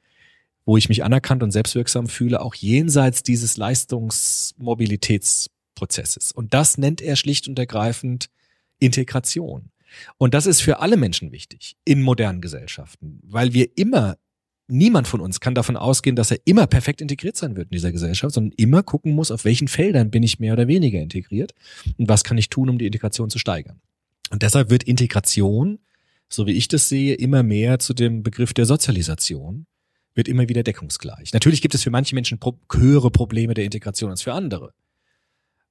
wo 0.65 0.77
ich 0.77 0.89
mich 0.89 1.03
anerkannt 1.03 1.43
und 1.43 1.51
selbstwirksam 1.51 2.07
fühle, 2.07 2.41
auch 2.41 2.55
jenseits 2.55 3.21
dieses 3.21 3.57
Leistungsmobilitätsprozesses. 3.57 6.31
Und 6.31 6.55
das 6.55 6.79
nennt 6.79 7.01
er 7.01 7.15
schlicht 7.15 7.47
und 7.47 7.59
ergreifend 7.59 8.31
Integration. 8.79 9.69
Und 10.17 10.33
das 10.33 10.47
ist 10.47 10.61
für 10.61 10.79
alle 10.79 10.97
Menschen 10.97 11.31
wichtig 11.31 11.77
in 11.85 12.01
modernen 12.01 12.41
Gesellschaften, 12.41 13.19
weil 13.23 13.53
wir 13.53 13.77
immer 13.77 14.17
niemand 14.71 15.07
von 15.07 15.19
uns 15.19 15.39
kann 15.39 15.53
davon 15.53 15.77
ausgehen, 15.77 16.15
dass 16.15 16.31
er 16.31 16.39
immer 16.45 16.65
perfekt 16.65 17.01
integriert 17.01 17.37
sein 17.37 17.55
wird 17.55 17.67
in 17.67 17.75
dieser 17.75 17.91
Gesellschaft, 17.91 18.33
sondern 18.33 18.53
immer 18.57 18.81
gucken 18.81 19.13
muss, 19.13 19.29
auf 19.29 19.45
welchen 19.45 19.67
Feldern 19.67 20.09
bin 20.09 20.23
ich 20.23 20.39
mehr 20.39 20.53
oder 20.53 20.67
weniger 20.67 20.99
integriert 20.99 21.53
und 21.97 22.09
was 22.09 22.23
kann 22.23 22.37
ich 22.37 22.49
tun, 22.49 22.69
um 22.69 22.77
die 22.77 22.85
Integration 22.85 23.29
zu 23.29 23.37
steigern. 23.37 23.81
Und 24.31 24.41
deshalb 24.41 24.69
wird 24.69 24.83
Integration, 24.83 25.79
so 26.29 26.47
wie 26.47 26.53
ich 26.53 26.67
das 26.67 26.89
sehe, 26.89 27.15
immer 27.15 27.43
mehr 27.43 27.79
zu 27.79 27.93
dem 27.93 28.23
Begriff 28.23 28.53
der 28.53 28.65
Sozialisation, 28.65 29.65
wird 30.15 30.27
immer 30.27 30.47
wieder 30.49 30.63
deckungsgleich. 30.63 31.33
Natürlich 31.33 31.61
gibt 31.61 31.75
es 31.75 31.83
für 31.83 31.91
manche 31.91 32.15
Menschen 32.15 32.39
höhere 32.71 33.11
Probleme 33.11 33.53
der 33.53 33.65
Integration 33.65 34.09
als 34.09 34.21
für 34.21 34.33
andere. 34.33 34.73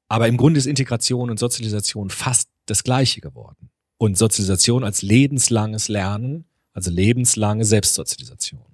Aber 0.08 0.28
im 0.28 0.36
Grunde 0.36 0.58
ist 0.58 0.66
Integration 0.66 1.30
und 1.30 1.38
Sozialisation 1.38 2.10
fast 2.10 2.48
das 2.66 2.84
Gleiche 2.84 3.20
geworden. 3.20 3.70
Und 3.96 4.16
Sozialisation 4.16 4.82
als 4.82 5.02
lebenslanges 5.02 5.88
Lernen, 5.88 6.46
also 6.72 6.90
lebenslange 6.90 7.64
Selbstsozialisation. 7.64 8.69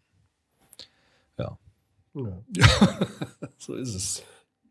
Ja. 2.17 2.67
so 3.59 3.75
ist 3.75 3.95
es. 3.95 4.23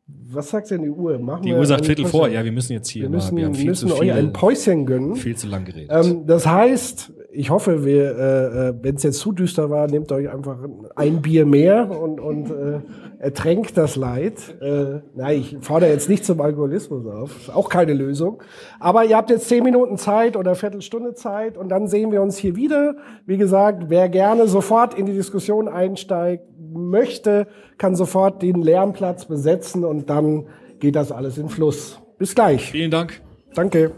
Was 0.08 0.52
sagt 0.52 0.70
denn 0.70 0.84
die 0.84 0.90
Uhr? 0.90 1.18
Machen 1.18 1.44
die 1.44 1.54
Uhr 1.54 1.66
sagt 1.66 1.86
Viertel 1.86 2.04
Päuschen? 2.04 2.20
vor. 2.20 2.28
Ja, 2.28 2.44
wir 2.44 2.52
müssen 2.52 2.74
jetzt 2.74 2.90
hier. 2.90 3.04
Wir 3.04 3.10
müssen, 3.10 3.36
wir 3.38 3.52
wir 3.52 3.66
müssen 3.66 3.92
euch 3.92 4.14
ein 4.14 4.34
Päuschen 4.34 4.86
gönnen. 4.86 5.16
Viel 5.16 5.36
zu 5.36 5.48
lang 5.48 5.66
geredet. 5.66 5.90
Ähm, 5.92 6.28
das 6.28 6.46
heißt, 6.46 7.12
ich 7.32 7.50
hoffe, 7.50 7.86
wir, 7.86 8.16
äh, 8.16 8.70
äh 8.70 8.74
wenn 8.82 8.96
es 8.96 9.04
jetzt 9.04 9.18
zu 9.18 9.32
düster 9.32 9.72
war, 9.72 9.88
nehmt 9.88 10.12
euch 10.12 10.30
einfach 10.30 10.60
ein 10.96 11.24
Bier 11.24 11.48
mehr 11.48 11.90
und, 11.90 12.20
und 12.20 12.52
äh, 12.52 12.82
ertränkt 13.18 13.78
das 13.78 13.96
Leid. 13.96 14.56
Äh, 14.62 15.02
nein, 15.16 15.40
ich 15.40 15.58
fordere 15.62 15.90
jetzt 15.90 16.08
nicht 16.08 16.24
zum 16.24 16.40
Alkoholismus 16.40 17.08
auf. 17.08 17.36
Ist 17.42 17.50
auch 17.54 17.70
keine 17.70 17.94
Lösung. 17.94 18.44
Aber 18.80 19.06
ihr 19.06 19.18
habt 19.18 19.32
jetzt 19.32 19.50
zehn 19.50 19.64
Minuten 19.64 19.98
Zeit 19.98 20.38
oder 20.38 20.54
Viertelstunde 20.54 21.16
Zeit 21.16 21.58
und 21.58 21.70
dann 21.70 21.88
sehen 21.88 22.12
wir 22.12 22.22
uns 22.22 22.38
hier 22.38 22.56
wieder. 22.56 22.96
Wie 23.26 23.38
gesagt, 23.38 23.86
wer 23.90 24.08
gerne 24.10 24.48
sofort 24.48 24.94
in 24.94 25.08
die 25.08 25.14
Diskussion 25.14 25.68
einsteigt, 25.68 26.44
möchte, 26.76 27.48
kann 27.78 27.96
sofort 27.96 28.42
den 28.42 28.62
Lärmplatz 28.62 29.26
besetzen 29.26 29.84
und 29.84 30.10
dann 30.10 30.46
geht 30.80 30.96
das 30.96 31.12
alles 31.12 31.38
in 31.38 31.50
Fluss. 31.50 32.00
Bis 32.18 32.36
gleich. 32.36 32.72
Vielen 32.72 32.92
Dank. 32.92 33.22
Danke. 33.54 33.92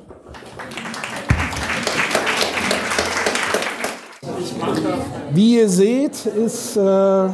Wie 5.33 5.57
ihr 5.57 5.69
seht, 5.69 6.25
ist 6.25 6.77
äh, 6.77 7.29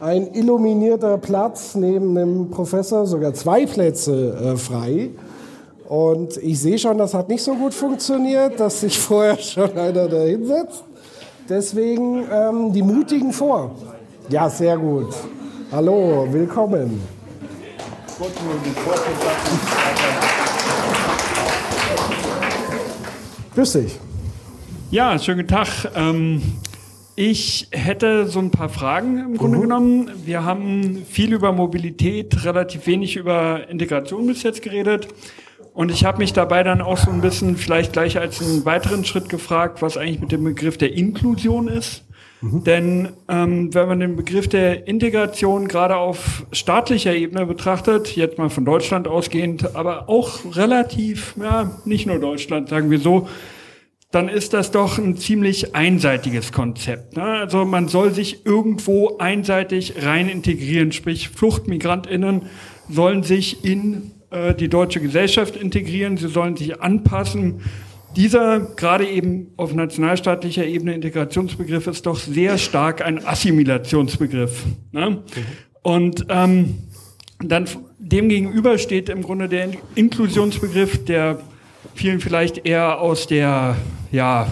ein 0.00 0.34
illuminierter 0.34 1.16
Platz 1.18 1.74
neben 1.74 2.14
dem 2.14 2.50
Professor, 2.50 3.06
sogar 3.06 3.32
zwei 3.34 3.66
Plätze 3.66 4.34
äh, 4.34 4.56
frei. 4.56 5.10
Und 5.88 6.36
ich 6.38 6.60
sehe 6.60 6.78
schon, 6.78 6.98
das 6.98 7.14
hat 7.14 7.28
nicht 7.28 7.42
so 7.42 7.54
gut 7.54 7.72
funktioniert, 7.72 8.58
dass 8.58 8.80
sich 8.80 8.98
vorher 8.98 9.38
schon 9.38 9.76
einer 9.76 10.08
da 10.08 10.22
hinsetzt. 10.22 10.84
Deswegen 11.48 12.24
ähm, 12.32 12.72
die 12.72 12.82
Mutigen 12.82 13.32
vor. 13.32 13.74
Ja, 14.32 14.48
sehr 14.48 14.78
gut. 14.78 15.14
Hallo, 15.70 16.26
willkommen. 16.30 17.02
Grüß 23.54 23.72
dich. 23.74 23.98
Ja, 24.90 25.18
schönen 25.18 25.40
guten 25.40 25.48
Tag. 25.48 25.68
Ähm, 25.94 26.40
ich 27.14 27.68
hätte 27.72 28.26
so 28.26 28.38
ein 28.38 28.50
paar 28.50 28.70
Fragen 28.70 29.18
im 29.18 29.36
Grunde 29.36 29.60
genommen. 29.60 30.10
Wir 30.24 30.46
haben 30.46 31.04
viel 31.04 31.34
über 31.34 31.52
Mobilität, 31.52 32.46
relativ 32.46 32.86
wenig 32.86 33.16
über 33.16 33.68
Integration 33.68 34.26
bis 34.26 34.42
jetzt 34.44 34.62
geredet. 34.62 35.08
Und 35.74 35.90
ich 35.90 36.06
habe 36.06 36.16
mich 36.16 36.32
dabei 36.32 36.62
dann 36.62 36.80
auch 36.80 36.96
so 36.96 37.10
ein 37.10 37.20
bisschen 37.20 37.58
vielleicht 37.58 37.92
gleich 37.92 38.18
als 38.18 38.40
einen 38.40 38.64
weiteren 38.64 39.04
Schritt 39.04 39.28
gefragt, 39.28 39.82
was 39.82 39.98
eigentlich 39.98 40.20
mit 40.20 40.32
dem 40.32 40.44
Begriff 40.44 40.78
der 40.78 40.94
Inklusion 40.94 41.68
ist. 41.68 42.04
Denn 42.42 43.10
ähm, 43.28 43.72
wenn 43.72 43.86
man 43.86 44.00
den 44.00 44.16
Begriff 44.16 44.48
der 44.48 44.88
Integration 44.88 45.68
gerade 45.68 45.96
auf 45.96 46.44
staatlicher 46.50 47.14
Ebene 47.14 47.46
betrachtet, 47.46 48.16
jetzt 48.16 48.36
mal 48.36 48.50
von 48.50 48.64
Deutschland 48.64 49.06
ausgehend, 49.06 49.76
aber 49.76 50.08
auch 50.08 50.40
relativ, 50.56 51.34
ja, 51.40 51.70
nicht 51.84 52.06
nur 52.06 52.18
Deutschland, 52.18 52.68
sagen 52.68 52.90
wir 52.90 52.98
so, 52.98 53.28
dann 54.10 54.28
ist 54.28 54.54
das 54.54 54.72
doch 54.72 54.98
ein 54.98 55.16
ziemlich 55.16 55.74
einseitiges 55.76 56.52
Konzept. 56.52 57.16
Ne? 57.16 57.22
Also 57.22 57.64
man 57.64 57.86
soll 57.86 58.12
sich 58.12 58.44
irgendwo 58.44 59.18
einseitig 59.18 60.04
rein 60.04 60.28
integrieren, 60.28 60.90
sprich 60.90 61.28
Fluchtmigrantinnen 61.28 62.42
sollen 62.88 63.22
sich 63.22 63.64
in 63.64 64.10
äh, 64.30 64.52
die 64.54 64.68
deutsche 64.68 65.00
Gesellschaft 65.00 65.56
integrieren, 65.56 66.16
sie 66.16 66.28
sollen 66.28 66.56
sich 66.56 66.80
anpassen 66.80 67.60
dieser 68.16 68.60
gerade 68.60 69.06
eben 69.08 69.52
auf 69.56 69.74
nationalstaatlicher 69.74 70.66
Ebene 70.66 70.94
Integrationsbegriff 70.94 71.86
ist 71.86 72.06
doch 72.06 72.18
sehr 72.18 72.58
stark 72.58 73.04
ein 73.04 73.24
Assimilationsbegriff. 73.24 74.64
Ne? 74.92 75.22
Und 75.82 76.26
ähm, 76.28 76.78
dann 77.38 77.66
demgegenüber 77.98 78.78
steht 78.78 79.08
im 79.08 79.22
Grunde 79.22 79.48
der 79.48 79.70
Inklusionsbegriff, 79.94 81.04
der 81.04 81.40
vielen 81.94 82.20
vielleicht 82.20 82.66
eher 82.66 83.00
aus 83.00 83.26
der 83.26 83.76
ja 84.10 84.46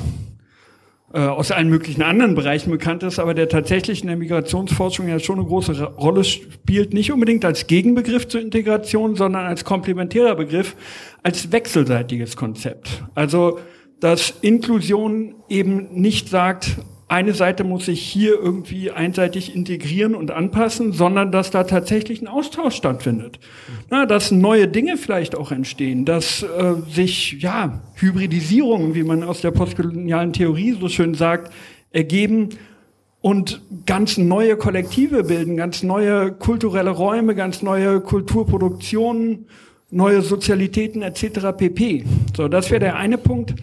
aus 1.12 1.50
allen 1.50 1.68
möglichen 1.68 2.02
anderen 2.02 2.36
Bereichen 2.36 2.70
bekannt 2.70 3.02
ist, 3.02 3.18
aber 3.18 3.34
der 3.34 3.48
tatsächlich 3.48 4.02
in 4.02 4.06
der 4.06 4.16
Migrationsforschung 4.16 5.08
ja 5.08 5.18
schon 5.18 5.40
eine 5.40 5.48
große 5.48 5.82
Rolle 5.82 6.22
spielt, 6.22 6.94
nicht 6.94 7.10
unbedingt 7.10 7.44
als 7.44 7.66
Gegenbegriff 7.66 8.28
zur 8.28 8.40
Integration, 8.40 9.16
sondern 9.16 9.44
als 9.46 9.64
komplementärer 9.64 10.36
Begriff, 10.36 10.76
als 11.24 11.50
wechselseitiges 11.50 12.36
Konzept. 12.36 13.02
Also, 13.16 13.58
dass 13.98 14.34
Inklusion 14.40 15.34
eben 15.48 15.88
nicht 16.00 16.28
sagt, 16.28 16.76
eine 17.10 17.34
Seite 17.34 17.64
muss 17.64 17.86
sich 17.86 18.00
hier 18.00 18.34
irgendwie 18.40 18.92
einseitig 18.92 19.54
integrieren 19.56 20.14
und 20.14 20.30
anpassen, 20.30 20.92
sondern 20.92 21.32
dass 21.32 21.50
da 21.50 21.64
tatsächlich 21.64 22.22
ein 22.22 22.28
Austausch 22.28 22.76
stattfindet. 22.76 23.40
Na, 23.90 24.06
dass 24.06 24.30
neue 24.30 24.68
Dinge 24.68 24.96
vielleicht 24.96 25.34
auch 25.34 25.50
entstehen, 25.50 26.04
dass 26.04 26.44
äh, 26.44 26.74
sich 26.88 27.42
ja 27.42 27.80
Hybridisierungen, 27.96 28.94
wie 28.94 29.02
man 29.02 29.24
aus 29.24 29.40
der 29.40 29.50
postkolonialen 29.50 30.32
Theorie 30.32 30.76
so 30.80 30.88
schön 30.88 31.14
sagt, 31.14 31.52
ergeben 31.90 32.50
und 33.20 33.60
ganz 33.86 34.16
neue 34.16 34.56
Kollektive 34.56 35.24
bilden, 35.24 35.56
ganz 35.56 35.82
neue 35.82 36.30
kulturelle 36.30 36.90
Räume, 36.90 37.34
ganz 37.34 37.60
neue 37.60 38.00
Kulturproduktionen, 38.00 39.46
neue 39.90 40.22
Sozialitäten 40.22 41.02
etc. 41.02 41.56
pp. 41.56 42.04
So, 42.36 42.48
das 42.48 42.70
wäre 42.70 42.80
der 42.80 42.96
eine 42.96 43.18
Punkt. 43.18 43.54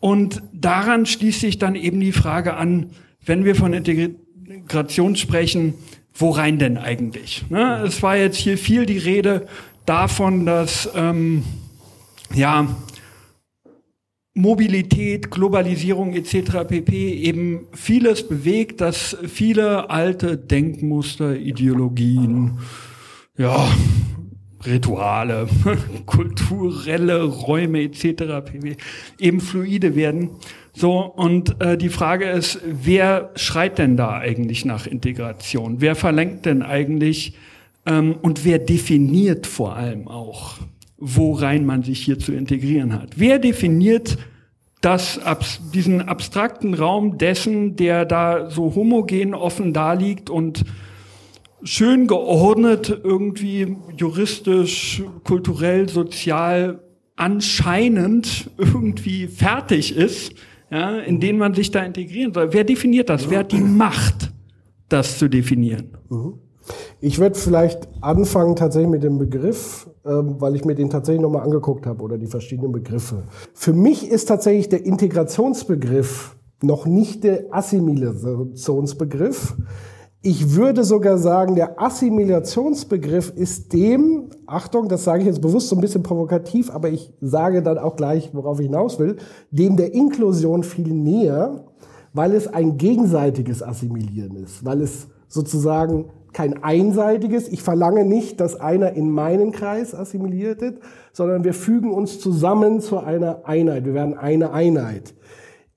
Und 0.00 0.42
daran 0.52 1.06
schließt 1.06 1.40
sich 1.40 1.58
dann 1.58 1.74
eben 1.74 2.00
die 2.00 2.12
Frage 2.12 2.54
an, 2.54 2.90
wenn 3.24 3.44
wir 3.44 3.54
von 3.54 3.72
Integration 3.72 5.16
sprechen, 5.16 5.74
worein 6.14 6.58
denn 6.58 6.78
eigentlich? 6.78 7.44
Ne? 7.48 7.82
Es 7.86 8.02
war 8.02 8.16
jetzt 8.16 8.36
hier 8.36 8.58
viel 8.58 8.86
die 8.86 8.98
Rede 8.98 9.46
davon, 9.86 10.46
dass 10.46 10.88
ähm, 10.94 11.44
ja 12.34 12.68
Mobilität, 14.34 15.32
Globalisierung 15.32 16.14
etc. 16.14 16.64
pp. 16.68 17.12
eben 17.12 17.66
vieles 17.72 18.28
bewegt, 18.28 18.80
dass 18.80 19.16
viele 19.26 19.90
alte 19.90 20.36
Denkmuster, 20.36 21.36
Ideologien, 21.36 22.58
ja, 23.36 23.68
Rituale, 24.66 25.48
kulturelle 26.06 27.22
Räume 27.22 27.82
etc. 27.82 28.44
pp. 28.44 28.76
eben 29.18 29.40
fluide 29.40 29.94
werden. 29.94 30.30
So, 30.72 31.00
und 31.00 31.60
äh, 31.60 31.76
die 31.76 31.88
Frage 31.88 32.26
ist, 32.26 32.60
wer 32.64 33.30
schreit 33.34 33.78
denn 33.78 33.96
da 33.96 34.18
eigentlich 34.18 34.64
nach 34.64 34.86
Integration? 34.86 35.80
Wer 35.80 35.96
verlangt 35.96 36.46
denn 36.46 36.62
eigentlich 36.62 37.34
ähm, 37.86 38.16
und 38.22 38.44
wer 38.44 38.58
definiert 38.58 39.46
vor 39.46 39.76
allem 39.76 40.08
auch, 40.08 40.58
worein 40.98 41.64
man 41.64 41.82
sich 41.82 42.00
hier 42.00 42.18
zu 42.18 42.32
integrieren 42.32 42.92
hat? 42.92 43.10
Wer 43.16 43.38
definiert 43.38 44.18
das, 44.80 45.20
diesen 45.74 46.02
abstrakten 46.02 46.74
Raum 46.74 47.18
dessen, 47.18 47.76
der 47.76 48.04
da 48.04 48.50
so 48.50 48.74
homogen 48.74 49.34
offen 49.34 49.72
da 49.72 49.94
liegt 49.94 50.30
und 50.30 50.64
schön 51.62 52.06
geordnet, 52.06 53.00
irgendwie 53.02 53.76
juristisch, 53.96 55.02
kulturell, 55.24 55.88
sozial 55.88 56.80
anscheinend 57.16 58.50
irgendwie 58.56 59.26
fertig 59.26 59.96
ist, 59.96 60.32
ja, 60.70 60.98
in 60.98 61.20
den 61.20 61.38
man 61.38 61.54
sich 61.54 61.70
da 61.70 61.82
integrieren 61.82 62.32
soll. 62.32 62.52
Wer 62.52 62.64
definiert 62.64 63.08
das? 63.08 63.30
Wer 63.30 63.40
hat 63.40 63.52
die 63.52 63.60
Macht, 63.60 64.32
das 64.88 65.18
zu 65.18 65.28
definieren? 65.28 65.96
Mhm. 66.08 66.34
Ich 67.00 67.18
würde 67.18 67.38
vielleicht 67.38 67.88
anfangen 68.02 68.56
tatsächlich 68.56 68.90
mit 68.90 69.02
dem 69.02 69.18
Begriff, 69.18 69.88
ähm, 70.04 70.36
weil 70.38 70.54
ich 70.54 70.64
mir 70.64 70.74
den 70.74 70.90
tatsächlich 70.90 71.22
nochmal 71.22 71.42
angeguckt 71.42 71.86
habe 71.86 72.02
oder 72.02 72.18
die 72.18 72.26
verschiedenen 72.26 72.72
Begriffe. 72.72 73.24
Für 73.54 73.72
mich 73.72 74.08
ist 74.08 74.26
tatsächlich 74.26 74.68
der 74.68 74.84
Integrationsbegriff 74.84 76.36
noch 76.62 76.86
nicht 76.86 77.24
der 77.24 77.46
Assimilationsbegriff. 77.50 79.56
Ich 80.30 80.54
würde 80.54 80.84
sogar 80.84 81.16
sagen, 81.16 81.54
der 81.54 81.80
Assimilationsbegriff 81.80 83.32
ist 83.34 83.72
dem, 83.72 84.24
Achtung, 84.46 84.86
das 84.90 85.04
sage 85.04 85.20
ich 85.20 85.26
jetzt 85.26 85.40
bewusst 85.40 85.70
so 85.70 85.74
ein 85.74 85.80
bisschen 85.80 86.02
provokativ, 86.02 86.70
aber 86.70 86.90
ich 86.90 87.14
sage 87.22 87.62
dann 87.62 87.78
auch 87.78 87.96
gleich, 87.96 88.28
worauf 88.34 88.60
ich 88.60 88.66
hinaus 88.66 88.98
will, 88.98 89.16
dem 89.50 89.78
der 89.78 89.94
Inklusion 89.94 90.64
viel 90.64 90.92
näher, 90.92 91.64
weil 92.12 92.34
es 92.34 92.46
ein 92.46 92.76
gegenseitiges 92.76 93.62
Assimilieren 93.62 94.36
ist, 94.36 94.66
weil 94.66 94.82
es 94.82 95.06
sozusagen 95.28 96.10
kein 96.34 96.62
einseitiges, 96.62 97.48
ich 97.48 97.62
verlange 97.62 98.04
nicht, 98.04 98.38
dass 98.38 98.60
einer 98.60 98.92
in 98.92 99.10
meinen 99.10 99.50
Kreis 99.50 99.94
assimiliert 99.94 100.60
wird, 100.60 100.80
sondern 101.14 101.42
wir 101.42 101.54
fügen 101.54 101.90
uns 101.90 102.20
zusammen 102.20 102.82
zu 102.82 102.98
einer 102.98 103.46
Einheit, 103.46 103.86
wir 103.86 103.94
werden 103.94 104.18
eine 104.18 104.52
Einheit 104.52 105.14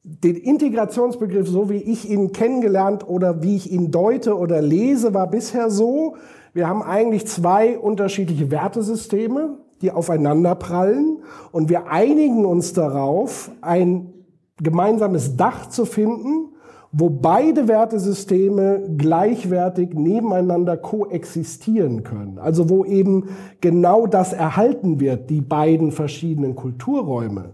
den 0.03 0.35
Integrationsbegriff, 0.35 1.47
so 1.47 1.69
wie 1.69 1.77
ich 1.77 2.09
ihn 2.09 2.31
kennengelernt 2.31 3.07
oder 3.07 3.43
wie 3.43 3.55
ich 3.55 3.71
ihn 3.71 3.91
deute 3.91 4.37
oder 4.37 4.61
lese, 4.61 5.13
war 5.13 5.29
bisher 5.29 5.69
so, 5.69 6.15
wir 6.53 6.67
haben 6.67 6.81
eigentlich 6.81 7.27
zwei 7.27 7.77
unterschiedliche 7.77 8.51
Wertesysteme, 8.51 9.57
die 9.81 9.91
aufeinander 9.91 10.55
prallen 10.55 11.19
und 11.51 11.69
wir 11.69 11.87
einigen 11.87 12.45
uns 12.45 12.73
darauf, 12.73 13.51
ein 13.61 14.13
gemeinsames 14.57 15.37
Dach 15.37 15.69
zu 15.69 15.85
finden, 15.85 16.49
wo 16.91 17.09
beide 17.09 17.67
Wertesysteme 17.67 18.89
gleichwertig 18.97 19.93
nebeneinander 19.93 20.75
koexistieren 20.77 22.03
können. 22.03 22.37
Also 22.37 22.69
wo 22.69 22.83
eben 22.83 23.29
genau 23.61 24.07
das 24.07 24.33
erhalten 24.33 24.99
wird, 24.99 25.29
die 25.29 25.41
beiden 25.41 25.91
verschiedenen 25.91 26.55
Kulturräume. 26.55 27.51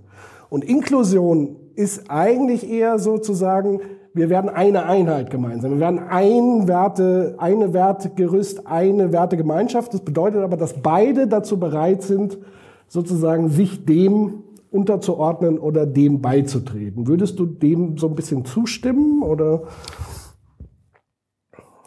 Und 0.49 0.63
Inklusion 0.63 1.57
ist 1.77 2.09
eigentlich 2.09 2.69
eher 2.69 2.97
sozusagen, 2.97 3.81
wir 4.13 4.29
werden 4.29 4.49
eine 4.49 4.85
Einheit 4.85 5.29
gemeinsam. 5.29 5.71
Wir 5.71 5.79
werden 5.79 5.99
ein 5.99 6.67
Werte, 6.67 7.35
eine 7.37 7.71
Wertegerüst, 7.71 8.65
eine 8.65 9.11
Wertegemeinschaft. 9.11 9.93
Das 9.93 10.01
bedeutet 10.01 10.41
aber, 10.41 10.57
dass 10.57 10.81
beide 10.81 11.27
dazu 11.27 11.59
bereit 11.59 12.01
sind, 12.01 12.39
sozusagen 12.87 13.49
sich 13.49 13.85
dem 13.85 14.43
unterzuordnen 14.71 15.59
oder 15.59 15.85
dem 15.85 16.19
beizutreten. 16.19 17.07
Würdest 17.07 17.37
du 17.37 17.45
dem 17.45 17.97
so 17.97 18.07
ein 18.07 18.15
bisschen 18.15 18.43
zustimmen 18.43 19.21
oder? 19.21 19.63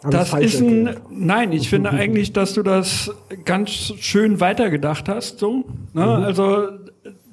Das 0.09 0.33
ist 0.33 0.61
ein, 0.61 0.95
nein, 1.09 1.51
ich 1.51 1.69
finde 1.69 1.91
eigentlich, 1.91 2.33
dass 2.33 2.53
du 2.53 2.63
das 2.63 3.13
ganz 3.45 3.69
schön 3.69 4.39
weitergedacht 4.39 5.09
hast, 5.09 5.37
so. 5.37 5.65
Ne? 5.93 6.05
Mhm. 6.05 6.23
Also, 6.23 6.69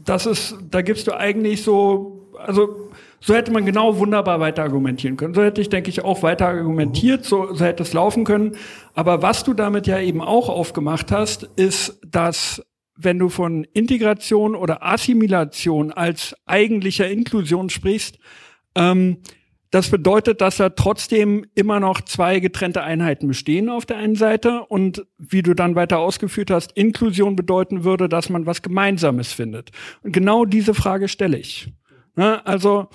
das 0.04 0.26
ist, 0.26 0.56
da 0.70 0.82
gibst 0.82 1.06
du 1.06 1.16
eigentlich 1.16 1.62
so 1.62 2.17
also 2.39 2.91
So 3.20 3.34
hätte 3.34 3.51
man 3.51 3.66
genau 3.66 3.99
wunderbar 3.99 4.41
weiter 4.41 4.62
argumentieren 4.62 5.16
können. 5.16 5.34
So 5.34 5.43
hätte 5.43 5.61
ich, 5.61 5.68
denke 5.68 5.91
ich, 5.91 6.05
auch 6.05 6.22
weiter 6.22 6.49
argumentiert, 6.49 7.24
so, 7.24 7.53
so 7.53 7.64
hätte 7.64 7.82
es 7.82 7.93
laufen 7.93 8.24
können. 8.24 8.57
Aber 8.95 9.22
was 9.22 9.45
du 9.45 9.55
damit 9.55 9.86
ja 9.86 10.01
eben 10.01 10.20
auch 10.20 10.49
aufgemacht 10.49 11.11
hast, 11.11 11.45
ist, 11.57 12.01
dass 12.07 12.62
wenn 12.97 13.18
du 13.18 13.28
von 13.28 13.64
Integration 13.64 14.55
oder 14.55 14.84
Assimilation 14.84 15.93
als 15.93 16.34
eigentlicher 16.47 17.09
Inklusion 17.09 17.70
sprichst, 17.70 18.18
ähm, 18.74 19.18
das 19.70 19.91
bedeutet, 19.91 20.41
dass 20.41 20.57
da 20.57 20.70
trotzdem 20.70 21.45
immer 21.55 21.78
noch 21.78 22.01
zwei 22.01 22.41
getrennte 22.41 22.82
Einheiten 22.82 23.28
bestehen 23.28 23.68
auf 23.68 23.84
der 23.84 23.99
einen 23.99 24.14
Seite 24.14 24.64
und 24.64 25.07
wie 25.18 25.43
du 25.43 25.53
dann 25.53 25.74
weiter 25.74 25.99
ausgeführt 25.99 26.51
hast, 26.51 26.72
Inklusion 26.72 27.36
bedeuten 27.36 27.84
würde, 27.84 28.09
dass 28.09 28.30
man 28.30 28.47
was 28.47 28.62
Gemeinsames 28.62 29.32
findet. 29.32 29.70
Und 30.03 30.12
genau 30.12 30.47
diese 30.47 30.72
Frage 30.72 31.07
stelle 31.09 31.36
ich. 31.36 31.68
Ne? 32.18 32.44
Also 32.44 32.88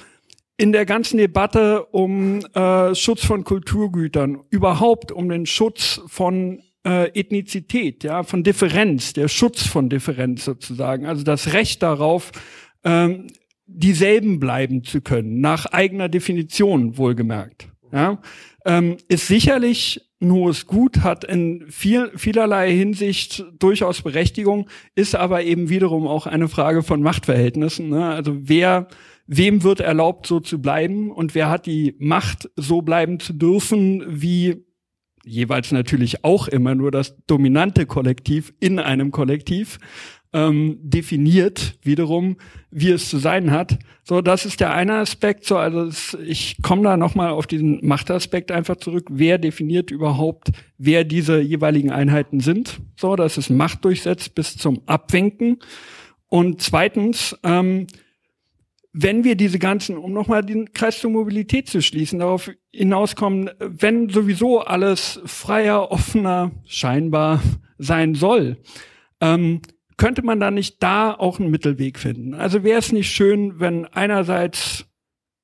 in 0.57 0.74
der 0.74 0.86
ganzen 0.86 1.17
Debatte 1.17 1.86
um 1.86 2.41
äh, 2.53 2.93
Schutz 2.93 3.26
von 3.26 3.45
Kulturgütern, 3.45 4.41
überhaupt 4.49 5.13
um 5.13 5.30
den 5.30 5.45
Schutz 5.45 6.01
von 6.07 6.61
äh, 6.86 7.07
Ethnizität, 7.17 8.03
ja, 8.03 8.24
von 8.24 8.43
Differenz, 8.43 9.13
der 9.13 9.30
Schutz 9.30 9.65
von 9.65 9.89
Differenz 9.89 10.43
sozusagen, 10.43 11.05
also 11.05 11.24
das 11.24 11.53
Recht 11.53 11.82
darauf, 11.82 12.32
ähm, 12.84 13.28
dieselben 13.65 14.41
bleiben 14.41 14.84
zu 14.84 14.99
können, 14.99 15.39
nach 15.39 15.67
eigener 15.67 16.09
Definition 16.09 16.97
wohlgemerkt. 16.97 17.69
Ja, 17.93 18.19
ähm, 18.65 18.97
ist 19.07 19.28
sicherlich 19.28 20.01
ein 20.21 20.32
hohes 20.32 20.65
Gut, 20.67 21.01
hat 21.01 21.24
in 21.24 21.65
viel, 21.69 22.11
vielerlei 22.15 22.71
Hinsicht 22.71 23.45
durchaus 23.59 24.01
Berechtigung, 24.01 24.69
ist 24.95 25.15
aber 25.15 25.43
eben 25.43 25.69
wiederum 25.69 26.07
auch 26.07 26.26
eine 26.26 26.47
Frage 26.47 26.82
von 26.82 27.01
Machtverhältnissen. 27.01 27.89
Ne? 27.89 28.09
Also 28.09 28.36
wer, 28.41 28.88
wem 29.26 29.63
wird 29.63 29.80
erlaubt, 29.80 30.28
so 30.28 30.39
zu 30.39 30.61
bleiben 30.61 31.11
und 31.11 31.36
wer 31.36 31.49
hat 31.49 31.65
die 31.65 31.95
Macht, 31.99 32.49
so 32.55 32.82
bleiben 32.82 33.19
zu 33.19 33.34
dürfen, 33.34 34.03
wie 34.07 34.65
jeweils 35.24 35.71
natürlich 35.71 36.24
auch 36.24 36.47
immer 36.47 36.76
nur 36.76 36.91
das 36.91 37.15
dominante 37.28 37.86
Kollektiv 37.86 38.53
in 38.59 38.80
einem 38.80 39.11
Kollektiv 39.11 39.80
ähm, 40.34 40.80
definiert 40.82 41.78
wiederum, 41.84 42.38
wie 42.71 42.89
es 42.89 43.09
zu 43.09 43.19
sein 43.19 43.51
hat. 43.51 43.78
So, 44.03 44.21
das 44.21 44.45
ist 44.45 44.59
der 44.59 44.74
eine 44.74 44.95
Aspekt. 44.95 45.45
So, 45.45 45.57
also 45.57 45.84
es, 45.84 46.17
ich 46.26 46.61
komme 46.61 46.84
da 46.84 46.97
nochmal 46.97 47.30
auf 47.30 47.47
diesen 47.47 47.86
Machtaspekt 47.86 48.51
einfach 48.51 48.78
zurück. 48.78 49.07
Wer 49.11 49.38
definiert 49.38 49.91
überhaupt, 49.91 50.51
wer 50.78 51.03
diese 51.03 51.39
jeweiligen 51.39 51.91
Einheiten 51.91 52.39
sind? 52.39 52.82
So, 52.99 53.15
dass 53.15 53.38
es 53.38 53.49
Macht 53.49 53.86
durchsetzt 53.86 54.36
bis 54.36 54.57
zum 54.57 54.82
Abwinken. 54.88 55.59
Und 56.28 56.61
zweitens, 56.61 57.38
ähm, 57.43 57.88
wenn 58.94 59.24
wir 59.24 59.36
diese 59.36 59.58
ganzen, 59.58 59.98
um 59.98 60.14
nochmal 60.14 60.44
den 60.44 60.72
Kreis 60.72 61.00
zur 61.00 61.10
Mobilität 61.10 61.68
zu 61.68 61.82
schließen, 61.82 62.20
darauf 62.20 62.52
hinauskommen, 62.72 63.50
wenn 63.60 64.10
sowieso 64.10 64.62
alles 64.62 65.20
freier, 65.26 65.91
offener, 65.91 66.52
scheinbar 66.66 67.41
sein 67.80 68.14
soll, 68.14 68.58
ähm, 69.20 69.62
könnte 69.98 70.22
man 70.22 70.39
da 70.39 70.52
nicht 70.52 70.82
da 70.82 71.14
auch 71.14 71.39
einen 71.39 71.50
Mittelweg 71.50 71.98
finden? 71.98 72.36
Also 72.36 72.64
wäre 72.64 72.80
es 72.80 72.91
nicht 72.91 73.10
schön, 73.10 73.60
wenn 73.60 73.86
einerseits 73.86 74.86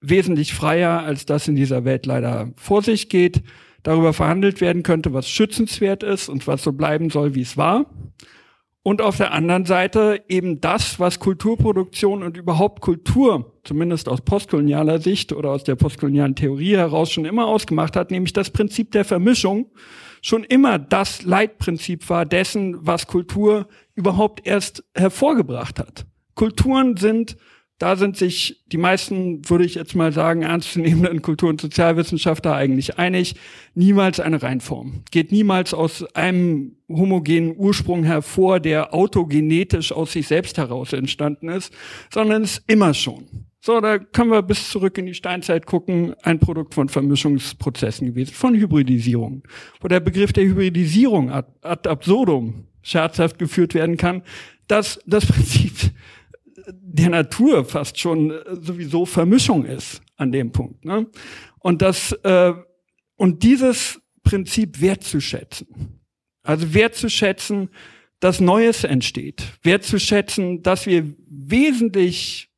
wesentlich 0.02 0.54
freier, 0.54 1.00
als 1.00 1.26
das 1.26 1.47
in 1.47 1.56
dieser 1.56 1.86
Welt 1.86 2.06
leider 2.06 2.52
vor 2.56 2.84
sich 2.84 3.10
geht, 3.10 3.41
darüber 3.84 4.14
verhandelt 4.14 4.62
werden 4.62 4.84
könnte, 4.84 5.14
was 5.14 5.30
schützenswert 5.30 6.04
ist 6.04 6.30
und 6.30 6.45
was 6.47 6.64
so 6.64 6.72
bleiben 6.72 7.10
soll, 7.10 7.36
wie 7.36 7.41
es 7.41 7.58
war. 7.58 7.86
Und 8.82 9.01
auf 9.01 9.17
der 9.17 9.34
anderen 9.34 9.65
Seite 9.65 10.23
eben 10.30 10.61
das, 10.61 10.99
was 10.99 11.19
Kulturproduktion 11.19 12.23
und 12.23 12.38
überhaupt 12.38 12.82
Kultur, 12.82 13.59
zumindest 13.63 14.07
aus 14.07 14.21
postkolonialer 14.21 14.99
Sicht 14.99 15.34
oder 15.34 15.51
aus 15.51 15.65
der 15.65 15.75
postkolonialen 15.75 16.36
Theorie 16.36 16.77
heraus 16.77 17.11
schon 17.11 17.25
immer 17.25 17.47
ausgemacht 17.47 17.97
hat, 17.97 18.09
nämlich 18.09 18.32
das 18.32 18.51
Prinzip 18.51 18.91
der 18.91 19.03
Vermischung, 19.03 19.69
schon 20.21 20.43
immer 20.45 20.80
das 20.80 21.23
Leitprinzip 21.23 22.09
war 22.09 22.25
dessen, 22.25 22.77
was 22.86 23.07
Kultur 23.07 23.67
überhaupt 23.95 24.47
erst 24.47 24.84
hervorgebracht 24.95 25.77
hat. 25.77 26.05
Kulturen 26.36 26.95
sind, 26.95 27.36
da 27.80 27.95
sind 27.95 28.17
sich 28.17 28.61
die 28.67 28.77
meisten, 28.77 29.49
würde 29.49 29.65
ich 29.65 29.75
jetzt 29.75 29.95
mal 29.95 30.11
sagen, 30.11 30.43
ernstzunehmenden 30.43 31.21
Kultur- 31.21 31.49
und 31.49 31.59
Sozialwissenschaftler 31.59 32.53
eigentlich 32.53 32.99
einig, 32.99 33.36
niemals 33.73 34.19
eine 34.19 34.43
Reinform. 34.43 35.03
Geht 35.11 35.32
niemals 35.32 35.73
aus 35.73 36.03
einem 36.15 36.75
homogenen 36.88 37.55
Ursprung 37.57 38.03
hervor, 38.03 38.59
der 38.59 38.93
autogenetisch 38.93 39.91
aus 39.91 40.11
sich 40.11 40.27
selbst 40.27 40.57
heraus 40.57 40.93
entstanden 40.93 41.49
ist, 41.49 41.73
sondern 42.11 42.43
ist 42.43 42.63
immer 42.67 42.93
schon 42.93 43.25
so, 43.61 43.82
da 43.82 43.99
können 43.99 44.32
wir 44.32 44.41
bis 44.41 44.69
zurück 44.69 44.97
in 44.97 45.05
die 45.05 45.13
Steinzeit 45.13 45.65
gucken, 45.65 46.15
ein 46.23 46.39
Produkt 46.39 46.73
von 46.73 46.88
Vermischungsprozessen 46.88 48.07
gewesen, 48.07 48.34
von 48.34 48.55
Hybridisierung. 48.55 49.43
Wo 49.82 49.89
der 49.89 49.99
Begriff 49.99 50.32
der 50.32 50.45
Hybridisierung 50.45 51.30
ad, 51.30 51.49
ad 51.61 51.89
absurdum 51.89 52.67
scherzhaft 52.82 53.38
geführt 53.38 53.73
werden 53.73 53.97
kann, 53.97 54.23
dass 54.67 55.01
das 55.05 55.25
Prinzip 55.27 55.91
der 56.74 57.09
Natur 57.09 57.65
fast 57.65 57.99
schon 57.99 58.34
sowieso 58.61 59.05
Vermischung 59.05 59.65
ist 59.65 60.01
an 60.17 60.32
dem 60.32 60.51
Punkt. 60.51 60.86
Ne? 60.86 61.07
Und 61.59 61.82
das 61.82 62.11
äh, 62.24 62.53
und 63.15 63.43
dieses 63.43 64.01
Prinzip 64.24 64.80
wertzuschätzen, 64.80 65.99
also 66.43 66.74
wertzuschätzen, 66.74 67.70
dass 68.20 68.39
Neues 68.39 68.84
entsteht, 68.84 69.43
wertzuschätzen, 69.63 70.61
dass 70.61 70.86
wir 70.86 71.13
wesentlich 71.28 72.49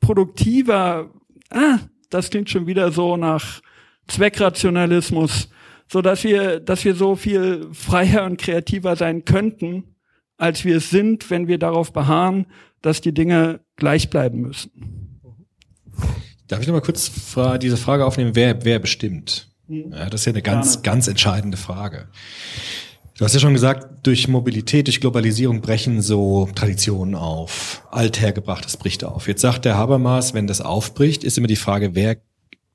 produktiver, 0.00 1.12
ah, 1.50 1.78
das 2.10 2.30
klingt 2.30 2.50
schon 2.50 2.66
wieder 2.66 2.90
so 2.90 3.16
nach 3.16 3.60
Zweckrationalismus, 4.08 5.50
so 5.88 6.02
dass 6.02 6.24
wir, 6.24 6.60
dass 6.60 6.84
wir 6.84 6.94
so 6.94 7.16
viel 7.16 7.68
freier 7.72 8.24
und 8.24 8.38
kreativer 8.38 8.96
sein 8.96 9.24
könnten, 9.24 9.89
als 10.40 10.64
wir 10.64 10.76
es 10.76 10.90
sind, 10.90 11.30
wenn 11.30 11.48
wir 11.48 11.58
darauf 11.58 11.92
beharren, 11.92 12.46
dass 12.82 13.00
die 13.00 13.12
Dinge 13.12 13.60
gleich 13.76 14.10
bleiben 14.10 14.40
müssen. 14.40 14.70
Darf 16.48 16.60
ich 16.60 16.66
noch 16.66 16.74
mal 16.74 16.80
kurz 16.80 17.12
diese 17.60 17.76
Frage 17.76 18.04
aufnehmen, 18.04 18.34
wer, 18.34 18.64
wer 18.64 18.78
bestimmt? 18.78 19.50
Hm. 19.68 19.92
Ja, 19.92 20.08
das 20.08 20.22
ist 20.22 20.24
ja 20.26 20.32
eine 20.32 20.42
ganz, 20.42 20.82
ganz 20.82 21.06
entscheidende 21.06 21.56
Frage. 21.56 22.08
Du 23.16 23.24
hast 23.24 23.34
ja 23.34 23.40
schon 23.40 23.52
gesagt, 23.52 24.06
durch 24.06 24.28
Mobilität, 24.28 24.86
durch 24.86 25.00
Globalisierung 25.00 25.60
brechen 25.60 26.00
so 26.00 26.48
Traditionen 26.54 27.14
auf. 27.14 27.86
Althergebrachtes 27.90 28.78
bricht 28.78 29.04
auf. 29.04 29.28
Jetzt 29.28 29.42
sagt 29.42 29.66
der 29.66 29.76
Habermas, 29.76 30.32
wenn 30.32 30.46
das 30.46 30.62
aufbricht, 30.62 31.22
ist 31.22 31.36
immer 31.36 31.46
die 31.46 31.56
Frage, 31.56 31.94
wer 31.94 32.16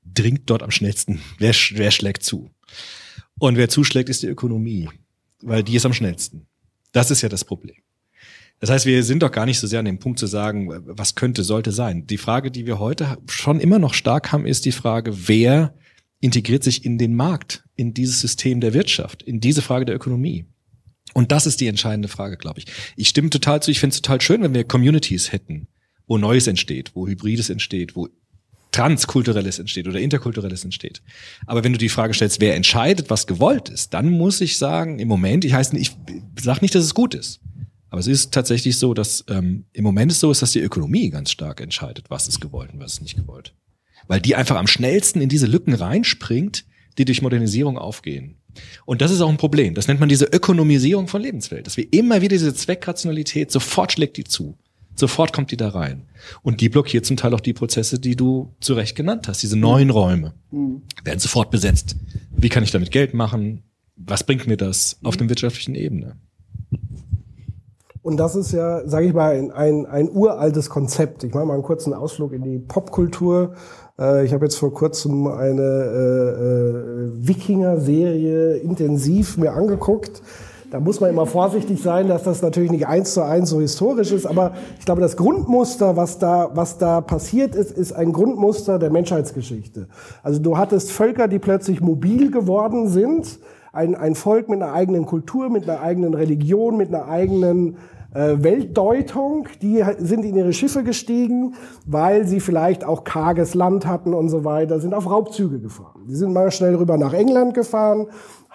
dringt 0.04 0.48
dort 0.48 0.62
am 0.62 0.70
schnellsten? 0.70 1.20
Wer, 1.38 1.52
wer 1.72 1.90
schlägt 1.90 2.22
zu? 2.22 2.48
Und 3.40 3.56
wer 3.56 3.68
zuschlägt, 3.68 4.08
ist 4.08 4.22
die 4.22 4.28
Ökonomie, 4.28 4.88
weil 5.42 5.64
die 5.64 5.74
ist 5.74 5.84
am 5.84 5.92
schnellsten. 5.92 6.46
Das 6.96 7.10
ist 7.10 7.20
ja 7.20 7.28
das 7.28 7.44
Problem. 7.44 7.76
Das 8.58 8.70
heißt, 8.70 8.86
wir 8.86 9.02
sind 9.02 9.22
doch 9.22 9.30
gar 9.30 9.44
nicht 9.44 9.58
so 9.58 9.66
sehr 9.66 9.80
an 9.80 9.84
dem 9.84 9.98
Punkt 9.98 10.18
zu 10.18 10.26
sagen, 10.26 10.70
was 10.86 11.14
könnte, 11.14 11.44
sollte 11.44 11.70
sein. 11.70 12.06
Die 12.06 12.16
Frage, 12.16 12.50
die 12.50 12.64
wir 12.64 12.78
heute 12.78 13.18
schon 13.28 13.60
immer 13.60 13.78
noch 13.78 13.92
stark 13.92 14.32
haben, 14.32 14.46
ist 14.46 14.64
die 14.64 14.72
Frage, 14.72 15.28
wer 15.28 15.74
integriert 16.20 16.64
sich 16.64 16.86
in 16.86 16.96
den 16.96 17.14
Markt, 17.14 17.64
in 17.74 17.92
dieses 17.92 18.22
System 18.22 18.62
der 18.62 18.72
Wirtschaft, 18.72 19.22
in 19.22 19.40
diese 19.40 19.60
Frage 19.60 19.84
der 19.84 19.94
Ökonomie. 19.94 20.46
Und 21.12 21.32
das 21.32 21.44
ist 21.44 21.60
die 21.60 21.66
entscheidende 21.66 22.08
Frage, 22.08 22.38
glaube 22.38 22.60
ich. 22.60 22.66
Ich 22.96 23.08
stimme 23.08 23.28
total 23.28 23.60
zu, 23.60 23.70
ich 23.70 23.78
finde 23.78 23.92
es 23.92 24.00
total 24.00 24.22
schön, 24.22 24.40
wenn 24.42 24.54
wir 24.54 24.64
Communities 24.64 25.32
hätten, 25.32 25.68
wo 26.06 26.16
Neues 26.16 26.46
entsteht, 26.46 26.92
wo 26.94 27.06
Hybrides 27.06 27.50
entsteht, 27.50 27.94
wo 27.94 28.08
Transkulturelles 28.76 29.58
entsteht 29.58 29.88
oder 29.88 30.00
Interkulturelles 30.00 30.64
entsteht. 30.64 31.02
Aber 31.46 31.64
wenn 31.64 31.72
du 31.72 31.78
die 31.78 31.88
Frage 31.88 32.14
stellst, 32.14 32.40
wer 32.40 32.54
entscheidet, 32.54 33.10
was 33.10 33.26
gewollt 33.26 33.68
ist, 33.68 33.94
dann 33.94 34.10
muss 34.10 34.40
ich 34.40 34.58
sagen, 34.58 34.98
im 34.98 35.08
Moment, 35.08 35.44
ich 35.44 35.54
heiße, 35.54 35.76
ich 35.76 35.92
sage 36.40 36.60
nicht, 36.60 36.74
dass 36.74 36.84
es 36.84 36.94
gut 36.94 37.14
ist. 37.14 37.40
Aber 37.88 38.00
es 38.00 38.06
ist 38.06 38.32
tatsächlich 38.32 38.78
so, 38.78 38.94
dass 38.94 39.24
ähm, 39.28 39.64
im 39.72 39.84
Moment 39.84 40.12
es 40.12 40.20
so 40.20 40.30
ist, 40.30 40.42
dass 40.42 40.52
die 40.52 40.60
Ökonomie 40.60 41.08
ganz 41.10 41.30
stark 41.30 41.60
entscheidet, 41.60 42.10
was 42.10 42.28
ist 42.28 42.40
gewollt 42.40 42.72
und 42.72 42.80
was 42.80 42.94
ist 42.94 43.02
nicht 43.02 43.16
gewollt 43.16 43.54
weil 44.08 44.20
die 44.20 44.36
einfach 44.36 44.56
am 44.56 44.66
schnellsten 44.66 45.20
in 45.20 45.28
diese 45.28 45.46
Lücken 45.46 45.74
reinspringt, 45.74 46.64
die 46.98 47.04
durch 47.04 47.22
Modernisierung 47.22 47.78
aufgehen. 47.78 48.36
Und 48.86 49.02
das 49.02 49.10
ist 49.10 49.20
auch 49.20 49.28
ein 49.28 49.36
Problem. 49.36 49.74
Das 49.74 49.86
nennt 49.86 50.00
man 50.00 50.08
diese 50.08 50.24
Ökonomisierung 50.24 51.08
von 51.08 51.20
Lebenswelt. 51.20 51.66
Dass 51.66 51.76
wir 51.76 51.92
immer 51.92 52.22
wieder 52.22 52.30
diese 52.30 52.54
Zweckrationalität, 52.54 53.52
sofort 53.52 53.92
schlägt 53.92 54.16
die 54.16 54.24
zu. 54.24 54.56
Sofort 54.96 55.32
kommt 55.32 55.50
die 55.50 55.56
da 55.56 55.68
rein. 55.68 56.08
Und 56.42 56.60
die 56.60 56.68
blockiert 56.68 57.04
zum 57.04 57.16
Teil 57.16 57.34
auch 57.34 57.40
die 57.40 57.52
Prozesse, 57.52 57.98
die 57.98 58.16
du 58.16 58.54
zu 58.60 58.74
Recht 58.74 58.96
genannt 58.96 59.28
hast. 59.28 59.42
Diese 59.42 59.56
neuen 59.56 59.90
Räume 59.90 60.34
mhm. 60.50 60.82
werden 61.04 61.20
sofort 61.20 61.50
besetzt. 61.50 61.96
Wie 62.34 62.48
kann 62.48 62.62
ich 62.62 62.70
damit 62.70 62.90
Geld 62.90 63.14
machen? 63.14 63.62
Was 63.96 64.24
bringt 64.24 64.46
mir 64.46 64.56
das 64.56 64.98
auf 65.02 65.16
der 65.16 65.28
wirtschaftlichen 65.28 65.74
Ebene? 65.74 66.16
Und 68.06 68.18
das 68.18 68.36
ist 68.36 68.52
ja, 68.52 68.86
sage 68.86 69.06
ich 69.06 69.12
mal, 69.12 69.34
ein, 69.34 69.50
ein, 69.50 69.84
ein 69.84 70.08
uraltes 70.08 70.70
Konzept. 70.70 71.24
Ich 71.24 71.34
mache 71.34 71.44
mal 71.44 71.54
einen 71.54 71.64
kurzen 71.64 71.92
Ausflug 71.92 72.32
in 72.32 72.42
die 72.42 72.58
Popkultur. 72.58 73.54
Äh, 73.98 74.24
ich 74.24 74.32
habe 74.32 74.44
jetzt 74.44 74.56
vor 74.56 74.72
kurzem 74.72 75.26
eine 75.26 75.62
äh, 75.62 76.40
äh, 76.40 77.26
Wikinger-Serie 77.26 78.58
intensiv 78.58 79.38
mir 79.38 79.54
angeguckt. 79.54 80.22
Da 80.70 80.80
muss 80.80 81.00
man 81.00 81.10
immer 81.10 81.26
vorsichtig 81.26 81.80
sein, 81.80 82.08
dass 82.08 82.24
das 82.24 82.42
natürlich 82.42 82.72
nicht 82.72 82.88
eins 82.88 83.14
zu 83.14 83.22
eins 83.22 83.50
so 83.50 83.60
historisch 83.60 84.10
ist, 84.10 84.26
aber 84.26 84.52
ich 84.78 84.84
glaube, 84.84 85.00
das 85.00 85.16
Grundmuster, 85.16 85.96
was 85.96 86.18
da, 86.18 86.50
was 86.54 86.78
da 86.78 87.00
passiert 87.00 87.54
ist, 87.54 87.70
ist 87.70 87.92
ein 87.92 88.12
Grundmuster 88.12 88.78
der 88.78 88.90
Menschheitsgeschichte. 88.90 89.86
Also 90.22 90.40
du 90.40 90.58
hattest 90.58 90.90
Völker, 90.90 91.28
die 91.28 91.38
plötzlich 91.38 91.80
mobil 91.80 92.30
geworden 92.32 92.88
sind, 92.88 93.38
ein, 93.72 93.94
ein 93.94 94.14
Volk 94.14 94.48
mit 94.48 94.60
einer 94.60 94.72
eigenen 94.72 95.06
Kultur, 95.06 95.50
mit 95.50 95.68
einer 95.68 95.82
eigenen 95.82 96.14
Religion, 96.14 96.76
mit 96.76 96.88
einer 96.88 97.06
eigenen 97.08 97.76
äh, 98.16 98.42
Weltdeutung, 98.42 99.46
die 99.60 99.84
sind 99.98 100.24
in 100.24 100.36
ihre 100.36 100.54
Schiffe 100.54 100.82
gestiegen, 100.82 101.54
weil 101.84 102.26
sie 102.26 102.40
vielleicht 102.40 102.84
auch 102.84 103.04
karges 103.04 103.54
Land 103.54 103.86
hatten 103.86 104.14
und 104.14 104.30
so 104.30 104.44
weiter, 104.44 104.80
sind 104.80 104.94
auf 104.94 105.10
Raubzüge 105.10 105.60
gefahren. 105.60 106.06
Die 106.08 106.14
sind 106.14 106.32
mal 106.32 106.50
schnell 106.50 106.74
rüber 106.76 106.96
nach 106.96 107.12
England 107.12 107.52
gefahren, 107.52 108.06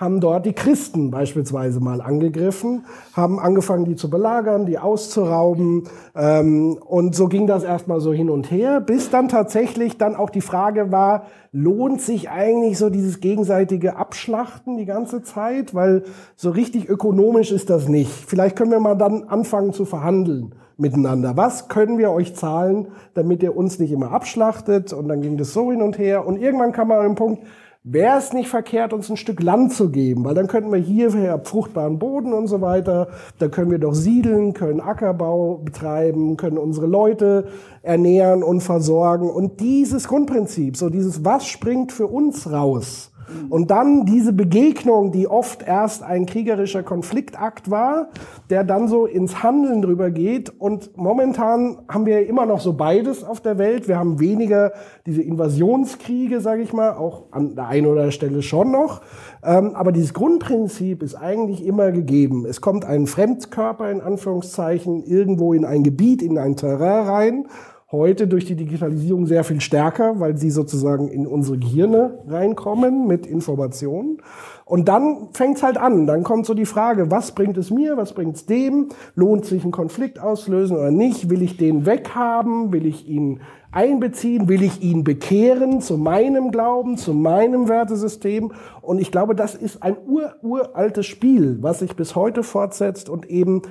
haben 0.02 0.20
dort 0.20 0.48
die 0.48 0.54
Christen 0.54 1.12
beispielsweise 1.12 1.80
mal 1.80 2.02
angegriffen, 2.02 2.86
haben 3.14 3.40
angefangen, 3.40 3.86
die 3.86 3.96
zu 3.96 4.10
belagern, 4.10 4.66
die 4.66 4.80
auszurauben. 4.80 5.84
Ähm, 6.16 6.80
und 6.84 7.16
so 7.16 7.28
ging 7.28 7.46
das 7.46 7.64
erstmal 7.64 8.02
so 8.02 8.12
hin 8.12 8.32
und 8.32 8.50
her, 8.50 8.82
bis 8.82 9.12
dann 9.12 9.30
tatsächlich 9.30 10.00
dann 10.00 10.16
auch 10.16 10.32
die 10.32 10.42
Frage 10.42 10.92
war, 10.92 11.28
lohnt 11.52 12.02
sich 12.02 12.32
eigentlich 12.32 12.80
so 12.80 12.90
dieses 12.90 13.20
gegenseitige 13.20 13.96
Abschlachten 13.96 14.78
die 14.78 14.86
ganze 14.86 15.22
Zeit? 15.22 15.76
Weil 15.76 16.04
so 16.36 16.50
richtig 16.50 16.90
ökonomisch 16.90 17.52
ist 17.52 17.70
das 17.70 17.88
nicht. 17.88 18.12
Vielleicht 18.12 18.56
können 18.56 18.72
wir 18.72 18.80
mal 18.80 18.96
dann 18.96 19.26
anfangen 19.26 19.72
zu 19.72 19.86
verhandeln 19.86 20.56
miteinander. 20.78 21.38
Was 21.38 21.68
können 21.68 22.00
wir 22.00 22.10
euch 22.10 22.36
zahlen, 22.36 22.88
damit 23.14 23.44
ihr 23.44 23.56
uns 23.56 23.78
nicht 23.78 23.92
immer 23.92 24.12
abschlachtet? 24.12 24.94
Und 24.94 25.10
dann 25.10 25.22
ging 25.22 25.38
das 25.38 25.54
so 25.54 25.70
hin 25.72 25.84
und 25.84 26.00
her. 26.00 26.26
Und 26.26 26.38
irgendwann 26.38 26.72
kam 26.72 26.88
man 26.88 26.98
an 26.98 27.10
den 27.10 27.16
Punkt, 27.16 27.44
wäre 27.84 28.20
es 28.20 28.32
nicht 28.32 28.48
verkehrt, 28.48 28.94
uns 28.94 29.10
ein 29.10 29.18
Stück 29.18 29.42
Land 29.42 29.74
zu 29.74 29.90
geben, 29.90 30.24
weil 30.24 30.36
dann 30.36 30.48
könnten 30.48 30.72
wir 30.72 30.80
hierher 30.80 31.40
fruchtbaren 31.44 31.98
Boden 31.98 32.32
und 32.32 32.48
so 32.48 32.62
weiter, 32.62 33.08
da 33.40 33.48
können 33.48 33.72
wir 33.72 33.80
doch 33.80 33.96
siedeln, 33.96 34.54
können 34.54 34.82
Ackerbau 34.82 35.58
betreiben, 35.58 36.38
können 36.38 36.60
unsere 36.60 36.86
Leute 36.86 37.48
ernähren 37.82 38.44
und 38.44 38.62
versorgen. 38.62 39.30
Und 39.30 39.60
dieses 39.60 40.08
Grundprinzip, 40.08 40.78
so 40.78 40.90
dieses, 40.90 41.26
was 41.26 41.48
springt 41.48 41.92
für 41.92 42.08
uns 42.08 42.52
raus? 42.52 43.11
Und 43.50 43.72
dann 43.72 44.06
diese 44.06 44.34
Begegnung, 44.34 45.12
die 45.12 45.28
oft 45.28 45.64
erst 45.64 46.04
ein 46.04 46.26
kriegerischer 46.26 46.84
Konfliktakt 46.84 47.70
war, 47.70 48.10
der 48.50 48.64
dann 48.64 48.88
so 48.88 49.06
ins 49.06 49.44
Handeln 49.44 49.82
drüber 49.82 50.12
geht. 50.12 50.50
Und 50.60 50.98
momentan 50.98 51.80
haben 51.88 52.06
wir 52.06 52.28
immer 52.28 52.46
noch 52.46 52.60
so 52.60 52.74
beides 52.74 53.24
auf 53.24 53.42
der 53.42 53.58
Welt. 53.58 53.88
Wir 53.88 53.98
haben 53.98 54.20
weniger 54.20 54.72
diese 55.06 55.22
Invasionskriege, 55.22 56.42
sage 56.42 56.62
ich 56.62 56.74
mal, 56.74 56.94
auch 56.94 57.26
an 57.32 57.56
der 57.56 57.68
einen 57.68 57.86
oder 57.86 58.02
anderen 58.02 58.12
Stelle 58.12 58.42
schon 58.42 58.72
noch. 58.72 59.02
Ähm, 59.44 59.76
aber 59.76 59.92
dieses 59.92 60.14
Grundprinzip 60.14 61.04
ist 61.04 61.16
eigentlich 61.16 61.66
immer 61.66 61.92
gegeben. 61.92 62.46
Es 62.46 62.62
kommt 62.62 62.86
ein 62.86 63.08
Fremdkörper 63.08 63.90
in 63.90 64.02
Anführungszeichen 64.02 65.04
irgendwo 65.04 65.54
in 65.54 65.66
ein 65.66 65.84
Gebiet, 65.84 66.22
in 66.22 66.38
ein 66.38 66.56
Terrain 66.56 67.08
rein 67.08 67.46
heute 67.92 68.28
durch 68.28 68.46
die 68.46 68.56
Digitalisierung 68.56 69.26
sehr 69.26 69.44
viel 69.44 69.60
stärker, 69.60 70.20
weil 70.20 70.38
sie 70.38 70.50
sozusagen 70.50 71.10
in 71.10 71.28
unsere 71.28 71.58
Gehirne 71.58 72.20
reinkommen 72.28 73.06
mit 73.06 73.26
Informationen. 73.26 74.20
Und 74.64 74.88
dann 74.88 75.28
fängt's 75.34 75.62
halt 75.62 75.78
an. 75.78 76.08
Dann 76.08 76.24
kommt 76.24 76.46
so 76.46 76.54
die 76.54 76.66
Frage, 76.66 77.12
was 77.12 77.34
bringt 77.34 77.58
es 77.58 77.70
mir, 77.70 77.98
was 77.98 78.14
bringt 78.14 78.38
es 78.38 78.46
dem? 78.46 78.88
Lohnt 79.16 79.46
sich 79.46 79.66
ein 79.66 79.72
Konflikt 79.72 80.20
auslösen 80.20 80.78
oder 80.78 80.92
nicht? 80.92 81.30
Will 81.30 81.42
ich 81.42 81.58
den 81.58 81.86
weghaben? 81.86 82.72
Will 82.72 82.86
ich 82.86 83.10
ihn 83.10 83.42
einbeziehen? 83.74 84.48
Will 84.48 84.64
ich 84.64 84.82
ihn 84.82 85.04
bekehren 85.04 85.82
zu 85.82 85.98
meinem 85.98 86.52
Glauben, 86.52 86.96
zu 86.96 87.14
meinem 87.14 87.68
Wertesystem? 87.68 88.54
Und 88.82 89.02
ich 89.02 89.12
glaube, 89.12 89.36
das 89.36 89.54
ist 89.56 89.84
ein 89.84 89.98
ur 90.08 90.36
uraltes 90.42 91.06
Spiel, 91.06 91.58
was 91.60 91.80
sich 91.80 91.98
bis 91.98 92.16
heute 92.16 92.42
fortsetzt 92.42 93.10
und 93.10 93.30
eben 93.30 93.64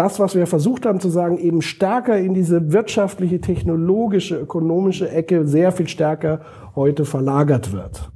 das, 0.00 0.18
was 0.18 0.34
wir 0.34 0.46
versucht 0.46 0.86
haben 0.86 0.98
zu 0.98 1.10
sagen, 1.10 1.36
eben 1.36 1.60
stärker 1.60 2.18
in 2.18 2.32
diese 2.32 2.72
wirtschaftliche, 2.72 3.38
technologische, 3.42 4.38
ökonomische 4.38 5.10
Ecke 5.10 5.46
sehr 5.46 5.72
viel 5.72 5.88
stärker 5.88 6.40
heute 6.74 7.04
verlagert 7.04 7.70
wird. 7.70 8.10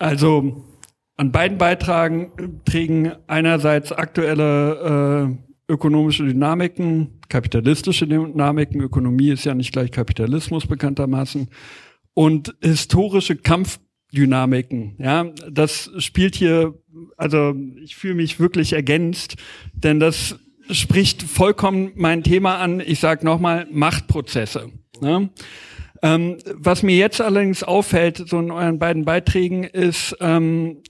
Also 0.00 0.64
an 1.16 1.30
beiden 1.30 1.56
Beitragen 1.56 2.32
trägen 2.64 3.12
einerseits 3.28 3.92
aktuelle 3.92 5.38
äh, 5.68 5.72
ökonomische 5.72 6.24
Dynamiken, 6.24 7.20
kapitalistische 7.28 8.08
Dynamiken, 8.08 8.80
Ökonomie 8.80 9.30
ist 9.30 9.44
ja 9.44 9.54
nicht 9.54 9.70
gleich 9.70 9.92
Kapitalismus 9.92 10.66
bekanntermaßen, 10.66 11.48
und 12.14 12.56
historische 12.60 13.36
Kampfdynamiken. 13.36 14.96
Ja, 14.98 15.26
das 15.48 15.92
spielt 15.98 16.34
hier 16.34 16.74
also 17.16 17.54
ich 17.82 17.96
fühle 17.96 18.14
mich 18.14 18.40
wirklich 18.40 18.72
ergänzt, 18.72 19.36
denn 19.72 20.00
das 20.00 20.38
spricht 20.70 21.22
vollkommen 21.22 21.92
mein 21.96 22.22
Thema 22.22 22.58
an. 22.58 22.80
Ich 22.80 23.00
sage 23.00 23.24
nochmal, 23.24 23.66
Machtprozesse. 23.70 24.70
Ne? 25.00 25.30
Ähm, 26.02 26.38
was 26.54 26.82
mir 26.82 26.96
jetzt 26.96 27.20
allerdings 27.20 27.62
auffällt, 27.62 28.16
so 28.28 28.38
in 28.38 28.50
euren 28.50 28.78
beiden 28.78 29.04
Beiträgen, 29.04 29.64
ist 29.64 30.16
ähm, 30.20 30.82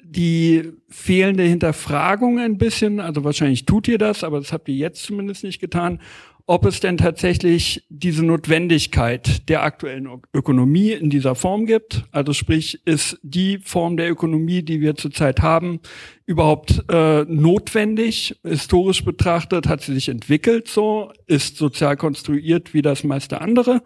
die 0.00 0.72
fehlende 0.88 1.42
Hinterfragung 1.42 2.38
ein 2.38 2.58
bisschen. 2.58 3.00
Also 3.00 3.24
wahrscheinlich 3.24 3.66
tut 3.66 3.88
ihr 3.88 3.98
das, 3.98 4.24
aber 4.24 4.38
das 4.38 4.52
habt 4.52 4.68
ihr 4.68 4.76
jetzt 4.76 5.02
zumindest 5.02 5.44
nicht 5.44 5.60
getan 5.60 6.00
ob 6.48 6.64
es 6.64 6.78
denn 6.78 6.96
tatsächlich 6.96 7.84
diese 7.88 8.24
Notwendigkeit 8.24 9.48
der 9.48 9.64
aktuellen 9.64 10.08
Ökonomie 10.32 10.92
in 10.92 11.10
dieser 11.10 11.34
Form 11.34 11.66
gibt. 11.66 12.04
Also 12.12 12.32
sprich, 12.32 12.80
ist 12.86 13.18
die 13.22 13.58
Form 13.58 13.96
der 13.96 14.10
Ökonomie, 14.10 14.62
die 14.62 14.80
wir 14.80 14.94
zurzeit 14.94 15.42
haben, 15.42 15.80
überhaupt 16.24 16.84
äh, 16.88 17.24
notwendig? 17.24 18.38
Historisch 18.44 19.04
betrachtet 19.04 19.66
hat 19.66 19.82
sie 19.82 19.94
sich 19.94 20.08
entwickelt 20.08 20.68
so, 20.68 21.12
ist 21.26 21.56
sozial 21.56 21.96
konstruiert 21.96 22.74
wie 22.74 22.82
das 22.82 23.02
meiste 23.02 23.40
andere. 23.40 23.82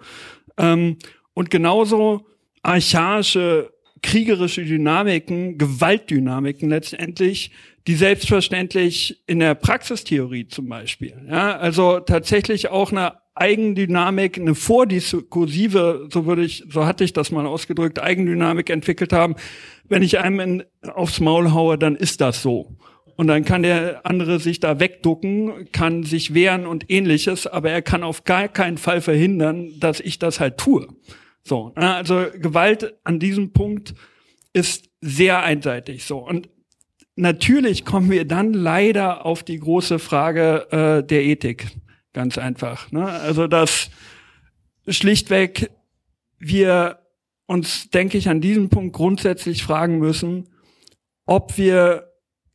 Ähm, 0.59 0.99
und 1.33 1.51
genauso 1.51 2.27
archaische 2.63 3.71
kriegerische 4.03 4.65
Dynamiken, 4.65 5.59
Gewaltdynamiken 5.59 6.69
letztendlich 6.69 7.51
die 7.91 7.97
selbstverständlich 7.97 9.20
in 9.26 9.41
der 9.41 9.57
Praxistheorie 9.57 10.47
zum 10.47 10.68
Beispiel, 10.68 11.26
ja, 11.28 11.57
also 11.57 11.99
tatsächlich 11.99 12.68
auch 12.68 12.93
eine 12.93 13.14
Eigendynamik, 13.34 14.38
eine 14.38 14.55
vordiskursive, 14.55 16.07
so 16.12 16.24
würde 16.24 16.45
ich, 16.45 16.62
so 16.70 16.86
hatte 16.86 17.03
ich 17.03 17.12
das 17.12 17.32
mal 17.32 17.47
ausgedrückt, 17.47 17.99
Eigendynamik 17.99 18.70
entwickelt 18.70 19.12
haben. 19.12 19.34
Wenn 19.88 20.05
ich 20.05 20.20
einem 20.20 20.38
in, 20.38 20.64
aufs 20.82 21.18
Maul 21.18 21.51
haue, 21.51 21.78
dann 21.78 21.97
ist 21.97 22.20
das 22.20 22.43
so. 22.43 22.76
Und 23.16 23.26
dann 23.26 23.45
kann 23.45 23.64
der 23.64 24.07
andere 24.07 24.38
sich 24.38 24.61
da 24.61 24.78
wegducken, 24.78 25.72
kann 25.72 26.05
sich 26.05 26.32
wehren 26.32 26.68
und 26.68 26.93
ähnliches, 26.93 27.49
aber 27.49 27.70
er 27.70 27.82
kann 27.82 28.05
auf 28.05 28.22
gar 28.22 28.47
keinen 28.47 28.78
Fall 28.78 29.01
verhindern, 29.01 29.72
dass 29.80 29.99
ich 29.99 30.20
das 30.20 30.38
halt 30.38 30.59
tue. 30.59 30.86
So, 31.43 31.72
also 31.74 32.26
Gewalt 32.38 32.95
an 33.03 33.18
diesem 33.18 33.53
Punkt 33.53 33.95
ist 34.53 34.91
sehr 35.01 35.43
einseitig 35.43 36.05
so. 36.05 36.18
Und 36.18 36.49
natürlich 37.21 37.85
kommen 37.85 38.11
wir 38.11 38.27
dann 38.27 38.53
leider 38.53 39.25
auf 39.25 39.43
die 39.43 39.59
große 39.59 39.99
Frage 39.99 40.66
äh, 40.71 41.07
der 41.07 41.25
Ethik. 41.25 41.68
Ganz 42.12 42.39
einfach. 42.39 42.91
Ne? 42.91 43.07
Also 43.07 43.47
dass 43.47 43.91
schlichtweg 44.89 45.71
wir 46.39 46.99
uns, 47.47 47.91
denke 47.91 48.18
ich, 48.18 48.29
an 48.29 48.41
diesem 48.41 48.68
Punkt 48.68 48.95
grundsätzlich 48.95 49.62
fragen 49.62 49.99
müssen, 49.99 50.49
ob 51.27 51.59
wir 51.59 52.11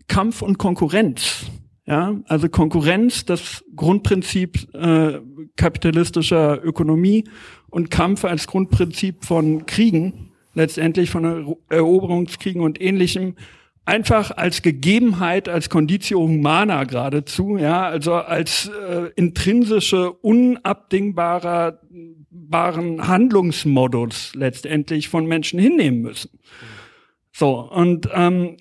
Kampf 0.07 0.41
und 0.41 0.57
Konkurrenz, 0.57 1.45
ja, 1.85 2.15
also 2.25 2.49
Konkurrenz, 2.49 3.25
das 3.25 3.63
Grundprinzip 3.75 4.73
äh, 4.73 5.19
kapitalistischer 5.55 6.63
Ökonomie 6.63 7.25
und 7.69 7.91
Kampf 7.91 8.25
als 8.25 8.47
Grundprinzip 8.47 9.23
von 9.23 9.65
Kriegen, 9.65 10.31
letztendlich 10.53 11.09
von 11.09 11.57
Eroberungskriegen 11.69 12.61
und 12.61 12.81
ähnlichem, 12.81 13.35
einfach 13.85 14.31
als 14.31 14.61
Gegebenheit, 14.61 15.47
als 15.47 15.69
Conditio 15.69 16.19
humana 16.19 16.83
geradezu, 16.83 17.57
ja, 17.57 17.83
also 17.83 18.15
als 18.15 18.67
äh, 18.67 19.11
intrinsische, 19.15 20.11
unabdingbarer 20.11 21.79
baren 22.29 23.07
Handlungsmodus 23.07 24.33
letztendlich 24.35 25.09
von 25.09 25.25
Menschen 25.25 25.59
hinnehmen 25.59 26.01
müssen. 26.01 26.39
So, 27.31 27.59
und 27.59 28.09
ähm, 28.13 28.57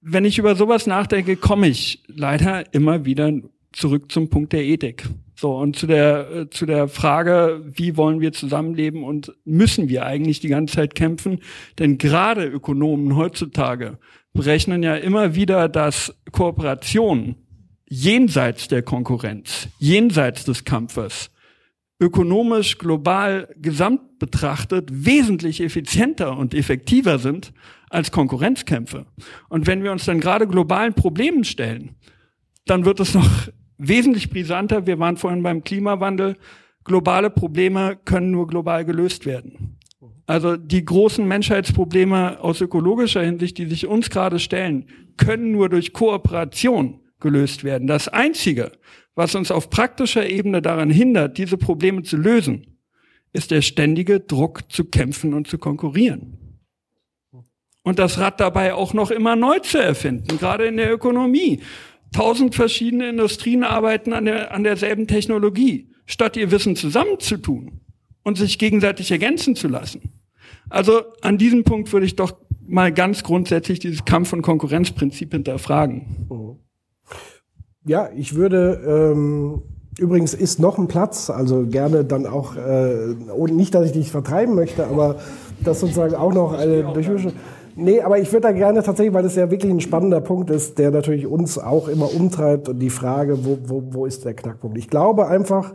wenn 0.00 0.24
ich 0.24 0.38
über 0.38 0.54
sowas 0.54 0.86
nachdenke, 0.86 1.36
komme 1.36 1.68
ich 1.68 2.02
leider 2.06 2.72
immer 2.74 3.04
wieder 3.04 3.32
zurück 3.72 4.10
zum 4.12 4.28
Punkt 4.28 4.52
der 4.52 4.64
Ethik. 4.64 5.08
So, 5.34 5.54
und 5.56 5.76
zu 5.76 5.86
der, 5.86 6.30
äh, 6.30 6.50
zu 6.50 6.64
der 6.64 6.88
Frage, 6.88 7.62
wie 7.66 7.96
wollen 7.96 8.20
wir 8.20 8.32
zusammenleben 8.32 9.04
und 9.04 9.34
müssen 9.44 9.88
wir 9.88 10.06
eigentlich 10.06 10.40
die 10.40 10.48
ganze 10.48 10.76
Zeit 10.76 10.94
kämpfen? 10.94 11.40
Denn 11.78 11.98
gerade 11.98 12.46
Ökonomen 12.46 13.16
heutzutage 13.16 13.98
berechnen 14.36 14.82
ja 14.82 14.94
immer 14.94 15.34
wieder, 15.34 15.68
dass 15.68 16.14
Kooperation 16.30 17.36
jenseits 17.88 18.68
der 18.68 18.82
Konkurrenz, 18.82 19.68
jenseits 19.78 20.44
des 20.44 20.64
Kampfes 20.64 21.30
ökonomisch 21.98 22.78
global 22.78 23.48
gesamt 23.56 24.18
betrachtet 24.18 24.90
wesentlich 24.92 25.62
effizienter 25.62 26.36
und 26.36 26.54
effektiver 26.54 27.18
sind 27.18 27.52
als 27.88 28.10
Konkurrenzkämpfe. 28.12 29.06
Und 29.48 29.66
wenn 29.66 29.82
wir 29.82 29.92
uns 29.92 30.04
dann 30.04 30.20
gerade 30.20 30.46
globalen 30.46 30.94
Problemen 30.94 31.44
stellen, 31.44 31.96
dann 32.66 32.84
wird 32.84 33.00
es 33.00 33.14
noch 33.14 33.28
wesentlich 33.78 34.28
brisanter. 34.28 34.86
Wir 34.86 34.98
waren 34.98 35.16
vorhin 35.16 35.42
beim 35.42 35.64
Klimawandel. 35.64 36.36
Globale 36.84 37.30
Probleme 37.30 37.96
können 38.04 38.30
nur 38.30 38.46
global 38.46 38.84
gelöst 38.84 39.24
werden. 39.24 39.65
Also 40.26 40.56
die 40.56 40.84
großen 40.84 41.26
Menschheitsprobleme 41.26 42.40
aus 42.40 42.60
ökologischer 42.60 43.22
Hinsicht, 43.22 43.58
die 43.58 43.66
sich 43.66 43.86
uns 43.86 44.10
gerade 44.10 44.40
stellen, 44.40 44.86
können 45.16 45.52
nur 45.52 45.68
durch 45.68 45.92
Kooperation 45.92 47.00
gelöst 47.20 47.62
werden. 47.62 47.86
Das 47.86 48.08
Einzige, 48.08 48.72
was 49.14 49.34
uns 49.34 49.50
auf 49.50 49.70
praktischer 49.70 50.28
Ebene 50.28 50.60
daran 50.60 50.90
hindert, 50.90 51.38
diese 51.38 51.56
Probleme 51.56 52.02
zu 52.02 52.16
lösen, 52.16 52.78
ist 53.32 53.50
der 53.50 53.62
ständige 53.62 54.20
Druck 54.20 54.70
zu 54.70 54.84
kämpfen 54.84 55.32
und 55.32 55.46
zu 55.46 55.58
konkurrieren. 55.58 56.38
Und 57.82 58.00
das 58.00 58.18
Rad 58.18 58.40
dabei 58.40 58.74
auch 58.74 58.94
noch 58.94 59.12
immer 59.12 59.36
neu 59.36 59.60
zu 59.60 59.78
erfinden, 59.78 60.38
gerade 60.38 60.66
in 60.66 60.76
der 60.76 60.92
Ökonomie. 60.92 61.60
Tausend 62.12 62.54
verschiedene 62.54 63.08
Industrien 63.10 63.62
arbeiten 63.62 64.12
an, 64.12 64.24
der, 64.24 64.52
an 64.52 64.64
derselben 64.64 65.06
Technologie, 65.06 65.92
statt 66.04 66.36
ihr 66.36 66.50
Wissen 66.50 66.74
zusammenzutun 66.74 67.80
und 68.24 68.38
sich 68.38 68.58
gegenseitig 68.58 69.12
ergänzen 69.12 69.54
zu 69.54 69.68
lassen. 69.68 70.15
Also 70.68 71.02
an 71.22 71.38
diesem 71.38 71.64
Punkt 71.64 71.92
würde 71.92 72.06
ich 72.06 72.16
doch 72.16 72.32
mal 72.66 72.92
ganz 72.92 73.22
grundsätzlich 73.22 73.78
dieses 73.78 74.04
Kampf- 74.04 74.32
und 74.32 74.42
Konkurrenzprinzip 74.42 75.32
hinterfragen. 75.32 76.26
Mhm. 76.28 76.56
Ja, 77.84 78.08
ich 78.16 78.34
würde 78.34 79.12
ähm, 79.14 79.62
übrigens 79.98 80.34
ist 80.34 80.58
noch 80.58 80.78
ein 80.78 80.88
Platz, 80.88 81.30
also 81.30 81.66
gerne 81.66 82.04
dann 82.04 82.26
auch 82.26 82.56
äh, 82.56 83.14
nicht, 83.52 83.74
dass 83.74 83.86
ich 83.86 83.92
dich 83.92 84.10
vertreiben 84.10 84.54
möchte, 84.54 84.86
aber 84.86 85.16
das 85.62 85.80
sozusagen 85.80 86.14
auch 86.14 86.32
noch 86.32 86.52
eine 86.52 86.82
Durchmischung. 86.92 87.32
Nee, 87.76 88.00
aber 88.00 88.18
ich 88.18 88.32
würde 88.32 88.48
da 88.48 88.52
gerne 88.52 88.82
tatsächlich, 88.82 89.14
weil 89.14 89.22
das 89.22 89.36
ja 89.36 89.50
wirklich 89.50 89.70
ein 89.70 89.80
spannender 89.80 90.20
Punkt 90.20 90.50
ist, 90.50 90.78
der 90.78 90.90
natürlich 90.90 91.26
uns 91.26 91.58
auch 91.58 91.88
immer 91.88 92.12
umtreibt 92.12 92.70
und 92.70 92.78
die 92.78 92.90
Frage, 92.90 93.44
wo, 93.44 93.58
wo, 93.66 93.82
wo 93.90 94.06
ist 94.06 94.24
der 94.24 94.34
Knackpunkt? 94.34 94.78
Ich 94.78 94.88
glaube 94.88 95.28
einfach, 95.28 95.74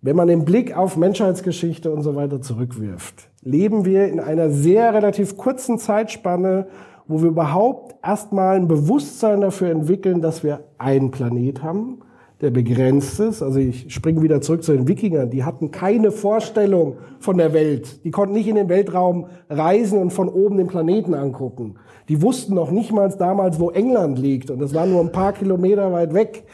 wenn 0.00 0.16
man 0.16 0.28
den 0.28 0.44
Blick 0.44 0.76
auf 0.76 0.96
Menschheitsgeschichte 0.96 1.90
und 1.90 2.02
so 2.02 2.14
weiter 2.14 2.40
zurückwirft, 2.40 3.28
leben 3.42 3.84
wir 3.84 4.06
in 4.08 4.20
einer 4.20 4.50
sehr 4.50 4.94
relativ 4.94 5.36
kurzen 5.36 5.78
Zeitspanne, 5.78 6.68
wo 7.08 7.20
wir 7.22 7.28
überhaupt 7.28 7.96
erstmal 8.04 8.56
ein 8.56 8.68
Bewusstsein 8.68 9.40
dafür 9.40 9.70
entwickeln, 9.70 10.20
dass 10.20 10.44
wir 10.44 10.60
einen 10.76 11.10
Planet 11.10 11.62
haben, 11.62 11.98
der 12.40 12.50
begrenzt 12.50 13.18
ist. 13.18 13.42
Also 13.42 13.58
ich 13.58 13.92
springe 13.92 14.22
wieder 14.22 14.40
zurück 14.40 14.62
zu 14.62 14.72
den 14.72 14.86
Wikingern. 14.86 15.30
Die 15.30 15.42
hatten 15.42 15.72
keine 15.72 16.12
Vorstellung 16.12 16.98
von 17.18 17.36
der 17.38 17.52
Welt. 17.52 18.04
Die 18.04 18.12
konnten 18.12 18.34
nicht 18.34 18.46
in 18.46 18.54
den 18.54 18.68
Weltraum 18.68 19.26
reisen 19.48 19.98
und 19.98 20.12
von 20.12 20.28
oben 20.28 20.58
den 20.58 20.68
Planeten 20.68 21.14
angucken. 21.14 21.76
Die 22.08 22.22
wussten 22.22 22.54
noch 22.54 22.70
nicht 22.70 22.92
mal 22.92 23.08
damals, 23.08 23.58
wo 23.58 23.70
England 23.70 24.18
liegt. 24.18 24.50
Und 24.50 24.60
das 24.60 24.74
war 24.74 24.86
nur 24.86 25.00
ein 25.00 25.10
paar 25.10 25.32
Kilometer 25.32 25.92
weit 25.92 26.14
weg. 26.14 26.44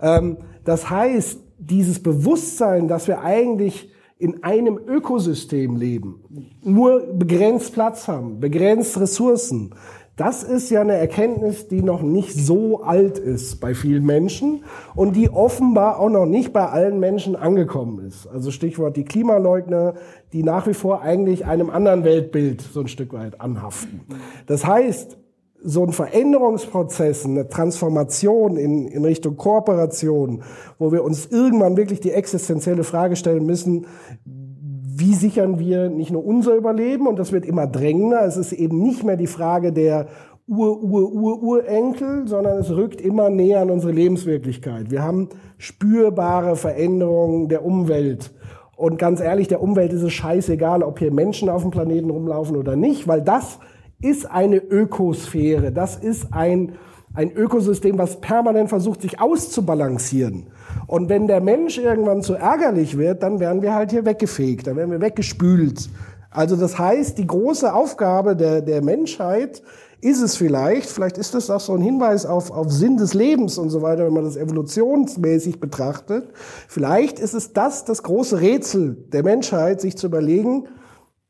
Ähm, 0.00 0.36
das 0.64 0.88
heißt, 0.88 1.40
dieses 1.66 2.02
Bewusstsein, 2.02 2.88
dass 2.88 3.08
wir 3.08 3.20
eigentlich 3.20 3.90
in 4.18 4.44
einem 4.44 4.78
Ökosystem 4.78 5.76
leben, 5.76 6.22
nur 6.62 7.00
begrenzt 7.12 7.72
Platz 7.72 8.06
haben, 8.06 8.38
begrenzt 8.38 8.98
Ressourcen, 9.00 9.74
das 10.16 10.42
ist 10.42 10.68
ja 10.68 10.82
eine 10.82 10.92
Erkenntnis, 10.92 11.68
die 11.68 11.82
noch 11.82 12.02
nicht 12.02 12.34
so 12.34 12.82
alt 12.82 13.18
ist 13.18 13.60
bei 13.60 13.74
vielen 13.74 14.04
Menschen 14.04 14.62
und 14.94 15.16
die 15.16 15.30
offenbar 15.30 15.98
auch 15.98 16.10
noch 16.10 16.26
nicht 16.26 16.52
bei 16.52 16.68
allen 16.68 17.00
Menschen 17.00 17.34
angekommen 17.34 18.06
ist. 18.06 18.26
Also 18.26 18.50
Stichwort 18.50 18.96
die 18.98 19.04
Klimaleugner, 19.04 19.94
die 20.34 20.42
nach 20.42 20.66
wie 20.66 20.74
vor 20.74 21.00
eigentlich 21.00 21.46
einem 21.46 21.70
anderen 21.70 22.04
Weltbild 22.04 22.60
so 22.60 22.80
ein 22.80 22.88
Stück 22.88 23.14
weit 23.14 23.40
anhaften. 23.40 24.02
Das 24.46 24.66
heißt, 24.66 25.16
so 25.64 25.84
ein 25.84 25.92
Veränderungsprozess, 25.92 27.24
eine 27.24 27.48
Transformation 27.48 28.56
in, 28.56 28.88
in 28.88 29.04
Richtung 29.04 29.36
Kooperation, 29.36 30.42
wo 30.78 30.92
wir 30.92 31.04
uns 31.04 31.26
irgendwann 31.26 31.76
wirklich 31.76 32.00
die 32.00 32.12
existenzielle 32.12 32.84
Frage 32.84 33.16
stellen 33.16 33.46
müssen, 33.46 33.86
wie 34.24 35.14
sichern 35.14 35.58
wir 35.58 35.88
nicht 35.88 36.10
nur 36.10 36.24
unser 36.24 36.54
Überleben, 36.54 37.06
und 37.06 37.18
das 37.18 37.32
wird 37.32 37.46
immer 37.46 37.66
drängender, 37.66 38.24
es 38.24 38.36
ist 38.36 38.52
eben 38.52 38.82
nicht 38.82 39.04
mehr 39.04 39.16
die 39.16 39.26
Frage 39.26 39.72
der 39.72 40.06
Ur-Ur-Ur-Urenkel, 40.48 42.26
sondern 42.26 42.58
es 42.58 42.70
rückt 42.70 43.00
immer 43.00 43.30
näher 43.30 43.60
an 43.60 43.70
unsere 43.70 43.92
Lebenswirklichkeit. 43.92 44.90
Wir 44.90 45.02
haben 45.02 45.28
spürbare 45.56 46.56
Veränderungen 46.56 47.48
der 47.48 47.64
Umwelt. 47.64 48.32
Und 48.76 48.98
ganz 48.98 49.20
ehrlich, 49.20 49.48
der 49.48 49.62
Umwelt 49.62 49.92
ist 49.92 50.02
es 50.02 50.12
scheißegal, 50.12 50.82
ob 50.82 50.98
hier 50.98 51.12
Menschen 51.12 51.48
auf 51.48 51.62
dem 51.62 51.70
Planeten 51.70 52.10
rumlaufen 52.10 52.56
oder 52.56 52.74
nicht, 52.74 53.06
weil 53.06 53.22
das 53.22 53.60
ist 54.02 54.30
eine 54.30 54.56
Ökosphäre, 54.56 55.72
das 55.72 55.96
ist 55.96 56.32
ein, 56.32 56.74
ein 57.14 57.32
Ökosystem, 57.32 57.98
was 57.98 58.20
permanent 58.20 58.68
versucht, 58.68 59.02
sich 59.02 59.20
auszubalancieren. 59.20 60.48
Und 60.86 61.08
wenn 61.08 61.26
der 61.26 61.40
Mensch 61.40 61.78
irgendwann 61.78 62.22
zu 62.22 62.34
ärgerlich 62.34 62.98
wird, 62.98 63.22
dann 63.22 63.40
werden 63.40 63.62
wir 63.62 63.74
halt 63.74 63.90
hier 63.90 64.04
weggefegt, 64.04 64.66
dann 64.66 64.76
werden 64.76 64.90
wir 64.90 65.00
weggespült. 65.00 65.88
Also 66.30 66.56
das 66.56 66.78
heißt, 66.78 67.18
die 67.18 67.26
große 67.26 67.72
Aufgabe 67.72 68.34
der, 68.36 68.62
der 68.62 68.82
Menschheit 68.82 69.62
ist 70.00 70.20
es 70.20 70.36
vielleicht, 70.36 70.90
vielleicht 70.90 71.16
ist 71.16 71.34
das 71.34 71.48
auch 71.48 71.60
so 71.60 71.74
ein 71.74 71.82
Hinweis 71.82 72.26
auf, 72.26 72.50
auf 72.50 72.72
Sinn 72.72 72.96
des 72.96 73.14
Lebens 73.14 73.56
und 73.56 73.70
so 73.70 73.82
weiter, 73.82 74.04
wenn 74.04 74.12
man 74.12 74.24
das 74.24 74.36
evolutionsmäßig 74.36 75.60
betrachtet. 75.60 76.28
Vielleicht 76.66 77.20
ist 77.20 77.34
es 77.34 77.52
das, 77.52 77.84
das 77.84 78.02
große 78.02 78.40
Rätsel 78.40 78.96
der 79.12 79.22
Menschheit, 79.22 79.80
sich 79.80 79.96
zu 79.96 80.08
überlegen, 80.08 80.66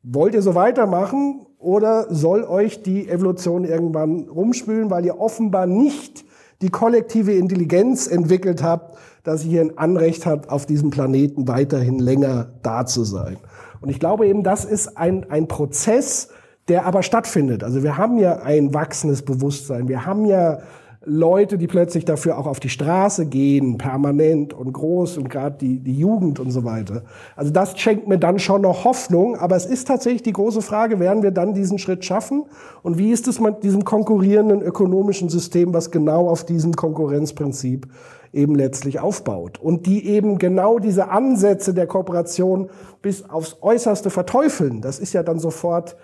wollt 0.03 0.35
ihr 0.35 0.43
so 0.43 0.55
weitermachen 0.55 1.47
oder 1.63 2.07
soll 2.13 2.45
euch 2.45 2.83
die 2.83 3.09
Evolution 3.09 3.65
irgendwann 3.65 4.29
rumspülen, 4.29 4.91
weil 4.91 5.05
ihr 5.05 5.21
offenbar 5.21 5.67
nicht 5.67 6.25
die 6.61 6.71
kollektive 6.71 7.33
Intelligenz 7.33 8.07
entwickelt 8.07 8.63
habt, 8.63 8.97
dass 9.25 9.45
ihr 9.45 9.61
ein 9.61 9.79
Anrecht 9.79 10.27
habt, 10.27 10.51
auf 10.51 10.67
diesem 10.67 10.91
Planeten 10.91 11.49
weiterhin 11.49 11.99
länger 11.99 12.51
da 12.63 12.87
zu 12.87 13.05
sein. 13.05 13.37
Und 13.81 13.89
ich 13.89 14.01
glaube 14.01 14.27
eben, 14.27 14.43
das 14.43 14.65
ist 14.65 14.97
ein, 14.97 15.29
ein 15.31 15.49
Prozess, 15.49 16.29
der 16.69 16.87
aber 16.87 17.03
stattfindet. 17.03 17.65
Also 17.65 17.83
wir 17.83 17.99
haben 17.99 18.19
ja 18.19 18.43
ein 18.43 18.73
wachsendes 18.75 19.23
Bewusstsein. 19.23 19.89
Wir 19.89 20.07
haben 20.07 20.25
ja 20.25 20.61
Leute, 21.05 21.59
die 21.59 21.67
plötzlich 21.67 22.05
dafür 22.05 22.39
auch 22.39 22.47
auf 22.47 22.61
die 22.61 22.69
Straße 22.69 23.27
gehen, 23.27 23.77
permanent 23.77 24.55
und 24.55 24.73
groß 24.73 25.19
und 25.19 25.29
gerade 25.29 25.57
die, 25.59 25.81
die 25.81 25.99
Jugend 25.99 26.39
und 26.39 26.51
so 26.51 26.65
weiter. 26.65 27.03
Also 27.35 27.51
das 27.51 27.79
schenkt 27.79 28.07
mir 28.07 28.19
dann 28.19 28.39
schon 28.39 28.63
noch 28.63 28.85
Hoffnung, 28.85 29.37
aber 29.37 29.57
es 29.57 29.67
ist 29.67 29.89
tatsächlich 29.89 30.23
die 30.23 30.33
große 30.33 30.63
Frage, 30.63 31.01
werden 31.01 31.23
wir 31.23 31.33
dann 31.33 31.55
diesen 31.55 31.79
Schritt 31.79 32.05
schaffen? 32.05 32.45
Und 32.83 32.99
wie 32.99 33.11
ist 33.11 33.27
es 33.27 33.41
mit 33.41 33.65
diesem 33.65 33.85
konkurrierenden 33.85 34.63
ökonomischen 34.63 35.29
System, 35.29 35.75
was 35.75 35.91
genau 35.91 36.29
auf 36.29 36.45
diesem 36.45 36.75
Konkurrenzprinzip 36.75 37.89
eben 38.33 38.55
letztlich 38.55 39.01
aufbaut 39.01 39.59
und 39.59 39.87
die 39.87 40.07
eben 40.07 40.39
genau 40.39 40.79
diese 40.79 41.11
Ansätze 41.11 41.75
der 41.75 41.87
Kooperation 41.87 42.71
bis 43.03 43.29
aufs 43.29 43.59
Äußerste 43.61 44.09
verteufeln. 44.11 44.81
Das 44.81 44.99
ist 44.99 45.13
ja 45.13 45.23
dann 45.23 45.39
sofort 45.39 45.97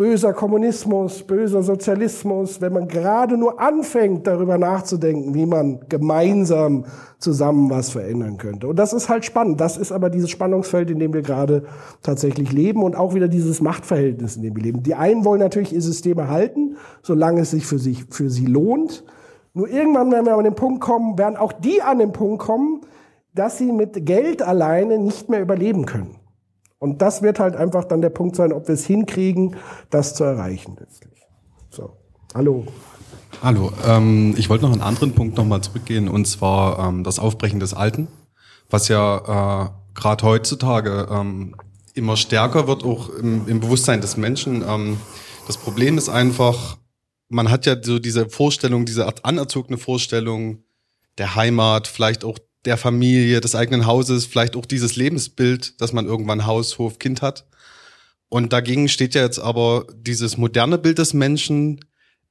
böser 0.00 0.32
Kommunismus, 0.32 1.22
böser 1.24 1.62
Sozialismus, 1.62 2.62
wenn 2.62 2.72
man 2.72 2.88
gerade 2.88 3.36
nur 3.36 3.60
anfängt, 3.60 4.26
darüber 4.26 4.56
nachzudenken, 4.56 5.34
wie 5.34 5.44
man 5.44 5.80
gemeinsam 5.90 6.86
zusammen 7.18 7.68
was 7.68 7.90
verändern 7.90 8.38
könnte. 8.38 8.66
Und 8.68 8.76
das 8.78 8.94
ist 8.94 9.10
halt 9.10 9.26
spannend. 9.26 9.60
Das 9.60 9.76
ist 9.76 9.92
aber 9.92 10.08
dieses 10.08 10.30
Spannungsfeld, 10.30 10.90
in 10.90 11.00
dem 11.00 11.12
wir 11.12 11.20
gerade 11.20 11.64
tatsächlich 12.02 12.50
leben 12.50 12.82
und 12.82 12.96
auch 12.96 13.12
wieder 13.12 13.28
dieses 13.28 13.60
Machtverhältnis, 13.60 14.36
in 14.36 14.42
dem 14.42 14.56
wir 14.56 14.62
leben. 14.62 14.82
Die 14.82 14.94
einen 14.94 15.26
wollen 15.26 15.40
natürlich 15.40 15.74
ihr 15.74 15.82
System 15.82 16.18
erhalten, 16.18 16.78
solange 17.02 17.42
es 17.42 17.50
sich 17.50 17.66
für, 17.66 17.78
sich, 17.78 18.06
für 18.08 18.30
sie 18.30 18.46
lohnt. 18.46 19.04
Nur 19.52 19.68
irgendwann 19.68 20.10
werden 20.10 20.24
wir 20.24 20.34
an 20.34 20.44
den 20.44 20.54
Punkt 20.54 20.80
kommen, 20.80 21.18
werden 21.18 21.36
auch 21.36 21.52
die 21.52 21.82
an 21.82 21.98
den 21.98 22.12
Punkt 22.12 22.38
kommen, 22.38 22.80
dass 23.34 23.58
sie 23.58 23.70
mit 23.70 24.06
Geld 24.06 24.40
alleine 24.40 24.98
nicht 24.98 25.28
mehr 25.28 25.42
überleben 25.42 25.84
können. 25.84 26.19
Und 26.80 27.02
das 27.02 27.20
wird 27.20 27.38
halt 27.38 27.56
einfach 27.56 27.84
dann 27.84 28.00
der 28.00 28.08
Punkt 28.08 28.34
sein, 28.36 28.54
ob 28.54 28.66
wir 28.66 28.74
es 28.74 28.86
hinkriegen, 28.86 29.54
das 29.90 30.14
zu 30.14 30.24
erreichen 30.24 30.76
letztlich. 30.80 31.20
So, 31.68 31.92
hallo. 32.34 32.66
Hallo, 33.42 33.70
ähm, 33.86 34.34
ich 34.38 34.48
wollte 34.48 34.64
noch 34.64 34.72
einen 34.72 34.80
anderen 34.80 35.14
Punkt 35.14 35.36
nochmal 35.36 35.60
zurückgehen, 35.60 36.08
und 36.08 36.24
zwar 36.24 36.88
ähm, 36.88 37.04
das 37.04 37.18
Aufbrechen 37.18 37.60
des 37.60 37.74
Alten, 37.74 38.08
was 38.70 38.88
ja 38.88 39.66
äh, 39.66 39.70
gerade 39.94 40.24
heutzutage 40.24 41.06
ähm, 41.10 41.54
immer 41.92 42.16
stärker 42.16 42.66
wird, 42.66 42.82
auch 42.82 43.10
im, 43.10 43.46
im 43.46 43.60
Bewusstsein 43.60 44.00
des 44.00 44.16
Menschen. 44.16 44.64
Ähm, 44.66 44.96
das 45.46 45.58
Problem 45.58 45.98
ist 45.98 46.08
einfach, 46.08 46.78
man 47.28 47.50
hat 47.50 47.66
ja 47.66 47.76
so 47.80 47.98
diese 47.98 48.30
Vorstellung, 48.30 48.86
diese 48.86 49.06
anerzogene 49.22 49.76
Vorstellung 49.76 50.64
der 51.18 51.34
Heimat, 51.34 51.88
vielleicht 51.88 52.24
auch 52.24 52.38
der 52.64 52.76
Familie, 52.76 53.40
des 53.40 53.54
eigenen 53.54 53.86
Hauses, 53.86 54.26
vielleicht 54.26 54.56
auch 54.56 54.66
dieses 54.66 54.96
Lebensbild, 54.96 55.80
dass 55.80 55.92
man 55.92 56.06
irgendwann 56.06 56.46
Haus, 56.46 56.78
Hof, 56.78 56.98
Kind 56.98 57.22
hat. 57.22 57.46
Und 58.28 58.52
dagegen 58.52 58.88
steht 58.88 59.14
ja 59.14 59.22
jetzt 59.22 59.38
aber 59.38 59.86
dieses 59.96 60.36
moderne 60.36 60.78
Bild 60.78 60.98
des 60.98 61.14
Menschen, 61.14 61.80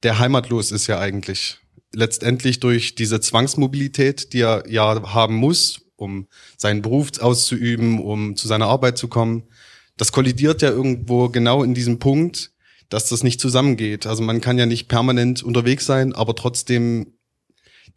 der 0.02 0.18
heimatlos 0.18 0.72
ist 0.72 0.86
ja 0.86 0.98
eigentlich. 0.98 1.58
Letztendlich 1.92 2.60
durch 2.60 2.94
diese 2.94 3.20
Zwangsmobilität, 3.20 4.32
die 4.32 4.40
er 4.40 4.64
ja 4.68 5.12
haben 5.12 5.34
muss, 5.34 5.82
um 5.96 6.26
seinen 6.56 6.82
Beruf 6.82 7.10
auszuüben, 7.20 8.00
um 8.00 8.36
zu 8.36 8.48
seiner 8.48 8.66
Arbeit 8.66 8.96
zu 8.96 9.08
kommen. 9.08 9.48
Das 9.96 10.12
kollidiert 10.12 10.62
ja 10.62 10.70
irgendwo 10.70 11.28
genau 11.28 11.62
in 11.62 11.74
diesem 11.74 11.98
Punkt, 11.98 12.52
dass 12.88 13.08
das 13.08 13.22
nicht 13.22 13.40
zusammengeht. 13.40 14.06
Also 14.06 14.22
man 14.22 14.40
kann 14.40 14.58
ja 14.58 14.66
nicht 14.66 14.88
permanent 14.88 15.42
unterwegs 15.42 15.84
sein, 15.84 16.14
aber 16.14 16.34
trotzdem 16.34 17.12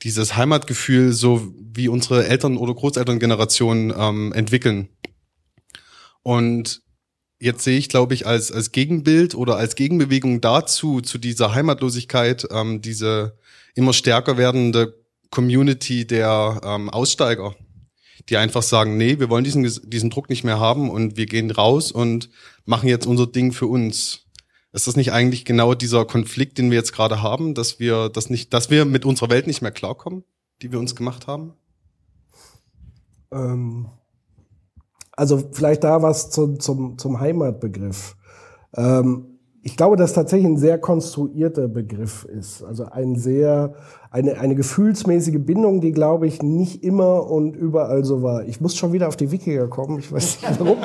dieses 0.02 0.36
Heimatgefühl, 0.36 1.14
so 1.14 1.54
wie 1.58 1.88
unsere 1.88 2.28
Eltern- 2.28 2.58
oder 2.58 2.74
Großelterngeneration 2.74 3.94
ähm, 3.96 4.34
entwickeln. 4.34 4.90
Und 6.24 6.82
jetzt 7.40 7.64
sehe 7.64 7.78
ich, 7.78 7.90
glaube 7.90 8.14
ich, 8.14 8.26
als, 8.26 8.52
als 8.52 8.72
Gegenbild 8.72 9.36
oder 9.36 9.58
als 9.58 9.76
Gegenbewegung 9.76 10.42
dazu, 10.42 11.02
zu 11.02 11.18
dieser 11.18 11.54
Heimatlosigkeit, 11.54 12.48
ähm, 12.52 12.82
diese 12.82 13.38
immer 13.76 13.94
stärker 13.94 14.38
werdende 14.38 14.98
Community 15.30 16.06
der 16.06 16.62
ähm, 16.64 16.90
Aussteiger, 16.90 17.56
die 18.30 18.38
einfach 18.38 18.64
sagen, 18.64 18.98
nee, 18.98 19.20
wir 19.20 19.30
wollen 19.30 19.44
diesen, 19.44 19.64
diesen 19.90 20.10
Druck 20.10 20.30
nicht 20.30 20.44
mehr 20.44 20.60
haben 20.60 20.90
und 20.90 21.18
wir 21.18 21.26
gehen 21.26 21.52
raus 21.52 21.92
und 21.92 22.30
machen 22.66 22.88
jetzt 22.88 23.06
unser 23.06 23.28
Ding 23.28 23.52
für 23.52 23.68
uns. 23.68 24.23
Ist 24.74 24.88
das 24.88 24.96
nicht 24.96 25.14
eigentlich 25.14 25.46
genau 25.46 25.76
dieser 25.76 26.04
Konflikt, 26.04 26.58
den 26.58 26.72
wir 26.72 26.78
jetzt 26.78 26.94
gerade 26.94 27.22
haben, 27.22 27.54
dass 27.54 27.80
wir 27.80 28.10
das 28.10 28.32
nicht, 28.32 28.54
dass 28.54 28.72
wir 28.72 28.86
mit 28.86 29.06
unserer 29.06 29.30
Welt 29.30 29.46
nicht 29.46 29.62
mehr 29.62 29.72
klarkommen, 29.72 30.24
die 30.64 30.72
wir 30.72 30.80
uns 30.80 30.96
gemacht 30.96 31.28
haben? 31.28 31.54
Ähm, 33.32 33.86
also 35.12 35.44
vielleicht 35.52 35.84
da 35.84 36.02
was 36.02 36.32
zu, 36.32 36.56
zum, 36.58 36.98
zum 36.98 37.20
Heimatbegriff. 37.20 38.16
Ähm, 38.76 39.34
ich 39.62 39.78
glaube, 39.78 39.96
dass 39.96 40.14
tatsächlich 40.14 40.48
ein 40.48 40.58
sehr 40.58 40.80
konstruierter 40.80 41.68
Begriff 41.68 42.26
ist. 42.26 42.64
Also 42.64 42.86
ein 42.86 43.16
sehr, 43.16 43.76
eine, 44.10 44.40
eine 44.40 44.56
gefühlsmäßige 44.56 45.40
Bindung, 45.40 45.82
die, 45.82 45.92
glaube 45.92 46.26
ich, 46.26 46.42
nicht 46.42 46.84
immer 46.84 47.30
und 47.30 47.56
überall 47.56 48.04
so 48.04 48.24
war. 48.24 48.44
Ich 48.46 48.60
muss 48.60 48.76
schon 48.76 48.92
wieder 48.92 49.08
auf 49.08 49.18
die 49.18 49.30
Wikinger 49.30 49.68
kommen, 49.68 50.00
ich 50.00 50.12
weiß 50.12 50.42
nicht 50.42 50.60
warum. 50.60 50.80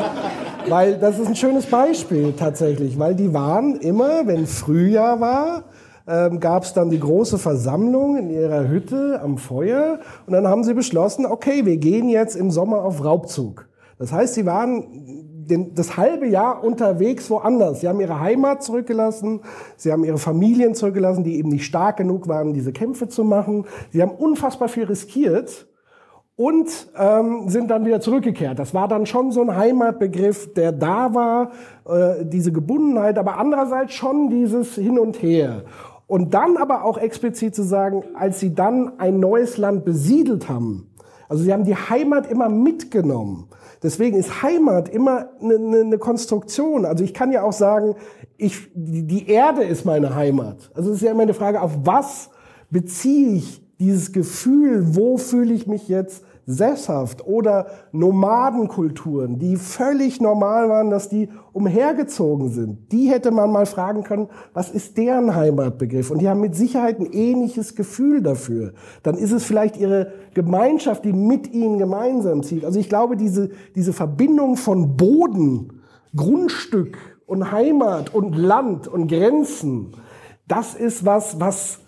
Weil 0.69 0.99
das 0.99 1.19
ist 1.19 1.29
ein 1.29 1.37
schönes 1.37 1.67
Beispiel 1.67 2.33
tatsächlich, 2.33 2.99
weil 2.99 3.15
die 3.15 3.33
waren 3.33 3.77
immer, 3.77 4.27
wenn 4.27 4.47
Frühjahr 4.47 5.21
war, 5.21 5.65
ähm, 6.07 6.41
gab 6.41 6.65
es 6.65 6.73
dann 6.73 6.91
die 6.91 7.01
große 7.01 7.39
Versammlung 7.39 8.17
in 8.17 8.31
ihrer 8.31 8.69
Hütte 8.69 9.21
am 9.23 9.39
Feuer 9.39 9.99
und 10.27 10.33
dann 10.33 10.49
haben 10.49 10.65
sie 10.65 10.75
beschlossen, 10.75 11.27
okay, 11.27 11.67
wir 11.67 11.77
gehen 11.77 12.09
jetzt 12.09 12.35
im 12.35 12.51
Sommer 12.51 12.83
auf 12.83 13.05
Raubzug. 13.05 13.69
Das 13.99 14.13
heißt, 14.13 14.35
sie 14.35 14.47
waren 14.47 14.85
den, 15.49 15.75
das 15.75 15.97
halbe 15.97 16.27
Jahr 16.27 16.63
unterwegs 16.63 17.31
woanders. 17.31 17.81
Sie 17.81 17.89
haben 17.89 18.01
ihre 18.01 18.21
Heimat 18.21 18.63
zurückgelassen, 18.63 19.41
sie 19.77 19.93
haben 19.93 20.05
ihre 20.05 20.19
Familien 20.19 20.75
zurückgelassen, 20.75 21.25
die 21.25 21.37
eben 21.39 21.49
nicht 21.49 21.65
stark 21.65 21.97
genug 21.97 22.29
waren, 22.29 22.55
diese 22.55 22.73
Kämpfe 22.73 23.09
zu 23.09 23.25
machen. 23.25 23.67
Sie 23.91 24.01
haben 24.01 24.13
unfassbar 24.13 24.69
viel 24.69 24.85
riskiert 24.85 25.67
und 26.39 26.87
ähm, 26.97 27.49
sind 27.49 27.69
dann 27.69 27.85
wieder 27.85 28.01
zurückgekehrt. 28.01 28.61
Das 28.61 28.73
war 28.73 28.87
dann 28.87 29.07
schon 29.07 29.33
so 29.33 29.43
ein 29.43 29.57
Heimatbegriff, 29.57 30.55
der 30.55 30.71
da 30.71 31.13
war, 31.13 31.51
äh, 31.85 32.25
diese 32.25 32.53
Gebundenheit, 32.53 33.19
aber 33.19 33.39
andererseits 33.39 33.95
schon 33.95 34.31
dieses 34.31 34.77
Hin 34.77 35.01
und 35.01 35.21
Her. 35.21 35.65
Und 36.07 36.35
dann 36.35 36.57
aber 36.57 36.85
auch 36.85 36.97
explizit 36.97 37.57
zu 37.57 37.65
sagen, 37.65 38.05
als 38.15 38.39
sie 38.39 38.55
dann 38.55 39.01
ein 39.01 39.19
neues 39.19 39.59
Land 39.59 39.85
besiedelt 39.85 40.49
haben, 40.49 40.89
also 41.29 41.43
sie 41.43 41.53
haben 41.53 41.65
die 41.65 41.75
Heimat 41.75 42.31
immer 42.31 42.49
mitgenommen. 42.49 43.49
Deswegen 43.83 44.17
ist 44.17 44.41
Heimat 44.41 44.89
immer 44.89 45.31
eine, 45.43 45.57
eine, 45.57 45.81
eine 45.81 45.99
Konstruktion. 45.99 46.85
Also 46.85 47.03
ich 47.03 47.15
kann 47.15 47.33
ja 47.33 47.43
auch 47.43 47.53
sagen, 47.53 47.97
ich, 48.37 48.71
die 48.75 49.29
Erde 49.29 49.65
ist 49.65 49.85
meine 49.85 50.15
Heimat. 50.15 50.71
Also 50.73 50.91
es 50.91 50.99
ist 50.99 51.03
ja 51.03 51.11
immer 51.11 51.23
eine 51.23 51.35
Frage, 51.35 51.61
auf 51.61 51.73
was 51.83 52.31
beziehe 52.71 53.35
ich 53.35 53.61
dieses 53.81 54.13
Gefühl, 54.13 54.97
wo 54.97 55.19
fühle 55.19 55.53
ich 55.53 55.67
mich 55.67 55.89
jetzt 55.89 56.25
sesshaft 56.51 57.27
oder 57.27 57.67
Nomadenkulturen, 57.93 59.39
die 59.39 59.57
völlig 59.57 60.19
normal 60.19 60.71
waren, 60.71 60.89
dass 60.89 61.11
die 61.11 61.29
umhergezogen 61.53 62.49
sind. 62.49 62.91
Die 62.91 63.11
hätte 63.11 63.31
man 63.33 63.53
mal 63.53 63.67
fragen 63.67 64.03
können, 64.03 64.29
was 64.55 64.71
ist 64.71 64.97
deren 64.97 65.35
Heimatbegriff? 65.35 66.11
Und 66.11 66.23
die 66.23 66.29
haben 66.29 66.41
mit 66.41 66.57
Sicherheit 66.57 67.01
ein 67.01 67.13
ähnliches 67.13 67.75
Gefühl 67.75 68.23
dafür. 68.23 68.73
Dann 69.03 69.17
ist 69.17 69.33
es 69.33 69.45
vielleicht 69.45 69.77
ihre 69.77 70.13
Gemeinschaft, 70.33 71.05
die 71.05 71.13
mit 71.13 71.53
ihnen 71.53 71.77
gemeinsam 71.77 72.43
zieht. 72.43 72.65
Also 72.65 72.81
ich 72.81 72.89
glaube, 72.89 73.19
diese, 73.19 73.51
diese 73.75 73.93
Verbindung 73.93 74.57
von 74.57 74.97
Boden, 74.97 75.83
Grundstück 76.17 76.97
und 77.27 77.53
Heimat 77.53 78.15
und 78.15 78.35
Land 78.35 78.89
und 78.89 79.09
Grenzen, 79.09 79.93
das 80.47 80.75
ist 80.75 81.05
was, 81.05 81.39
was 81.41 81.81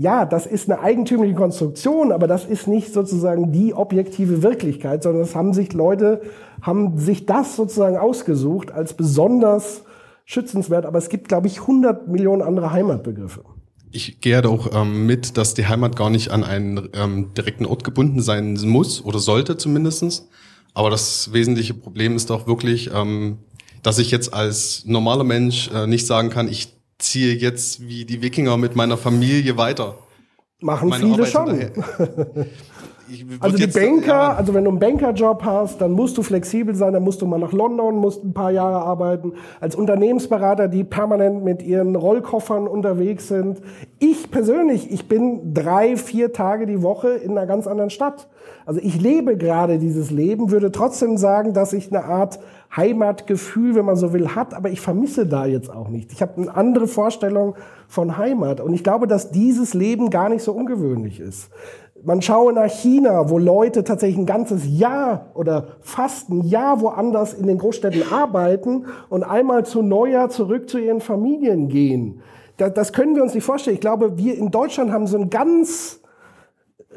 ja, 0.00 0.24
das 0.24 0.46
ist 0.46 0.70
eine 0.70 0.80
eigentümliche 0.80 1.34
Konstruktion, 1.34 2.12
aber 2.12 2.28
das 2.28 2.44
ist 2.44 2.68
nicht 2.68 2.92
sozusagen 2.92 3.50
die 3.50 3.74
objektive 3.74 4.44
Wirklichkeit, 4.44 5.02
sondern 5.02 5.24
es 5.24 5.34
haben 5.34 5.52
sich 5.52 5.72
Leute, 5.72 6.22
haben 6.62 6.98
sich 6.98 7.26
das 7.26 7.56
sozusagen 7.56 7.96
ausgesucht 7.96 8.70
als 8.70 8.94
besonders 8.94 9.82
schützenswert. 10.24 10.86
Aber 10.86 10.98
es 10.98 11.08
gibt, 11.08 11.28
glaube 11.28 11.48
ich, 11.48 11.62
100 11.62 12.06
Millionen 12.06 12.42
andere 12.42 12.70
Heimatbegriffe. 12.70 13.42
Ich 13.90 14.20
gehe 14.20 14.40
da 14.40 14.48
auch 14.50 14.70
ähm, 14.72 15.06
mit, 15.06 15.36
dass 15.36 15.54
die 15.54 15.66
Heimat 15.66 15.96
gar 15.96 16.10
nicht 16.10 16.30
an 16.30 16.44
einen 16.44 16.90
ähm, 16.92 17.34
direkten 17.34 17.66
Ort 17.66 17.82
gebunden 17.82 18.20
sein 18.20 18.56
muss 18.66 19.04
oder 19.04 19.18
sollte 19.18 19.56
zumindestens. 19.56 20.28
Aber 20.74 20.90
das 20.90 21.32
wesentliche 21.32 21.74
Problem 21.74 22.14
ist 22.14 22.30
doch 22.30 22.46
wirklich, 22.46 22.90
ähm, 22.94 23.38
dass 23.82 23.98
ich 23.98 24.12
jetzt 24.12 24.32
als 24.32 24.84
normaler 24.84 25.24
Mensch 25.24 25.70
äh, 25.74 25.88
nicht 25.88 26.06
sagen 26.06 26.30
kann, 26.30 26.46
ich 26.46 26.77
ziehe 26.98 27.34
jetzt 27.34 27.86
wie 27.86 28.04
die 28.04 28.22
Wikinger 28.22 28.56
mit 28.56 28.76
meiner 28.76 28.96
Familie 28.96 29.56
weiter. 29.56 29.98
Machen 30.60 30.88
Meine 30.88 31.04
viele 31.04 31.36
Arbeit 31.36 31.72
schon. 31.76 32.46
also 33.40 33.56
die 33.56 33.66
Banker, 33.66 34.06
ja. 34.06 34.34
also 34.34 34.54
wenn 34.54 34.64
du 34.64 34.70
einen 34.70 34.78
Bankerjob 34.78 35.44
hast, 35.44 35.80
dann 35.80 35.92
musst 35.92 36.18
du 36.18 36.22
flexibel 36.22 36.74
sein, 36.74 36.92
dann 36.92 37.02
musst 37.02 37.22
du 37.22 37.26
mal 37.26 37.38
nach 37.38 37.52
London, 37.52 37.96
musst 37.96 38.24
ein 38.24 38.32
paar 38.32 38.50
Jahre 38.50 38.76
arbeiten. 38.76 39.32
Als 39.60 39.74
Unternehmensberater, 39.74 40.68
die 40.68 40.84
permanent 40.84 41.44
mit 41.44 41.62
ihren 41.62 41.96
Rollkoffern 41.96 42.66
unterwegs 42.66 43.28
sind. 43.28 43.60
Ich 43.98 44.30
persönlich, 44.30 44.90
ich 44.90 45.08
bin 45.08 45.54
drei, 45.54 45.96
vier 45.96 46.32
Tage 46.32 46.66
die 46.66 46.82
Woche 46.82 47.10
in 47.10 47.32
einer 47.32 47.46
ganz 47.46 47.66
anderen 47.66 47.90
Stadt. 47.90 48.28
Also 48.66 48.80
ich 48.82 49.00
lebe 49.00 49.36
gerade 49.36 49.78
dieses 49.78 50.10
Leben, 50.10 50.50
würde 50.50 50.70
trotzdem 50.72 51.16
sagen, 51.16 51.54
dass 51.54 51.72
ich 51.72 51.90
eine 51.90 52.04
Art 52.04 52.38
Heimatgefühl, 52.76 53.74
wenn 53.74 53.86
man 53.86 53.96
so 53.96 54.12
will, 54.12 54.28
hat, 54.34 54.52
aber 54.52 54.70
ich 54.70 54.80
vermisse 54.80 55.26
da 55.26 55.46
jetzt 55.46 55.70
auch 55.70 55.88
nicht. 55.88 56.12
Ich 56.12 56.20
habe 56.20 56.36
eine 56.36 56.54
andere 56.54 56.86
Vorstellung 56.86 57.54
von 57.88 58.18
Heimat 58.18 58.60
und 58.60 58.74
ich 58.74 58.84
glaube, 58.84 59.06
dass 59.06 59.30
dieses 59.30 59.72
Leben 59.72 60.10
gar 60.10 60.28
nicht 60.28 60.42
so 60.42 60.52
ungewöhnlich 60.52 61.20
ist. 61.20 61.50
Man 62.04 62.22
schaue 62.22 62.52
nach 62.52 62.70
China, 62.70 63.28
wo 63.28 63.38
Leute 63.38 63.84
tatsächlich 63.84 64.18
ein 64.18 64.26
ganzes 64.26 64.62
Jahr 64.66 65.30
oder 65.34 65.76
fast 65.80 66.30
ein 66.30 66.42
Jahr 66.42 66.80
woanders 66.80 67.34
in 67.34 67.46
den 67.46 67.58
Großstädten 67.58 68.04
arbeiten 68.12 68.86
und 69.08 69.24
einmal 69.24 69.66
zu 69.66 69.82
Neujahr 69.82 70.30
zurück 70.30 70.68
zu 70.68 70.78
ihren 70.78 71.00
Familien 71.00 71.68
gehen. 71.68 72.20
Das 72.56 72.92
können 72.92 73.14
wir 73.14 73.22
uns 73.22 73.34
nicht 73.34 73.44
vorstellen. 73.44 73.74
Ich 73.74 73.80
glaube, 73.80 74.18
wir 74.18 74.36
in 74.36 74.50
Deutschland 74.50 74.92
haben 74.92 75.06
so 75.06 75.16
ein 75.16 75.30
ganz 75.30 76.00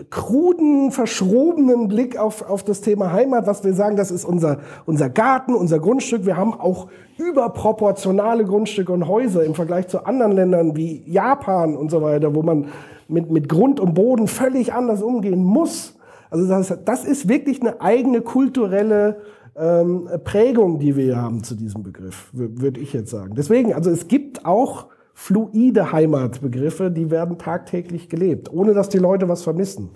kruden, 0.10 0.92
verschrobenen 0.92 1.88
Blick 1.88 2.18
auf, 2.18 2.50
auf 2.50 2.64
das 2.64 2.82
Thema 2.82 3.12
Heimat, 3.12 3.48
was 3.48 3.64
wir 3.64 3.74
sagen, 3.74 3.96
das 3.96 4.12
ist 4.12 4.26
unser, 4.26 4.60
unser 4.86 5.10
Garten, 5.10 5.54
unser 5.54 5.80
Grundstück. 5.80 6.26
Wir 6.26 6.38
haben 6.38 6.54
auch 6.54 6.88
überproportionale 7.18 8.46
Grundstücke 8.46 8.92
und 8.92 9.08
Häuser 9.08 9.44
im 9.44 9.54
Vergleich 9.54 9.88
zu 9.88 10.06
anderen 10.06 10.32
Ländern 10.32 10.76
wie 10.76 11.04
Japan 11.06 11.76
und 11.76 11.92
so 11.92 12.02
weiter, 12.02 12.34
wo 12.36 12.42
man 12.42 12.68
mit, 13.08 13.30
mit 13.30 13.50
Grund 13.50 13.80
und 13.80 13.94
Boden 13.94 14.28
völlig 14.28 14.74
anders 14.74 15.02
umgehen 15.02 15.44
muss. 15.44 15.98
Also 16.30 16.48
das, 16.48 16.74
das 16.86 17.06
ist 17.06 17.28
wirklich 17.28 17.62
eine 17.62 17.82
eigene 17.82 18.22
kulturelle 18.22 19.22
ähm, 19.56 20.08
Prägung, 20.24 20.80
die 20.80 20.96
wir 20.96 21.18
haben 21.18 21.44
zu 21.44 21.56
diesem 21.56 21.84
Begriff, 21.84 22.30
würde 22.32 22.80
ich 22.80 22.94
jetzt 22.94 23.12
sagen. 23.12 23.36
Deswegen, 23.36 23.74
also 23.74 23.92
es 23.92 24.08
gibt 24.08 24.46
auch 24.46 24.88
fluide 25.22 25.92
Heimatbegriffe, 25.92 26.90
die 26.90 27.12
werden 27.12 27.38
tagtäglich 27.38 28.10
gelebt, 28.10 28.52
ohne 28.52 28.74
dass 28.74 28.90
die 28.90 28.98
Leute 28.98 29.30
was 29.30 29.44
vermissen. 29.44 29.90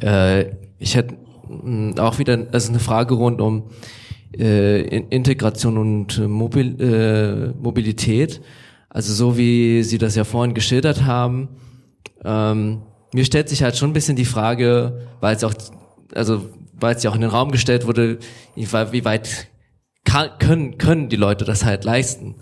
Äh, 0.00 0.52
ich 0.78 0.96
hätte 0.96 1.16
hm, 1.46 1.98
auch 1.98 2.18
wieder 2.18 2.46
also 2.50 2.70
eine 2.70 2.78
Frage 2.78 3.12
rund 3.12 3.42
um 3.42 3.64
äh, 4.38 4.80
Integration 4.80 5.76
und 5.76 6.26
Mobil, 6.26 6.80
äh, 6.80 7.48
Mobilität. 7.62 8.40
Also 8.88 9.12
so 9.12 9.36
wie 9.36 9.82
Sie 9.82 9.98
das 9.98 10.16
ja 10.16 10.24
vorhin 10.24 10.54
geschildert 10.54 11.04
haben, 11.04 11.50
ähm, 12.24 12.80
mir 13.12 13.26
stellt 13.26 13.50
sich 13.50 13.62
halt 13.62 13.76
schon 13.76 13.90
ein 13.90 13.94
bisschen 13.94 14.16
die 14.16 14.24
Frage, 14.24 15.08
weil 15.20 15.36
es 15.36 15.44
auch, 15.44 15.52
also 16.14 16.46
weil 16.72 16.96
es 16.96 17.02
ja 17.02 17.10
auch 17.10 17.14
in 17.14 17.20
den 17.20 17.30
Raum 17.30 17.50
gestellt 17.50 17.86
wurde, 17.86 18.18
wie 18.54 19.04
weit 19.04 19.48
kann, 20.06 20.30
können 20.38 20.78
können 20.78 21.10
die 21.10 21.16
Leute 21.16 21.44
das 21.44 21.66
halt 21.66 21.84
leisten? 21.84 22.36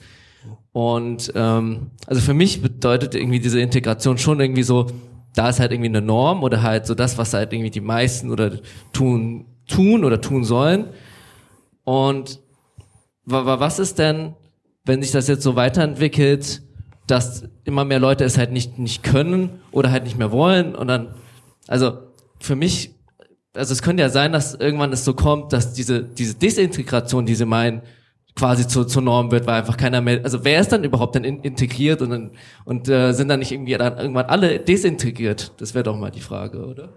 Und 0.72 1.32
ähm, 1.34 1.90
also 2.06 2.20
für 2.20 2.34
mich 2.34 2.62
bedeutet 2.62 3.14
irgendwie 3.14 3.40
diese 3.40 3.60
Integration 3.60 4.18
schon 4.18 4.40
irgendwie 4.40 4.62
so, 4.62 4.86
da 5.34 5.48
ist 5.48 5.60
halt 5.60 5.72
irgendwie 5.72 5.88
eine 5.88 6.02
Norm 6.02 6.42
oder 6.42 6.62
halt 6.62 6.86
so 6.86 6.94
das, 6.94 7.18
was 7.18 7.34
halt 7.34 7.52
irgendwie 7.52 7.70
die 7.70 7.80
meisten 7.80 8.30
oder 8.30 8.52
tun, 8.92 9.46
tun 9.66 10.04
oder 10.04 10.20
tun 10.20 10.44
sollen. 10.44 10.86
Und 11.84 12.40
was 13.24 13.78
ist 13.78 13.98
denn, 13.98 14.34
wenn 14.84 15.02
sich 15.02 15.12
das 15.12 15.28
jetzt 15.28 15.42
so 15.42 15.56
weiterentwickelt, 15.56 16.62
dass 17.06 17.44
immer 17.64 17.84
mehr 17.84 17.98
Leute 17.98 18.24
es 18.24 18.38
halt 18.38 18.52
nicht, 18.52 18.78
nicht 18.78 19.02
können 19.02 19.60
oder 19.72 19.90
halt 19.90 20.04
nicht 20.04 20.18
mehr 20.18 20.32
wollen 20.32 20.74
und 20.74 20.88
dann, 20.88 21.14
also 21.66 21.98
für 22.38 22.56
mich 22.56 22.94
also 23.54 23.72
es 23.72 23.82
könnte 23.82 24.02
ja 24.02 24.08
sein, 24.08 24.32
dass 24.32 24.54
irgendwann 24.54 24.92
es 24.92 25.04
so 25.04 25.14
kommt, 25.14 25.52
dass 25.52 25.72
diese, 25.72 26.02
diese 26.04 26.34
Desintegration, 26.34 27.26
die 27.26 27.34
sie 27.34 27.46
meinen, 27.46 27.82
quasi 28.40 28.66
zur, 28.66 28.88
zur 28.88 29.02
Norm 29.02 29.30
wird, 29.30 29.46
weil 29.46 29.60
einfach 29.60 29.76
keiner 29.76 30.00
mehr, 30.00 30.20
also 30.24 30.44
wer 30.44 30.60
ist 30.60 30.72
dann 30.72 30.82
überhaupt 30.82 31.14
dann 31.14 31.24
in, 31.24 31.40
integriert 31.40 32.00
und, 32.00 32.08
dann, 32.08 32.30
und 32.64 32.88
äh, 32.88 33.12
sind 33.12 33.28
dann 33.28 33.40
nicht 33.40 33.52
irgendwie 33.52 33.74
dann 33.74 33.98
irgendwann 33.98 34.26
alle 34.26 34.58
desintegriert? 34.58 35.52
Das 35.58 35.74
wäre 35.74 35.84
doch 35.84 35.96
mal 35.98 36.10
die 36.10 36.22
Frage, 36.22 36.64
oder? 36.64 36.94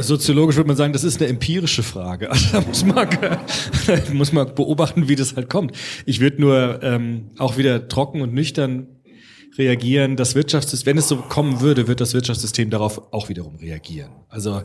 Soziologisch 0.00 0.56
würde 0.56 0.66
man 0.66 0.76
sagen, 0.76 0.92
das 0.92 1.04
ist 1.04 1.22
eine 1.22 1.30
empirische 1.30 1.84
Frage. 1.84 2.28
Also 2.30 2.48
da 2.52 2.66
muss 2.66 2.84
man, 2.84 3.08
muss 4.12 4.32
man 4.32 4.54
beobachten, 4.56 5.08
wie 5.08 5.14
das 5.14 5.36
halt 5.36 5.48
kommt. 5.48 5.76
Ich 6.04 6.18
würde 6.18 6.40
nur 6.40 6.82
ähm, 6.82 7.30
auch 7.38 7.58
wieder 7.58 7.86
trocken 7.86 8.22
und 8.22 8.34
nüchtern 8.34 8.88
reagieren. 9.56 10.16
Das 10.16 10.34
Wirtschaftssystem, 10.34 10.90
wenn 10.90 10.98
es 10.98 11.06
so 11.06 11.16
kommen 11.16 11.60
würde, 11.60 11.86
wird 11.86 12.00
das 12.00 12.12
Wirtschaftssystem 12.12 12.70
darauf 12.70 13.12
auch 13.12 13.28
wiederum 13.28 13.54
reagieren. 13.54 14.10
Also 14.28 14.62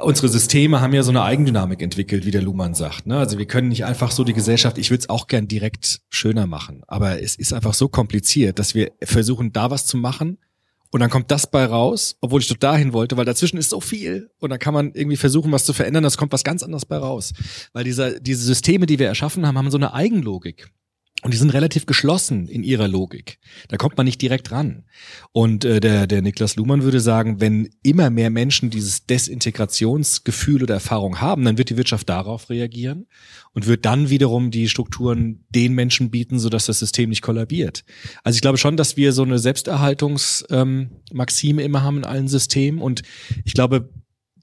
unsere 0.00 0.28
Systeme 0.28 0.80
haben 0.80 0.92
ja 0.92 1.02
so 1.02 1.10
eine 1.10 1.22
Eigendynamik 1.22 1.80
entwickelt, 1.80 2.26
wie 2.26 2.30
der 2.30 2.42
Luhmann 2.42 2.74
sagt. 2.74 3.06
Ne? 3.06 3.16
Also 3.16 3.38
wir 3.38 3.46
können 3.46 3.68
nicht 3.68 3.84
einfach 3.84 4.10
so 4.10 4.24
die 4.24 4.32
Gesellschaft, 4.32 4.78
ich 4.78 4.90
würde 4.90 5.02
es 5.02 5.08
auch 5.08 5.26
gern 5.26 5.48
direkt 5.48 6.00
schöner 6.10 6.46
machen, 6.46 6.82
aber 6.86 7.22
es 7.22 7.36
ist 7.36 7.52
einfach 7.52 7.74
so 7.74 7.88
kompliziert, 7.88 8.58
dass 8.58 8.74
wir 8.74 8.92
versuchen, 9.02 9.52
da 9.52 9.70
was 9.70 9.86
zu 9.86 9.96
machen 9.96 10.38
und 10.90 11.00
dann 11.00 11.10
kommt 11.10 11.30
das 11.30 11.50
bei 11.50 11.64
raus, 11.64 12.16
obwohl 12.20 12.40
ich 12.40 12.48
doch 12.48 12.56
dahin 12.56 12.92
wollte, 12.92 13.16
weil 13.16 13.24
dazwischen 13.24 13.56
ist 13.56 13.70
so 13.70 13.80
viel 13.80 14.30
und 14.38 14.50
dann 14.50 14.58
kann 14.58 14.74
man 14.74 14.92
irgendwie 14.94 15.16
versuchen, 15.16 15.50
was 15.52 15.64
zu 15.64 15.72
verändern, 15.72 16.04
das 16.04 16.16
kommt 16.16 16.32
was 16.32 16.44
ganz 16.44 16.62
anderes 16.62 16.86
bei 16.86 16.96
raus. 16.96 17.32
Weil 17.72 17.84
dieser, 17.84 18.20
diese 18.20 18.44
Systeme, 18.44 18.86
die 18.86 18.98
wir 18.98 19.08
erschaffen 19.08 19.46
haben, 19.46 19.58
haben 19.58 19.70
so 19.70 19.76
eine 19.76 19.92
Eigenlogik. 19.92 20.68
Und 21.24 21.32
die 21.32 21.38
sind 21.38 21.54
relativ 21.54 21.86
geschlossen 21.86 22.48
in 22.48 22.62
ihrer 22.62 22.86
Logik. 22.86 23.38
Da 23.68 23.78
kommt 23.78 23.96
man 23.96 24.04
nicht 24.04 24.20
direkt 24.20 24.52
ran. 24.52 24.84
Und 25.32 25.64
äh, 25.64 25.80
der, 25.80 26.06
der 26.06 26.20
Niklas 26.20 26.56
Luhmann 26.56 26.82
würde 26.82 27.00
sagen, 27.00 27.40
wenn 27.40 27.70
immer 27.82 28.10
mehr 28.10 28.28
Menschen 28.28 28.68
dieses 28.68 29.06
Desintegrationsgefühl 29.06 30.62
oder 30.62 30.74
Erfahrung 30.74 31.22
haben, 31.22 31.46
dann 31.46 31.56
wird 31.56 31.70
die 31.70 31.78
Wirtschaft 31.78 32.10
darauf 32.10 32.50
reagieren 32.50 33.06
und 33.54 33.66
wird 33.66 33.86
dann 33.86 34.10
wiederum 34.10 34.50
die 34.50 34.68
Strukturen 34.68 35.46
den 35.48 35.72
Menschen 35.72 36.10
bieten, 36.10 36.38
sodass 36.38 36.66
das 36.66 36.80
System 36.80 37.08
nicht 37.08 37.22
kollabiert. 37.22 37.84
Also 38.22 38.36
ich 38.36 38.42
glaube 38.42 38.58
schon, 38.58 38.76
dass 38.76 38.98
wir 38.98 39.14
so 39.14 39.22
eine 39.22 39.38
Selbsterhaltungsmaxime 39.38 41.62
ähm, 41.62 41.66
immer 41.66 41.82
haben 41.82 41.96
in 41.96 42.04
allen 42.04 42.28
Systemen. 42.28 42.82
Und 42.82 43.00
ich 43.46 43.54
glaube, 43.54 43.88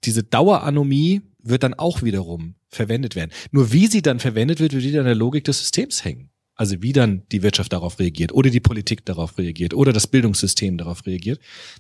diese 0.03 0.23
Daueranomie 0.23 1.21
wird 1.43 1.61
dann 1.61 1.75
auch 1.75 2.01
wiederum 2.01 2.55
verwendet 2.69 3.15
werden. 3.15 3.29
Nur 3.51 3.71
wie 3.71 3.85
sie 3.85 4.01
dann 4.01 4.17
verwendet 4.17 4.59
wird, 4.59 4.73
wird 4.73 4.83
wieder 4.83 5.01
in 5.01 5.05
der 5.05 5.13
Logik 5.13 5.43
des 5.43 5.59
Systems 5.59 6.03
hängen. 6.03 6.30
Also 6.61 6.83
wie 6.83 6.93
dann 6.93 7.23
die 7.31 7.41
Wirtschaft 7.41 7.73
darauf 7.73 7.97
reagiert 7.97 8.31
oder 8.31 8.51
die 8.51 8.59
Politik 8.59 9.03
darauf 9.03 9.39
reagiert 9.39 9.73
oder 9.73 9.93
das 9.93 10.05
Bildungssystem 10.05 10.77
darauf 10.77 11.07
reagiert, 11.07 11.39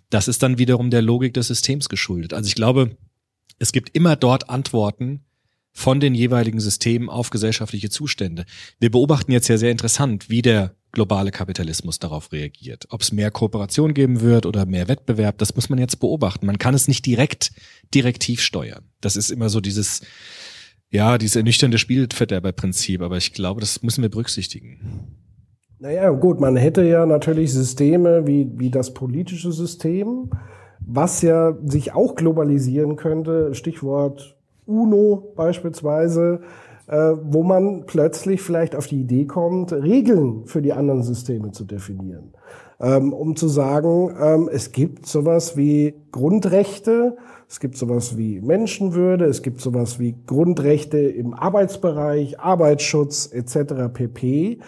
das 0.09 0.27
ist 0.27 0.41
dann 0.41 0.57
wiederum 0.57 0.89
der 0.89 1.03
Logik 1.03 1.35
des 1.35 1.49
Systems 1.49 1.87
geschuldet. 1.87 2.33
Also 2.33 2.47
ich 2.47 2.55
glaube, 2.55 2.97
es 3.59 3.73
gibt 3.73 3.95
immer 3.95 4.15
dort 4.15 4.49
Antworten 4.49 5.23
von 5.71 5.99
den 5.99 6.15
jeweiligen 6.15 6.59
Systemen 6.59 7.09
auf 7.09 7.29
gesellschaftliche 7.29 7.91
Zustände. 7.91 8.43
Wir 8.79 8.89
beobachten 8.89 9.31
jetzt 9.31 9.49
ja 9.49 9.59
sehr 9.59 9.69
interessant, 9.69 10.31
wie 10.31 10.41
der 10.41 10.73
globale 10.91 11.29
Kapitalismus 11.29 11.99
darauf 11.99 12.31
reagiert. 12.31 12.87
Ob 12.89 13.03
es 13.03 13.11
mehr 13.11 13.29
Kooperation 13.29 13.93
geben 13.93 14.21
wird 14.21 14.47
oder 14.47 14.65
mehr 14.65 14.87
Wettbewerb, 14.87 15.37
das 15.37 15.53
muss 15.53 15.69
man 15.69 15.77
jetzt 15.77 15.99
beobachten. 15.99 16.47
Man 16.47 16.57
kann 16.57 16.73
es 16.73 16.87
nicht 16.87 17.05
direkt 17.05 17.51
direktiv 17.93 18.41
steuern. 18.41 18.85
Das 18.99 19.15
ist 19.15 19.29
immer 19.29 19.49
so 19.49 19.61
dieses 19.61 20.01
ja, 20.91 21.17
dieses 21.17 21.37
ernüchternde 21.37 21.77
Spielverderber-Prinzip, 21.77 23.01
aber 23.01 23.17
ich 23.17 23.33
glaube, 23.33 23.61
das 23.61 23.81
müssen 23.81 24.01
wir 24.01 24.09
berücksichtigen. 24.09 25.17
Naja, 25.79 26.11
gut, 26.11 26.39
man 26.39 26.57
hätte 26.57 26.83
ja 26.83 27.05
natürlich 27.05 27.53
Systeme 27.53 28.27
wie, 28.27 28.51
wie 28.55 28.69
das 28.69 28.93
politische 28.93 29.51
System, 29.51 30.29
was 30.79 31.21
ja 31.21 31.57
sich 31.63 31.93
auch 31.93 32.15
globalisieren 32.15 32.97
könnte, 32.97 33.55
Stichwort 33.55 34.37
UNO 34.65 35.33
beispielsweise, 35.35 36.41
äh, 36.87 37.13
wo 37.23 37.43
man 37.43 37.85
plötzlich 37.85 38.41
vielleicht 38.41 38.75
auf 38.75 38.87
die 38.87 39.01
Idee 39.01 39.25
kommt, 39.25 39.71
Regeln 39.71 40.45
für 40.45 40.61
die 40.61 40.73
anderen 40.73 41.03
Systeme 41.03 41.51
zu 41.51 41.63
definieren. 41.63 42.33
Ähm, 42.79 43.13
um 43.13 43.35
zu 43.35 43.47
sagen, 43.47 44.15
ähm, 44.21 44.49
es 44.51 44.71
gibt 44.71 45.05
sowas 45.05 45.55
wie 45.55 45.95
Grundrechte, 46.11 47.15
es 47.51 47.59
gibt 47.59 47.75
sowas 47.75 48.17
wie 48.17 48.39
Menschenwürde, 48.39 49.25
es 49.25 49.41
gibt 49.41 49.59
sowas 49.59 49.99
wie 49.99 50.15
Grundrechte 50.25 50.99
im 50.99 51.33
Arbeitsbereich, 51.33 52.39
Arbeitsschutz 52.39 53.29
etc. 53.29 53.91
pp. 53.93 54.59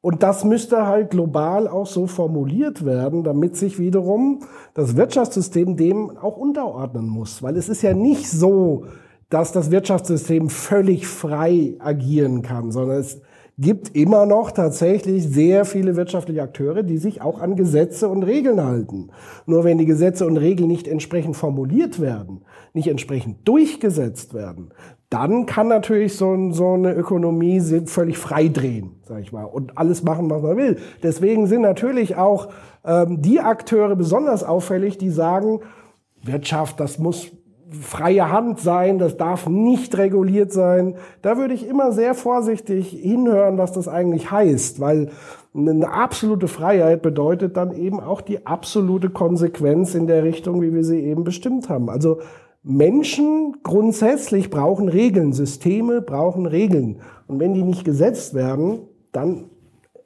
Und 0.00 0.22
das 0.22 0.42
müsste 0.42 0.86
halt 0.86 1.10
global 1.10 1.68
auch 1.68 1.86
so 1.86 2.06
formuliert 2.06 2.86
werden, 2.86 3.24
damit 3.24 3.58
sich 3.58 3.78
wiederum 3.78 4.40
das 4.72 4.96
Wirtschaftssystem 4.96 5.76
dem 5.76 6.16
auch 6.16 6.38
unterordnen 6.38 7.10
muss. 7.10 7.42
Weil 7.42 7.58
es 7.58 7.68
ist 7.68 7.82
ja 7.82 7.92
nicht 7.92 8.30
so, 8.30 8.86
dass 9.28 9.52
das 9.52 9.70
Wirtschaftssystem 9.70 10.48
völlig 10.48 11.06
frei 11.06 11.74
agieren 11.78 12.40
kann, 12.40 12.72
sondern 12.72 13.00
es 13.00 13.20
gibt 13.56 13.94
immer 13.94 14.26
noch 14.26 14.50
tatsächlich 14.50 15.28
sehr 15.28 15.64
viele 15.64 15.94
wirtschaftliche 15.94 16.42
Akteure, 16.42 16.82
die 16.82 16.98
sich 16.98 17.22
auch 17.22 17.40
an 17.40 17.54
Gesetze 17.54 18.08
und 18.08 18.24
Regeln 18.24 18.62
halten. 18.62 19.10
Nur 19.46 19.62
wenn 19.62 19.78
die 19.78 19.86
Gesetze 19.86 20.26
und 20.26 20.36
Regeln 20.36 20.68
nicht 20.68 20.88
entsprechend 20.88 21.36
formuliert 21.36 22.00
werden, 22.00 22.42
nicht 22.72 22.88
entsprechend 22.88 23.46
durchgesetzt 23.46 24.34
werden, 24.34 24.70
dann 25.08 25.46
kann 25.46 25.68
natürlich 25.68 26.16
so, 26.16 26.50
so 26.50 26.72
eine 26.72 26.92
Ökonomie 26.94 27.60
völlig 27.86 28.18
frei 28.18 28.48
drehen, 28.48 28.96
sag 29.02 29.20
ich 29.20 29.32
mal, 29.32 29.44
und 29.44 29.78
alles 29.78 30.02
machen, 30.02 30.28
was 30.30 30.42
man 30.42 30.56
will. 30.56 30.78
Deswegen 31.04 31.46
sind 31.46 31.62
natürlich 31.62 32.16
auch 32.16 32.48
ähm, 32.84 33.22
die 33.22 33.38
Akteure 33.38 33.94
besonders 33.94 34.42
auffällig, 34.42 34.98
die 34.98 35.10
sagen, 35.10 35.60
Wirtschaft, 36.24 36.80
das 36.80 36.98
muss 36.98 37.30
freie 37.70 38.30
Hand 38.30 38.60
sein, 38.60 38.98
das 38.98 39.16
darf 39.16 39.48
nicht 39.48 39.96
reguliert 39.96 40.52
sein. 40.52 40.96
Da 41.22 41.38
würde 41.38 41.54
ich 41.54 41.66
immer 41.66 41.92
sehr 41.92 42.14
vorsichtig 42.14 42.90
hinhören, 42.90 43.58
was 43.58 43.72
das 43.72 43.88
eigentlich 43.88 44.30
heißt, 44.30 44.80
weil 44.80 45.10
eine 45.54 45.92
absolute 45.92 46.48
Freiheit 46.48 47.02
bedeutet 47.02 47.56
dann 47.56 47.72
eben 47.72 48.00
auch 48.00 48.20
die 48.20 48.46
absolute 48.46 49.10
Konsequenz 49.10 49.94
in 49.94 50.06
der 50.06 50.24
Richtung, 50.24 50.60
wie 50.62 50.74
wir 50.74 50.84
sie 50.84 51.00
eben 51.00 51.24
bestimmt 51.24 51.68
haben. 51.68 51.88
Also 51.88 52.18
Menschen 52.62 53.58
grundsätzlich 53.62 54.50
brauchen 54.50 54.88
Regeln, 54.88 55.32
Systeme 55.32 56.00
brauchen 56.00 56.46
Regeln. 56.46 57.00
Und 57.26 57.38
wenn 57.38 57.54
die 57.54 57.62
nicht 57.62 57.84
gesetzt 57.84 58.34
werden, 58.34 58.80
dann 59.12 59.50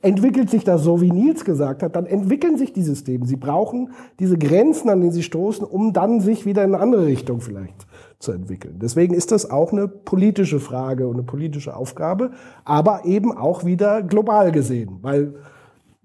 entwickelt 0.00 0.48
sich 0.48 0.64
das 0.64 0.82
so, 0.82 1.00
wie 1.00 1.10
Nils 1.10 1.44
gesagt 1.44 1.82
hat, 1.82 1.96
dann 1.96 2.06
entwickeln 2.06 2.56
sich 2.56 2.72
die 2.72 2.82
Systeme. 2.82 3.26
Sie 3.26 3.36
brauchen 3.36 3.90
diese 4.20 4.38
Grenzen, 4.38 4.88
an 4.88 5.00
denen 5.00 5.12
sie 5.12 5.24
stoßen, 5.24 5.66
um 5.66 5.92
dann 5.92 6.20
sich 6.20 6.46
wieder 6.46 6.62
in 6.62 6.74
eine 6.74 6.82
andere 6.82 7.06
Richtung 7.06 7.40
vielleicht 7.40 7.86
zu 8.20 8.32
entwickeln. 8.32 8.78
Deswegen 8.80 9.14
ist 9.14 9.32
das 9.32 9.50
auch 9.50 9.72
eine 9.72 9.88
politische 9.88 10.60
Frage 10.60 11.08
und 11.08 11.14
eine 11.14 11.24
politische 11.24 11.76
Aufgabe, 11.76 12.30
aber 12.64 13.04
eben 13.04 13.36
auch 13.36 13.64
wieder 13.64 14.02
global 14.02 14.52
gesehen, 14.52 14.98
weil 15.02 15.34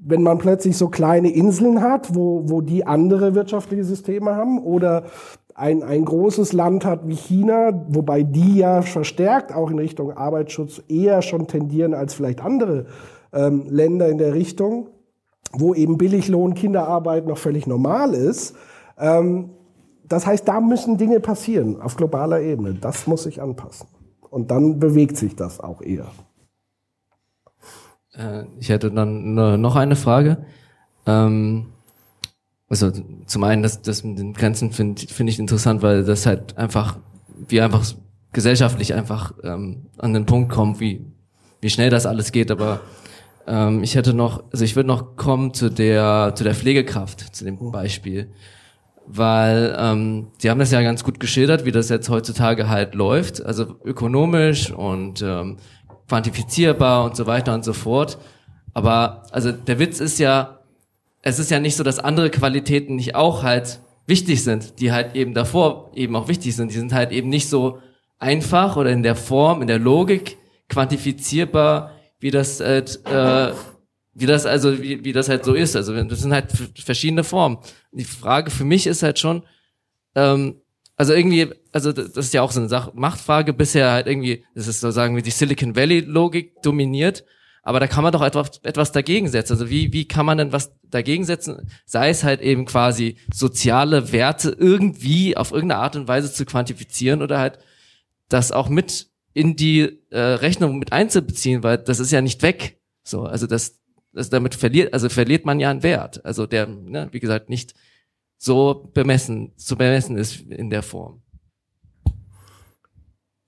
wenn 0.06 0.22
man 0.22 0.38
plötzlich 0.38 0.76
so 0.76 0.89
kleine 0.89 1.32
Inseln 1.32 1.82
hat, 1.82 2.14
wo, 2.14 2.44
wo 2.50 2.62
die 2.62 2.86
andere 2.86 3.36
wirtschaftliche 3.36 3.86
Systeme 3.86 4.36
haben 4.36 4.60
oder 4.60 5.06
ein, 5.56 5.84
ein 5.84 6.04
großes 6.04 6.52
Land 6.52 6.84
hat 6.84 7.08
wie 7.08 7.16
China, 7.16 7.86
wobei 7.88 8.24
die 8.24 8.58
ja 8.58 8.82
verstärkt 8.82 9.54
auch 9.54 9.70
in 9.70 9.80
Richtung 9.80 10.12
Arbeitsschutz 10.12 10.82
eher 10.89 11.22
schon 11.22 11.48
tendieren 11.48 11.94
als 11.94 12.16
vielleicht 12.16 12.44
andere 12.44 12.88
ähm, 13.34 13.66
Länder 13.70 14.10
in 14.10 14.18
der 14.18 14.34
Richtung, 14.34 14.90
wo 15.52 15.74
eben 15.74 15.98
Billiglohn, 15.98 16.54
Kinderarbeit 16.54 17.28
noch 17.28 17.38
völlig 17.38 17.68
normal 17.68 18.14
ist. 18.14 18.56
Ähm, 18.98 19.50
das 20.08 20.26
heißt, 20.26 20.48
da 20.48 20.62
müssen 20.62 20.98
Dinge 20.98 21.20
passieren 21.20 21.82
auf 21.82 21.96
globaler 21.96 22.42
Ebene. 22.42 22.76
Das 22.76 23.08
muss 23.08 23.24
sich 23.24 23.42
anpassen. 23.42 23.88
Und 24.30 24.52
dann 24.52 24.80
bewegt 24.80 25.18
sich 25.18 25.36
das 25.36 25.60
auch 25.60 25.82
eher. 25.82 26.12
Äh, 28.16 28.44
ich 28.60 28.70
hätte 28.70 28.92
dann 28.92 29.34
noch 29.62 29.76
eine 29.76 29.96
Frage. 29.96 30.46
Ähm, 31.06 31.68
also 32.70 32.92
zum 33.26 33.44
einen, 33.44 33.62
das, 33.62 33.82
das 33.82 34.04
mit 34.04 34.18
den 34.18 34.34
Grenzen 34.34 34.72
finde 34.72 35.06
find 35.06 35.30
ich 35.30 35.40
interessant, 35.40 35.82
weil 35.84 36.04
das 36.04 36.26
halt 36.26 36.58
einfach, 36.58 36.98
wir 37.48 37.64
einfach 37.64 37.86
gesellschaftlich 38.32 38.94
einfach 38.94 39.34
ähm, 39.44 39.88
an 40.00 40.14
den 40.14 40.26
Punkt 40.26 40.52
kommen, 40.52 40.80
wie, 40.80 41.06
wie 41.62 41.70
schnell 41.70 41.90
das 41.90 42.06
alles 42.06 42.32
geht, 42.32 42.50
aber 42.50 42.82
ähm, 43.48 43.84
ich 43.84 43.96
hätte 43.96 44.14
noch, 44.14 44.44
also 44.52 44.64
ich 44.64 44.76
würde 44.76 44.88
noch 44.88 45.16
kommen 45.16 45.54
zu 45.54 45.70
der, 45.70 46.34
zu 46.36 46.44
der 46.44 46.56
Pflegekraft, 46.56 47.36
zu 47.36 47.46
dem 47.46 47.60
oh. 47.60 47.72
Beispiel. 47.72 48.32
Weil 49.06 49.76
ähm, 49.78 50.28
die 50.41 50.50
haben 50.50 50.60
das 50.60 50.72
ja 50.72 50.82
ganz 50.82 51.04
gut 51.04 51.20
geschildert, 51.20 51.66
wie 51.66 51.72
das 51.72 51.89
jetzt 51.89 52.10
heutzutage 52.10 52.70
halt 52.70 52.96
läuft. 52.96 53.46
Also 53.46 53.76
ökonomisch 53.84 54.72
und 54.72 55.22
ähm, 55.22 55.58
quantifizierbar 56.08 57.04
und 57.04 57.16
so 57.16 57.28
weiter 57.28 57.54
und 57.54 57.66
so 57.66 57.74
fort. 57.74 58.18
Aber 58.74 59.24
also 59.32 59.52
der 59.52 59.80
Witz 59.80 60.00
ist 60.00 60.20
ja, 60.20 60.60
es 61.22 61.39
ist 61.39 61.52
ja 61.52 61.60
nicht 61.60 61.76
so, 61.76 61.84
dass 61.84 62.00
andere 62.00 62.30
Qualitäten 62.30 62.96
nicht 62.96 63.16
auch 63.16 63.44
halt 63.44 63.82
wichtig 64.08 64.44
sind, 64.44 64.80
die 64.80 64.91
halt 64.91 65.16
eben 65.16 65.34
davor 65.34 65.91
eben 65.96 66.16
auch 66.16 66.28
wichtig 66.28 66.56
sind. 66.56 66.72
Die 66.72 66.78
sind 66.78 66.94
halt 66.94 67.12
eben 67.12 67.30
nicht 67.30 67.50
so 67.50 67.80
einfach 68.20 68.78
oder 68.78 68.89
in 68.91 69.04
der 69.04 69.16
Form, 69.16 69.62
in 69.62 69.68
der 69.68 69.80
Logik 69.80 70.38
quantifizierbar 70.70 71.91
wie 72.24 72.32
das 72.32 72.60
äh, 72.60 72.80
äh, 72.80 73.54
wie 74.14 74.26
das 74.26 74.46
also, 74.46 74.82
wie, 74.82 75.04
wie 75.04 75.14
das 75.14 75.30
halt 75.30 75.44
so 75.44 75.54
ist. 75.54 75.76
Also 75.76 76.02
das 76.04 76.20
sind 76.20 76.34
halt 76.34 76.52
verschiedene 76.76 77.24
Formen. 77.24 77.58
Die 77.92 78.04
Frage 78.04 78.52
für 78.52 78.64
mich 78.64 78.88
ist 78.88 79.04
halt 79.04 79.20
schon, 79.20 79.44
ähm, 80.16 80.62
also 80.96 81.14
irgendwie, 81.14 81.50
also 81.72 81.92
das 81.92 82.16
ist 82.16 82.34
ja 82.34 82.44
auch 82.44 82.52
so 82.52 82.60
eine 82.60 82.70
Sache, 82.70 82.92
Machtfrage 82.94 83.54
bisher 83.54 83.92
halt 83.92 84.08
irgendwie, 84.08 84.46
das 84.54 84.68
ist 84.68 84.82
so 84.82 84.92
sagen 84.92 85.16
wir 85.16 85.24
die 85.24 85.32
Silicon 85.32 85.76
Valley 85.76 86.02
Logik 86.02 86.62
dominiert, 86.62 87.24
aber 87.64 87.80
da 87.80 87.88
kann 87.88 88.04
man 88.04 88.14
doch 88.14 88.22
etwas, 88.22 88.60
etwas 88.62 88.92
dagegen 88.92 89.30
setzen. 89.30 89.54
Also 89.54 89.70
wie, 89.70 89.92
wie 89.94 90.08
kann 90.08 90.26
man 90.26 90.38
denn 90.38 90.52
was 90.52 90.76
dagegen 90.84 91.26
setzen? 91.26 91.72
Sei 91.86 92.10
es 92.10 92.24
halt 92.24 92.42
eben 92.42 92.66
quasi 92.66 93.18
soziale 93.34 94.12
Werte 94.12 94.56
irgendwie 94.58 95.36
auf 95.36 95.52
irgendeine 95.52 95.82
Art 95.82 95.96
und 95.96 96.08
Weise 96.08 96.32
zu 96.32 96.46
quantifizieren 96.46 97.24
oder 97.24 97.40
halt 97.40 97.58
das 98.30 98.52
auch 98.52 98.70
mit 98.70 99.12
in 99.34 99.56
die 99.56 100.00
äh, 100.10 100.20
Rechnung 100.20 100.78
mit 100.78 100.92
einzubeziehen, 100.92 101.64
weil 101.64 101.78
das 101.78 102.00
ist 102.00 102.12
ja 102.12 102.22
nicht 102.22 102.42
weg. 102.42 102.80
So, 103.04 103.24
also 103.24 103.48
das, 103.48 103.80
das 104.14 104.30
damit 104.30 104.56
verliert, 104.56 104.94
also 104.94 105.10
verliert 105.10 105.46
man 105.46 105.60
ja 105.60 105.70
einen 105.70 105.84
Wert. 105.84 106.24
Also 106.26 106.46
der, 106.46 106.68
ne, 106.68 107.10
wie 107.12 107.20
gesagt, 107.20 107.50
nicht 107.50 107.74
so 108.38 108.90
bemessen, 108.94 109.54
zu 109.58 109.76
bemessen 109.76 110.18
ist 110.18 110.42
in 110.42 110.70
der 110.70 110.84
Form. 110.84 111.22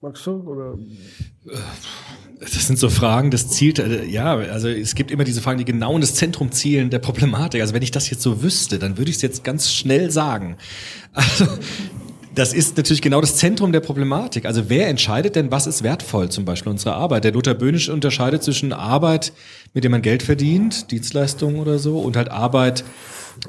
Magst 0.02 0.26
du? 0.28 0.34
Oder? 0.34 0.78
Das 2.40 2.68
sind 2.68 2.78
so 2.78 2.90
Fragen, 2.90 3.32
das 3.32 3.50
zielt, 3.50 3.80
äh, 3.80 4.06
ja, 4.06 4.36
also 4.36 4.68
es 4.68 4.94
gibt 4.94 5.10
immer 5.10 5.24
diese 5.24 5.42
Fragen, 5.42 5.58
die 5.58 5.66
genau 5.66 5.96
in 5.96 6.02
das 6.02 6.14
Zentrum 6.14 6.52
zielen 6.52 6.90
der 6.90 7.00
Problematik. 7.00 7.62
Also 7.62 7.74
wenn 7.74 7.82
ich 7.82 7.92
das 7.92 8.10
jetzt 8.10 8.22
so 8.22 8.44
wüsste, 8.44 8.78
dann 8.78 8.98
würde 8.98 9.10
ich 9.10 9.18
es 9.18 9.22
jetzt 9.22 9.44
ganz 9.44 9.72
schnell 9.72 10.12
sagen. 10.12 10.58
Also 11.14 11.48
das 12.36 12.54
ist 12.54 12.78
natürlich 12.78 13.02
genau 13.02 13.22
das 13.22 13.38
Zentrum 13.38 13.72
der 13.72 13.80
Problematik. 13.80 14.46
Also 14.46 14.70
wer 14.70 14.88
entscheidet 14.88 15.36
denn, 15.36 15.52
was 15.52 15.68
ist 15.68 15.84
wertvoll, 15.84 16.30
zum 16.30 16.46
Beispiel 16.46 16.72
unsere 16.72 16.94
Arbeit? 16.96 17.24
Der 17.24 17.32
Luther 17.32 17.54
Böhnisch 17.54 17.90
unterscheidet 17.90 18.44
zwischen 18.44 18.74
Arbeit, 18.74 19.34
mit 19.74 19.84
der 19.84 19.92
man 19.92 20.02
Geld 20.02 20.22
verdient, 20.22 20.92
Dienstleistungen 20.92 21.60
oder 21.60 21.80
so, 21.80 22.00
und 22.00 22.18
halt 22.18 22.30
Arbeit, 22.30 22.84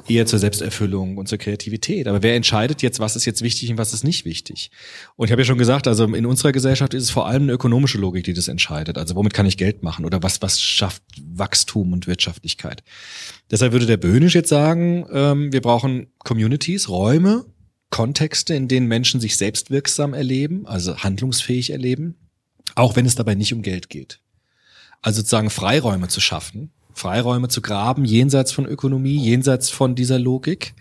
eher 0.07 0.25
zur 0.25 0.39
Selbsterfüllung 0.39 1.17
und 1.17 1.27
zur 1.27 1.37
Kreativität. 1.37 2.07
Aber 2.07 2.23
wer 2.23 2.35
entscheidet 2.35 2.81
jetzt, 2.81 2.99
was 2.99 3.15
ist 3.15 3.25
jetzt 3.25 3.41
wichtig 3.41 3.71
und 3.71 3.77
was 3.77 3.93
ist 3.93 4.03
nicht 4.03 4.25
wichtig? 4.25 4.71
Und 5.15 5.27
ich 5.27 5.31
habe 5.31 5.41
ja 5.41 5.45
schon 5.45 5.57
gesagt, 5.57 5.87
also 5.87 6.03
in 6.05 6.25
unserer 6.25 6.51
Gesellschaft 6.51 6.93
ist 6.93 7.03
es 7.03 7.09
vor 7.09 7.27
allem 7.27 7.43
eine 7.43 7.53
ökonomische 7.53 7.97
Logik, 7.97 8.23
die 8.23 8.33
das 8.33 8.47
entscheidet. 8.47 8.97
Also 8.97 9.15
womit 9.15 9.33
kann 9.33 9.45
ich 9.45 9.57
Geld 9.57 9.83
machen 9.83 10.05
oder 10.05 10.21
was, 10.23 10.41
was 10.41 10.61
schafft 10.61 11.03
Wachstum 11.21 11.93
und 11.93 12.07
Wirtschaftlichkeit? 12.07 12.83
Deshalb 13.51 13.71
würde 13.71 13.85
der 13.85 13.97
Böhnisch 13.97 14.35
jetzt 14.35 14.49
sagen, 14.49 15.05
ähm, 15.11 15.51
wir 15.51 15.61
brauchen 15.61 16.07
Communities, 16.19 16.89
Räume, 16.89 17.45
Kontexte, 17.89 18.53
in 18.53 18.67
denen 18.67 18.87
Menschen 18.87 19.19
sich 19.19 19.37
selbstwirksam 19.37 20.13
erleben, 20.13 20.67
also 20.67 20.97
handlungsfähig 20.97 21.71
erleben, 21.71 22.15
auch 22.75 22.95
wenn 22.95 23.05
es 23.05 23.15
dabei 23.15 23.35
nicht 23.35 23.53
um 23.53 23.61
Geld 23.61 23.89
geht. 23.89 24.19
Also 25.01 25.21
sozusagen 25.21 25.49
Freiräume 25.49 26.07
zu 26.07 26.19
schaffen, 26.19 26.71
Freiräume 26.93 27.47
zu 27.47 27.61
graben, 27.61 28.05
jenseits 28.05 28.51
von 28.51 28.65
Ökonomie, 28.65 29.17
jenseits 29.17 29.69
von 29.69 29.95
dieser 29.95 30.19
Logik, 30.19 30.73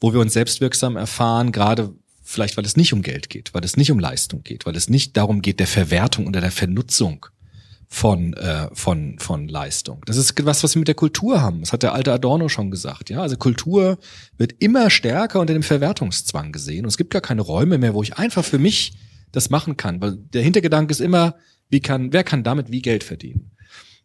wo 0.00 0.12
wir 0.12 0.20
uns 0.20 0.32
selbstwirksam 0.32 0.96
erfahren, 0.96 1.52
gerade 1.52 1.94
vielleicht, 2.22 2.56
weil 2.56 2.64
es 2.64 2.76
nicht 2.76 2.92
um 2.92 3.02
Geld 3.02 3.30
geht, 3.30 3.54
weil 3.54 3.64
es 3.64 3.76
nicht 3.76 3.90
um 3.90 3.98
Leistung 3.98 4.42
geht, 4.42 4.66
weil 4.66 4.76
es 4.76 4.88
nicht 4.88 5.16
darum 5.16 5.42
geht, 5.42 5.60
der 5.60 5.66
Verwertung 5.66 6.26
oder 6.26 6.40
der 6.40 6.50
Vernutzung 6.50 7.26
von, 7.92 8.34
äh, 8.34 8.68
von, 8.72 9.18
von 9.18 9.48
Leistung. 9.48 10.02
Das 10.06 10.16
ist 10.16 10.32
was, 10.46 10.62
was 10.62 10.76
wir 10.76 10.78
mit 10.78 10.88
der 10.88 10.94
Kultur 10.94 11.42
haben. 11.42 11.60
Das 11.60 11.72
hat 11.72 11.82
der 11.82 11.92
alte 11.92 12.12
Adorno 12.12 12.48
schon 12.48 12.70
gesagt. 12.70 13.10
Ja, 13.10 13.20
also 13.20 13.36
Kultur 13.36 13.98
wird 14.38 14.54
immer 14.60 14.90
stärker 14.90 15.40
unter 15.40 15.54
dem 15.54 15.64
Verwertungszwang 15.64 16.52
gesehen. 16.52 16.84
Und 16.84 16.90
es 16.90 16.96
gibt 16.96 17.10
gar 17.10 17.20
keine 17.20 17.42
Räume 17.42 17.78
mehr, 17.78 17.92
wo 17.92 18.02
ich 18.04 18.16
einfach 18.16 18.44
für 18.44 18.60
mich 18.60 18.92
das 19.32 19.50
machen 19.50 19.76
kann. 19.76 20.00
Weil 20.00 20.16
der 20.16 20.42
Hintergedanke 20.42 20.92
ist 20.92 21.00
immer, 21.00 21.34
wie 21.68 21.80
kann, 21.80 22.12
wer 22.12 22.22
kann 22.22 22.44
damit 22.44 22.70
wie 22.70 22.80
Geld 22.80 23.02
verdienen? 23.02 23.50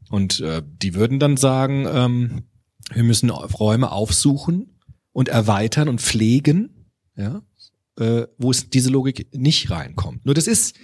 Und 0.09 0.39
äh, 0.39 0.63
die 0.65 0.95
würden 0.95 1.19
dann 1.19 1.37
sagen, 1.37 1.87
ähm, 1.87 2.43
wir 2.91 3.03
müssen 3.03 3.29
Räume 3.29 3.91
aufsuchen 3.91 4.79
und 5.11 5.29
erweitern 5.29 5.89
und 5.89 6.01
pflegen, 6.01 6.91
ja, 7.15 7.43
äh, 7.99 8.23
wo 8.37 8.51
es 8.51 8.69
diese 8.69 8.89
Logik 8.89 9.27
nicht 9.33 9.69
reinkommt. 9.71 10.25
Nur 10.25 10.35
das 10.35 10.47
ist, 10.47 10.75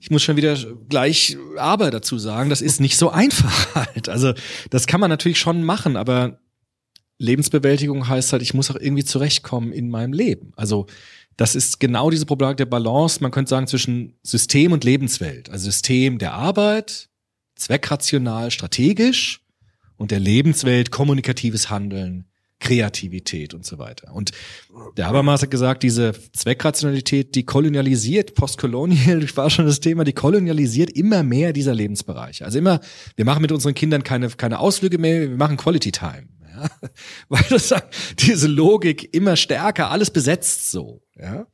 ich 0.00 0.10
muss 0.10 0.22
schon 0.22 0.36
wieder 0.36 0.56
gleich 0.88 1.36
aber 1.56 1.90
dazu 1.90 2.18
sagen, 2.18 2.50
das 2.50 2.62
ist 2.62 2.80
nicht 2.80 2.96
so 2.96 3.10
einfach 3.10 3.74
halt. 3.74 4.08
Also 4.14 4.34
das 4.70 4.86
kann 4.86 5.00
man 5.00 5.10
natürlich 5.10 5.38
schon 5.38 5.64
machen, 5.64 5.96
aber 5.96 6.40
Lebensbewältigung 7.18 8.08
heißt 8.08 8.32
halt, 8.32 8.42
ich 8.42 8.54
muss 8.54 8.70
auch 8.70 8.76
irgendwie 8.76 9.04
zurechtkommen 9.04 9.72
in 9.72 9.88
meinem 9.88 10.12
Leben. 10.12 10.52
Also 10.56 10.86
das 11.36 11.54
ist 11.54 11.80
genau 11.80 12.10
diese 12.10 12.26
Problematik 12.26 12.58
der 12.58 12.66
Balance, 12.66 13.20
man 13.20 13.30
könnte 13.30 13.50
sagen, 13.50 13.66
zwischen 13.66 14.14
System 14.22 14.72
und 14.72 14.84
Lebenswelt. 14.84 15.50
Also 15.50 15.66
System 15.66 16.18
der 16.18 16.34
Arbeit, 16.34 17.08
zweckrational, 17.56 18.50
strategisch 18.50 19.40
und 19.96 20.10
der 20.10 20.20
Lebenswelt 20.20 20.90
kommunikatives 20.90 21.70
Handeln, 21.70 22.26
Kreativität 22.60 23.52
und 23.52 23.66
so 23.66 23.78
weiter. 23.78 24.14
Und 24.14 24.30
der 24.96 25.06
Habermas 25.06 25.42
hat 25.42 25.50
gesagt, 25.50 25.82
diese 25.82 26.12
Zweckrationalität, 26.32 27.34
die 27.34 27.44
kolonialisiert, 27.44 28.34
postkolonial 28.34 29.24
war 29.36 29.50
schon 29.50 29.66
das 29.66 29.80
Thema, 29.80 30.04
die 30.04 30.12
kolonialisiert 30.12 30.90
immer 30.90 31.22
mehr 31.22 31.52
dieser 31.52 31.74
Lebensbereiche. 31.74 32.44
Also 32.44 32.58
immer, 32.58 32.80
wir 33.16 33.24
machen 33.24 33.42
mit 33.42 33.52
unseren 33.52 33.74
Kindern 33.74 34.02
keine, 34.02 34.28
keine 34.30 34.60
Ausflüge 34.60 34.98
mehr, 34.98 35.20
wir 35.22 35.36
machen 35.36 35.56
Quality 35.56 35.92
Time. 35.92 36.28
Ja? 36.54 36.70
Weil 37.28 37.42
das 37.50 37.74
diese 38.16 38.46
Logik 38.46 39.12
immer 39.12 39.34
stärker 39.34 39.90
alles 39.90 40.12
besetzt 40.12 40.70
so. 40.70 41.02
Ja? 41.16 41.48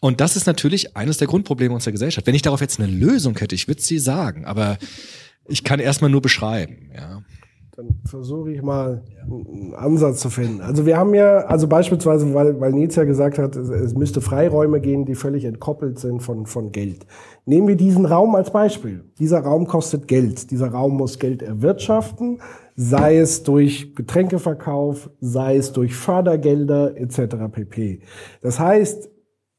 Und 0.00 0.20
das 0.20 0.36
ist 0.36 0.46
natürlich 0.46 0.96
eines 0.96 1.16
der 1.16 1.26
Grundprobleme 1.26 1.74
unserer 1.74 1.90
Gesellschaft. 1.90 2.24
Wenn 2.26 2.36
ich 2.36 2.42
darauf 2.42 2.60
jetzt 2.60 2.78
eine 2.78 2.88
Lösung 2.88 3.36
hätte, 3.36 3.56
ich 3.56 3.66
würde 3.66 3.82
sie 3.82 3.98
sagen, 3.98 4.44
aber 4.44 4.78
ich 5.48 5.64
kann 5.64 5.80
erstmal 5.80 6.10
nur 6.10 6.22
beschreiben, 6.22 6.92
ja. 6.94 7.24
Dann 7.78 7.94
versuche 8.04 8.50
ich 8.50 8.60
mal 8.60 9.04
einen 9.22 9.72
Ansatz 9.76 10.18
zu 10.18 10.30
finden. 10.30 10.62
Also 10.62 10.84
wir 10.84 10.96
haben 10.96 11.14
ja, 11.14 11.44
also 11.46 11.68
beispielsweise, 11.68 12.34
weil, 12.34 12.58
weil 12.60 12.72
Nils 12.72 12.96
ja 12.96 13.04
gesagt 13.04 13.38
hat, 13.38 13.54
es, 13.54 13.68
es 13.68 13.94
müsste 13.94 14.20
Freiräume 14.20 14.80
gehen, 14.80 15.04
die 15.04 15.14
völlig 15.14 15.44
entkoppelt 15.44 16.00
sind 16.00 16.20
von, 16.20 16.46
von 16.46 16.72
Geld. 16.72 17.06
Nehmen 17.44 17.68
wir 17.68 17.76
diesen 17.76 18.04
Raum 18.04 18.34
als 18.34 18.50
Beispiel. 18.50 19.04
Dieser 19.20 19.42
Raum 19.42 19.68
kostet 19.68 20.08
Geld. 20.08 20.50
Dieser 20.50 20.72
Raum 20.72 20.96
muss 20.96 21.20
Geld 21.20 21.40
erwirtschaften, 21.40 22.40
sei 22.74 23.18
es 23.18 23.44
durch 23.44 23.94
Getränkeverkauf, 23.94 25.08
sei 25.20 25.56
es 25.56 25.72
durch 25.72 25.94
Fördergelder 25.94 26.96
etc. 26.96 27.36
pp. 27.52 28.00
Das 28.42 28.58
heißt, 28.58 29.08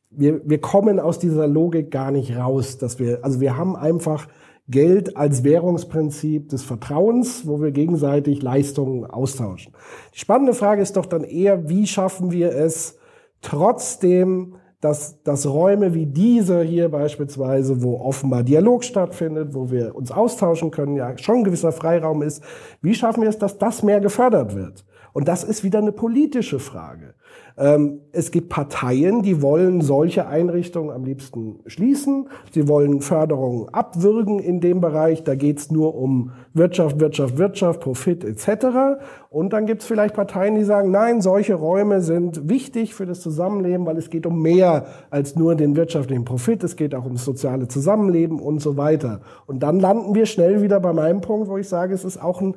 wir, 0.09 0.41
wir 0.43 0.59
kommen 0.59 0.99
aus 0.99 1.20
dieser 1.20 1.47
Logik 1.47 1.89
gar 1.89 2.11
nicht 2.11 2.36
raus, 2.36 2.78
dass 2.78 2.99
wir, 2.99 3.24
also 3.24 3.39
wir 3.39 3.55
haben 3.55 3.78
einfach 3.78 4.28
Geld 4.70 5.17
als 5.17 5.43
Währungsprinzip 5.43 6.49
des 6.49 6.63
Vertrauens, 6.63 7.47
wo 7.47 7.61
wir 7.61 7.72
gegenseitig 7.72 8.41
Leistungen 8.41 9.05
austauschen. 9.05 9.74
Die 10.13 10.20
spannende 10.20 10.53
Frage 10.53 10.82
ist 10.82 10.95
doch 10.95 11.07
dann 11.07 11.24
eher, 11.24 11.70
wie 11.70 11.88
schaffen 11.88 12.32
wir 12.32 12.55
es 12.55 12.97
trotzdem, 13.41 14.55
dass, 14.82 15.22
dass 15.24 15.45
Räume 15.45 15.93
wie 15.93 16.05
diese 16.05 16.61
hier 16.61 16.89
beispielsweise, 16.89 17.84
wo 17.84 17.99
offenbar 17.99 18.43
Dialog 18.43 18.84
stattfindet, 18.84 19.53
wo 19.53 19.72
wir 19.72 19.95
uns 19.95 20.11
austauschen 20.11 20.72
können, 20.72 20.95
ja 20.95 21.17
schon 21.17 21.39
ein 21.39 21.43
gewisser 21.43 21.72
Freiraum 21.72 22.22
ist, 22.22 22.41
wie 22.82 22.93
schaffen 22.93 23.22
wir 23.22 23.30
es, 23.30 23.38
dass 23.38 23.57
das 23.57 23.84
mehr 23.84 23.99
gefördert 23.99 24.55
wird? 24.55 24.86
Und 25.11 25.28
das 25.28 25.43
ist 25.43 25.63
wieder 25.63 25.80
eine 25.80 25.91
politische 25.91 26.59
Frage. 26.59 27.15
Ähm, 27.60 27.99
es 28.14 28.32
gibt 28.32 28.47
Parteien, 28.47 29.22
die 29.22 29.41
wollen 29.41 29.82
solche 29.82 30.28
Einrichtungen 30.28 30.91
am 30.91 31.03
liebsten 31.03 31.60
schließen. 31.66 32.30
Sie 32.53 32.70
wollen 32.70 33.01
Förderungen 33.01 33.68
abwürgen 33.70 34.39
in 34.39 34.62
dem 34.62 34.80
Bereich. 34.80 35.26
Da 35.26 35.36
geht's 35.36 35.70
nur 35.70 35.95
um 35.95 36.32
Wirtschaft, 36.53 37.01
Wirtschaft, 37.01 37.38
Wirtschaft, 37.38 37.82
Profit 37.82 38.24
etc. 38.24 39.01
Und 39.30 39.51
dann 39.51 39.66
gibt's 39.66 39.86
vielleicht 39.86 40.16
Parteien, 40.16 40.55
die 40.55 40.64
sagen, 40.64 40.89
nein, 40.91 41.20
solche 41.22 41.55
Räume 41.55 42.01
sind 42.01 42.47
wichtig 42.47 42.95
für 42.95 43.05
das 43.05 43.20
Zusammenleben, 43.20 43.86
weil 43.86 43.97
es 43.97 44.10
geht 44.10 44.26
um 44.26 44.41
mehr 44.41 44.86
als 45.10 45.36
nur 45.36 45.55
den 45.55 45.76
wirtschaftlichen 45.76 46.24
Profit. 46.24 46.64
Es 46.64 46.78
geht 46.78 46.95
auch 46.95 47.03
ums 47.03 47.26
soziale 47.26 47.68
Zusammenleben 47.68 48.39
und 48.39 48.62
so 48.62 48.78
weiter. 48.78 49.20
Und 49.47 49.64
dann 49.64 49.82
landen 49.82 50.16
wir 50.16 50.28
schnell 50.28 50.62
wieder 50.62 50.80
bei 50.80 50.93
meinem 50.93 51.20
Punkt, 51.20 51.49
wo 51.49 51.57
ich 51.57 51.68
sage, 51.68 51.93
es 51.93 52.05
ist 52.05 52.24
auch 52.24 52.39
ein 52.39 52.55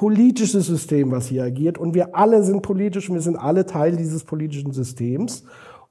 politisches 0.00 0.66
System, 0.66 1.10
was 1.10 1.26
hier 1.26 1.44
agiert. 1.44 1.76
Und 1.76 1.94
wir 1.94 2.16
alle 2.16 2.42
sind 2.42 2.62
politisch 2.62 3.10
und 3.10 3.16
wir 3.16 3.20
sind 3.20 3.36
alle 3.36 3.66
Teil 3.66 3.96
dieses 3.96 4.24
politischen 4.24 4.72
Systems. 4.72 5.44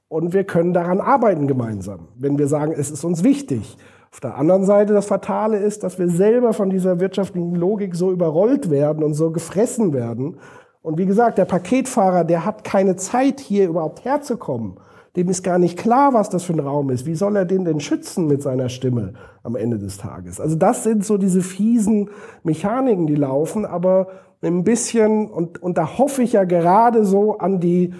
Und 0.08 0.32
wir 0.32 0.42
können 0.42 0.74
daran 0.74 1.00
arbeiten 1.00 1.46
gemeinsam, 1.46 2.08
wenn 2.16 2.36
wir 2.36 2.48
sagen, 2.48 2.72
es 2.76 2.90
ist 2.90 3.04
uns 3.04 3.22
wichtig. 3.22 3.76
Auf 4.10 4.18
der 4.18 4.36
anderen 4.36 4.64
Seite, 4.64 4.94
das 4.94 5.06
Fatale 5.06 5.58
ist, 5.58 5.84
dass 5.84 6.00
wir 6.00 6.08
selber 6.08 6.54
von 6.54 6.70
dieser 6.70 6.98
wirtschaftlichen 6.98 7.54
Logik 7.54 7.94
so 7.94 8.10
überrollt 8.10 8.68
werden 8.68 9.04
und 9.04 9.14
so 9.14 9.30
gefressen 9.30 9.92
werden. 9.92 10.38
Und 10.82 10.98
wie 10.98 11.06
gesagt, 11.06 11.38
der 11.38 11.44
Paketfahrer, 11.44 12.24
der 12.24 12.44
hat 12.44 12.64
keine 12.64 12.96
Zeit, 12.96 13.38
hier 13.38 13.68
überhaupt 13.68 14.04
herzukommen 14.04 14.80
dem 15.16 15.28
ist 15.28 15.42
gar 15.42 15.58
nicht 15.58 15.78
klar, 15.78 16.14
was 16.14 16.30
das 16.30 16.44
für 16.44 16.52
ein 16.52 16.60
Raum 16.60 16.90
ist. 16.90 17.06
Wie 17.06 17.14
soll 17.14 17.36
er 17.36 17.44
den 17.44 17.64
denn 17.64 17.80
schützen 17.80 18.26
mit 18.26 18.42
seiner 18.42 18.68
Stimme 18.68 19.14
am 19.42 19.56
Ende 19.56 19.78
des 19.78 19.98
Tages? 19.98 20.40
Also 20.40 20.56
das 20.56 20.84
sind 20.84 21.04
so 21.04 21.16
diese 21.16 21.42
fiesen 21.42 22.10
Mechaniken, 22.44 23.06
die 23.06 23.16
laufen, 23.16 23.66
aber 23.66 24.08
ein 24.42 24.64
bisschen, 24.64 25.30
und, 25.30 25.62
und 25.62 25.76
da 25.76 25.98
hoffe 25.98 26.22
ich 26.22 26.32
ja 26.32 26.44
gerade 26.44 27.04
so 27.04 27.38
an 27.38 27.60
die, 27.60 27.94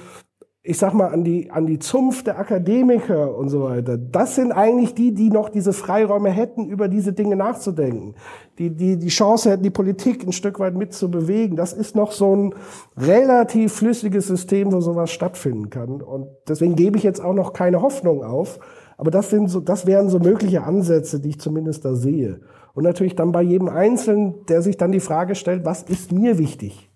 ich 0.63 0.77
sag 0.77 0.93
mal, 0.93 1.09
an 1.09 1.25
die, 1.25 1.51
an 1.51 1.65
die 1.65 1.79
Zunft 1.79 2.27
der 2.27 2.39
Akademiker 2.39 3.35
und 3.35 3.49
so 3.49 3.63
weiter. 3.63 3.97
Das 3.97 4.35
sind 4.35 4.53
eigentlich 4.53 4.95
die, 4.95 5.15
die 5.15 5.31
noch 5.31 5.49
diese 5.49 5.73
Freiräume 5.73 6.29
hätten, 6.29 6.67
über 6.67 6.89
diese 6.89 7.15
Dinge 7.15 7.35
nachzudenken. 7.35 8.15
Die, 8.59 8.69
die, 8.69 8.99
die 8.99 9.09
Chance 9.09 9.51
hätten, 9.51 9.63
die 9.63 9.71
Politik 9.71 10.27
ein 10.27 10.33
Stück 10.33 10.59
weit 10.61 10.75
mitzubewegen. 10.75 11.57
Das 11.57 11.73
ist 11.73 11.97
noch 11.97 12.13
so 12.13 12.37
ein 12.37 12.55
relativ 12.95 13.73
flüssiges 13.73 14.27
System, 14.27 14.71
wo 14.71 14.83
sowas 14.83 15.11
stattfinden 15.11 15.71
kann. 15.71 16.03
Und 16.03 16.27
deswegen 16.47 16.77
gebe 16.77 16.99
ich 16.99 17.05
jetzt 17.05 17.25
auch 17.25 17.35
noch 17.35 17.55
keine 17.55 17.81
Hoffnung 17.81 18.23
auf. 18.23 18.61
Aber 18.99 19.11
das 19.11 19.31
sind 19.31 19.49
so, 19.49 19.61
das 19.61 19.87
wären 19.87 20.11
so 20.11 20.19
mögliche 20.19 20.65
Ansätze, 20.65 21.21
die 21.21 21.31
ich 21.31 21.41
zumindest 21.41 21.87
da 21.87 21.95
sehe. 21.95 22.41
Und 22.75 22.85
natürlich 22.85 23.17
dann 23.17 23.33
bei 23.33 23.41
jedem 23.41 23.71
Einzelnen, 23.71 24.45
der 24.47 24.61
sich 24.61 24.77
dann 24.77 24.93
die 24.93 25.01
Frage 25.01 25.37
stellt, 25.37 25.65
was 25.65 25.83
ist 25.83 26.13
mir 26.13 26.37
wichtig? 26.37 26.90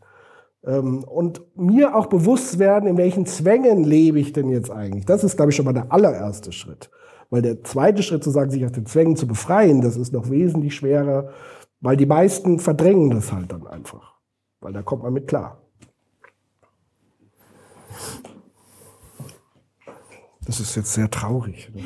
Ähm, 0.66 1.04
und 1.04 1.42
mir 1.56 1.94
auch 1.94 2.06
bewusst 2.06 2.58
werden, 2.58 2.88
in 2.88 2.96
welchen 2.96 3.26
Zwängen 3.26 3.84
lebe 3.84 4.18
ich 4.18 4.32
denn 4.32 4.48
jetzt 4.48 4.70
eigentlich. 4.70 5.04
Das 5.04 5.24
ist, 5.24 5.36
glaube 5.36 5.50
ich, 5.50 5.56
schon 5.56 5.66
mal 5.66 5.72
der 5.72 5.92
allererste 5.92 6.52
Schritt. 6.52 6.90
Weil 7.30 7.42
der 7.42 7.62
zweite 7.64 8.02
Schritt, 8.02 8.24
zu 8.24 8.30
sagen, 8.30 8.50
sich 8.50 8.64
aus 8.64 8.72
den 8.72 8.86
Zwängen 8.86 9.16
zu 9.16 9.26
befreien, 9.26 9.80
das 9.80 9.96
ist 9.96 10.12
noch 10.12 10.30
wesentlich 10.30 10.74
schwerer, 10.74 11.30
weil 11.80 11.96
die 11.96 12.06
meisten 12.06 12.58
verdrängen 12.58 13.10
das 13.10 13.32
halt 13.32 13.52
dann 13.52 13.66
einfach. 13.66 14.14
Weil 14.60 14.72
da 14.72 14.82
kommt 14.82 15.02
man 15.02 15.12
mit 15.12 15.28
klar. 15.28 15.60
Das 20.46 20.60
ist 20.60 20.74
jetzt 20.76 20.92
sehr 20.92 21.10
traurig. 21.10 21.70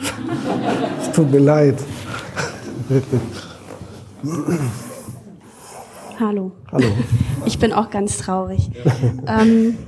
Es 1.01 1.13
tut 1.13 1.31
mir 1.31 1.39
leid. 1.39 1.83
Hallo. 6.21 6.53
Hallo. 6.73 6.89
Ich 7.47 7.59
bin 7.59 7.73
auch 7.73 7.91
ganz 7.91 8.19
traurig. 8.19 8.71
ähm, 9.27 9.79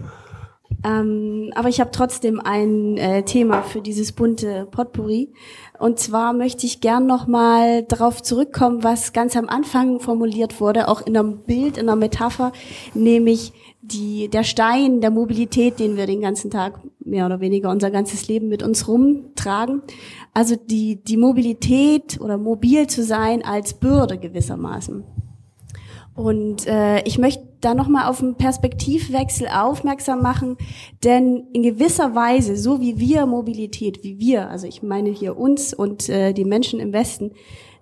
ähm, 0.84 1.50
aber 1.56 1.68
ich 1.68 1.80
habe 1.80 1.90
trotzdem 1.90 2.40
ein 2.40 2.96
äh, 2.96 3.24
Thema 3.24 3.62
für 3.62 3.80
dieses 3.80 4.12
bunte 4.12 4.68
Potpourri. 4.70 5.32
Und 5.78 5.98
zwar 5.98 6.32
möchte 6.32 6.66
ich 6.66 6.80
gern 6.80 7.06
nochmal 7.06 7.82
darauf 7.82 8.22
zurückkommen, 8.22 8.84
was 8.84 9.12
ganz 9.12 9.36
am 9.36 9.48
Anfang 9.48 9.98
formuliert 9.98 10.60
wurde, 10.60 10.88
auch 10.88 11.04
in 11.04 11.16
einem 11.16 11.38
Bild, 11.38 11.76
in 11.76 11.88
einer 11.88 11.96
Metapher, 11.96 12.52
nämlich 12.94 13.52
die, 13.82 14.28
der 14.28 14.44
Stein 14.44 15.00
der 15.00 15.10
Mobilität, 15.10 15.80
den 15.80 15.96
wir 15.96 16.06
den 16.06 16.20
ganzen 16.20 16.50
Tag 16.50 16.80
mehr 17.00 17.26
oder 17.26 17.40
weniger 17.40 17.70
unser 17.70 17.90
ganzes 17.90 18.28
Leben 18.28 18.48
mit 18.48 18.62
uns 18.62 18.86
rumtragen. 18.86 19.82
Also 20.32 20.54
die, 20.54 21.02
die 21.02 21.16
Mobilität 21.16 22.20
oder 22.20 22.38
mobil 22.38 22.86
zu 22.86 23.02
sein 23.02 23.44
als 23.44 23.74
Bürde 23.74 24.16
gewissermaßen. 24.16 25.02
Und 26.20 26.66
äh, 26.66 27.00
ich 27.04 27.16
möchte 27.16 27.42
da 27.62 27.74
nochmal 27.74 28.10
auf 28.10 28.22
einen 28.22 28.34
Perspektivwechsel 28.34 29.48
aufmerksam 29.48 30.20
machen, 30.20 30.58
denn 31.02 31.44
in 31.54 31.62
gewisser 31.62 32.14
Weise, 32.14 32.58
so 32.58 32.82
wie 32.82 32.98
wir 32.98 33.24
Mobilität, 33.24 34.04
wie 34.04 34.18
wir, 34.18 34.50
also 34.50 34.66
ich 34.66 34.82
meine 34.82 35.08
hier 35.08 35.38
uns 35.38 35.72
und 35.72 36.10
äh, 36.10 36.34
die 36.34 36.44
Menschen 36.44 36.78
im 36.78 36.92
Westen, 36.92 37.30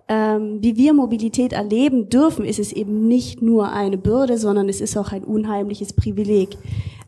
ähm, 0.07 0.59
wie 0.61 0.77
wir 0.77 0.93
Mobilität 0.93 1.51
erleben 1.51 2.07
dürfen, 2.07 2.45
ist 2.45 2.59
es 2.59 2.71
eben 2.71 3.09
nicht 3.09 3.41
nur 3.41 3.73
eine 3.73 3.97
Bürde, 3.97 4.37
sondern 4.37 4.69
es 4.69 4.79
ist 4.79 4.95
auch 4.95 5.11
ein 5.11 5.25
unheimliches 5.25 5.91
Privileg. 5.91 6.57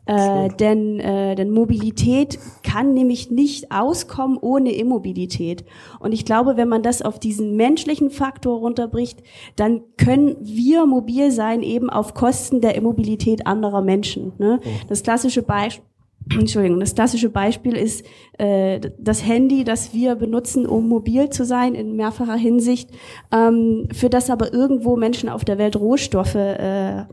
Äh, 0.04 0.48
denn, 0.58 0.98
äh, 0.98 1.36
denn 1.36 1.50
Mobilität 1.50 2.38
kann 2.64 2.92
nämlich 2.92 3.30
nicht 3.30 3.70
auskommen 3.70 4.36
ohne 4.36 4.72
Immobilität. 4.72 5.64
Und 6.00 6.12
ich 6.12 6.24
glaube, 6.24 6.56
wenn 6.56 6.68
man 6.68 6.82
das 6.82 7.02
auf 7.02 7.20
diesen 7.20 7.56
menschlichen 7.56 8.10
Faktor 8.10 8.58
runterbricht, 8.58 9.22
dann 9.54 9.82
können 9.96 10.36
wir 10.40 10.86
mobil 10.86 11.30
sein 11.30 11.62
eben 11.62 11.88
auf 11.88 12.14
Kosten 12.14 12.60
der 12.60 12.74
Immobilität 12.74 13.46
anderer 13.46 13.82
Menschen. 13.82 14.32
Ne? 14.38 14.58
Oh. 14.64 14.68
Das 14.88 15.02
klassische 15.04 15.42
Beispiel 15.42 15.84
Entschuldigung, 16.38 16.80
das 16.80 16.94
klassische 16.94 17.28
Beispiel 17.28 17.76
ist 17.76 18.06
äh, 18.38 18.80
das 18.98 19.26
Handy, 19.26 19.64
das 19.64 19.92
wir 19.92 20.14
benutzen, 20.14 20.66
um 20.66 20.88
mobil 20.88 21.30
zu 21.30 21.44
sein 21.44 21.74
in 21.74 21.96
mehrfacher 21.96 22.36
Hinsicht, 22.36 22.90
ähm, 23.32 23.88
für 23.92 24.08
das 24.08 24.30
aber 24.30 24.52
irgendwo 24.52 24.96
Menschen 24.96 25.28
auf 25.28 25.44
der 25.44 25.58
Welt 25.58 25.76
Rohstoffe 25.76 26.34
äh, 26.34 27.04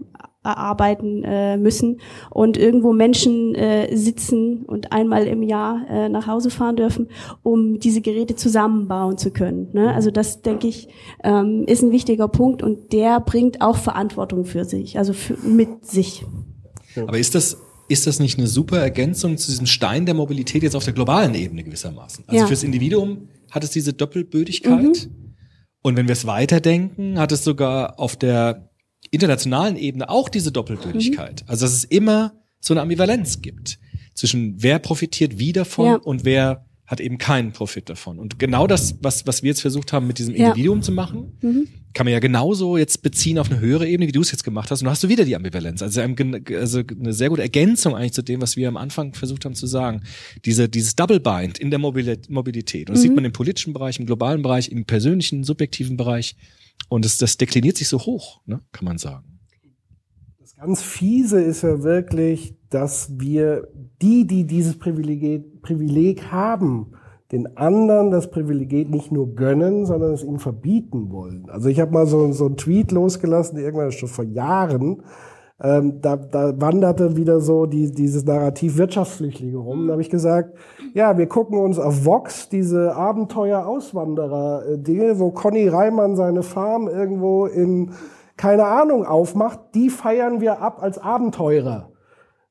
erarbeiten 0.44 1.24
äh, 1.24 1.58
müssen 1.58 2.00
und 2.30 2.58
irgendwo 2.58 2.94
Menschen 2.94 3.56
äh, 3.56 3.96
sitzen 3.96 4.64
und 4.66 4.94
einmal 4.94 5.28
im 5.28 5.44
Jahr 5.44 5.86
äh, 5.90 6.10
nach 6.10 6.28
Hause 6.28 6.50
fahren 6.50 6.78
dürfen, 6.78 7.10
um 7.44 7.80
diese 7.80 8.02
Geräte 8.02 8.36
zusammenbauen 8.36 9.18
zu 9.18 9.32
können. 9.32 9.70
Ne? 9.74 9.94
Also 9.94 10.12
das, 10.12 10.42
denke 10.42 10.68
ich, 10.68 10.88
ähm, 11.24 11.66
ist 11.68 11.84
ein 11.84 11.92
wichtiger 11.92 12.30
Punkt 12.30 12.64
und 12.64 12.94
der 12.94 13.20
bringt 13.20 13.62
auch 13.62 13.76
Verantwortung 13.76 14.46
für 14.46 14.64
sich, 14.64 14.98
also 14.98 15.12
für, 15.12 15.36
mit 15.46 15.86
sich. 15.86 16.26
Aber 16.96 17.18
ist 17.18 17.36
das 17.36 17.58
ist 17.90 18.06
das 18.06 18.20
nicht 18.20 18.38
eine 18.38 18.48
super 18.48 18.78
Ergänzung 18.78 19.38
zu 19.38 19.50
diesem 19.50 19.66
Stein 19.66 20.06
der 20.06 20.14
Mobilität 20.14 20.62
jetzt 20.62 20.76
auf 20.76 20.86
der 20.86 20.94
globalen 20.94 21.34
Ebene 21.34 21.64
gewissermaßen? 21.64 22.24
Also 22.28 22.42
ja. 22.42 22.46
fürs 22.46 22.64
Individuum 22.64 23.30
hat 23.50 23.64
es 23.64 23.72
diese 23.72 23.94
Doppelbödigkeit. 23.94 24.84
Mhm. 24.84 25.36
Und 25.82 25.98
wenn 25.98 26.08
wir 26.08 26.14
es 26.14 26.28
weiterdenken, 26.28 27.18
hat 27.18 27.32
es 27.32 27.44
sogar 27.44 28.00
auf 28.00 28.16
der 28.16 28.69
internationalen 29.12 29.76
Ebene 29.76 30.10
auch 30.10 30.30
diese 30.30 30.52
Doppelbödigkeit. 30.52 31.44
Mhm. 31.44 31.50
Also 31.50 31.66
dass 31.66 31.74
es 31.74 31.84
immer 31.84 32.34
so 32.60 32.74
eine 32.74 32.82
Ambivalenz 32.82 33.42
gibt 33.42 33.80
zwischen 34.14 34.62
wer 34.62 34.80
profitiert 34.80 35.40
wie 35.40 35.54
davon 35.54 35.86
ja. 35.86 35.96
und 35.96 36.26
wer 36.26 36.66
hat 36.90 37.00
eben 37.00 37.20
keinen 37.20 37.52
Profit 37.52 37.88
davon. 37.88 38.18
Und 38.18 38.40
genau 38.40 38.66
das, 38.66 38.96
was, 39.02 39.28
was 39.28 39.44
wir 39.44 39.50
jetzt 39.50 39.62
versucht 39.62 39.94
haben, 39.94 40.08
mit 40.08 40.18
diesem 40.18 40.34
Individuum 40.34 40.80
ja. 40.80 40.84
zu 40.84 40.92
machen, 40.92 41.38
mhm. 41.40 41.68
kann 41.94 42.06
man 42.08 42.14
ja 42.14 42.20
genauso 42.20 42.78
jetzt 42.78 43.04
beziehen 43.04 43.38
auf 43.38 43.52
eine 43.52 43.60
höhere 43.60 43.88
Ebene, 43.88 44.08
wie 44.08 44.12
du 44.12 44.22
es 44.22 44.32
jetzt 44.32 44.44
gemacht 44.44 44.72
hast. 44.72 44.82
Und 44.82 44.86
du 44.86 44.90
hast 44.90 45.04
du 45.04 45.08
wieder 45.08 45.24
die 45.24 45.36
Ambivalenz. 45.36 45.84
Also, 45.84 46.02
also 46.02 46.82
eine 47.00 47.14
sehr 47.14 47.30
gute 47.30 47.44
Ergänzung 47.44 47.96
eigentlich 47.96 48.14
zu 48.14 48.24
dem, 48.24 48.42
was 48.42 48.58
wir 48.58 48.68
am 48.68 48.76
Anfang 48.76 49.14
versucht 49.14 49.46
haben 49.46 49.54
zu 49.54 49.68
sagen. 49.68 50.02
Diese, 50.46 50.68
dieses 50.68 50.96
Double 50.96 51.20
Bind 51.20 51.60
in 51.60 51.70
der 51.70 51.78
Mobilität. 51.78 52.90
Und 52.90 52.96
das 52.96 53.04
mhm. 53.04 53.08
sieht 53.08 53.16
man 53.16 53.26
im 53.26 53.34
politischen 53.34 53.72
Bereich, 53.72 54.00
im 54.00 54.08
globalen 54.08 54.42
Bereich, 54.42 54.72
im 54.72 54.86
persönlichen, 54.86 55.44
subjektiven 55.44 55.96
Bereich. 55.96 56.36
Und 56.88 57.06
das, 57.06 57.18
das 57.18 57.38
dekliniert 57.38 57.78
sich 57.78 57.88
so 57.88 58.00
hoch, 58.00 58.42
ne, 58.46 58.62
kann 58.72 58.86
man 58.86 58.98
sagen. 58.98 59.40
Das 60.40 60.56
ganz 60.56 60.82
fiese 60.82 61.42
ist 61.42 61.62
ja 61.62 61.84
wirklich, 61.84 62.56
dass 62.70 63.20
wir 63.20 63.68
die, 64.02 64.26
die 64.26 64.46
dieses 64.46 64.78
Privileg, 64.78 65.62
Privileg 65.62 66.32
haben, 66.32 66.94
den 67.32 67.58
anderen 67.58 68.10
das 68.10 68.32
Privileg 68.32 68.90
nicht 68.90 69.12
nur 69.12 69.36
gönnen, 69.36 69.86
sondern 69.86 70.14
es 70.14 70.24
ihnen 70.24 70.40
verbieten 70.40 71.12
wollen. 71.12 71.50
Also 71.50 71.70
ich 71.70 71.80
habe 71.80 71.92
mal 71.92 72.08
so, 72.08 72.32
so 72.32 72.48
einen 72.48 72.58
Tweet 72.58 72.92
losgelassen, 72.92 73.60
irgendwann 73.60 73.92
schon 73.92 74.10
vor 74.10 74.26
Jahren, 74.26 75.04
ähm, 75.62 76.00
da, 76.02 76.16
da 76.16 76.54
wanderte 76.60 77.16
wieder 77.18 77.42
so 77.42 77.66
die, 77.66 77.92
dieses 77.92 78.24
Narrativ 78.26 78.78
Wirtschaftsflüchtlinge 78.78 79.58
rum. 79.58 79.88
Da 79.88 79.94
habe 79.94 80.02
ich 80.02 80.10
gesagt, 80.10 80.54
ja, 80.94 81.18
wir 81.18 81.28
gucken 81.28 81.60
uns 81.60 81.80
auf 81.80 82.06
Vox 82.06 82.48
diese 82.50 82.96
Abenteuer-Auswanderer-Dinge, 82.96 85.20
wo 85.20 85.32
Conny 85.32 85.68
Reimann 85.68 86.16
seine 86.16 86.44
Farm 86.44 86.88
irgendwo 86.88 87.46
in, 87.46 87.92
keine 88.38 88.64
Ahnung, 88.66 89.06
aufmacht, 89.06 89.60
die 89.76 89.90
feiern 89.90 90.40
wir 90.40 90.62
ab 90.62 90.82
als 90.82 90.98
Abenteurer. 90.98 91.90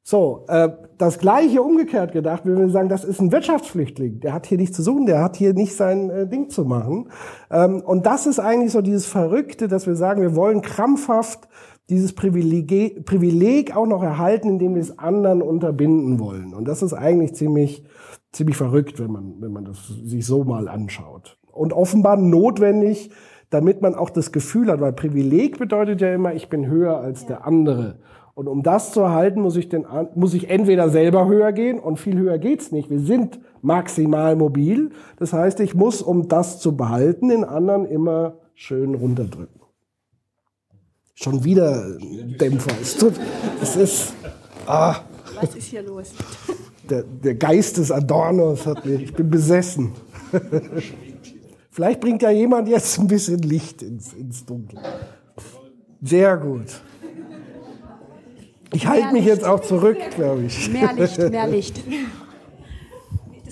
So, 0.02 0.44
äh, 0.48 0.68
das 0.97 1.18
gleiche 1.18 1.60
umgekehrt 1.60 2.12
gedacht, 2.12 2.43
wenn 2.44 2.59
wir 2.59 2.70
sagen, 2.70 2.89
das 2.89 3.05
ist 3.05 3.20
ein 3.20 3.30
Wirtschaftsflüchtling, 3.30 4.20
der 4.20 4.32
hat 4.32 4.47
hier 4.47 4.56
nichts 4.56 4.74
zu 4.76 4.82
suchen, 4.82 5.05
der 5.05 5.22
hat 5.22 5.36
hier 5.36 5.52
nicht 5.52 5.76
sein 5.76 6.09
äh, 6.09 6.26
Ding 6.26 6.48
zu 6.48 6.64
machen. 6.64 7.10
Ähm, 7.51 7.82
und 7.85 8.06
das 8.06 8.26
ist 8.26 8.39
eigentlich 8.39 8.72
so 8.72 8.80
dieses 8.80 9.05
Verrückte, 9.06 9.68
dass 9.68 9.86
wir 9.86 9.97
sagen, 9.97 10.22
wir 10.22 10.35
wollen 10.35 10.62
krampfhaft 10.62 11.47
dieses 11.90 12.12
Privileg, 12.15 13.05
Privileg 13.06 13.74
auch 13.74 13.86
noch 13.86 14.02
erhalten, 14.02 14.48
indem 14.48 14.74
wir 14.74 14.82
es 14.82 14.98
anderen 14.98 15.43
unterbinden 15.43 16.19
wollen. 16.19 16.55
Und 16.55 16.66
das 16.69 16.82
ist 16.82 16.93
eigentlich 16.93 17.35
ziemlich, 17.35 17.82
ziemlich 18.32 18.56
verrückt, 18.56 18.98
wenn 19.01 19.10
man, 19.10 19.35
wenn 19.40 19.52
man 19.52 19.65
das 19.65 19.86
sich 19.86 20.27
so 20.27 20.44
mal 20.44 20.69
anschaut. 20.69 21.39
Und 21.51 21.73
offenbar 21.73 22.16
notwendig, 22.16 23.10
damit 23.51 23.81
man 23.81 23.94
auch 23.94 24.10
das 24.10 24.32
Gefühl 24.32 24.70
hat, 24.70 24.81
weil 24.81 24.93
Privileg 24.93 25.59
bedeutet 25.59 26.01
ja 26.02 26.15
immer, 26.15 26.35
ich 26.35 26.51
bin 26.51 26.66
höher 26.66 26.98
als 26.98 27.24
der 27.27 27.47
andere. 27.47 27.98
Und 28.35 28.47
um 28.47 28.62
das 28.62 28.93
zu 28.93 29.01
erhalten, 29.01 29.40
muss 29.40 29.56
ich, 29.56 29.69
den, 29.69 29.85
muss 30.15 30.35
ich 30.35 30.48
entweder 30.51 30.90
selber 30.90 31.27
höher 31.27 31.52
gehen 31.52 31.81
und 31.81 31.98
viel 31.98 32.19
höher 32.19 32.39
geht's 32.39 32.70
nicht. 32.70 32.90
Wir 32.90 33.01
sind 33.01 33.40
maximal 33.62 34.36
mobil. 34.36 34.90
Das 35.16 35.32
heißt, 35.32 35.59
ich 35.60 35.74
muss, 35.74 36.02
um 36.02 36.28
das 36.28 36.60
zu 36.60 36.77
behalten, 36.77 37.31
den 37.31 37.43
anderen 37.43 37.85
immer 37.85 38.35
schön 38.55 38.94
runterdrücken. 38.94 39.57
Schon 41.20 41.42
wieder 41.42 41.98
Dämpfer. 41.98 42.70
Es, 42.80 42.96
tut, 42.96 43.14
es 43.60 43.74
ist. 43.74 44.14
Ah. 44.66 45.00
Was 45.40 45.56
ist 45.56 45.66
hier 45.66 45.82
los? 45.82 46.12
Der, 46.88 47.02
der 47.02 47.34
Geist 47.34 47.76
des 47.76 47.90
Adornos 47.90 48.64
hat 48.64 48.86
mich. 48.86 49.02
Ich 49.02 49.14
bin 49.14 49.28
besessen. 49.28 49.90
Vielleicht 51.72 52.00
bringt 52.00 52.22
ja 52.22 52.30
jemand 52.30 52.68
jetzt 52.68 53.00
ein 53.00 53.08
bisschen 53.08 53.38
Licht 53.38 53.82
ins, 53.82 54.12
ins 54.12 54.44
Dunkel. 54.46 54.78
Sehr 56.00 56.36
gut. 56.36 56.80
Ich 58.72 58.86
halte 58.86 59.12
mich 59.12 59.24
jetzt 59.24 59.44
auch 59.44 59.60
zurück, 59.60 59.98
glaube 60.14 60.44
ich. 60.44 60.70
Mehr 60.70 60.92
Licht, 60.94 61.18
mehr 61.18 61.48
Licht. 61.48 61.82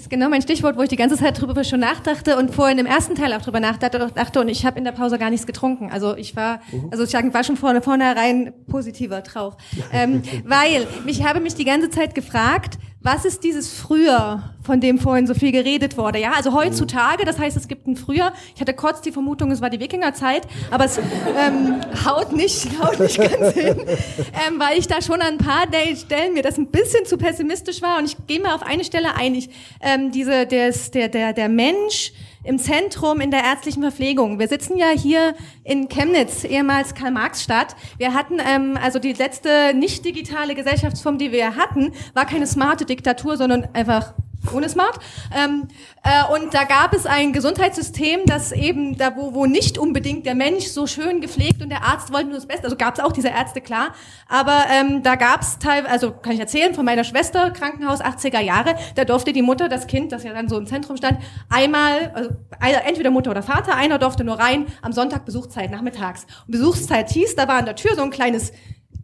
Das 0.06 0.12
ist 0.12 0.20
genau 0.20 0.30
mein 0.30 0.42
Stichwort, 0.42 0.76
wo 0.76 0.82
ich 0.82 0.88
die 0.88 0.94
ganze 0.94 1.16
Zeit 1.16 1.40
drüber 1.40 1.64
schon 1.64 1.80
nachdachte 1.80 2.36
und 2.36 2.54
vorhin 2.54 2.78
im 2.78 2.86
ersten 2.86 3.16
Teil 3.16 3.32
auch 3.32 3.42
drüber 3.42 3.58
nachdachte 3.58 4.40
und 4.40 4.48
ich 4.48 4.64
habe 4.64 4.78
in 4.78 4.84
der 4.84 4.92
Pause 4.92 5.18
gar 5.18 5.30
nichts 5.30 5.48
getrunken. 5.48 5.90
Also 5.90 6.16
ich 6.16 6.36
war, 6.36 6.60
mhm. 6.70 6.90
also 6.92 7.02
ich 7.02 7.12
war 7.12 7.42
schon 7.42 7.56
vorne 7.56 7.82
vornherein 7.82 8.52
positiver 8.68 9.24
Trauch, 9.24 9.56
ähm, 9.92 10.22
weil 10.44 10.86
mich 11.04 11.24
habe 11.24 11.40
mich 11.40 11.56
die 11.56 11.64
ganze 11.64 11.90
Zeit 11.90 12.14
gefragt, 12.14 12.78
was 13.06 13.24
ist 13.24 13.44
dieses 13.44 13.72
Früher, 13.72 14.42
von 14.64 14.80
dem 14.80 14.98
vorhin 14.98 15.28
so 15.28 15.34
viel 15.34 15.52
geredet 15.52 15.96
wurde? 15.96 16.18
Ja, 16.18 16.32
also 16.32 16.52
heutzutage, 16.52 17.24
das 17.24 17.38
heißt, 17.38 17.56
es 17.56 17.68
gibt 17.68 17.86
ein 17.86 17.94
Früher. 17.94 18.32
Ich 18.52 18.60
hatte 18.60 18.74
kurz 18.74 19.00
die 19.00 19.12
Vermutung, 19.12 19.52
es 19.52 19.60
war 19.60 19.70
die 19.70 19.78
Wikingerzeit, 19.78 20.42
aber 20.72 20.86
es 20.86 20.98
ähm, 20.98 21.80
haut 22.04 22.32
nicht, 22.32 22.66
haut 22.82 22.98
nicht 22.98 23.16
ganz 23.16 23.54
hin, 23.54 23.76
ähm, 23.78 24.58
weil 24.58 24.76
ich 24.76 24.88
da 24.88 25.00
schon 25.00 25.20
an 25.20 25.34
ein 25.34 25.38
paar 25.38 25.68
Stellen 25.94 26.34
mir 26.34 26.42
das 26.42 26.58
ein 26.58 26.66
bisschen 26.66 27.06
zu 27.06 27.16
pessimistisch 27.16 27.80
war. 27.80 27.98
Und 27.98 28.06
ich 28.06 28.16
gehe 28.26 28.40
mal 28.40 28.56
auf 28.56 28.64
eine 28.64 28.82
Stelle 28.82 29.14
ein. 29.14 29.36
Ich, 29.36 29.50
ähm, 29.80 30.10
diese, 30.10 30.44
der, 30.44 30.72
der, 30.72 31.32
der 31.32 31.48
Mensch 31.48 32.12
im 32.46 32.58
Zentrum 32.58 33.20
in 33.20 33.30
der 33.30 33.42
ärztlichen 33.42 33.82
Verpflegung. 33.82 34.38
Wir 34.38 34.48
sitzen 34.48 34.76
ja 34.76 34.88
hier 34.88 35.34
in 35.64 35.88
Chemnitz, 35.88 36.44
ehemals 36.44 36.94
Karl-Marx-Stadt. 36.94 37.76
Wir 37.98 38.14
hatten, 38.14 38.38
ähm, 38.38 38.78
also 38.80 38.98
die 38.98 39.12
letzte 39.12 39.74
nicht 39.74 40.04
digitale 40.04 40.54
Gesellschaftsform, 40.54 41.18
die 41.18 41.32
wir 41.32 41.56
hatten, 41.56 41.92
war 42.14 42.26
keine 42.26 42.46
smarte 42.46 42.84
Diktatur, 42.84 43.36
sondern 43.36 43.68
einfach 43.72 44.14
ohne 44.52 44.68
Smart. 44.68 44.98
Ähm, 45.34 45.68
äh, 46.02 46.32
und 46.32 46.54
da 46.54 46.64
gab 46.64 46.94
es 46.94 47.06
ein 47.06 47.32
Gesundheitssystem, 47.32 48.20
das 48.26 48.52
eben 48.52 48.96
da, 48.96 49.16
wo, 49.16 49.34
wo 49.34 49.46
nicht 49.46 49.78
unbedingt 49.78 50.26
der 50.26 50.34
Mensch 50.34 50.66
so 50.66 50.86
schön 50.86 51.20
gepflegt 51.20 51.62
und 51.62 51.70
der 51.70 51.82
Arzt 51.82 52.12
wollte 52.12 52.26
nur 52.26 52.36
das 52.36 52.46
Beste. 52.46 52.64
Also 52.64 52.76
gab 52.76 52.94
es 52.94 53.04
auch 53.04 53.12
diese 53.12 53.28
Ärzte, 53.28 53.60
klar. 53.60 53.94
Aber 54.28 54.64
ähm, 54.70 55.02
da 55.02 55.16
gab 55.16 55.42
es 55.42 55.58
teilweise, 55.58 55.90
also 55.90 56.12
kann 56.12 56.32
ich 56.32 56.40
erzählen, 56.40 56.74
von 56.74 56.84
meiner 56.84 57.04
Schwester, 57.04 57.50
Krankenhaus 57.50 58.00
80er 58.00 58.40
Jahre, 58.40 58.76
da 58.94 59.04
durfte 59.04 59.32
die 59.32 59.42
Mutter, 59.42 59.68
das 59.68 59.86
Kind, 59.86 60.12
das 60.12 60.24
ja 60.24 60.32
dann 60.32 60.48
so 60.48 60.58
im 60.58 60.66
Zentrum 60.66 60.96
stand, 60.96 61.18
einmal, 61.48 62.12
also 62.60 62.78
entweder 62.84 63.10
Mutter 63.10 63.30
oder 63.30 63.42
Vater, 63.42 63.74
einer 63.74 63.98
durfte 63.98 64.24
nur 64.24 64.38
rein, 64.38 64.66
am 64.82 64.92
Sonntag 64.92 65.24
Besuchszeit, 65.24 65.70
nachmittags. 65.70 66.26
Und 66.46 66.52
Besuchszeit 66.52 67.10
hieß, 67.10 67.36
da 67.36 67.48
war 67.48 67.56
an 67.56 67.64
der 67.64 67.76
Tür 67.76 67.94
so 67.94 68.02
ein 68.02 68.10
kleines 68.10 68.52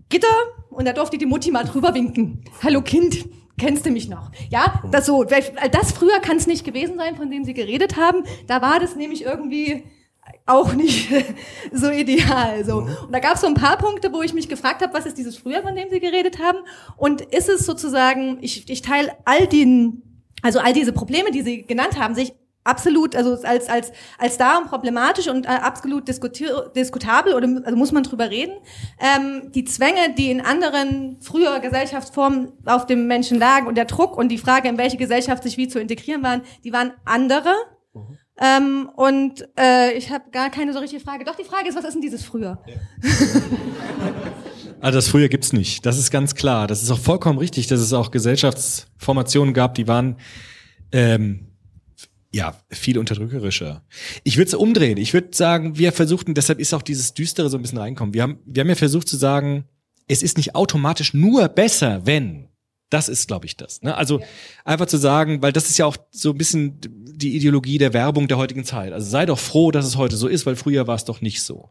Gitter 0.09 0.29
und 0.71 0.87
da 0.87 0.93
durfte 0.93 1.19
die 1.19 1.27
Mutti 1.27 1.51
mal 1.51 1.65
drüber 1.65 1.95
winken. 1.95 2.45
Hallo 2.63 2.83
Kind 2.83 3.25
kennst 3.63 3.87
du 3.87 3.91
mich 3.91 4.09
noch? 4.09 4.33
Ja, 4.51 4.83
das 4.91 5.07
so, 5.07 5.23
das 5.23 5.93
früher 5.93 6.19
kann 6.21 6.37
es 6.37 6.49
nicht 6.49 6.65
gewesen 6.65 6.97
sein, 6.97 7.15
von 7.15 7.31
dem 7.31 7.45
Sie 7.45 7.55
geredet 7.55 7.97
haben. 7.97 8.25
Da 8.49 8.61
war 8.61 8.81
das 8.81 8.97
nämlich 8.97 9.23
irgendwie 9.25 9.85
auch 10.47 10.73
nicht 10.73 11.09
so 11.73 11.89
ideal. 11.89 12.65
So. 12.65 12.79
Und 12.79 13.13
da 13.13 13.21
gab 13.21 13.37
es 13.37 13.43
so 13.43 13.47
ein 13.47 13.55
paar 13.55 13.79
Punkte, 13.79 14.13
wo 14.13 14.21
ich 14.23 14.35
mich 14.35 14.49
gefragt 14.49 14.83
habe, 14.83 14.93
was 14.93 15.07
ist 15.07 15.17
dieses 15.17 15.37
früher, 15.37 15.63
von 15.63 15.77
dem 15.77 15.91
Sie 15.91 16.01
geredet 16.01 16.41
haben? 16.41 16.59
Und 16.97 17.21
ist 17.21 17.49
es 17.49 17.65
sozusagen, 17.65 18.39
ich, 18.41 18.69
ich 18.69 18.83
teile 18.83 19.13
all 19.25 19.47
den, 19.47 20.03
also 20.43 20.59
all 20.59 20.73
diese 20.73 20.93
Probleme, 20.93 21.31
die 21.31 21.43
Sie 21.43 21.63
genannt 21.63 22.01
haben, 22.01 22.17
sich 22.17 22.35
absolut, 22.65 23.17
also 23.17 23.43
als 23.43 23.69
als 23.69 23.93
als 24.19 24.39
da 24.39 24.61
problematisch 24.61 25.29
und 25.29 25.47
äh, 25.47 25.49
absolut 25.49 26.09
diskutabel 26.09 27.35
oder 27.35 27.49
also 27.65 27.77
muss 27.77 27.93
man 27.93 28.03
drüber 28.03 28.31
reden. 28.31 28.55
Ähm, 28.99 29.53
die 29.53 29.65
Zwänge, 29.65 30.15
die 30.17 30.31
in 30.31 30.41
anderen 30.41 31.19
früher 31.21 31.61
Gesellschaftsformen 31.61 32.53
auf 32.65 32.87
dem 32.87 33.07
Menschen 33.07 33.39
lagen 33.39 33.67
und 33.67 33.77
der 33.77 33.87
Druck 33.87 34.17
und 34.17 34.29
die 34.29 34.39
Frage, 34.39 34.69
in 34.69 34.79
welche 34.79 34.97
Gesellschaft 34.97 35.43
sich 35.43 35.57
wie 35.57 35.69
zu 35.69 35.79
integrieren 35.81 36.23
waren, 36.23 36.43
die 36.65 36.73
waren 36.73 36.93
andere. 37.05 37.53
Mhm. 37.95 38.19
Ähm, 38.41 38.91
und 38.97 39.49
äh, 39.59 39.93
ich 39.93 40.11
habe 40.11 40.25
gar 40.31 40.51
keine 40.51 40.73
so 40.73 40.79
richtige 40.79 41.03
Frage. 41.03 41.25
Doch 41.25 41.37
die 41.37 41.45
Frage 41.45 41.69
ist, 41.69 41.77
was 41.77 41.85
ist 41.85 41.95
denn 41.95 42.03
dieses 42.03 42.25
früher? 42.25 42.59
Ja. 42.67 42.75
Also 44.83 44.99
das 44.99 45.09
früher 45.09 45.29
gibt's 45.29 45.53
nicht. 45.53 45.87
Das 45.87 45.97
ist 45.97 46.11
ganz 46.11 46.35
klar. 46.35 46.67
Das 46.67 46.83
ist 46.83 46.91
auch 46.91 46.99
vollkommen 46.99 47.39
richtig, 47.39 47.69
dass 47.69 47.79
es 47.79 47.93
auch 47.93 48.11
Gesellschaftsformationen 48.11 49.55
gab, 49.55 49.77
die 49.77 49.87
waren 49.87 50.17
ähm, 50.91 51.52
ja, 52.35 52.57
viel 52.71 52.99
unterdrückerischer. 52.99 53.83
Ich 54.25 54.39
würde 54.39 54.49
es 54.49 54.55
umdrehen. 54.55 54.97
Ich 54.97 55.13
würde 55.13 55.29
sagen, 55.33 55.77
wir 55.77 55.93
versuchten, 55.93 56.35
deshalb 56.35 56.61
ist 56.61 56.73
auch 56.73 56.83
dieses 56.83 57.13
Düstere 57.13 57.51
so 57.51 57.59
ein 57.59 57.63
bisschen 57.63 57.79
reinkommen. 57.79 58.15
Wir 58.15 58.23
haben, 58.23 58.39
wir 58.47 58.63
haben 58.63 58.69
ja 58.69 58.75
versucht 58.75 59.09
zu 59.09 59.17
sagen, 59.17 59.65
es 60.09 60.23
ist 60.23 60.39
nicht 60.39 60.55
automatisch 60.55 61.13
nur 61.15 61.49
besser, 61.49 62.07
wenn. 62.07 62.49
Das 62.89 63.09
ist, 63.09 63.27
glaube 63.27 63.47
ich, 63.47 63.57
das. 63.57 63.81
Ne? 63.83 63.95
Also 63.95 64.21
ja. 64.21 64.27
einfach 64.65 64.87
zu 64.87 64.99
sagen, 64.99 65.41
weil 65.41 65.53
das 65.53 65.71
ist 65.71 65.79
ja 65.79 65.87
auch 65.87 65.97
so 66.11 66.31
ein 66.31 66.39
bisschen 66.39 66.79
die 66.81 67.37
Ideologie 67.37 67.79
der 67.79 67.95
Werbung 67.95 68.29
der 68.29 68.37
heutigen 68.37 68.65
Zeit. 68.65 68.93
Also 68.93 69.09
sei 69.09 69.25
doch 69.25 69.39
froh, 69.39 69.71
dass 69.71 69.87
es 69.87 69.97
heute 69.97 70.17
so 70.17 70.29
ist, 70.29 70.45
weil 70.45 70.57
früher 70.57 70.87
war 70.87 70.97
es 70.97 71.05
doch 71.05 71.21
nicht 71.21 71.43
so. 71.43 71.71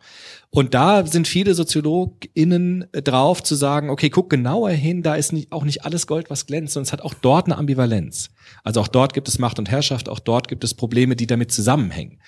Und 0.49 0.73
da 0.73 1.05
sind 1.05 1.27
viele 1.27 1.53
SoziologInnen 1.53 2.87
drauf 2.91 3.43
zu 3.43 3.55
sagen, 3.55 3.89
okay, 3.89 4.09
guck 4.09 4.29
genauer 4.29 4.71
hin, 4.71 5.03
da 5.03 5.15
ist 5.15 5.31
nicht, 5.31 5.51
auch 5.51 5.63
nicht 5.63 5.85
alles 5.85 6.07
Gold, 6.07 6.29
was 6.29 6.45
glänzt, 6.45 6.73
sondern 6.73 6.87
es 6.87 6.93
hat 6.93 7.01
auch 7.01 7.13
dort 7.13 7.45
eine 7.45 7.57
Ambivalenz. 7.57 8.31
Also 8.63 8.81
auch 8.81 8.87
dort 8.87 9.13
gibt 9.13 9.27
es 9.27 9.39
Macht 9.39 9.59
und 9.59 9.69
Herrschaft, 9.69 10.09
auch 10.09 10.19
dort 10.19 10.47
gibt 10.47 10.63
es 10.63 10.73
Probleme, 10.73 11.15
die 11.15 11.27
damit 11.27 11.51
zusammenhängen. 11.51 12.19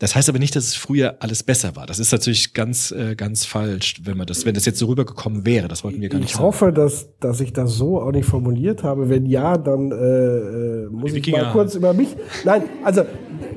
Das 0.00 0.14
heißt 0.14 0.28
aber 0.28 0.38
nicht, 0.38 0.54
dass 0.54 0.64
es 0.64 0.74
früher 0.76 1.16
alles 1.18 1.42
besser 1.42 1.74
war. 1.74 1.86
Das 1.86 1.98
ist 1.98 2.12
natürlich 2.12 2.54
ganz, 2.54 2.92
äh, 2.92 3.16
ganz 3.16 3.44
falsch, 3.44 3.96
wenn 4.04 4.16
man 4.16 4.28
das, 4.28 4.46
wenn 4.46 4.54
das 4.54 4.64
jetzt 4.64 4.78
so 4.78 4.86
rübergekommen 4.86 5.44
wäre. 5.44 5.66
Das 5.66 5.82
wollten 5.82 6.00
wir 6.00 6.08
gar 6.08 6.18
nicht 6.18 6.28
ich 6.28 6.34
sagen. 6.34 6.44
Hoffe, 6.44 6.72
dass, 6.72 7.08
dass 7.18 7.40
ich 7.40 7.52
das 7.52 7.74
so 7.74 8.00
auch 8.00 8.12
nicht 8.12 8.26
formuliert 8.26 8.84
habe. 8.84 9.08
Wenn 9.08 9.26
ja, 9.26 9.58
dann 9.58 9.90
äh, 9.90 9.94
äh 9.96 10.88
muss 10.88 11.12
ich 11.12 11.26
mal 11.32 11.50
kurz 11.50 11.74
über 11.74 11.94
mich. 11.94 12.14
Nein, 12.44 12.62
also 12.84 13.02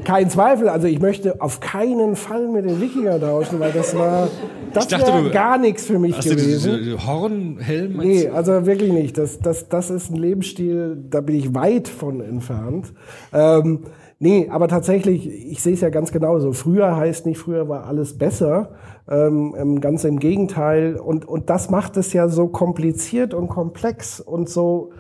kein 0.03 0.31
Zweifel. 0.31 0.68
Also 0.68 0.88
ich 0.88 0.99
möchte 0.99 1.39
auf 1.41 1.60
keinen 1.60 2.15
Fall 2.15 2.48
mit 2.48 2.65
den 2.65 2.81
Wikinger 2.81 3.19
tauschen, 3.19 3.60
weil 3.60 3.72
das 3.72 3.95
war, 3.95 4.27
das 4.73 4.91
wäre 4.91 5.30
gar 5.31 5.57
nichts 5.57 5.85
für 5.85 5.99
mich 5.99 6.19
gewesen. 6.19 6.72
Du, 6.72 6.91
du, 6.91 7.06
Horn, 7.06 7.57
Helm? 7.60 7.98
Nee, 7.98 8.27
also 8.27 8.65
wirklich 8.65 8.91
nicht. 8.91 9.18
Das, 9.18 9.39
das, 9.39 9.69
das 9.69 9.89
ist 9.89 10.11
ein 10.11 10.18
Lebensstil, 10.18 10.98
da 11.10 11.22
bin 11.22 11.35
ich 11.35 11.53
weit 11.53 11.88
von 11.88 12.22
entfernt. 12.22 12.93
Ähm, 13.34 13.85
Nee, 14.23 14.49
aber 14.52 14.68
tatsächlich, 14.68 15.27
ich 15.27 15.64
sehe 15.64 15.73
es 15.73 15.81
ja 15.81 15.89
ganz 15.89 16.11
genauso. 16.11 16.53
Früher 16.53 16.95
heißt 16.95 17.26
nicht, 17.26 17.39
früher 17.39 17.68
war 17.69 17.88
alles 17.88 18.19
besser. 18.19 18.73
Ähm, 19.10 19.81
ganz 19.81 20.03
im 20.03 20.19
Gegenteil. 20.19 20.98
Und, 20.98 21.27
und 21.27 21.49
das 21.49 21.72
macht 21.72 21.98
es 21.98 22.14
ja 22.14 22.27
so 22.27 22.48
kompliziert 22.48 23.34
und 23.34 23.48
komplex 23.48 24.19
und 24.19 24.48
so 24.48 24.91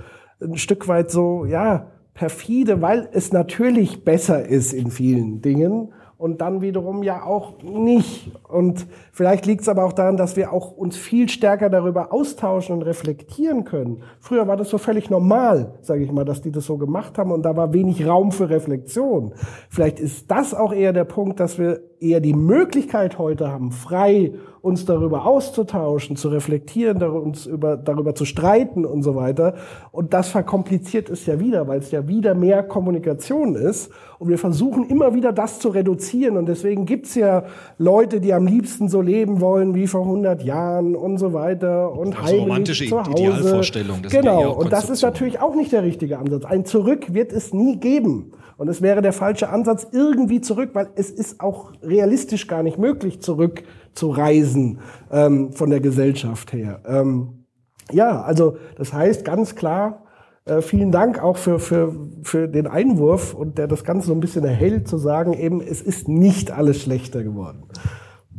ein 0.41 0.57
Stück 0.57 0.87
weit 0.87 1.11
so, 1.11 1.45
ja, 1.45 1.91
perfide, 2.15 2.81
weil 2.81 3.09
es 3.13 3.31
natürlich 3.31 4.03
besser 4.03 4.43
ist 4.43 4.73
in 4.73 4.89
vielen 4.89 5.43
Dingen 5.43 5.93
und 6.21 6.39
dann 6.39 6.61
wiederum 6.61 7.01
ja 7.01 7.23
auch 7.23 7.63
nicht. 7.63 8.31
Und 8.47 8.85
vielleicht 9.11 9.47
liegt 9.47 9.61
es 9.61 9.69
aber 9.69 9.85
auch 9.85 9.93
daran, 9.93 10.17
dass 10.17 10.35
wir 10.35 10.53
auch 10.53 10.71
uns 10.71 10.95
viel 10.95 11.27
stärker 11.29 11.69
darüber 11.69 12.13
austauschen 12.13 12.75
und 12.75 12.83
reflektieren 12.83 13.63
können. 13.63 14.03
Früher 14.19 14.47
war 14.47 14.55
das 14.55 14.69
so 14.69 14.77
völlig 14.77 15.09
normal, 15.09 15.73
sage 15.81 16.03
ich 16.03 16.11
mal, 16.11 16.23
dass 16.23 16.41
die 16.41 16.51
das 16.51 16.65
so 16.65 16.77
gemacht 16.77 17.17
haben 17.17 17.31
und 17.31 17.41
da 17.41 17.57
war 17.57 17.73
wenig 17.73 18.05
Raum 18.05 18.31
für 18.31 18.51
Reflexion. 18.51 19.33
Vielleicht 19.69 19.99
ist 19.99 20.29
das 20.29 20.53
auch 20.53 20.73
eher 20.73 20.93
der 20.93 21.05
Punkt, 21.05 21.39
dass 21.39 21.57
wir 21.57 21.81
eher 21.99 22.19
die 22.19 22.35
Möglichkeit 22.35 23.17
heute 23.17 23.51
haben, 23.51 23.71
frei 23.71 24.33
uns 24.61 24.85
darüber 24.85 25.25
auszutauschen, 25.25 26.15
zu 26.15 26.29
reflektieren, 26.29 27.01
uns 27.01 27.47
über, 27.47 27.77
darüber 27.77 28.13
zu 28.13 28.25
streiten 28.25 28.85
und 28.85 29.01
so 29.01 29.15
weiter. 29.15 29.55
Und 29.91 30.13
das 30.13 30.29
verkompliziert 30.29 31.09
es 31.09 31.25
ja 31.25 31.39
wieder, 31.39 31.67
weil 31.67 31.79
es 31.79 31.89
ja 31.89 32.07
wieder 32.07 32.35
mehr 32.35 32.61
Kommunikation 32.61 33.55
ist. 33.55 33.91
Und 34.19 34.29
wir 34.29 34.37
versuchen 34.37 34.87
immer 34.87 35.15
wieder 35.15 35.33
das 35.33 35.59
zu 35.59 35.69
reduzieren. 35.69 36.37
Und 36.37 36.45
deswegen 36.45 36.85
gibt's 36.85 37.15
ja 37.15 37.45
Leute, 37.79 38.21
die 38.21 38.33
am 38.33 38.45
liebsten 38.45 38.87
so 38.87 39.01
leben 39.01 39.41
wollen 39.41 39.73
wie 39.73 39.87
vor 39.87 40.01
100 40.01 40.43
Jahren 40.43 40.95
und 40.95 41.17
so 41.17 41.33
weiter. 41.33 41.91
Und 41.91 42.21
also 42.21 42.35
romantische 42.35 42.85
zu 42.85 42.99
Hause. 42.99 43.11
Idealvorstellung. 43.11 44.03
Das 44.03 44.11
genau. 44.11 44.53
Und 44.53 44.71
das 44.71 44.91
ist 44.91 45.01
natürlich 45.01 45.39
auch 45.39 45.55
nicht 45.55 45.71
der 45.71 45.81
richtige 45.83 46.19
Ansatz. 46.19 46.45
Ein 46.45 46.65
Zurück 46.65 47.15
wird 47.15 47.33
es 47.33 47.51
nie 47.51 47.77
geben. 47.77 48.31
Und 48.61 48.67
es 48.67 48.83
wäre 48.83 49.01
der 49.01 49.11
falsche 49.11 49.49
Ansatz 49.49 49.87
irgendwie 49.91 50.39
zurück, 50.39 50.69
weil 50.73 50.89
es 50.93 51.09
ist 51.09 51.41
auch 51.41 51.71
realistisch 51.81 52.47
gar 52.47 52.61
nicht 52.61 52.77
möglich, 52.77 53.19
zurück 53.19 53.63
zu 53.93 54.09
reisen 54.09 54.79
ähm, 55.11 55.51
von 55.53 55.69
der 55.69 55.79
Gesellschaft 55.79 56.53
her. 56.53 56.81
Ähm, 56.85 57.45
ja, 57.91 58.21
also 58.21 58.57
das 58.77 58.93
heißt 58.93 59.25
ganz 59.25 59.55
klar, 59.55 60.05
äh, 60.45 60.61
vielen 60.61 60.91
Dank 60.91 61.21
auch 61.21 61.37
für, 61.37 61.59
für, 61.59 61.95
für 62.23 62.47
den 62.47 62.67
Einwurf 62.67 63.33
und 63.33 63.57
der 63.57 63.67
das 63.67 63.83
Ganze 63.83 64.07
so 64.07 64.13
ein 64.13 64.19
bisschen 64.19 64.43
erhält, 64.43 64.87
zu 64.87 64.97
sagen, 64.97 65.33
eben, 65.33 65.61
es 65.61 65.81
ist 65.81 66.07
nicht 66.07 66.51
alles 66.51 66.81
schlechter 66.81 67.23
geworden. 67.23 67.63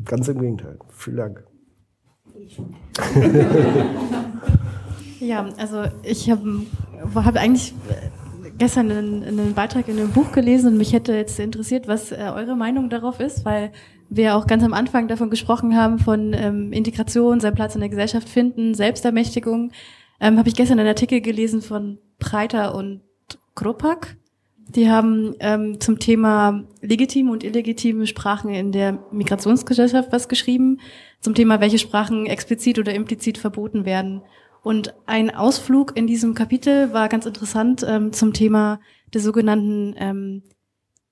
Ganz 0.04 0.28
im 0.28 0.40
Gegenteil. 0.40 0.78
Vielen 0.90 1.16
Dank. 1.16 1.44
ja, 5.20 5.48
also 5.56 5.84
ich 6.02 6.30
habe 6.30 6.62
hab 7.14 7.36
eigentlich 7.36 7.74
gestern 8.58 8.90
einen, 8.90 9.24
einen 9.24 9.54
Beitrag 9.54 9.88
in 9.88 9.98
einem 9.98 10.10
Buch 10.10 10.32
gelesen 10.32 10.72
und 10.72 10.76
mich 10.78 10.92
hätte 10.92 11.14
jetzt 11.14 11.38
interessiert, 11.38 11.88
was 11.88 12.12
äh, 12.12 12.30
eure 12.34 12.56
Meinung 12.56 12.90
darauf 12.90 13.20
ist, 13.20 13.44
weil 13.44 13.72
wir 14.08 14.36
auch 14.36 14.46
ganz 14.46 14.62
am 14.62 14.74
Anfang 14.74 15.08
davon 15.08 15.30
gesprochen 15.30 15.76
haben, 15.76 15.98
von 15.98 16.34
ähm, 16.34 16.72
Integration, 16.72 17.40
seinen 17.40 17.54
Platz 17.54 17.74
in 17.74 17.80
der 17.80 17.88
Gesellschaft 17.88 18.28
finden, 18.28 18.74
Selbstermächtigung. 18.74 19.72
Ähm, 20.20 20.38
Habe 20.38 20.48
ich 20.48 20.54
gestern 20.54 20.78
einen 20.78 20.88
Artikel 20.88 21.20
gelesen 21.20 21.62
von 21.62 21.98
Breiter 22.18 22.74
und 22.74 23.00
Kropak. 23.54 24.16
Die 24.68 24.90
haben 24.90 25.34
ähm, 25.40 25.80
zum 25.80 25.98
Thema 25.98 26.64
legitime 26.80 27.30
und 27.30 27.44
illegitime 27.44 28.06
Sprachen 28.06 28.50
in 28.50 28.72
der 28.72 28.98
Migrationsgesellschaft 29.10 30.12
was 30.12 30.28
geschrieben, 30.28 30.80
zum 31.20 31.34
Thema, 31.34 31.60
welche 31.60 31.78
Sprachen 31.78 32.26
explizit 32.26 32.78
oder 32.78 32.94
implizit 32.94 33.38
verboten 33.38 33.84
werden. 33.84 34.22
Und 34.62 34.94
ein 35.06 35.34
Ausflug 35.34 35.96
in 35.96 36.06
diesem 36.06 36.34
Kapitel 36.34 36.92
war 36.92 37.08
ganz 37.08 37.26
interessant 37.26 37.84
ähm, 37.86 38.12
zum 38.12 38.32
Thema 38.32 38.80
der 39.12 39.20
sogenannten 39.20 39.94
ähm, 39.98 40.42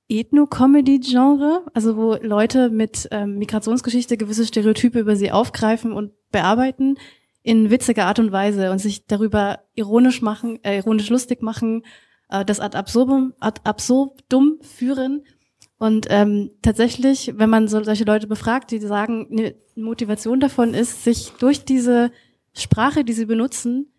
Ethno-Comedy-Genre, 0.09 1.67
also 1.75 1.97
wo 1.97 2.15
Leute 2.15 2.71
mit 2.71 3.09
ähm, 3.11 3.39
Migrationsgeschichte 3.39 4.17
gewisse 4.17 4.47
Stereotype 4.47 4.99
über 4.99 5.17
sie 5.17 5.31
aufgreifen 5.33 5.93
und 5.93 6.13
bearbeiten, 6.31 6.97
in 7.43 7.71
witziger 7.71 8.07
Art 8.07 8.19
und 8.19 8.33
Weise 8.33 8.71
und 8.71 8.79
sich 8.79 9.07
darüber 9.07 9.61
ironisch 9.75 10.21
machen, 10.21 10.63
äh, 10.63 10.77
ironisch 10.79 11.09
lustig 11.11 11.43
machen, 11.43 11.85
äh, 12.29 12.45
das 12.45 12.61
ad 12.61 12.77
absurdum, 12.77 13.35
ad 13.41 13.61
absurdum 13.65 14.59
führen. 14.63 15.25
Und 15.79 16.07
ähm, 16.11 16.51
tatsächlich, 16.61 17.33
wenn 17.37 17.49
man 17.49 17.67
so, 17.67 17.83
solche 17.83 18.05
Leute 18.05 18.27
befragt, 18.27 18.71
die 18.71 18.79
sagen, 18.81 19.29
eine 19.31 19.55
Motivation 19.77 20.39
davon 20.39 20.75
ist, 20.75 21.05
sich 21.05 21.33
durch 21.39 21.65
diese 21.65 22.11
Sprache, 22.61 23.05
die 23.05 23.13
sie 23.13 23.27
benutzen, 23.27 23.93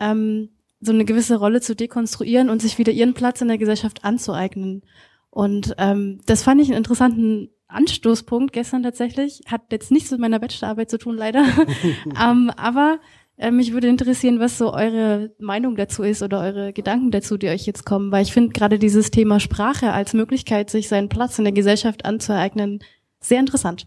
ähm, 0.00 0.50
so 0.80 0.92
eine 0.92 1.04
gewisse 1.04 1.36
Rolle 1.36 1.60
zu 1.60 1.74
dekonstruieren 1.74 2.50
und 2.50 2.60
sich 2.60 2.78
wieder 2.78 2.92
ihren 2.92 3.14
Platz 3.14 3.40
in 3.40 3.48
der 3.48 3.58
Gesellschaft 3.58 4.04
anzueignen. 4.04 4.82
Und 5.30 5.74
ähm, 5.78 6.20
das 6.26 6.42
fand 6.42 6.60
ich 6.60 6.68
einen 6.68 6.78
interessanten 6.78 7.50
Anstoßpunkt 7.68 8.52
gestern 8.52 8.82
tatsächlich. 8.82 9.42
Hat 9.46 9.72
jetzt 9.72 9.90
nichts 9.90 10.10
mit 10.10 10.20
meiner 10.20 10.38
Bachelorarbeit 10.38 10.90
zu 10.90 10.98
tun, 10.98 11.16
leider. 11.16 11.44
ähm, 12.22 12.50
aber 12.56 13.00
äh, 13.36 13.50
mich 13.50 13.72
würde 13.72 13.88
interessieren, 13.88 14.40
was 14.40 14.56
so 14.58 14.72
eure 14.72 15.34
Meinung 15.38 15.76
dazu 15.76 16.02
ist 16.02 16.22
oder 16.22 16.40
eure 16.40 16.72
Gedanken 16.72 17.10
dazu, 17.10 17.36
die 17.36 17.48
euch 17.48 17.66
jetzt 17.66 17.84
kommen. 17.84 18.12
Weil 18.12 18.22
ich 18.22 18.32
finde 18.32 18.52
gerade 18.52 18.78
dieses 18.78 19.10
Thema 19.10 19.40
Sprache 19.40 19.92
als 19.92 20.14
Möglichkeit, 20.14 20.70
sich 20.70 20.88
seinen 20.88 21.08
Platz 21.08 21.38
in 21.38 21.44
der 21.44 21.52
Gesellschaft 21.52 22.04
anzueignen, 22.04 22.80
sehr 23.20 23.40
interessant. 23.40 23.86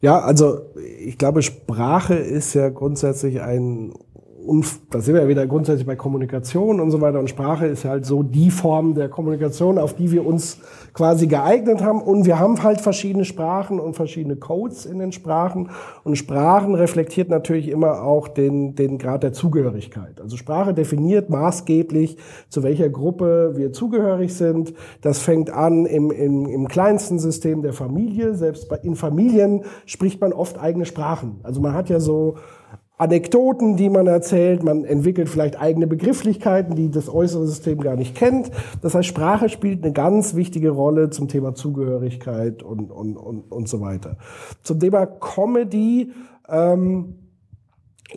Ja, 0.00 0.20
also 0.20 0.60
ich 0.98 1.18
glaube, 1.18 1.42
Sprache 1.42 2.14
ist 2.14 2.54
ja 2.54 2.68
grundsätzlich 2.68 3.40
ein 3.40 3.92
und 4.46 4.66
da 4.90 5.00
sind 5.00 5.14
wir 5.14 5.22
ja 5.22 5.28
wieder 5.28 5.46
grundsätzlich 5.46 5.86
bei 5.86 5.96
Kommunikation 5.96 6.80
und 6.80 6.90
so 6.92 7.00
weiter. 7.00 7.18
Und 7.18 7.28
Sprache 7.28 7.66
ist 7.66 7.84
halt 7.84 8.06
so 8.06 8.22
die 8.22 8.50
Form 8.50 8.94
der 8.94 9.08
Kommunikation, 9.08 9.76
auf 9.76 9.94
die 9.94 10.12
wir 10.12 10.24
uns 10.24 10.60
quasi 10.92 11.26
geeignet 11.26 11.82
haben. 11.82 12.00
Und 12.00 12.26
wir 12.26 12.38
haben 12.38 12.62
halt 12.62 12.80
verschiedene 12.80 13.24
Sprachen 13.24 13.80
und 13.80 13.94
verschiedene 13.94 14.36
Codes 14.36 14.86
in 14.86 15.00
den 15.00 15.10
Sprachen. 15.10 15.70
Und 16.04 16.16
Sprachen 16.16 16.76
reflektiert 16.76 17.28
natürlich 17.28 17.68
immer 17.68 18.02
auch 18.02 18.28
den, 18.28 18.76
den 18.76 18.98
Grad 18.98 19.24
der 19.24 19.32
Zugehörigkeit. 19.32 20.20
Also 20.20 20.36
Sprache 20.36 20.72
definiert 20.72 21.28
maßgeblich, 21.28 22.16
zu 22.48 22.62
welcher 22.62 22.88
Gruppe 22.88 23.54
wir 23.56 23.72
zugehörig 23.72 24.34
sind. 24.34 24.74
Das 25.00 25.18
fängt 25.18 25.50
an 25.50 25.86
im, 25.86 26.12
im, 26.12 26.46
im 26.46 26.68
kleinsten 26.68 27.18
System 27.18 27.62
der 27.62 27.72
Familie. 27.72 28.34
Selbst 28.34 28.70
in 28.84 28.94
Familien 28.94 29.64
spricht 29.86 30.20
man 30.20 30.32
oft 30.32 30.60
eigene 30.60 30.86
Sprachen. 30.86 31.40
Also 31.42 31.60
man 31.60 31.74
hat 31.74 31.88
ja 31.88 31.98
so 31.98 32.36
Anekdoten, 32.98 33.76
die 33.76 33.90
man 33.90 34.06
erzählt, 34.06 34.62
man 34.62 34.84
entwickelt 34.84 35.28
vielleicht 35.28 35.60
eigene 35.60 35.86
Begrifflichkeiten, 35.86 36.74
die 36.76 36.90
das 36.90 37.12
äußere 37.12 37.46
System 37.46 37.80
gar 37.80 37.94
nicht 37.94 38.14
kennt. 38.14 38.50
Das 38.80 38.94
heißt, 38.94 39.06
Sprache 39.06 39.50
spielt 39.50 39.84
eine 39.84 39.92
ganz 39.92 40.34
wichtige 40.34 40.70
Rolle 40.70 41.10
zum 41.10 41.28
Thema 41.28 41.54
Zugehörigkeit 41.54 42.62
und, 42.62 42.90
und, 42.90 43.16
und, 43.18 43.52
und 43.52 43.68
so 43.68 43.82
weiter. 43.82 44.16
Zum 44.62 44.80
Thema 44.80 45.04
Comedy, 45.04 46.12
ähm, 46.48 47.16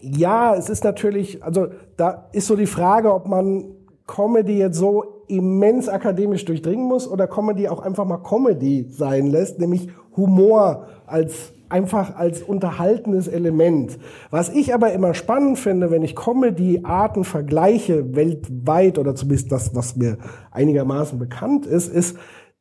ja, 0.01 0.56
es 0.56 0.69
ist 0.69 0.85
natürlich, 0.85 1.43
also 1.43 1.68
da 1.97 2.30
ist 2.31 2.47
so 2.47 2.56
die 2.56 2.65
Frage, 2.65 3.14
ob 3.14 3.27
man 3.27 3.65
Comedy 4.07 4.60
jetzt 4.60 4.77
so 4.77 5.26
immens 5.27 5.89
akademisch 5.89 6.45
durchdringen 6.45 6.88
muss 6.88 7.06
oder 7.06 7.27
Comedy 7.27 7.68
auch 7.68 7.81
einfach 7.81 8.06
mal 8.06 8.18
Comedy 8.18 8.88
sein 8.89 9.27
lässt, 9.27 9.60
nämlich 9.60 9.89
Humor 10.15 10.88
als 11.06 11.53
einfach 11.69 12.15
als 12.15 12.41
unterhaltendes 12.41 13.27
Element. 13.27 13.97
Was 14.31 14.49
ich 14.49 14.73
aber 14.73 14.91
immer 14.91 15.13
spannend 15.13 15.59
finde, 15.59 15.91
wenn 15.91 16.03
ich 16.03 16.15
Comedy-Arten 16.15 17.23
vergleiche 17.23 18.15
weltweit 18.15 18.97
oder 18.97 19.15
zumindest 19.15 19.51
das, 19.51 19.75
was 19.75 19.95
mir 19.95 20.17
einigermaßen 20.51 21.19
bekannt 21.19 21.65
ist, 21.65 21.87
ist 21.87 22.17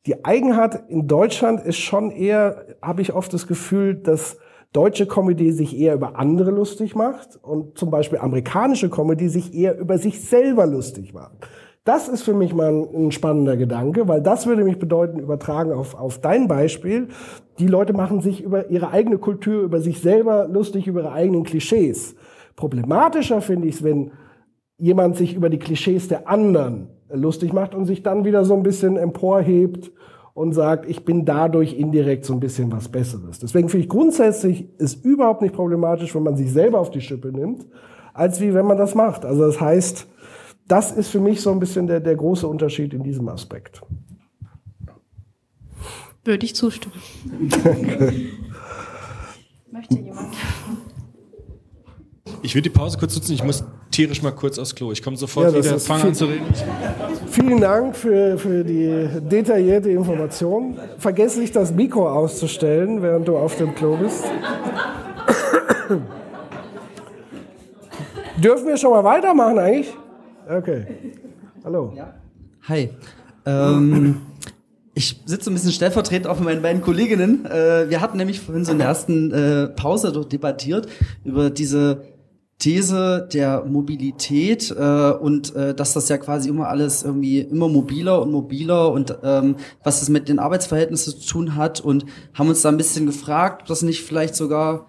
die 0.07 0.25
Eigenheit 0.25 0.85
in 0.89 1.07
Deutschland 1.07 1.61
ist 1.61 1.79
schon 1.79 2.11
eher, 2.11 2.65
habe 2.81 3.03
ich 3.03 3.13
oft 3.13 3.33
das 3.35 3.47
Gefühl, 3.47 3.95
dass 3.95 4.39
deutsche 4.73 5.07
Comedy 5.07 5.53
sich 5.53 5.79
eher 5.79 5.95
über 5.95 6.19
andere 6.19 6.51
lustig 6.51 6.95
macht 6.95 7.37
und 7.43 7.79
zum 7.79 7.91
Beispiel 7.91 8.19
amerikanische 8.19 8.91
Comedy 8.91 9.29
sich 9.29 9.55
eher 9.55 9.79
über 9.79 9.99
sich 9.99 10.23
selber 10.23 10.67
lustig 10.67 11.15
macht. 11.15 11.49
Das 11.89 12.07
ist 12.07 12.21
für 12.21 12.35
mich 12.35 12.55
mal 12.55 12.87
ein, 12.95 13.13
spannender 13.13 13.57
Gedanke, 13.57 14.09
weil 14.09 14.21
das 14.21 14.47
würde 14.47 14.63
mich 14.63 14.79
bedeuten, 14.79 15.21
übertragen 15.21 15.73
auf, 15.73 15.99
auf 15.99 16.21
dein 16.21 16.47
Beispiel. 16.47 17.09
Die 17.59 17.67
Leute 17.67 17.95
machen 17.95 18.21
sich 18.21 18.43
über 18.43 18.69
ihre 18.69 18.91
eigene 18.91 19.17
Kultur, 19.17 19.63
über 19.63 19.81
sich 19.81 20.03
selber 20.03 20.47
lustig, 20.49 20.87
über 20.87 21.01
ihre 21.01 21.13
eigenen 21.13 21.45
Klischees. 21.45 22.15
Problematischer 22.57 23.41
finde 23.41 23.69
ich 23.69 23.77
es, 23.77 23.83
wenn 23.83 24.11
jemand 24.77 25.17
sich 25.17 25.35
über 25.35 25.49
die 25.49 25.59
Klischees 25.59 26.09
der 26.09 26.29
anderen 26.29 26.89
lustig 27.11 27.55
macht 27.55 27.75
und 27.75 27.87
sich 27.87 28.03
dann 28.03 28.27
wieder 28.27 28.45
so 28.45 28.53
ein 28.53 28.63
bisschen 28.63 28.99
emporhebt 28.99 29.91
und 30.35 30.53
sagt, 30.53 30.87
ich 30.91 31.07
bin 31.07 31.25
dadurch 31.25 31.73
indirekt 31.73 32.27
so 32.27 32.35
ein 32.35 32.41
bisschen 32.41 32.71
was 32.71 32.91
Besseres. 32.91 33.39
Deswegen 33.39 33.71
finde 33.71 33.85
ich 33.85 33.89
grundsätzlich 33.89 34.79
ist 34.79 35.07
überhaupt 35.07 35.41
nicht 35.41 35.55
problematisch, 35.55 36.15
wenn 36.15 36.23
man 36.23 36.37
sich 36.37 36.53
selber 36.53 36.81
auf 36.81 36.91
die 36.91 37.01
Schippe 37.01 37.29
nimmt, 37.29 37.65
als 38.13 38.43
wie 38.43 38.53
wenn 38.53 38.67
man 38.67 38.77
das 38.77 38.95
macht. 38.95 39.25
Also 39.25 39.47
das 39.47 39.59
heißt, 39.59 40.07
das 40.69 40.93
ist 40.93 41.09
für 41.09 41.21
mich 41.21 41.41
so 41.41 41.51
ein 41.51 41.59
bisschen 41.59 41.87
der, 41.87 42.01
der 42.01 42.15
große 42.17 42.47
Unterschied 42.47 42.93
in 42.95 43.03
diesem 43.03 43.29
Aspekt. 43.29 43.81
Würde 46.25 46.45
ich 46.45 46.55
zustimmen. 46.55 46.95
Danke. 47.65 48.13
Möchte 49.73 49.95
jemand? 49.99 50.35
Ich 52.43 52.55
will 52.55 52.61
die 52.63 52.71
Pause 52.71 52.99
kurz 52.99 53.15
nutzen. 53.15 53.33
Ich 53.33 53.43
muss 53.43 53.65
tierisch 53.91 54.23
mal 54.23 54.31
kurz 54.33 54.59
aufs 54.59 54.75
Klo. 54.75 54.93
Ich 54.93 55.03
komme 55.03 55.17
sofort 55.17 55.53
Ja, 55.53 55.59
wieder. 55.59 55.77
ist 55.77 55.87
Fang 55.87 55.99
viel- 56.01 56.09
an 56.11 56.15
zu 56.15 56.27
reden. 56.27 56.45
Vielen 57.31 57.61
Dank 57.61 57.97
für, 57.97 58.37
für 58.39 58.63
die 58.65 59.09
detaillierte 59.29 59.91
Information. 59.91 60.79
Vergiss 60.99 61.37
nicht, 61.37 61.57
das 61.57 61.73
Mikro 61.73 62.09
auszustellen, 62.09 63.01
während 63.03 63.27
du 63.27 63.37
auf 63.37 63.57
dem 63.57 63.75
Klo 63.75 63.97
bist. 63.97 64.25
Dürfen 68.43 68.67
wir 68.69 68.77
schon 68.77 68.91
mal 68.93 69.03
weitermachen 69.05 69.59
eigentlich? 69.59 69.93
Okay. 70.49 70.87
Hallo. 71.63 71.93
Hi. 72.69 72.89
Ähm, 73.45 74.23
ich 74.95 75.21
sitze 75.27 75.51
ein 75.51 75.53
bisschen 75.53 75.73
stellvertretend 75.73 76.27
auch 76.27 76.39
für 76.39 76.43
meine 76.43 76.63
beiden 76.63 76.81
Kolleginnen. 76.81 77.45
Äh, 77.45 77.91
wir 77.91 78.01
hatten 78.01 78.17
nämlich 78.17 78.41
vorhin 78.41 78.65
so 78.65 78.73
in 78.73 78.79
der 78.79 78.87
ersten 78.87 79.31
äh, 79.31 79.67
Pause 79.67 80.11
doch 80.11 80.25
debattiert 80.25 80.89
über 81.23 81.51
diese 81.51 82.03
These 82.59 83.29
der 83.31 83.67
Mobilität 83.67 84.71
äh, 84.71 85.11
und 85.11 85.55
äh, 85.55 85.75
dass 85.75 85.93
das 85.93 86.09
ja 86.09 86.17
quasi 86.17 86.49
immer 86.49 86.69
alles 86.69 87.03
irgendwie 87.03 87.41
immer 87.41 87.69
mobiler 87.69 88.23
und 88.23 88.33
mobiler 88.33 88.91
und 88.91 89.19
ähm, 89.23 89.57
was 89.85 90.01
das 90.01 90.09
mit 90.09 90.31
den 90.31 90.39
Arbeitsverhältnissen 90.39 91.19
zu 91.19 91.29
tun 91.29 91.57
hat 91.57 91.83
und 91.83 92.07
haben 92.33 92.49
uns 92.49 92.63
da 92.63 92.71
ein 92.71 92.79
bisschen 92.79 93.05
gefragt, 93.05 93.63
ob 93.63 93.69
das 93.69 93.83
nicht 93.83 94.03
vielleicht 94.03 94.35
sogar 94.35 94.87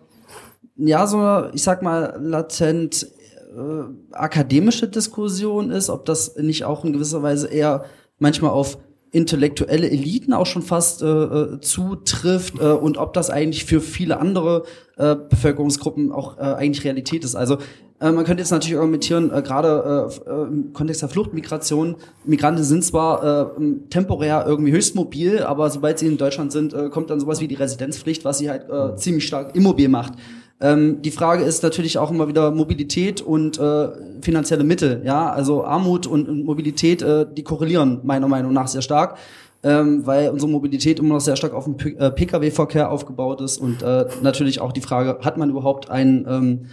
ja 0.77 1.05
so 1.05 1.17
eine, 1.17 1.51
ich 1.53 1.63
sag 1.63 1.81
mal 1.81 2.17
latent 2.17 3.05
äh, 3.49 4.15
akademische 4.15 4.87
Diskussion 4.87 5.71
ist, 5.71 5.89
ob 5.89 6.05
das 6.05 6.35
nicht 6.37 6.65
auch 6.65 6.85
in 6.85 6.93
gewisser 6.93 7.23
Weise 7.23 7.47
eher 7.47 7.85
manchmal 8.19 8.51
auf 8.51 8.77
intellektuelle 9.11 9.89
Eliten 9.89 10.33
auch 10.33 10.45
schon 10.45 10.61
fast 10.61 11.01
äh, 11.01 11.07
äh, 11.07 11.59
zutrifft 11.61 12.59
äh, 12.59 12.65
und 12.65 12.97
ob 12.97 13.13
das 13.13 13.29
eigentlich 13.29 13.65
für 13.65 13.81
viele 13.81 14.19
andere 14.19 14.63
äh, 14.97 15.15
Bevölkerungsgruppen 15.15 16.11
auch 16.11 16.37
äh, 16.37 16.41
eigentlich 16.41 16.83
Realität 16.83 17.23
ist. 17.23 17.35
Also 17.35 17.57
äh, 17.99 18.11
man 18.11 18.23
könnte 18.25 18.41
jetzt 18.41 18.51
natürlich 18.51 18.77
argumentieren, 18.77 19.31
äh, 19.31 19.41
gerade 19.41 20.09
äh, 20.25 20.29
äh, 20.29 20.47
im 20.47 20.73
Kontext 20.73 21.01
der 21.01 21.09
Fluchtmigration, 21.09 21.95
Migranten 22.23 22.63
sind 22.63 22.83
zwar 22.83 23.57
äh, 23.57 23.61
temporär 23.89 24.45
irgendwie 24.47 24.71
höchst 24.71 24.95
mobil, 24.95 25.43
aber 25.43 25.69
sobald 25.69 25.99
sie 25.99 26.07
in 26.07 26.17
Deutschland 26.17 26.51
sind, 26.51 26.73
äh, 26.73 26.89
kommt 26.89 27.09
dann 27.09 27.19
sowas 27.19 27.41
wie 27.41 27.47
die 27.47 27.55
Residenzpflicht, 27.55 28.25
was 28.25 28.37
sie 28.37 28.49
halt 28.49 28.69
äh, 28.69 28.95
ziemlich 28.95 29.25
stark 29.25 29.55
immobil 29.55 29.89
macht. 29.89 30.13
Ähm, 30.61 31.01
die 31.01 31.11
Frage 31.11 31.43
ist 31.43 31.63
natürlich 31.63 31.97
auch 31.97 32.11
immer 32.11 32.27
wieder 32.27 32.51
Mobilität 32.51 33.21
und 33.21 33.57
äh, 33.59 33.89
finanzielle 34.21 34.63
Mittel. 34.63 35.01
Ja, 35.05 35.29
also 35.29 35.63
Armut 35.63 36.05
und, 36.05 36.27
und 36.27 36.43
Mobilität, 36.43 37.01
äh, 37.01 37.25
die 37.31 37.43
korrelieren 37.43 38.01
meiner 38.03 38.27
Meinung 38.27 38.51
nach 38.51 38.67
sehr 38.67 38.81
stark, 38.81 39.17
ähm, 39.63 40.05
weil 40.05 40.29
unsere 40.29 40.51
Mobilität 40.51 40.99
immer 40.99 41.15
noch 41.15 41.21
sehr 41.21 41.37
stark 41.37 41.53
auf 41.53 41.63
dem 41.63 41.77
äh, 41.97 42.11
Pkw-Verkehr 42.11 42.91
aufgebaut 42.91 43.39
ist 43.41 43.57
und 43.57 43.81
äh, 43.81 44.07
natürlich 44.21 44.59
auch 44.59 44.73
die 44.73 44.81
Frage, 44.81 45.19
hat 45.21 45.37
man 45.37 45.49
überhaupt 45.49 45.89
einen 45.89 46.25
ähm, 46.27 46.65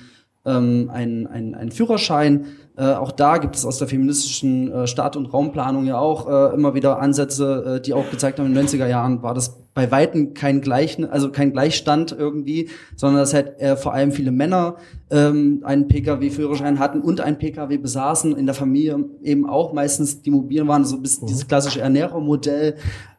ähm, 0.46 0.90
einen, 0.92 1.26
einen, 1.26 1.54
einen 1.54 1.72
Führerschein. 1.72 2.46
Äh, 2.76 2.92
auch 2.92 3.12
da 3.12 3.38
gibt 3.38 3.56
es 3.56 3.66
aus 3.66 3.78
der 3.78 3.88
feministischen 3.88 4.70
äh, 4.70 4.86
Stadt- 4.86 5.16
und 5.16 5.26
Raumplanung 5.26 5.86
ja 5.86 5.98
auch 5.98 6.28
äh, 6.28 6.54
immer 6.54 6.74
wieder 6.74 7.00
Ansätze, 7.00 7.76
äh, 7.76 7.80
die 7.80 7.92
auch 7.92 8.08
gezeigt 8.10 8.38
haben, 8.38 8.46
in 8.46 8.54
den 8.54 8.66
90er 8.66 8.86
Jahren 8.86 9.22
war 9.22 9.34
das 9.34 9.65
bei 9.76 9.90
Weitem 9.90 10.32
kein 10.32 10.62
Gleich, 10.62 10.96
also 11.10 11.30
kein 11.30 11.52
Gleichstand 11.52 12.10
irgendwie, 12.10 12.70
sondern 12.96 13.20
dass 13.20 13.34
halt 13.34 13.60
äh, 13.60 13.76
vor 13.76 13.92
allem 13.92 14.10
viele 14.10 14.30
Männer 14.32 14.76
ähm, 15.10 15.60
einen 15.64 15.86
Pkw-Führerschein 15.86 16.78
hatten 16.78 17.02
und 17.02 17.20
einen 17.20 17.36
Pkw 17.36 17.76
besaßen, 17.76 18.34
in 18.38 18.46
der 18.46 18.54
Familie 18.54 19.04
eben 19.22 19.46
auch 19.46 19.74
meistens 19.74 20.22
die 20.22 20.30
mobilen 20.30 20.66
waren, 20.66 20.86
so 20.86 20.98
bis 20.98 21.20
dieses 21.20 21.46
klassische 21.46 21.82
Ernährermodell. 21.82 22.76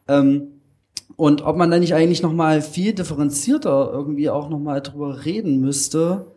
Ähm, 0.08 0.48
und 1.14 1.42
ob 1.42 1.56
man 1.56 1.70
da 1.70 1.78
nicht 1.78 1.94
eigentlich 1.94 2.24
noch 2.24 2.32
mal 2.32 2.60
viel 2.60 2.92
differenzierter 2.92 3.92
irgendwie 3.92 4.28
auch 4.28 4.48
noch 4.48 4.58
mal 4.58 4.80
drüber 4.80 5.24
reden 5.24 5.60
müsste, 5.60 6.32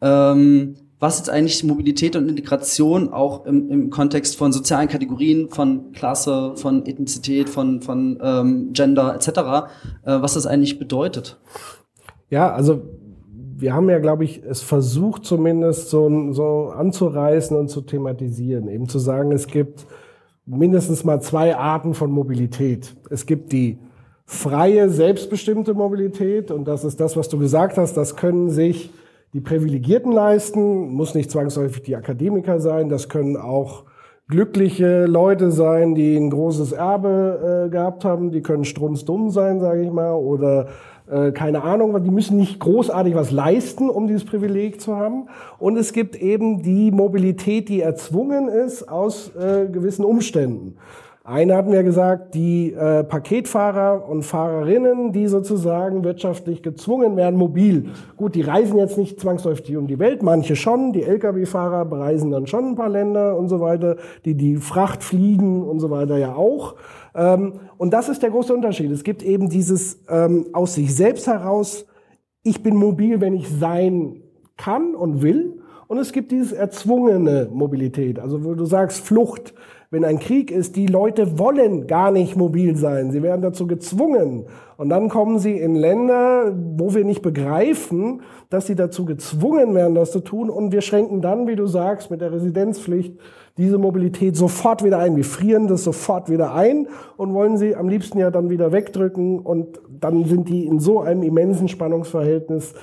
ähm, 0.00 0.76
was 0.98 1.18
jetzt 1.18 1.28
eigentlich 1.28 1.62
Mobilität 1.62 2.16
und 2.16 2.28
Integration 2.28 3.12
auch 3.12 3.44
im, 3.44 3.70
im 3.70 3.90
Kontext 3.90 4.36
von 4.36 4.52
sozialen 4.52 4.88
Kategorien, 4.88 5.50
von 5.50 5.92
Klasse, 5.92 6.52
von 6.56 6.86
Ethnizität, 6.86 7.50
von, 7.50 7.82
von 7.82 8.18
ähm, 8.22 8.72
Gender 8.72 9.14
etc., 9.14 9.28
äh, 9.28 10.22
was 10.22 10.34
das 10.34 10.46
eigentlich 10.46 10.78
bedeutet. 10.78 11.38
Ja, 12.30 12.52
also 12.52 12.82
wir 13.58 13.74
haben 13.74 13.88
ja, 13.88 13.98
glaube 13.98 14.24
ich, 14.24 14.42
es 14.42 14.62
versucht 14.62 15.24
zumindest 15.24 15.90
so, 15.90 16.32
so 16.32 16.72
anzureißen 16.76 17.56
und 17.56 17.68
zu 17.68 17.82
thematisieren, 17.82 18.68
eben 18.68 18.88
zu 18.88 18.98
sagen, 18.98 19.32
es 19.32 19.46
gibt 19.46 19.86
mindestens 20.46 21.04
mal 21.04 21.20
zwei 21.20 21.56
Arten 21.56 21.94
von 21.94 22.10
Mobilität. 22.10 22.94
Es 23.10 23.26
gibt 23.26 23.52
die 23.52 23.78
freie, 24.24 24.88
selbstbestimmte 24.88 25.74
Mobilität 25.74 26.50
und 26.50 26.66
das 26.66 26.84
ist 26.84 27.00
das, 27.00 27.16
was 27.16 27.28
du 27.28 27.38
gesagt 27.38 27.76
hast, 27.78 27.96
das 27.96 28.16
können 28.16 28.50
sich 28.50 28.90
die 29.36 29.42
Privilegierten 29.42 30.12
leisten, 30.12 30.94
muss 30.94 31.14
nicht 31.14 31.30
zwangsläufig 31.30 31.82
die 31.82 31.94
Akademiker 31.94 32.58
sein, 32.58 32.88
das 32.88 33.10
können 33.10 33.36
auch 33.36 33.84
glückliche 34.28 35.04
Leute 35.04 35.50
sein, 35.50 35.94
die 35.94 36.16
ein 36.16 36.30
großes 36.30 36.72
Erbe 36.72 37.66
äh, 37.66 37.68
gehabt 37.68 38.06
haben, 38.06 38.30
die 38.30 38.40
können 38.40 38.64
strunzdumm 38.64 39.28
sein, 39.28 39.60
sage 39.60 39.82
ich 39.82 39.90
mal, 39.90 40.14
oder 40.14 40.68
äh, 41.06 41.32
keine 41.32 41.64
Ahnung, 41.64 42.02
die 42.02 42.10
müssen 42.10 42.38
nicht 42.38 42.58
großartig 42.60 43.14
was 43.14 43.30
leisten, 43.30 43.90
um 43.90 44.06
dieses 44.06 44.24
Privileg 44.24 44.80
zu 44.80 44.96
haben. 44.96 45.28
Und 45.58 45.76
es 45.76 45.92
gibt 45.92 46.16
eben 46.16 46.62
die 46.62 46.90
Mobilität, 46.90 47.68
die 47.68 47.82
erzwungen 47.82 48.48
ist 48.48 48.88
aus 48.88 49.36
äh, 49.36 49.66
gewissen 49.66 50.06
Umständen. 50.06 50.78
Eine 51.26 51.56
hatten 51.56 51.72
wir 51.72 51.82
gesagt, 51.82 52.36
die 52.36 52.72
äh, 52.72 53.02
Paketfahrer 53.02 54.08
und 54.08 54.22
Fahrerinnen, 54.22 55.10
die 55.10 55.26
sozusagen 55.26 56.04
wirtschaftlich 56.04 56.62
gezwungen 56.62 57.16
werden, 57.16 57.36
mobil. 57.36 57.90
Gut, 58.16 58.36
die 58.36 58.42
reisen 58.42 58.78
jetzt 58.78 58.96
nicht 58.96 59.18
zwangsläufig 59.18 59.76
um 59.76 59.88
die 59.88 59.98
Welt, 59.98 60.22
manche 60.22 60.54
schon. 60.54 60.92
Die 60.92 61.02
Lkw-Fahrer 61.02 61.84
bereisen 61.84 62.30
dann 62.30 62.46
schon 62.46 62.66
ein 62.66 62.74
paar 62.76 62.90
Länder 62.90 63.36
und 63.36 63.48
so 63.48 63.58
weiter. 63.58 63.96
Die 64.24 64.36
die 64.36 64.54
Fracht 64.58 65.02
fliegen 65.02 65.64
und 65.64 65.80
so 65.80 65.90
weiter 65.90 66.16
ja 66.16 66.36
auch. 66.36 66.76
Ähm, 67.16 67.54
und 67.76 67.92
das 67.92 68.08
ist 68.08 68.22
der 68.22 68.30
große 68.30 68.54
Unterschied. 68.54 68.92
Es 68.92 69.02
gibt 69.02 69.24
eben 69.24 69.48
dieses 69.48 69.98
ähm, 70.08 70.46
aus 70.52 70.74
sich 70.74 70.94
selbst 70.94 71.26
heraus, 71.26 71.86
ich 72.44 72.62
bin 72.62 72.76
mobil, 72.76 73.20
wenn 73.20 73.34
ich 73.34 73.48
sein 73.48 74.22
kann 74.56 74.94
und 74.94 75.22
will. 75.22 75.58
Und 75.88 75.98
es 75.98 76.12
gibt 76.12 76.30
dieses 76.30 76.52
erzwungene 76.52 77.48
Mobilität, 77.52 78.20
also 78.20 78.44
wo 78.44 78.54
du 78.54 78.64
sagst 78.64 79.00
Flucht 79.00 79.54
wenn 79.96 80.04
ein 80.04 80.18
Krieg 80.18 80.50
ist, 80.50 80.76
die 80.76 80.86
Leute 80.86 81.38
wollen 81.38 81.86
gar 81.86 82.10
nicht 82.10 82.36
mobil 82.36 82.76
sein. 82.76 83.12
Sie 83.12 83.22
werden 83.22 83.40
dazu 83.40 83.66
gezwungen. 83.66 84.44
Und 84.76 84.90
dann 84.90 85.08
kommen 85.08 85.38
sie 85.38 85.56
in 85.56 85.74
Länder, 85.74 86.54
wo 86.76 86.94
wir 86.94 87.02
nicht 87.02 87.22
begreifen, 87.22 88.20
dass 88.50 88.66
sie 88.66 88.74
dazu 88.74 89.06
gezwungen 89.06 89.74
werden, 89.74 89.94
das 89.94 90.12
zu 90.12 90.20
tun. 90.20 90.50
Und 90.50 90.70
wir 90.70 90.82
schränken 90.82 91.22
dann, 91.22 91.46
wie 91.46 91.56
du 91.56 91.66
sagst, 91.66 92.10
mit 92.10 92.20
der 92.20 92.30
Residenzpflicht 92.30 93.14
diese 93.56 93.78
Mobilität 93.78 94.36
sofort 94.36 94.84
wieder 94.84 94.98
ein. 94.98 95.16
Wir 95.16 95.24
frieren 95.24 95.66
das 95.66 95.84
sofort 95.84 96.28
wieder 96.28 96.52
ein 96.54 96.88
und 97.16 97.32
wollen 97.32 97.56
sie 97.56 97.74
am 97.74 97.88
liebsten 97.88 98.18
ja 98.18 98.30
dann 98.30 98.50
wieder 98.50 98.72
wegdrücken. 98.72 99.38
Und 99.38 99.80
dann 99.88 100.26
sind 100.26 100.50
die 100.50 100.66
in 100.66 100.78
so 100.78 101.00
einem 101.00 101.22
immensen 101.22 101.68
Spannungsverhältnis, 101.68 102.74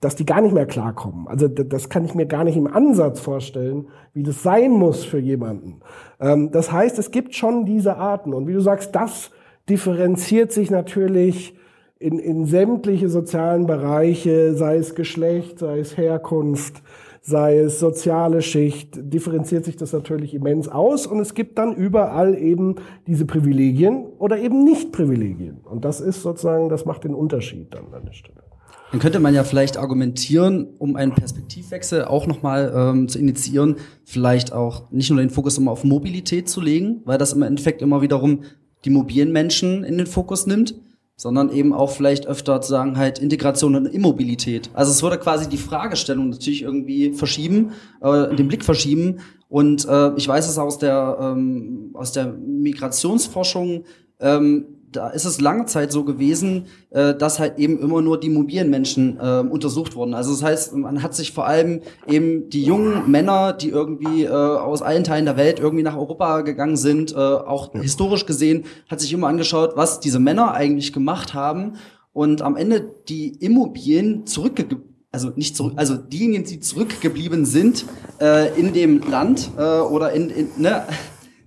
dass 0.00 0.16
die 0.16 0.24
gar 0.24 0.40
nicht 0.40 0.54
mehr 0.54 0.66
klarkommen. 0.66 1.28
Also 1.28 1.46
das 1.46 1.90
kann 1.90 2.04
ich 2.04 2.14
mir 2.14 2.26
gar 2.26 2.44
nicht 2.44 2.56
im 2.56 2.66
Ansatz 2.66 3.20
vorstellen, 3.20 3.88
wie 4.14 4.22
das 4.22 4.42
sein 4.42 4.70
muss 4.70 5.04
für 5.04 5.18
jemanden. 5.18 5.80
Ähm, 6.18 6.50
das 6.50 6.72
heißt, 6.72 6.98
es 6.98 7.10
gibt 7.10 7.34
schon 7.34 7.66
diese 7.66 7.96
Arten. 7.96 8.32
Und 8.32 8.46
wie 8.46 8.54
du 8.54 8.60
sagst, 8.60 8.94
das 8.94 9.30
differenziert 9.68 10.52
sich 10.52 10.70
natürlich 10.70 11.54
in, 11.98 12.18
in 12.18 12.46
sämtliche 12.46 13.10
sozialen 13.10 13.66
Bereiche, 13.66 14.54
sei 14.54 14.76
es 14.76 14.94
Geschlecht, 14.94 15.58
sei 15.58 15.80
es 15.80 15.98
Herkunft, 15.98 16.82
sei 17.20 17.58
es 17.58 17.78
soziale 17.78 18.40
Schicht, 18.40 18.98
differenziert 19.12 19.66
sich 19.66 19.76
das 19.76 19.92
natürlich 19.92 20.32
immens 20.32 20.66
aus. 20.66 21.06
Und 21.06 21.20
es 21.20 21.34
gibt 21.34 21.58
dann 21.58 21.74
überall 21.74 22.34
eben 22.38 22.76
diese 23.06 23.26
Privilegien 23.26 24.06
oder 24.18 24.38
eben 24.38 24.64
Nicht-Privilegien. 24.64 25.58
Und 25.62 25.84
das 25.84 26.00
ist 26.00 26.22
sozusagen, 26.22 26.70
das 26.70 26.86
macht 26.86 27.04
den 27.04 27.14
Unterschied 27.14 27.74
dann 27.74 27.92
an 27.92 28.06
der 28.06 28.14
Stelle. 28.14 28.49
Dann 28.90 29.00
könnte 29.00 29.20
man 29.20 29.34
ja 29.34 29.44
vielleicht 29.44 29.76
argumentieren, 29.76 30.66
um 30.78 30.96
einen 30.96 31.14
Perspektivwechsel 31.14 32.04
auch 32.04 32.26
nochmal 32.26 32.72
ähm, 32.74 33.08
zu 33.08 33.18
initiieren, 33.18 33.76
vielleicht 34.04 34.52
auch 34.52 34.90
nicht 34.90 35.10
nur 35.10 35.20
den 35.20 35.30
Fokus 35.30 35.58
immer 35.58 35.70
auf 35.70 35.84
Mobilität 35.84 36.48
zu 36.48 36.60
legen, 36.60 37.02
weil 37.04 37.18
das 37.18 37.32
im 37.32 37.42
Endeffekt 37.42 37.82
immer 37.82 38.02
wiederum 38.02 38.40
die 38.84 38.90
mobilen 38.90 39.30
Menschen 39.30 39.84
in 39.84 39.96
den 39.96 40.06
Fokus 40.06 40.46
nimmt, 40.46 40.74
sondern 41.16 41.50
eben 41.52 41.72
auch 41.72 41.90
vielleicht 41.90 42.26
öfter 42.26 42.60
zu 42.62 42.70
sagen 42.70 42.96
halt 42.96 43.18
Integration 43.18 43.76
und 43.76 43.86
Immobilität. 43.86 44.70
Also 44.72 44.90
es 44.90 45.02
würde 45.02 45.18
quasi 45.18 45.48
die 45.48 45.58
Fragestellung 45.58 46.30
natürlich 46.30 46.62
irgendwie 46.62 47.12
verschieben, 47.12 47.72
äh, 48.00 48.34
den 48.34 48.48
Blick 48.48 48.64
verschieben. 48.64 49.20
Und 49.48 49.86
äh, 49.86 50.14
ich 50.16 50.26
weiß 50.26 50.48
es 50.48 50.58
aus 50.58 50.78
der 50.78 51.18
ähm, 51.20 51.90
aus 51.92 52.12
der 52.12 52.32
Migrationsforschung. 52.32 53.84
Ähm, 54.18 54.64
da 54.92 55.08
ist 55.08 55.24
es 55.24 55.40
lange 55.40 55.66
Zeit 55.66 55.92
so 55.92 56.04
gewesen, 56.04 56.66
äh, 56.90 57.14
dass 57.14 57.38
halt 57.38 57.58
eben 57.58 57.78
immer 57.78 58.02
nur 58.02 58.18
die 58.18 58.28
mobilen 58.28 58.70
Menschen 58.70 59.18
äh, 59.20 59.40
untersucht 59.40 59.94
wurden. 59.94 60.14
Also 60.14 60.32
das 60.32 60.42
heißt, 60.42 60.74
man 60.74 61.02
hat 61.02 61.14
sich 61.14 61.32
vor 61.32 61.46
allem 61.46 61.82
eben 62.06 62.50
die 62.50 62.64
jungen 62.64 63.10
Männer, 63.10 63.52
die 63.52 63.68
irgendwie 63.68 64.24
äh, 64.24 64.30
aus 64.30 64.82
allen 64.82 65.04
Teilen 65.04 65.26
der 65.26 65.36
Welt 65.36 65.60
irgendwie 65.60 65.82
nach 65.84 65.96
Europa 65.96 66.40
gegangen 66.40 66.76
sind, 66.76 67.12
äh, 67.12 67.16
auch 67.16 67.74
ja. 67.74 67.80
historisch 67.80 68.26
gesehen, 68.26 68.64
hat 68.88 69.00
sich 69.00 69.12
immer 69.12 69.28
angeschaut, 69.28 69.72
was 69.76 70.00
diese 70.00 70.18
Männer 70.18 70.52
eigentlich 70.52 70.92
gemacht 70.92 71.34
haben. 71.34 71.74
Und 72.12 72.42
am 72.42 72.56
Ende 72.56 72.94
die 73.08 73.28
Immobilien 73.28 74.26
zurückgegeben 74.26 74.84
also 75.12 75.32
nicht 75.34 75.56
zurück, 75.56 75.72
also 75.74 75.96
diejenigen, 75.96 76.44
die 76.44 76.60
zurückgeblieben 76.60 77.44
sind 77.44 77.84
äh, 78.20 78.56
in 78.56 78.72
dem 78.72 79.00
Land 79.10 79.50
äh, 79.58 79.80
oder 79.80 80.12
in, 80.12 80.30
in 80.30 80.48
ne, 80.56 80.84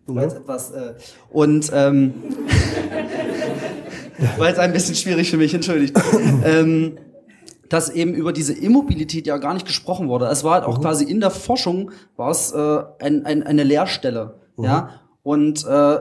Du 0.06 0.14
meinst 0.14 0.36
etwas. 0.36 0.72
Äh, 0.72 0.96
und 1.30 1.72
ähm, 1.74 2.14
war 4.38 4.48
jetzt 4.48 4.60
ein 4.60 4.74
bisschen 4.74 4.96
schwierig 4.96 5.30
für 5.30 5.38
mich, 5.38 5.54
entschuldigt. 5.54 5.98
ähm, 6.46 6.98
dass 7.70 7.90
eben 7.90 8.14
über 8.14 8.34
diese 8.34 8.54
Immobilität 8.54 9.26
ja 9.26 9.38
gar 9.38 9.54
nicht 9.54 9.66
gesprochen 9.66 10.08
wurde. 10.08 10.26
Es 10.26 10.44
war 10.44 10.56
halt 10.56 10.66
auch 10.66 10.78
mhm. 10.78 10.82
quasi 10.82 11.06
in 11.06 11.20
der 11.20 11.32
Forschung 11.32 11.92
war 12.18 12.30
es 12.30 12.52
äh, 12.52 12.84
ein, 13.00 13.26
ein, 13.26 13.42
eine 13.44 13.64
Leerstelle. 13.64 14.36
Mhm. 14.58 14.64
Ja. 14.64 14.90
Und 15.24 15.66
äh, 15.66 16.00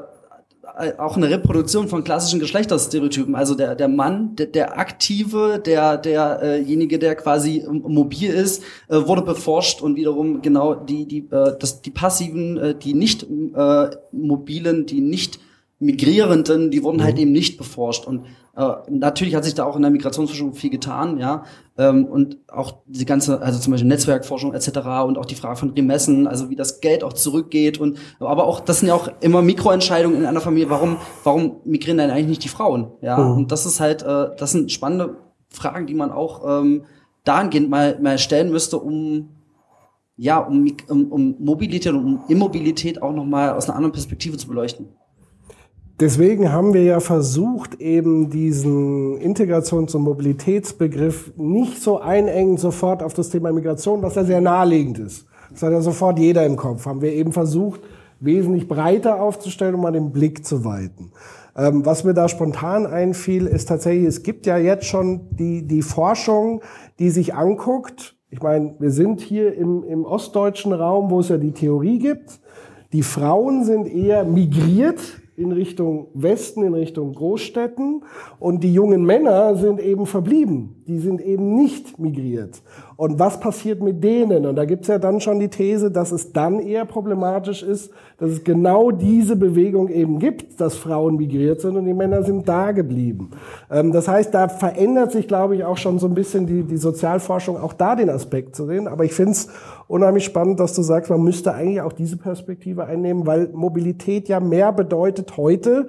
äh, 0.78 0.92
auch 0.98 1.16
eine 1.16 1.28
Reproduktion 1.28 1.88
von 1.88 2.04
klassischen 2.04 2.40
Geschlechterstereotypen. 2.40 3.34
Also 3.34 3.54
der, 3.54 3.74
der 3.74 3.88
Mann, 3.88 4.36
der, 4.36 4.46
der 4.46 4.78
Aktive, 4.78 5.60
der, 5.64 5.98
derjenige, 5.98 6.98
der 6.98 7.14
quasi 7.14 7.66
mobil 7.68 8.30
ist, 8.30 8.62
äh, 8.88 8.96
wurde 9.06 9.22
beforscht 9.22 9.82
und 9.82 9.96
wiederum 9.96 10.40
genau 10.40 10.74
die, 10.74 11.06
die, 11.06 11.28
äh, 11.30 11.56
das, 11.58 11.82
die 11.82 11.90
passiven, 11.90 12.56
äh, 12.56 12.74
die 12.74 12.94
nicht 12.94 13.24
äh, 13.24 13.90
mobilen, 14.12 14.86
die 14.86 15.00
nicht 15.00 15.40
Migrierenden, 15.82 16.70
die 16.70 16.82
wurden 16.82 17.02
halt 17.02 17.16
mhm. 17.16 17.22
eben 17.22 17.32
nicht 17.32 17.58
beforscht. 17.58 18.06
Und 18.06 18.26
äh, 18.56 18.72
natürlich 18.88 19.34
hat 19.34 19.44
sich 19.44 19.54
da 19.54 19.64
auch 19.64 19.76
in 19.76 19.82
der 19.82 19.90
Migrationsforschung 19.90 20.54
viel 20.54 20.70
getan, 20.70 21.18
ja. 21.18 21.44
Ähm, 21.76 22.04
und 22.04 22.38
auch 22.48 22.82
die 22.86 23.04
ganze, 23.04 23.40
also 23.42 23.58
zum 23.58 23.72
Beispiel 23.72 23.88
Netzwerkforschung 23.88 24.54
etc. 24.54 24.68
und 25.06 25.18
auch 25.18 25.24
die 25.24 25.34
Frage 25.34 25.56
von 25.56 25.70
Remessen, 25.70 26.26
also 26.26 26.50
wie 26.50 26.56
das 26.56 26.80
Geld 26.80 27.02
auch 27.02 27.14
zurückgeht 27.14 27.78
und 27.78 27.98
aber 28.20 28.46
auch, 28.46 28.60
das 28.60 28.80
sind 28.80 28.88
ja 28.88 28.94
auch 28.94 29.08
immer 29.20 29.42
Mikroentscheidungen 29.42 30.18
in 30.18 30.26
einer 30.26 30.40
Familie, 30.40 30.70
warum, 30.70 30.98
warum 31.24 31.56
migrieren 31.64 31.98
denn 31.98 32.10
eigentlich 32.10 32.28
nicht 32.28 32.44
die 32.44 32.48
Frauen? 32.48 32.92
Ja. 33.00 33.18
Mhm. 33.18 33.36
Und 33.38 33.52
das 33.52 33.66
ist 33.66 33.80
halt, 33.80 34.02
äh, 34.02 34.28
das 34.36 34.52
sind 34.52 34.70
spannende 34.70 35.16
Fragen, 35.48 35.86
die 35.86 35.94
man 35.94 36.12
auch 36.12 36.60
ähm, 36.60 36.84
dahingehend 37.24 37.70
mal, 37.70 37.98
mal 38.00 38.18
stellen 38.18 38.50
müsste, 38.50 38.78
um 38.78 39.30
ja, 40.16 40.38
um, 40.38 40.70
um, 40.88 41.10
um 41.10 41.36
Mobilität 41.40 41.92
und 41.92 42.04
um 42.04 42.20
Immobilität 42.28 43.02
auch 43.02 43.12
nochmal 43.12 43.50
aus 43.50 43.68
einer 43.68 43.76
anderen 43.76 43.92
Perspektive 43.92 44.36
zu 44.36 44.46
beleuchten. 44.46 44.88
Deswegen 46.02 46.52
haben 46.52 46.74
wir 46.74 46.82
ja 46.82 46.98
versucht, 46.98 47.80
eben 47.80 48.28
diesen 48.28 49.20
Integrations- 49.20 49.94
und 49.94 50.02
Mobilitätsbegriff 50.02 51.32
nicht 51.36 51.80
so 51.80 52.00
einengend 52.00 52.58
sofort 52.58 53.04
auf 53.04 53.14
das 53.14 53.30
Thema 53.30 53.52
Migration, 53.52 54.02
was 54.02 54.16
ja 54.16 54.24
sehr 54.24 54.40
naheliegend 54.40 54.98
ist. 54.98 55.26
Das 55.52 55.62
hat 55.62 55.70
ja 55.70 55.80
sofort 55.80 56.18
jeder 56.18 56.44
im 56.44 56.56
Kopf. 56.56 56.86
Haben 56.86 57.02
wir 57.02 57.12
eben 57.12 57.30
versucht, 57.30 57.82
wesentlich 58.18 58.66
breiter 58.66 59.22
aufzustellen, 59.22 59.76
um 59.76 59.82
mal 59.82 59.92
den 59.92 60.10
Blick 60.10 60.44
zu 60.44 60.64
weiten. 60.64 61.12
Ähm, 61.56 61.86
was 61.86 62.02
mir 62.02 62.14
da 62.14 62.28
spontan 62.28 62.84
einfiel, 62.84 63.46
ist 63.46 63.68
tatsächlich, 63.68 64.08
es 64.08 64.24
gibt 64.24 64.44
ja 64.44 64.58
jetzt 64.58 64.86
schon 64.86 65.28
die, 65.30 65.68
die 65.68 65.82
Forschung, 65.82 66.62
die 66.98 67.10
sich 67.10 67.34
anguckt. 67.36 68.16
Ich 68.28 68.42
meine, 68.42 68.74
wir 68.80 68.90
sind 68.90 69.20
hier 69.20 69.54
im, 69.54 69.84
im 69.84 70.04
ostdeutschen 70.04 70.72
Raum, 70.72 71.12
wo 71.12 71.20
es 71.20 71.28
ja 71.28 71.36
die 71.36 71.52
Theorie 71.52 72.00
gibt. 72.00 72.40
Die 72.92 73.04
Frauen 73.04 73.64
sind 73.64 73.86
eher 73.86 74.24
migriert 74.24 75.21
in 75.36 75.52
Richtung 75.52 76.08
Westen, 76.14 76.62
in 76.62 76.74
Richtung 76.74 77.12
Großstädten. 77.14 78.04
Und 78.38 78.62
die 78.62 78.72
jungen 78.72 79.04
Männer 79.04 79.56
sind 79.56 79.80
eben 79.80 80.06
verblieben. 80.06 80.82
Die 80.86 80.98
sind 80.98 81.20
eben 81.20 81.54
nicht 81.54 81.98
migriert. 81.98 82.62
Und 83.02 83.18
was 83.18 83.40
passiert 83.40 83.82
mit 83.82 84.04
denen? 84.04 84.46
Und 84.46 84.54
da 84.54 84.64
gibt's 84.64 84.86
ja 84.86 84.96
dann 84.96 85.20
schon 85.20 85.40
die 85.40 85.48
These, 85.48 85.90
dass 85.90 86.12
es 86.12 86.32
dann 86.32 86.60
eher 86.60 86.84
problematisch 86.84 87.64
ist, 87.64 87.90
dass 88.18 88.30
es 88.30 88.44
genau 88.44 88.92
diese 88.92 89.34
Bewegung 89.34 89.88
eben 89.88 90.20
gibt, 90.20 90.60
dass 90.60 90.76
Frauen 90.76 91.16
migriert 91.16 91.60
sind 91.60 91.76
und 91.76 91.84
die 91.84 91.94
Männer 91.94 92.22
sind 92.22 92.48
da 92.48 92.70
geblieben. 92.70 93.32
Ähm, 93.72 93.90
das 93.90 94.06
heißt, 94.06 94.32
da 94.32 94.46
verändert 94.46 95.10
sich, 95.10 95.26
glaube 95.26 95.56
ich, 95.56 95.64
auch 95.64 95.78
schon 95.78 95.98
so 95.98 96.06
ein 96.06 96.14
bisschen 96.14 96.46
die, 96.46 96.62
die 96.62 96.76
Sozialforschung, 96.76 97.56
auch 97.56 97.72
da 97.72 97.96
den 97.96 98.08
Aspekt 98.08 98.54
zu 98.54 98.66
sehen. 98.66 98.86
Aber 98.86 99.04
ich 99.04 99.14
finde 99.14 99.32
es 99.32 99.48
unheimlich 99.88 100.24
spannend, 100.24 100.60
dass 100.60 100.72
du 100.72 100.82
sagst, 100.82 101.10
man 101.10 101.24
müsste 101.24 101.54
eigentlich 101.54 101.80
auch 101.80 101.92
diese 101.92 102.18
Perspektive 102.18 102.84
einnehmen, 102.84 103.26
weil 103.26 103.48
Mobilität 103.52 104.28
ja 104.28 104.38
mehr 104.38 104.72
bedeutet 104.72 105.36
heute 105.36 105.88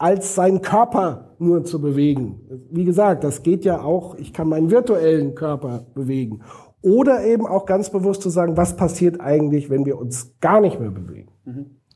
als 0.00 0.34
seinen 0.34 0.62
Körper 0.62 1.34
nur 1.38 1.62
zu 1.64 1.78
bewegen. 1.78 2.40
Wie 2.70 2.84
gesagt, 2.84 3.22
das 3.22 3.42
geht 3.42 3.66
ja 3.66 3.82
auch, 3.82 4.14
ich 4.16 4.32
kann 4.32 4.48
meinen 4.48 4.70
virtuellen 4.70 5.34
Körper 5.34 5.84
bewegen. 5.94 6.40
Oder 6.80 7.22
eben 7.26 7.46
auch 7.46 7.66
ganz 7.66 7.90
bewusst 7.90 8.22
zu 8.22 8.30
sagen, 8.30 8.56
was 8.56 8.76
passiert 8.76 9.20
eigentlich, 9.20 9.68
wenn 9.68 9.84
wir 9.84 9.98
uns 9.98 10.32
gar 10.40 10.62
nicht 10.62 10.80
mehr 10.80 10.90
bewegen. 10.90 11.28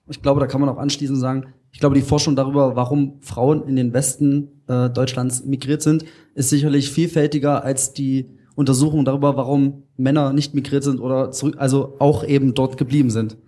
Ich 0.06 0.20
glaube, 0.20 0.38
da 0.38 0.46
kann 0.46 0.60
man 0.60 0.68
auch 0.68 0.76
anschließend 0.76 1.18
sagen, 1.18 1.46
ich 1.72 1.80
glaube, 1.80 1.94
die 1.94 2.02
Forschung 2.02 2.36
darüber, 2.36 2.76
warum 2.76 3.14
Frauen 3.22 3.66
in 3.66 3.74
den 3.74 3.94
Westen 3.94 4.62
äh, 4.68 4.90
Deutschlands 4.90 5.46
migriert 5.46 5.80
sind, 5.80 6.04
ist 6.34 6.50
sicherlich 6.50 6.90
vielfältiger 6.90 7.64
als 7.64 7.94
die 7.94 8.28
Untersuchung 8.54 9.06
darüber, 9.06 9.34
warum 9.38 9.84
Männer 9.96 10.34
nicht 10.34 10.54
migriert 10.54 10.84
sind 10.84 11.00
oder 11.00 11.30
zurück, 11.30 11.54
also 11.56 11.96
auch 12.00 12.22
eben 12.22 12.52
dort 12.52 12.76
geblieben 12.76 13.08
sind. 13.08 13.38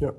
Ja. 0.00 0.12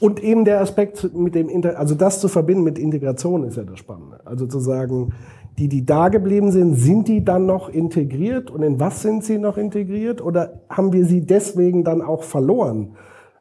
Und 0.00 0.22
eben 0.22 0.44
der 0.44 0.60
Aspekt 0.60 1.14
mit 1.14 1.34
dem, 1.34 1.48
Inter 1.48 1.78
also 1.78 1.94
das 1.94 2.20
zu 2.20 2.28
verbinden 2.28 2.64
mit 2.64 2.78
Integration 2.78 3.44
ist 3.44 3.56
ja 3.56 3.62
das 3.64 3.78
Spannende. 3.78 4.20
Also 4.24 4.46
zu 4.46 4.58
sagen, 4.58 5.12
die, 5.58 5.68
die 5.68 5.86
da 5.86 6.08
geblieben 6.08 6.50
sind, 6.50 6.74
sind 6.74 7.08
die 7.08 7.24
dann 7.24 7.46
noch 7.46 7.68
integriert 7.68 8.50
und 8.50 8.62
in 8.62 8.80
was 8.80 9.02
sind 9.02 9.24
sie 9.24 9.38
noch 9.38 9.56
integriert 9.56 10.20
oder 10.20 10.60
haben 10.68 10.92
wir 10.92 11.04
sie 11.04 11.20
deswegen 11.20 11.84
dann 11.84 12.02
auch 12.02 12.24
verloren? 12.24 12.96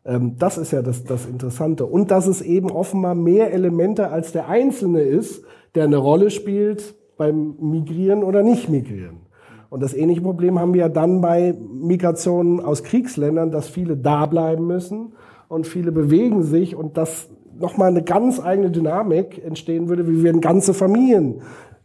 Ähm, 0.05 0.35
das 0.38 0.57
ist 0.57 0.71
ja 0.71 0.81
das, 0.81 1.03
das 1.03 1.25
Interessante. 1.25 1.85
Und 1.85 2.11
dass 2.11 2.27
es 2.27 2.41
eben 2.41 2.69
offenbar 2.69 3.15
mehr 3.15 3.51
Elemente 3.51 4.09
als 4.09 4.31
der 4.31 4.47
Einzelne 4.47 5.01
ist, 5.01 5.43
der 5.75 5.85
eine 5.85 5.97
Rolle 5.97 6.30
spielt 6.30 6.95
beim 7.17 7.55
Migrieren 7.59 8.23
oder 8.23 8.43
nicht 8.43 8.69
Migrieren. 8.69 9.21
Und 9.69 9.81
das 9.81 9.95
ähnliche 9.95 10.21
Problem 10.21 10.59
haben 10.59 10.75
wir 10.75 10.81
ja 10.81 10.89
dann 10.89 11.19
bei 11.19 11.55
Migrationen 11.73 12.59
aus 12.59 12.84
Kriegsländern, 12.84 13.49
dass 13.49 13.67
viele 13.67 13.97
da 13.97 14.27
bleiben 14.27 14.67
müssen 14.67 15.13
und 15.53 15.67
viele 15.67 15.91
bewegen 15.91 16.43
sich 16.43 16.75
und 16.75 16.97
dass 16.97 17.30
nochmal 17.57 17.89
eine 17.89 18.03
ganz 18.03 18.39
eigene 18.39 18.71
Dynamik 18.71 19.43
entstehen 19.43 19.88
würde, 19.89 20.07
wie 20.07 20.23
wir 20.23 20.34
ganze 20.39 20.73
Familien 20.73 21.41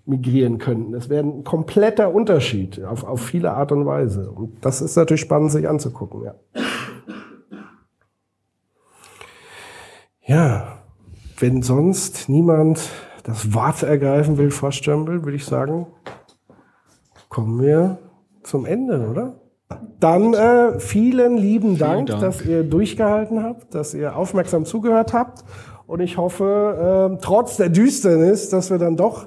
migrieren 0.06 0.58
könnten. 0.58 0.92
Das 0.92 1.08
wäre 1.10 1.22
ein 1.22 1.44
kompletter 1.44 2.12
Unterschied 2.12 2.82
auf, 2.82 3.04
auf 3.04 3.20
viele 3.20 3.52
Art 3.52 3.72
und 3.72 3.84
Weise. 3.84 4.30
Und 4.30 4.64
das 4.64 4.80
ist 4.80 4.96
natürlich 4.96 5.20
spannend, 5.20 5.52
sich 5.52 5.68
anzugucken. 5.68 6.24
Ja, 6.24 6.34
ja 10.24 10.78
wenn 11.38 11.62
sonst 11.62 12.28
niemand 12.28 12.90
das 13.22 13.52
Wort 13.52 13.82
ergreifen 13.82 14.38
will, 14.38 14.50
Frau 14.50 14.70
Stömbel, 14.70 15.24
würde 15.24 15.36
ich 15.36 15.44
sagen, 15.44 15.86
kommen 17.28 17.60
wir 17.60 17.98
zum 18.42 18.64
Ende, 18.64 19.08
oder? 19.08 19.38
Dann 20.00 20.32
äh, 20.32 20.80
vielen 20.80 21.36
lieben 21.36 21.76
Dank, 21.76 22.08
Dank. 22.08 22.20
dass 22.20 22.44
ihr 22.44 22.62
durchgehalten 22.62 23.42
habt, 23.42 23.74
dass 23.74 23.92
ihr 23.94 24.16
aufmerksam 24.16 24.64
zugehört 24.64 25.12
habt. 25.12 25.44
Und 25.86 26.00
ich 26.00 26.16
hoffe, 26.16 27.10
äh, 27.14 27.18
trotz 27.22 27.56
der 27.56 27.68
Düsternis, 27.68 28.48
dass 28.48 28.70
wir 28.70 28.78
dann 28.78 28.96
doch 28.96 29.26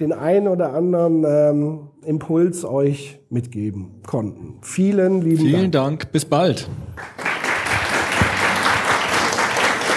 den 0.00 0.12
einen 0.12 0.48
oder 0.48 0.72
anderen 0.72 1.24
ähm, 1.24 1.88
Impuls 2.04 2.64
euch 2.64 3.20
mitgeben 3.30 4.02
konnten. 4.06 4.58
Vielen 4.62 5.20
lieben 5.20 5.38
Vielen 5.38 5.70
Dank. 5.70 6.00
Dank. 6.00 6.12
Bis 6.12 6.24
bald. 6.24 6.68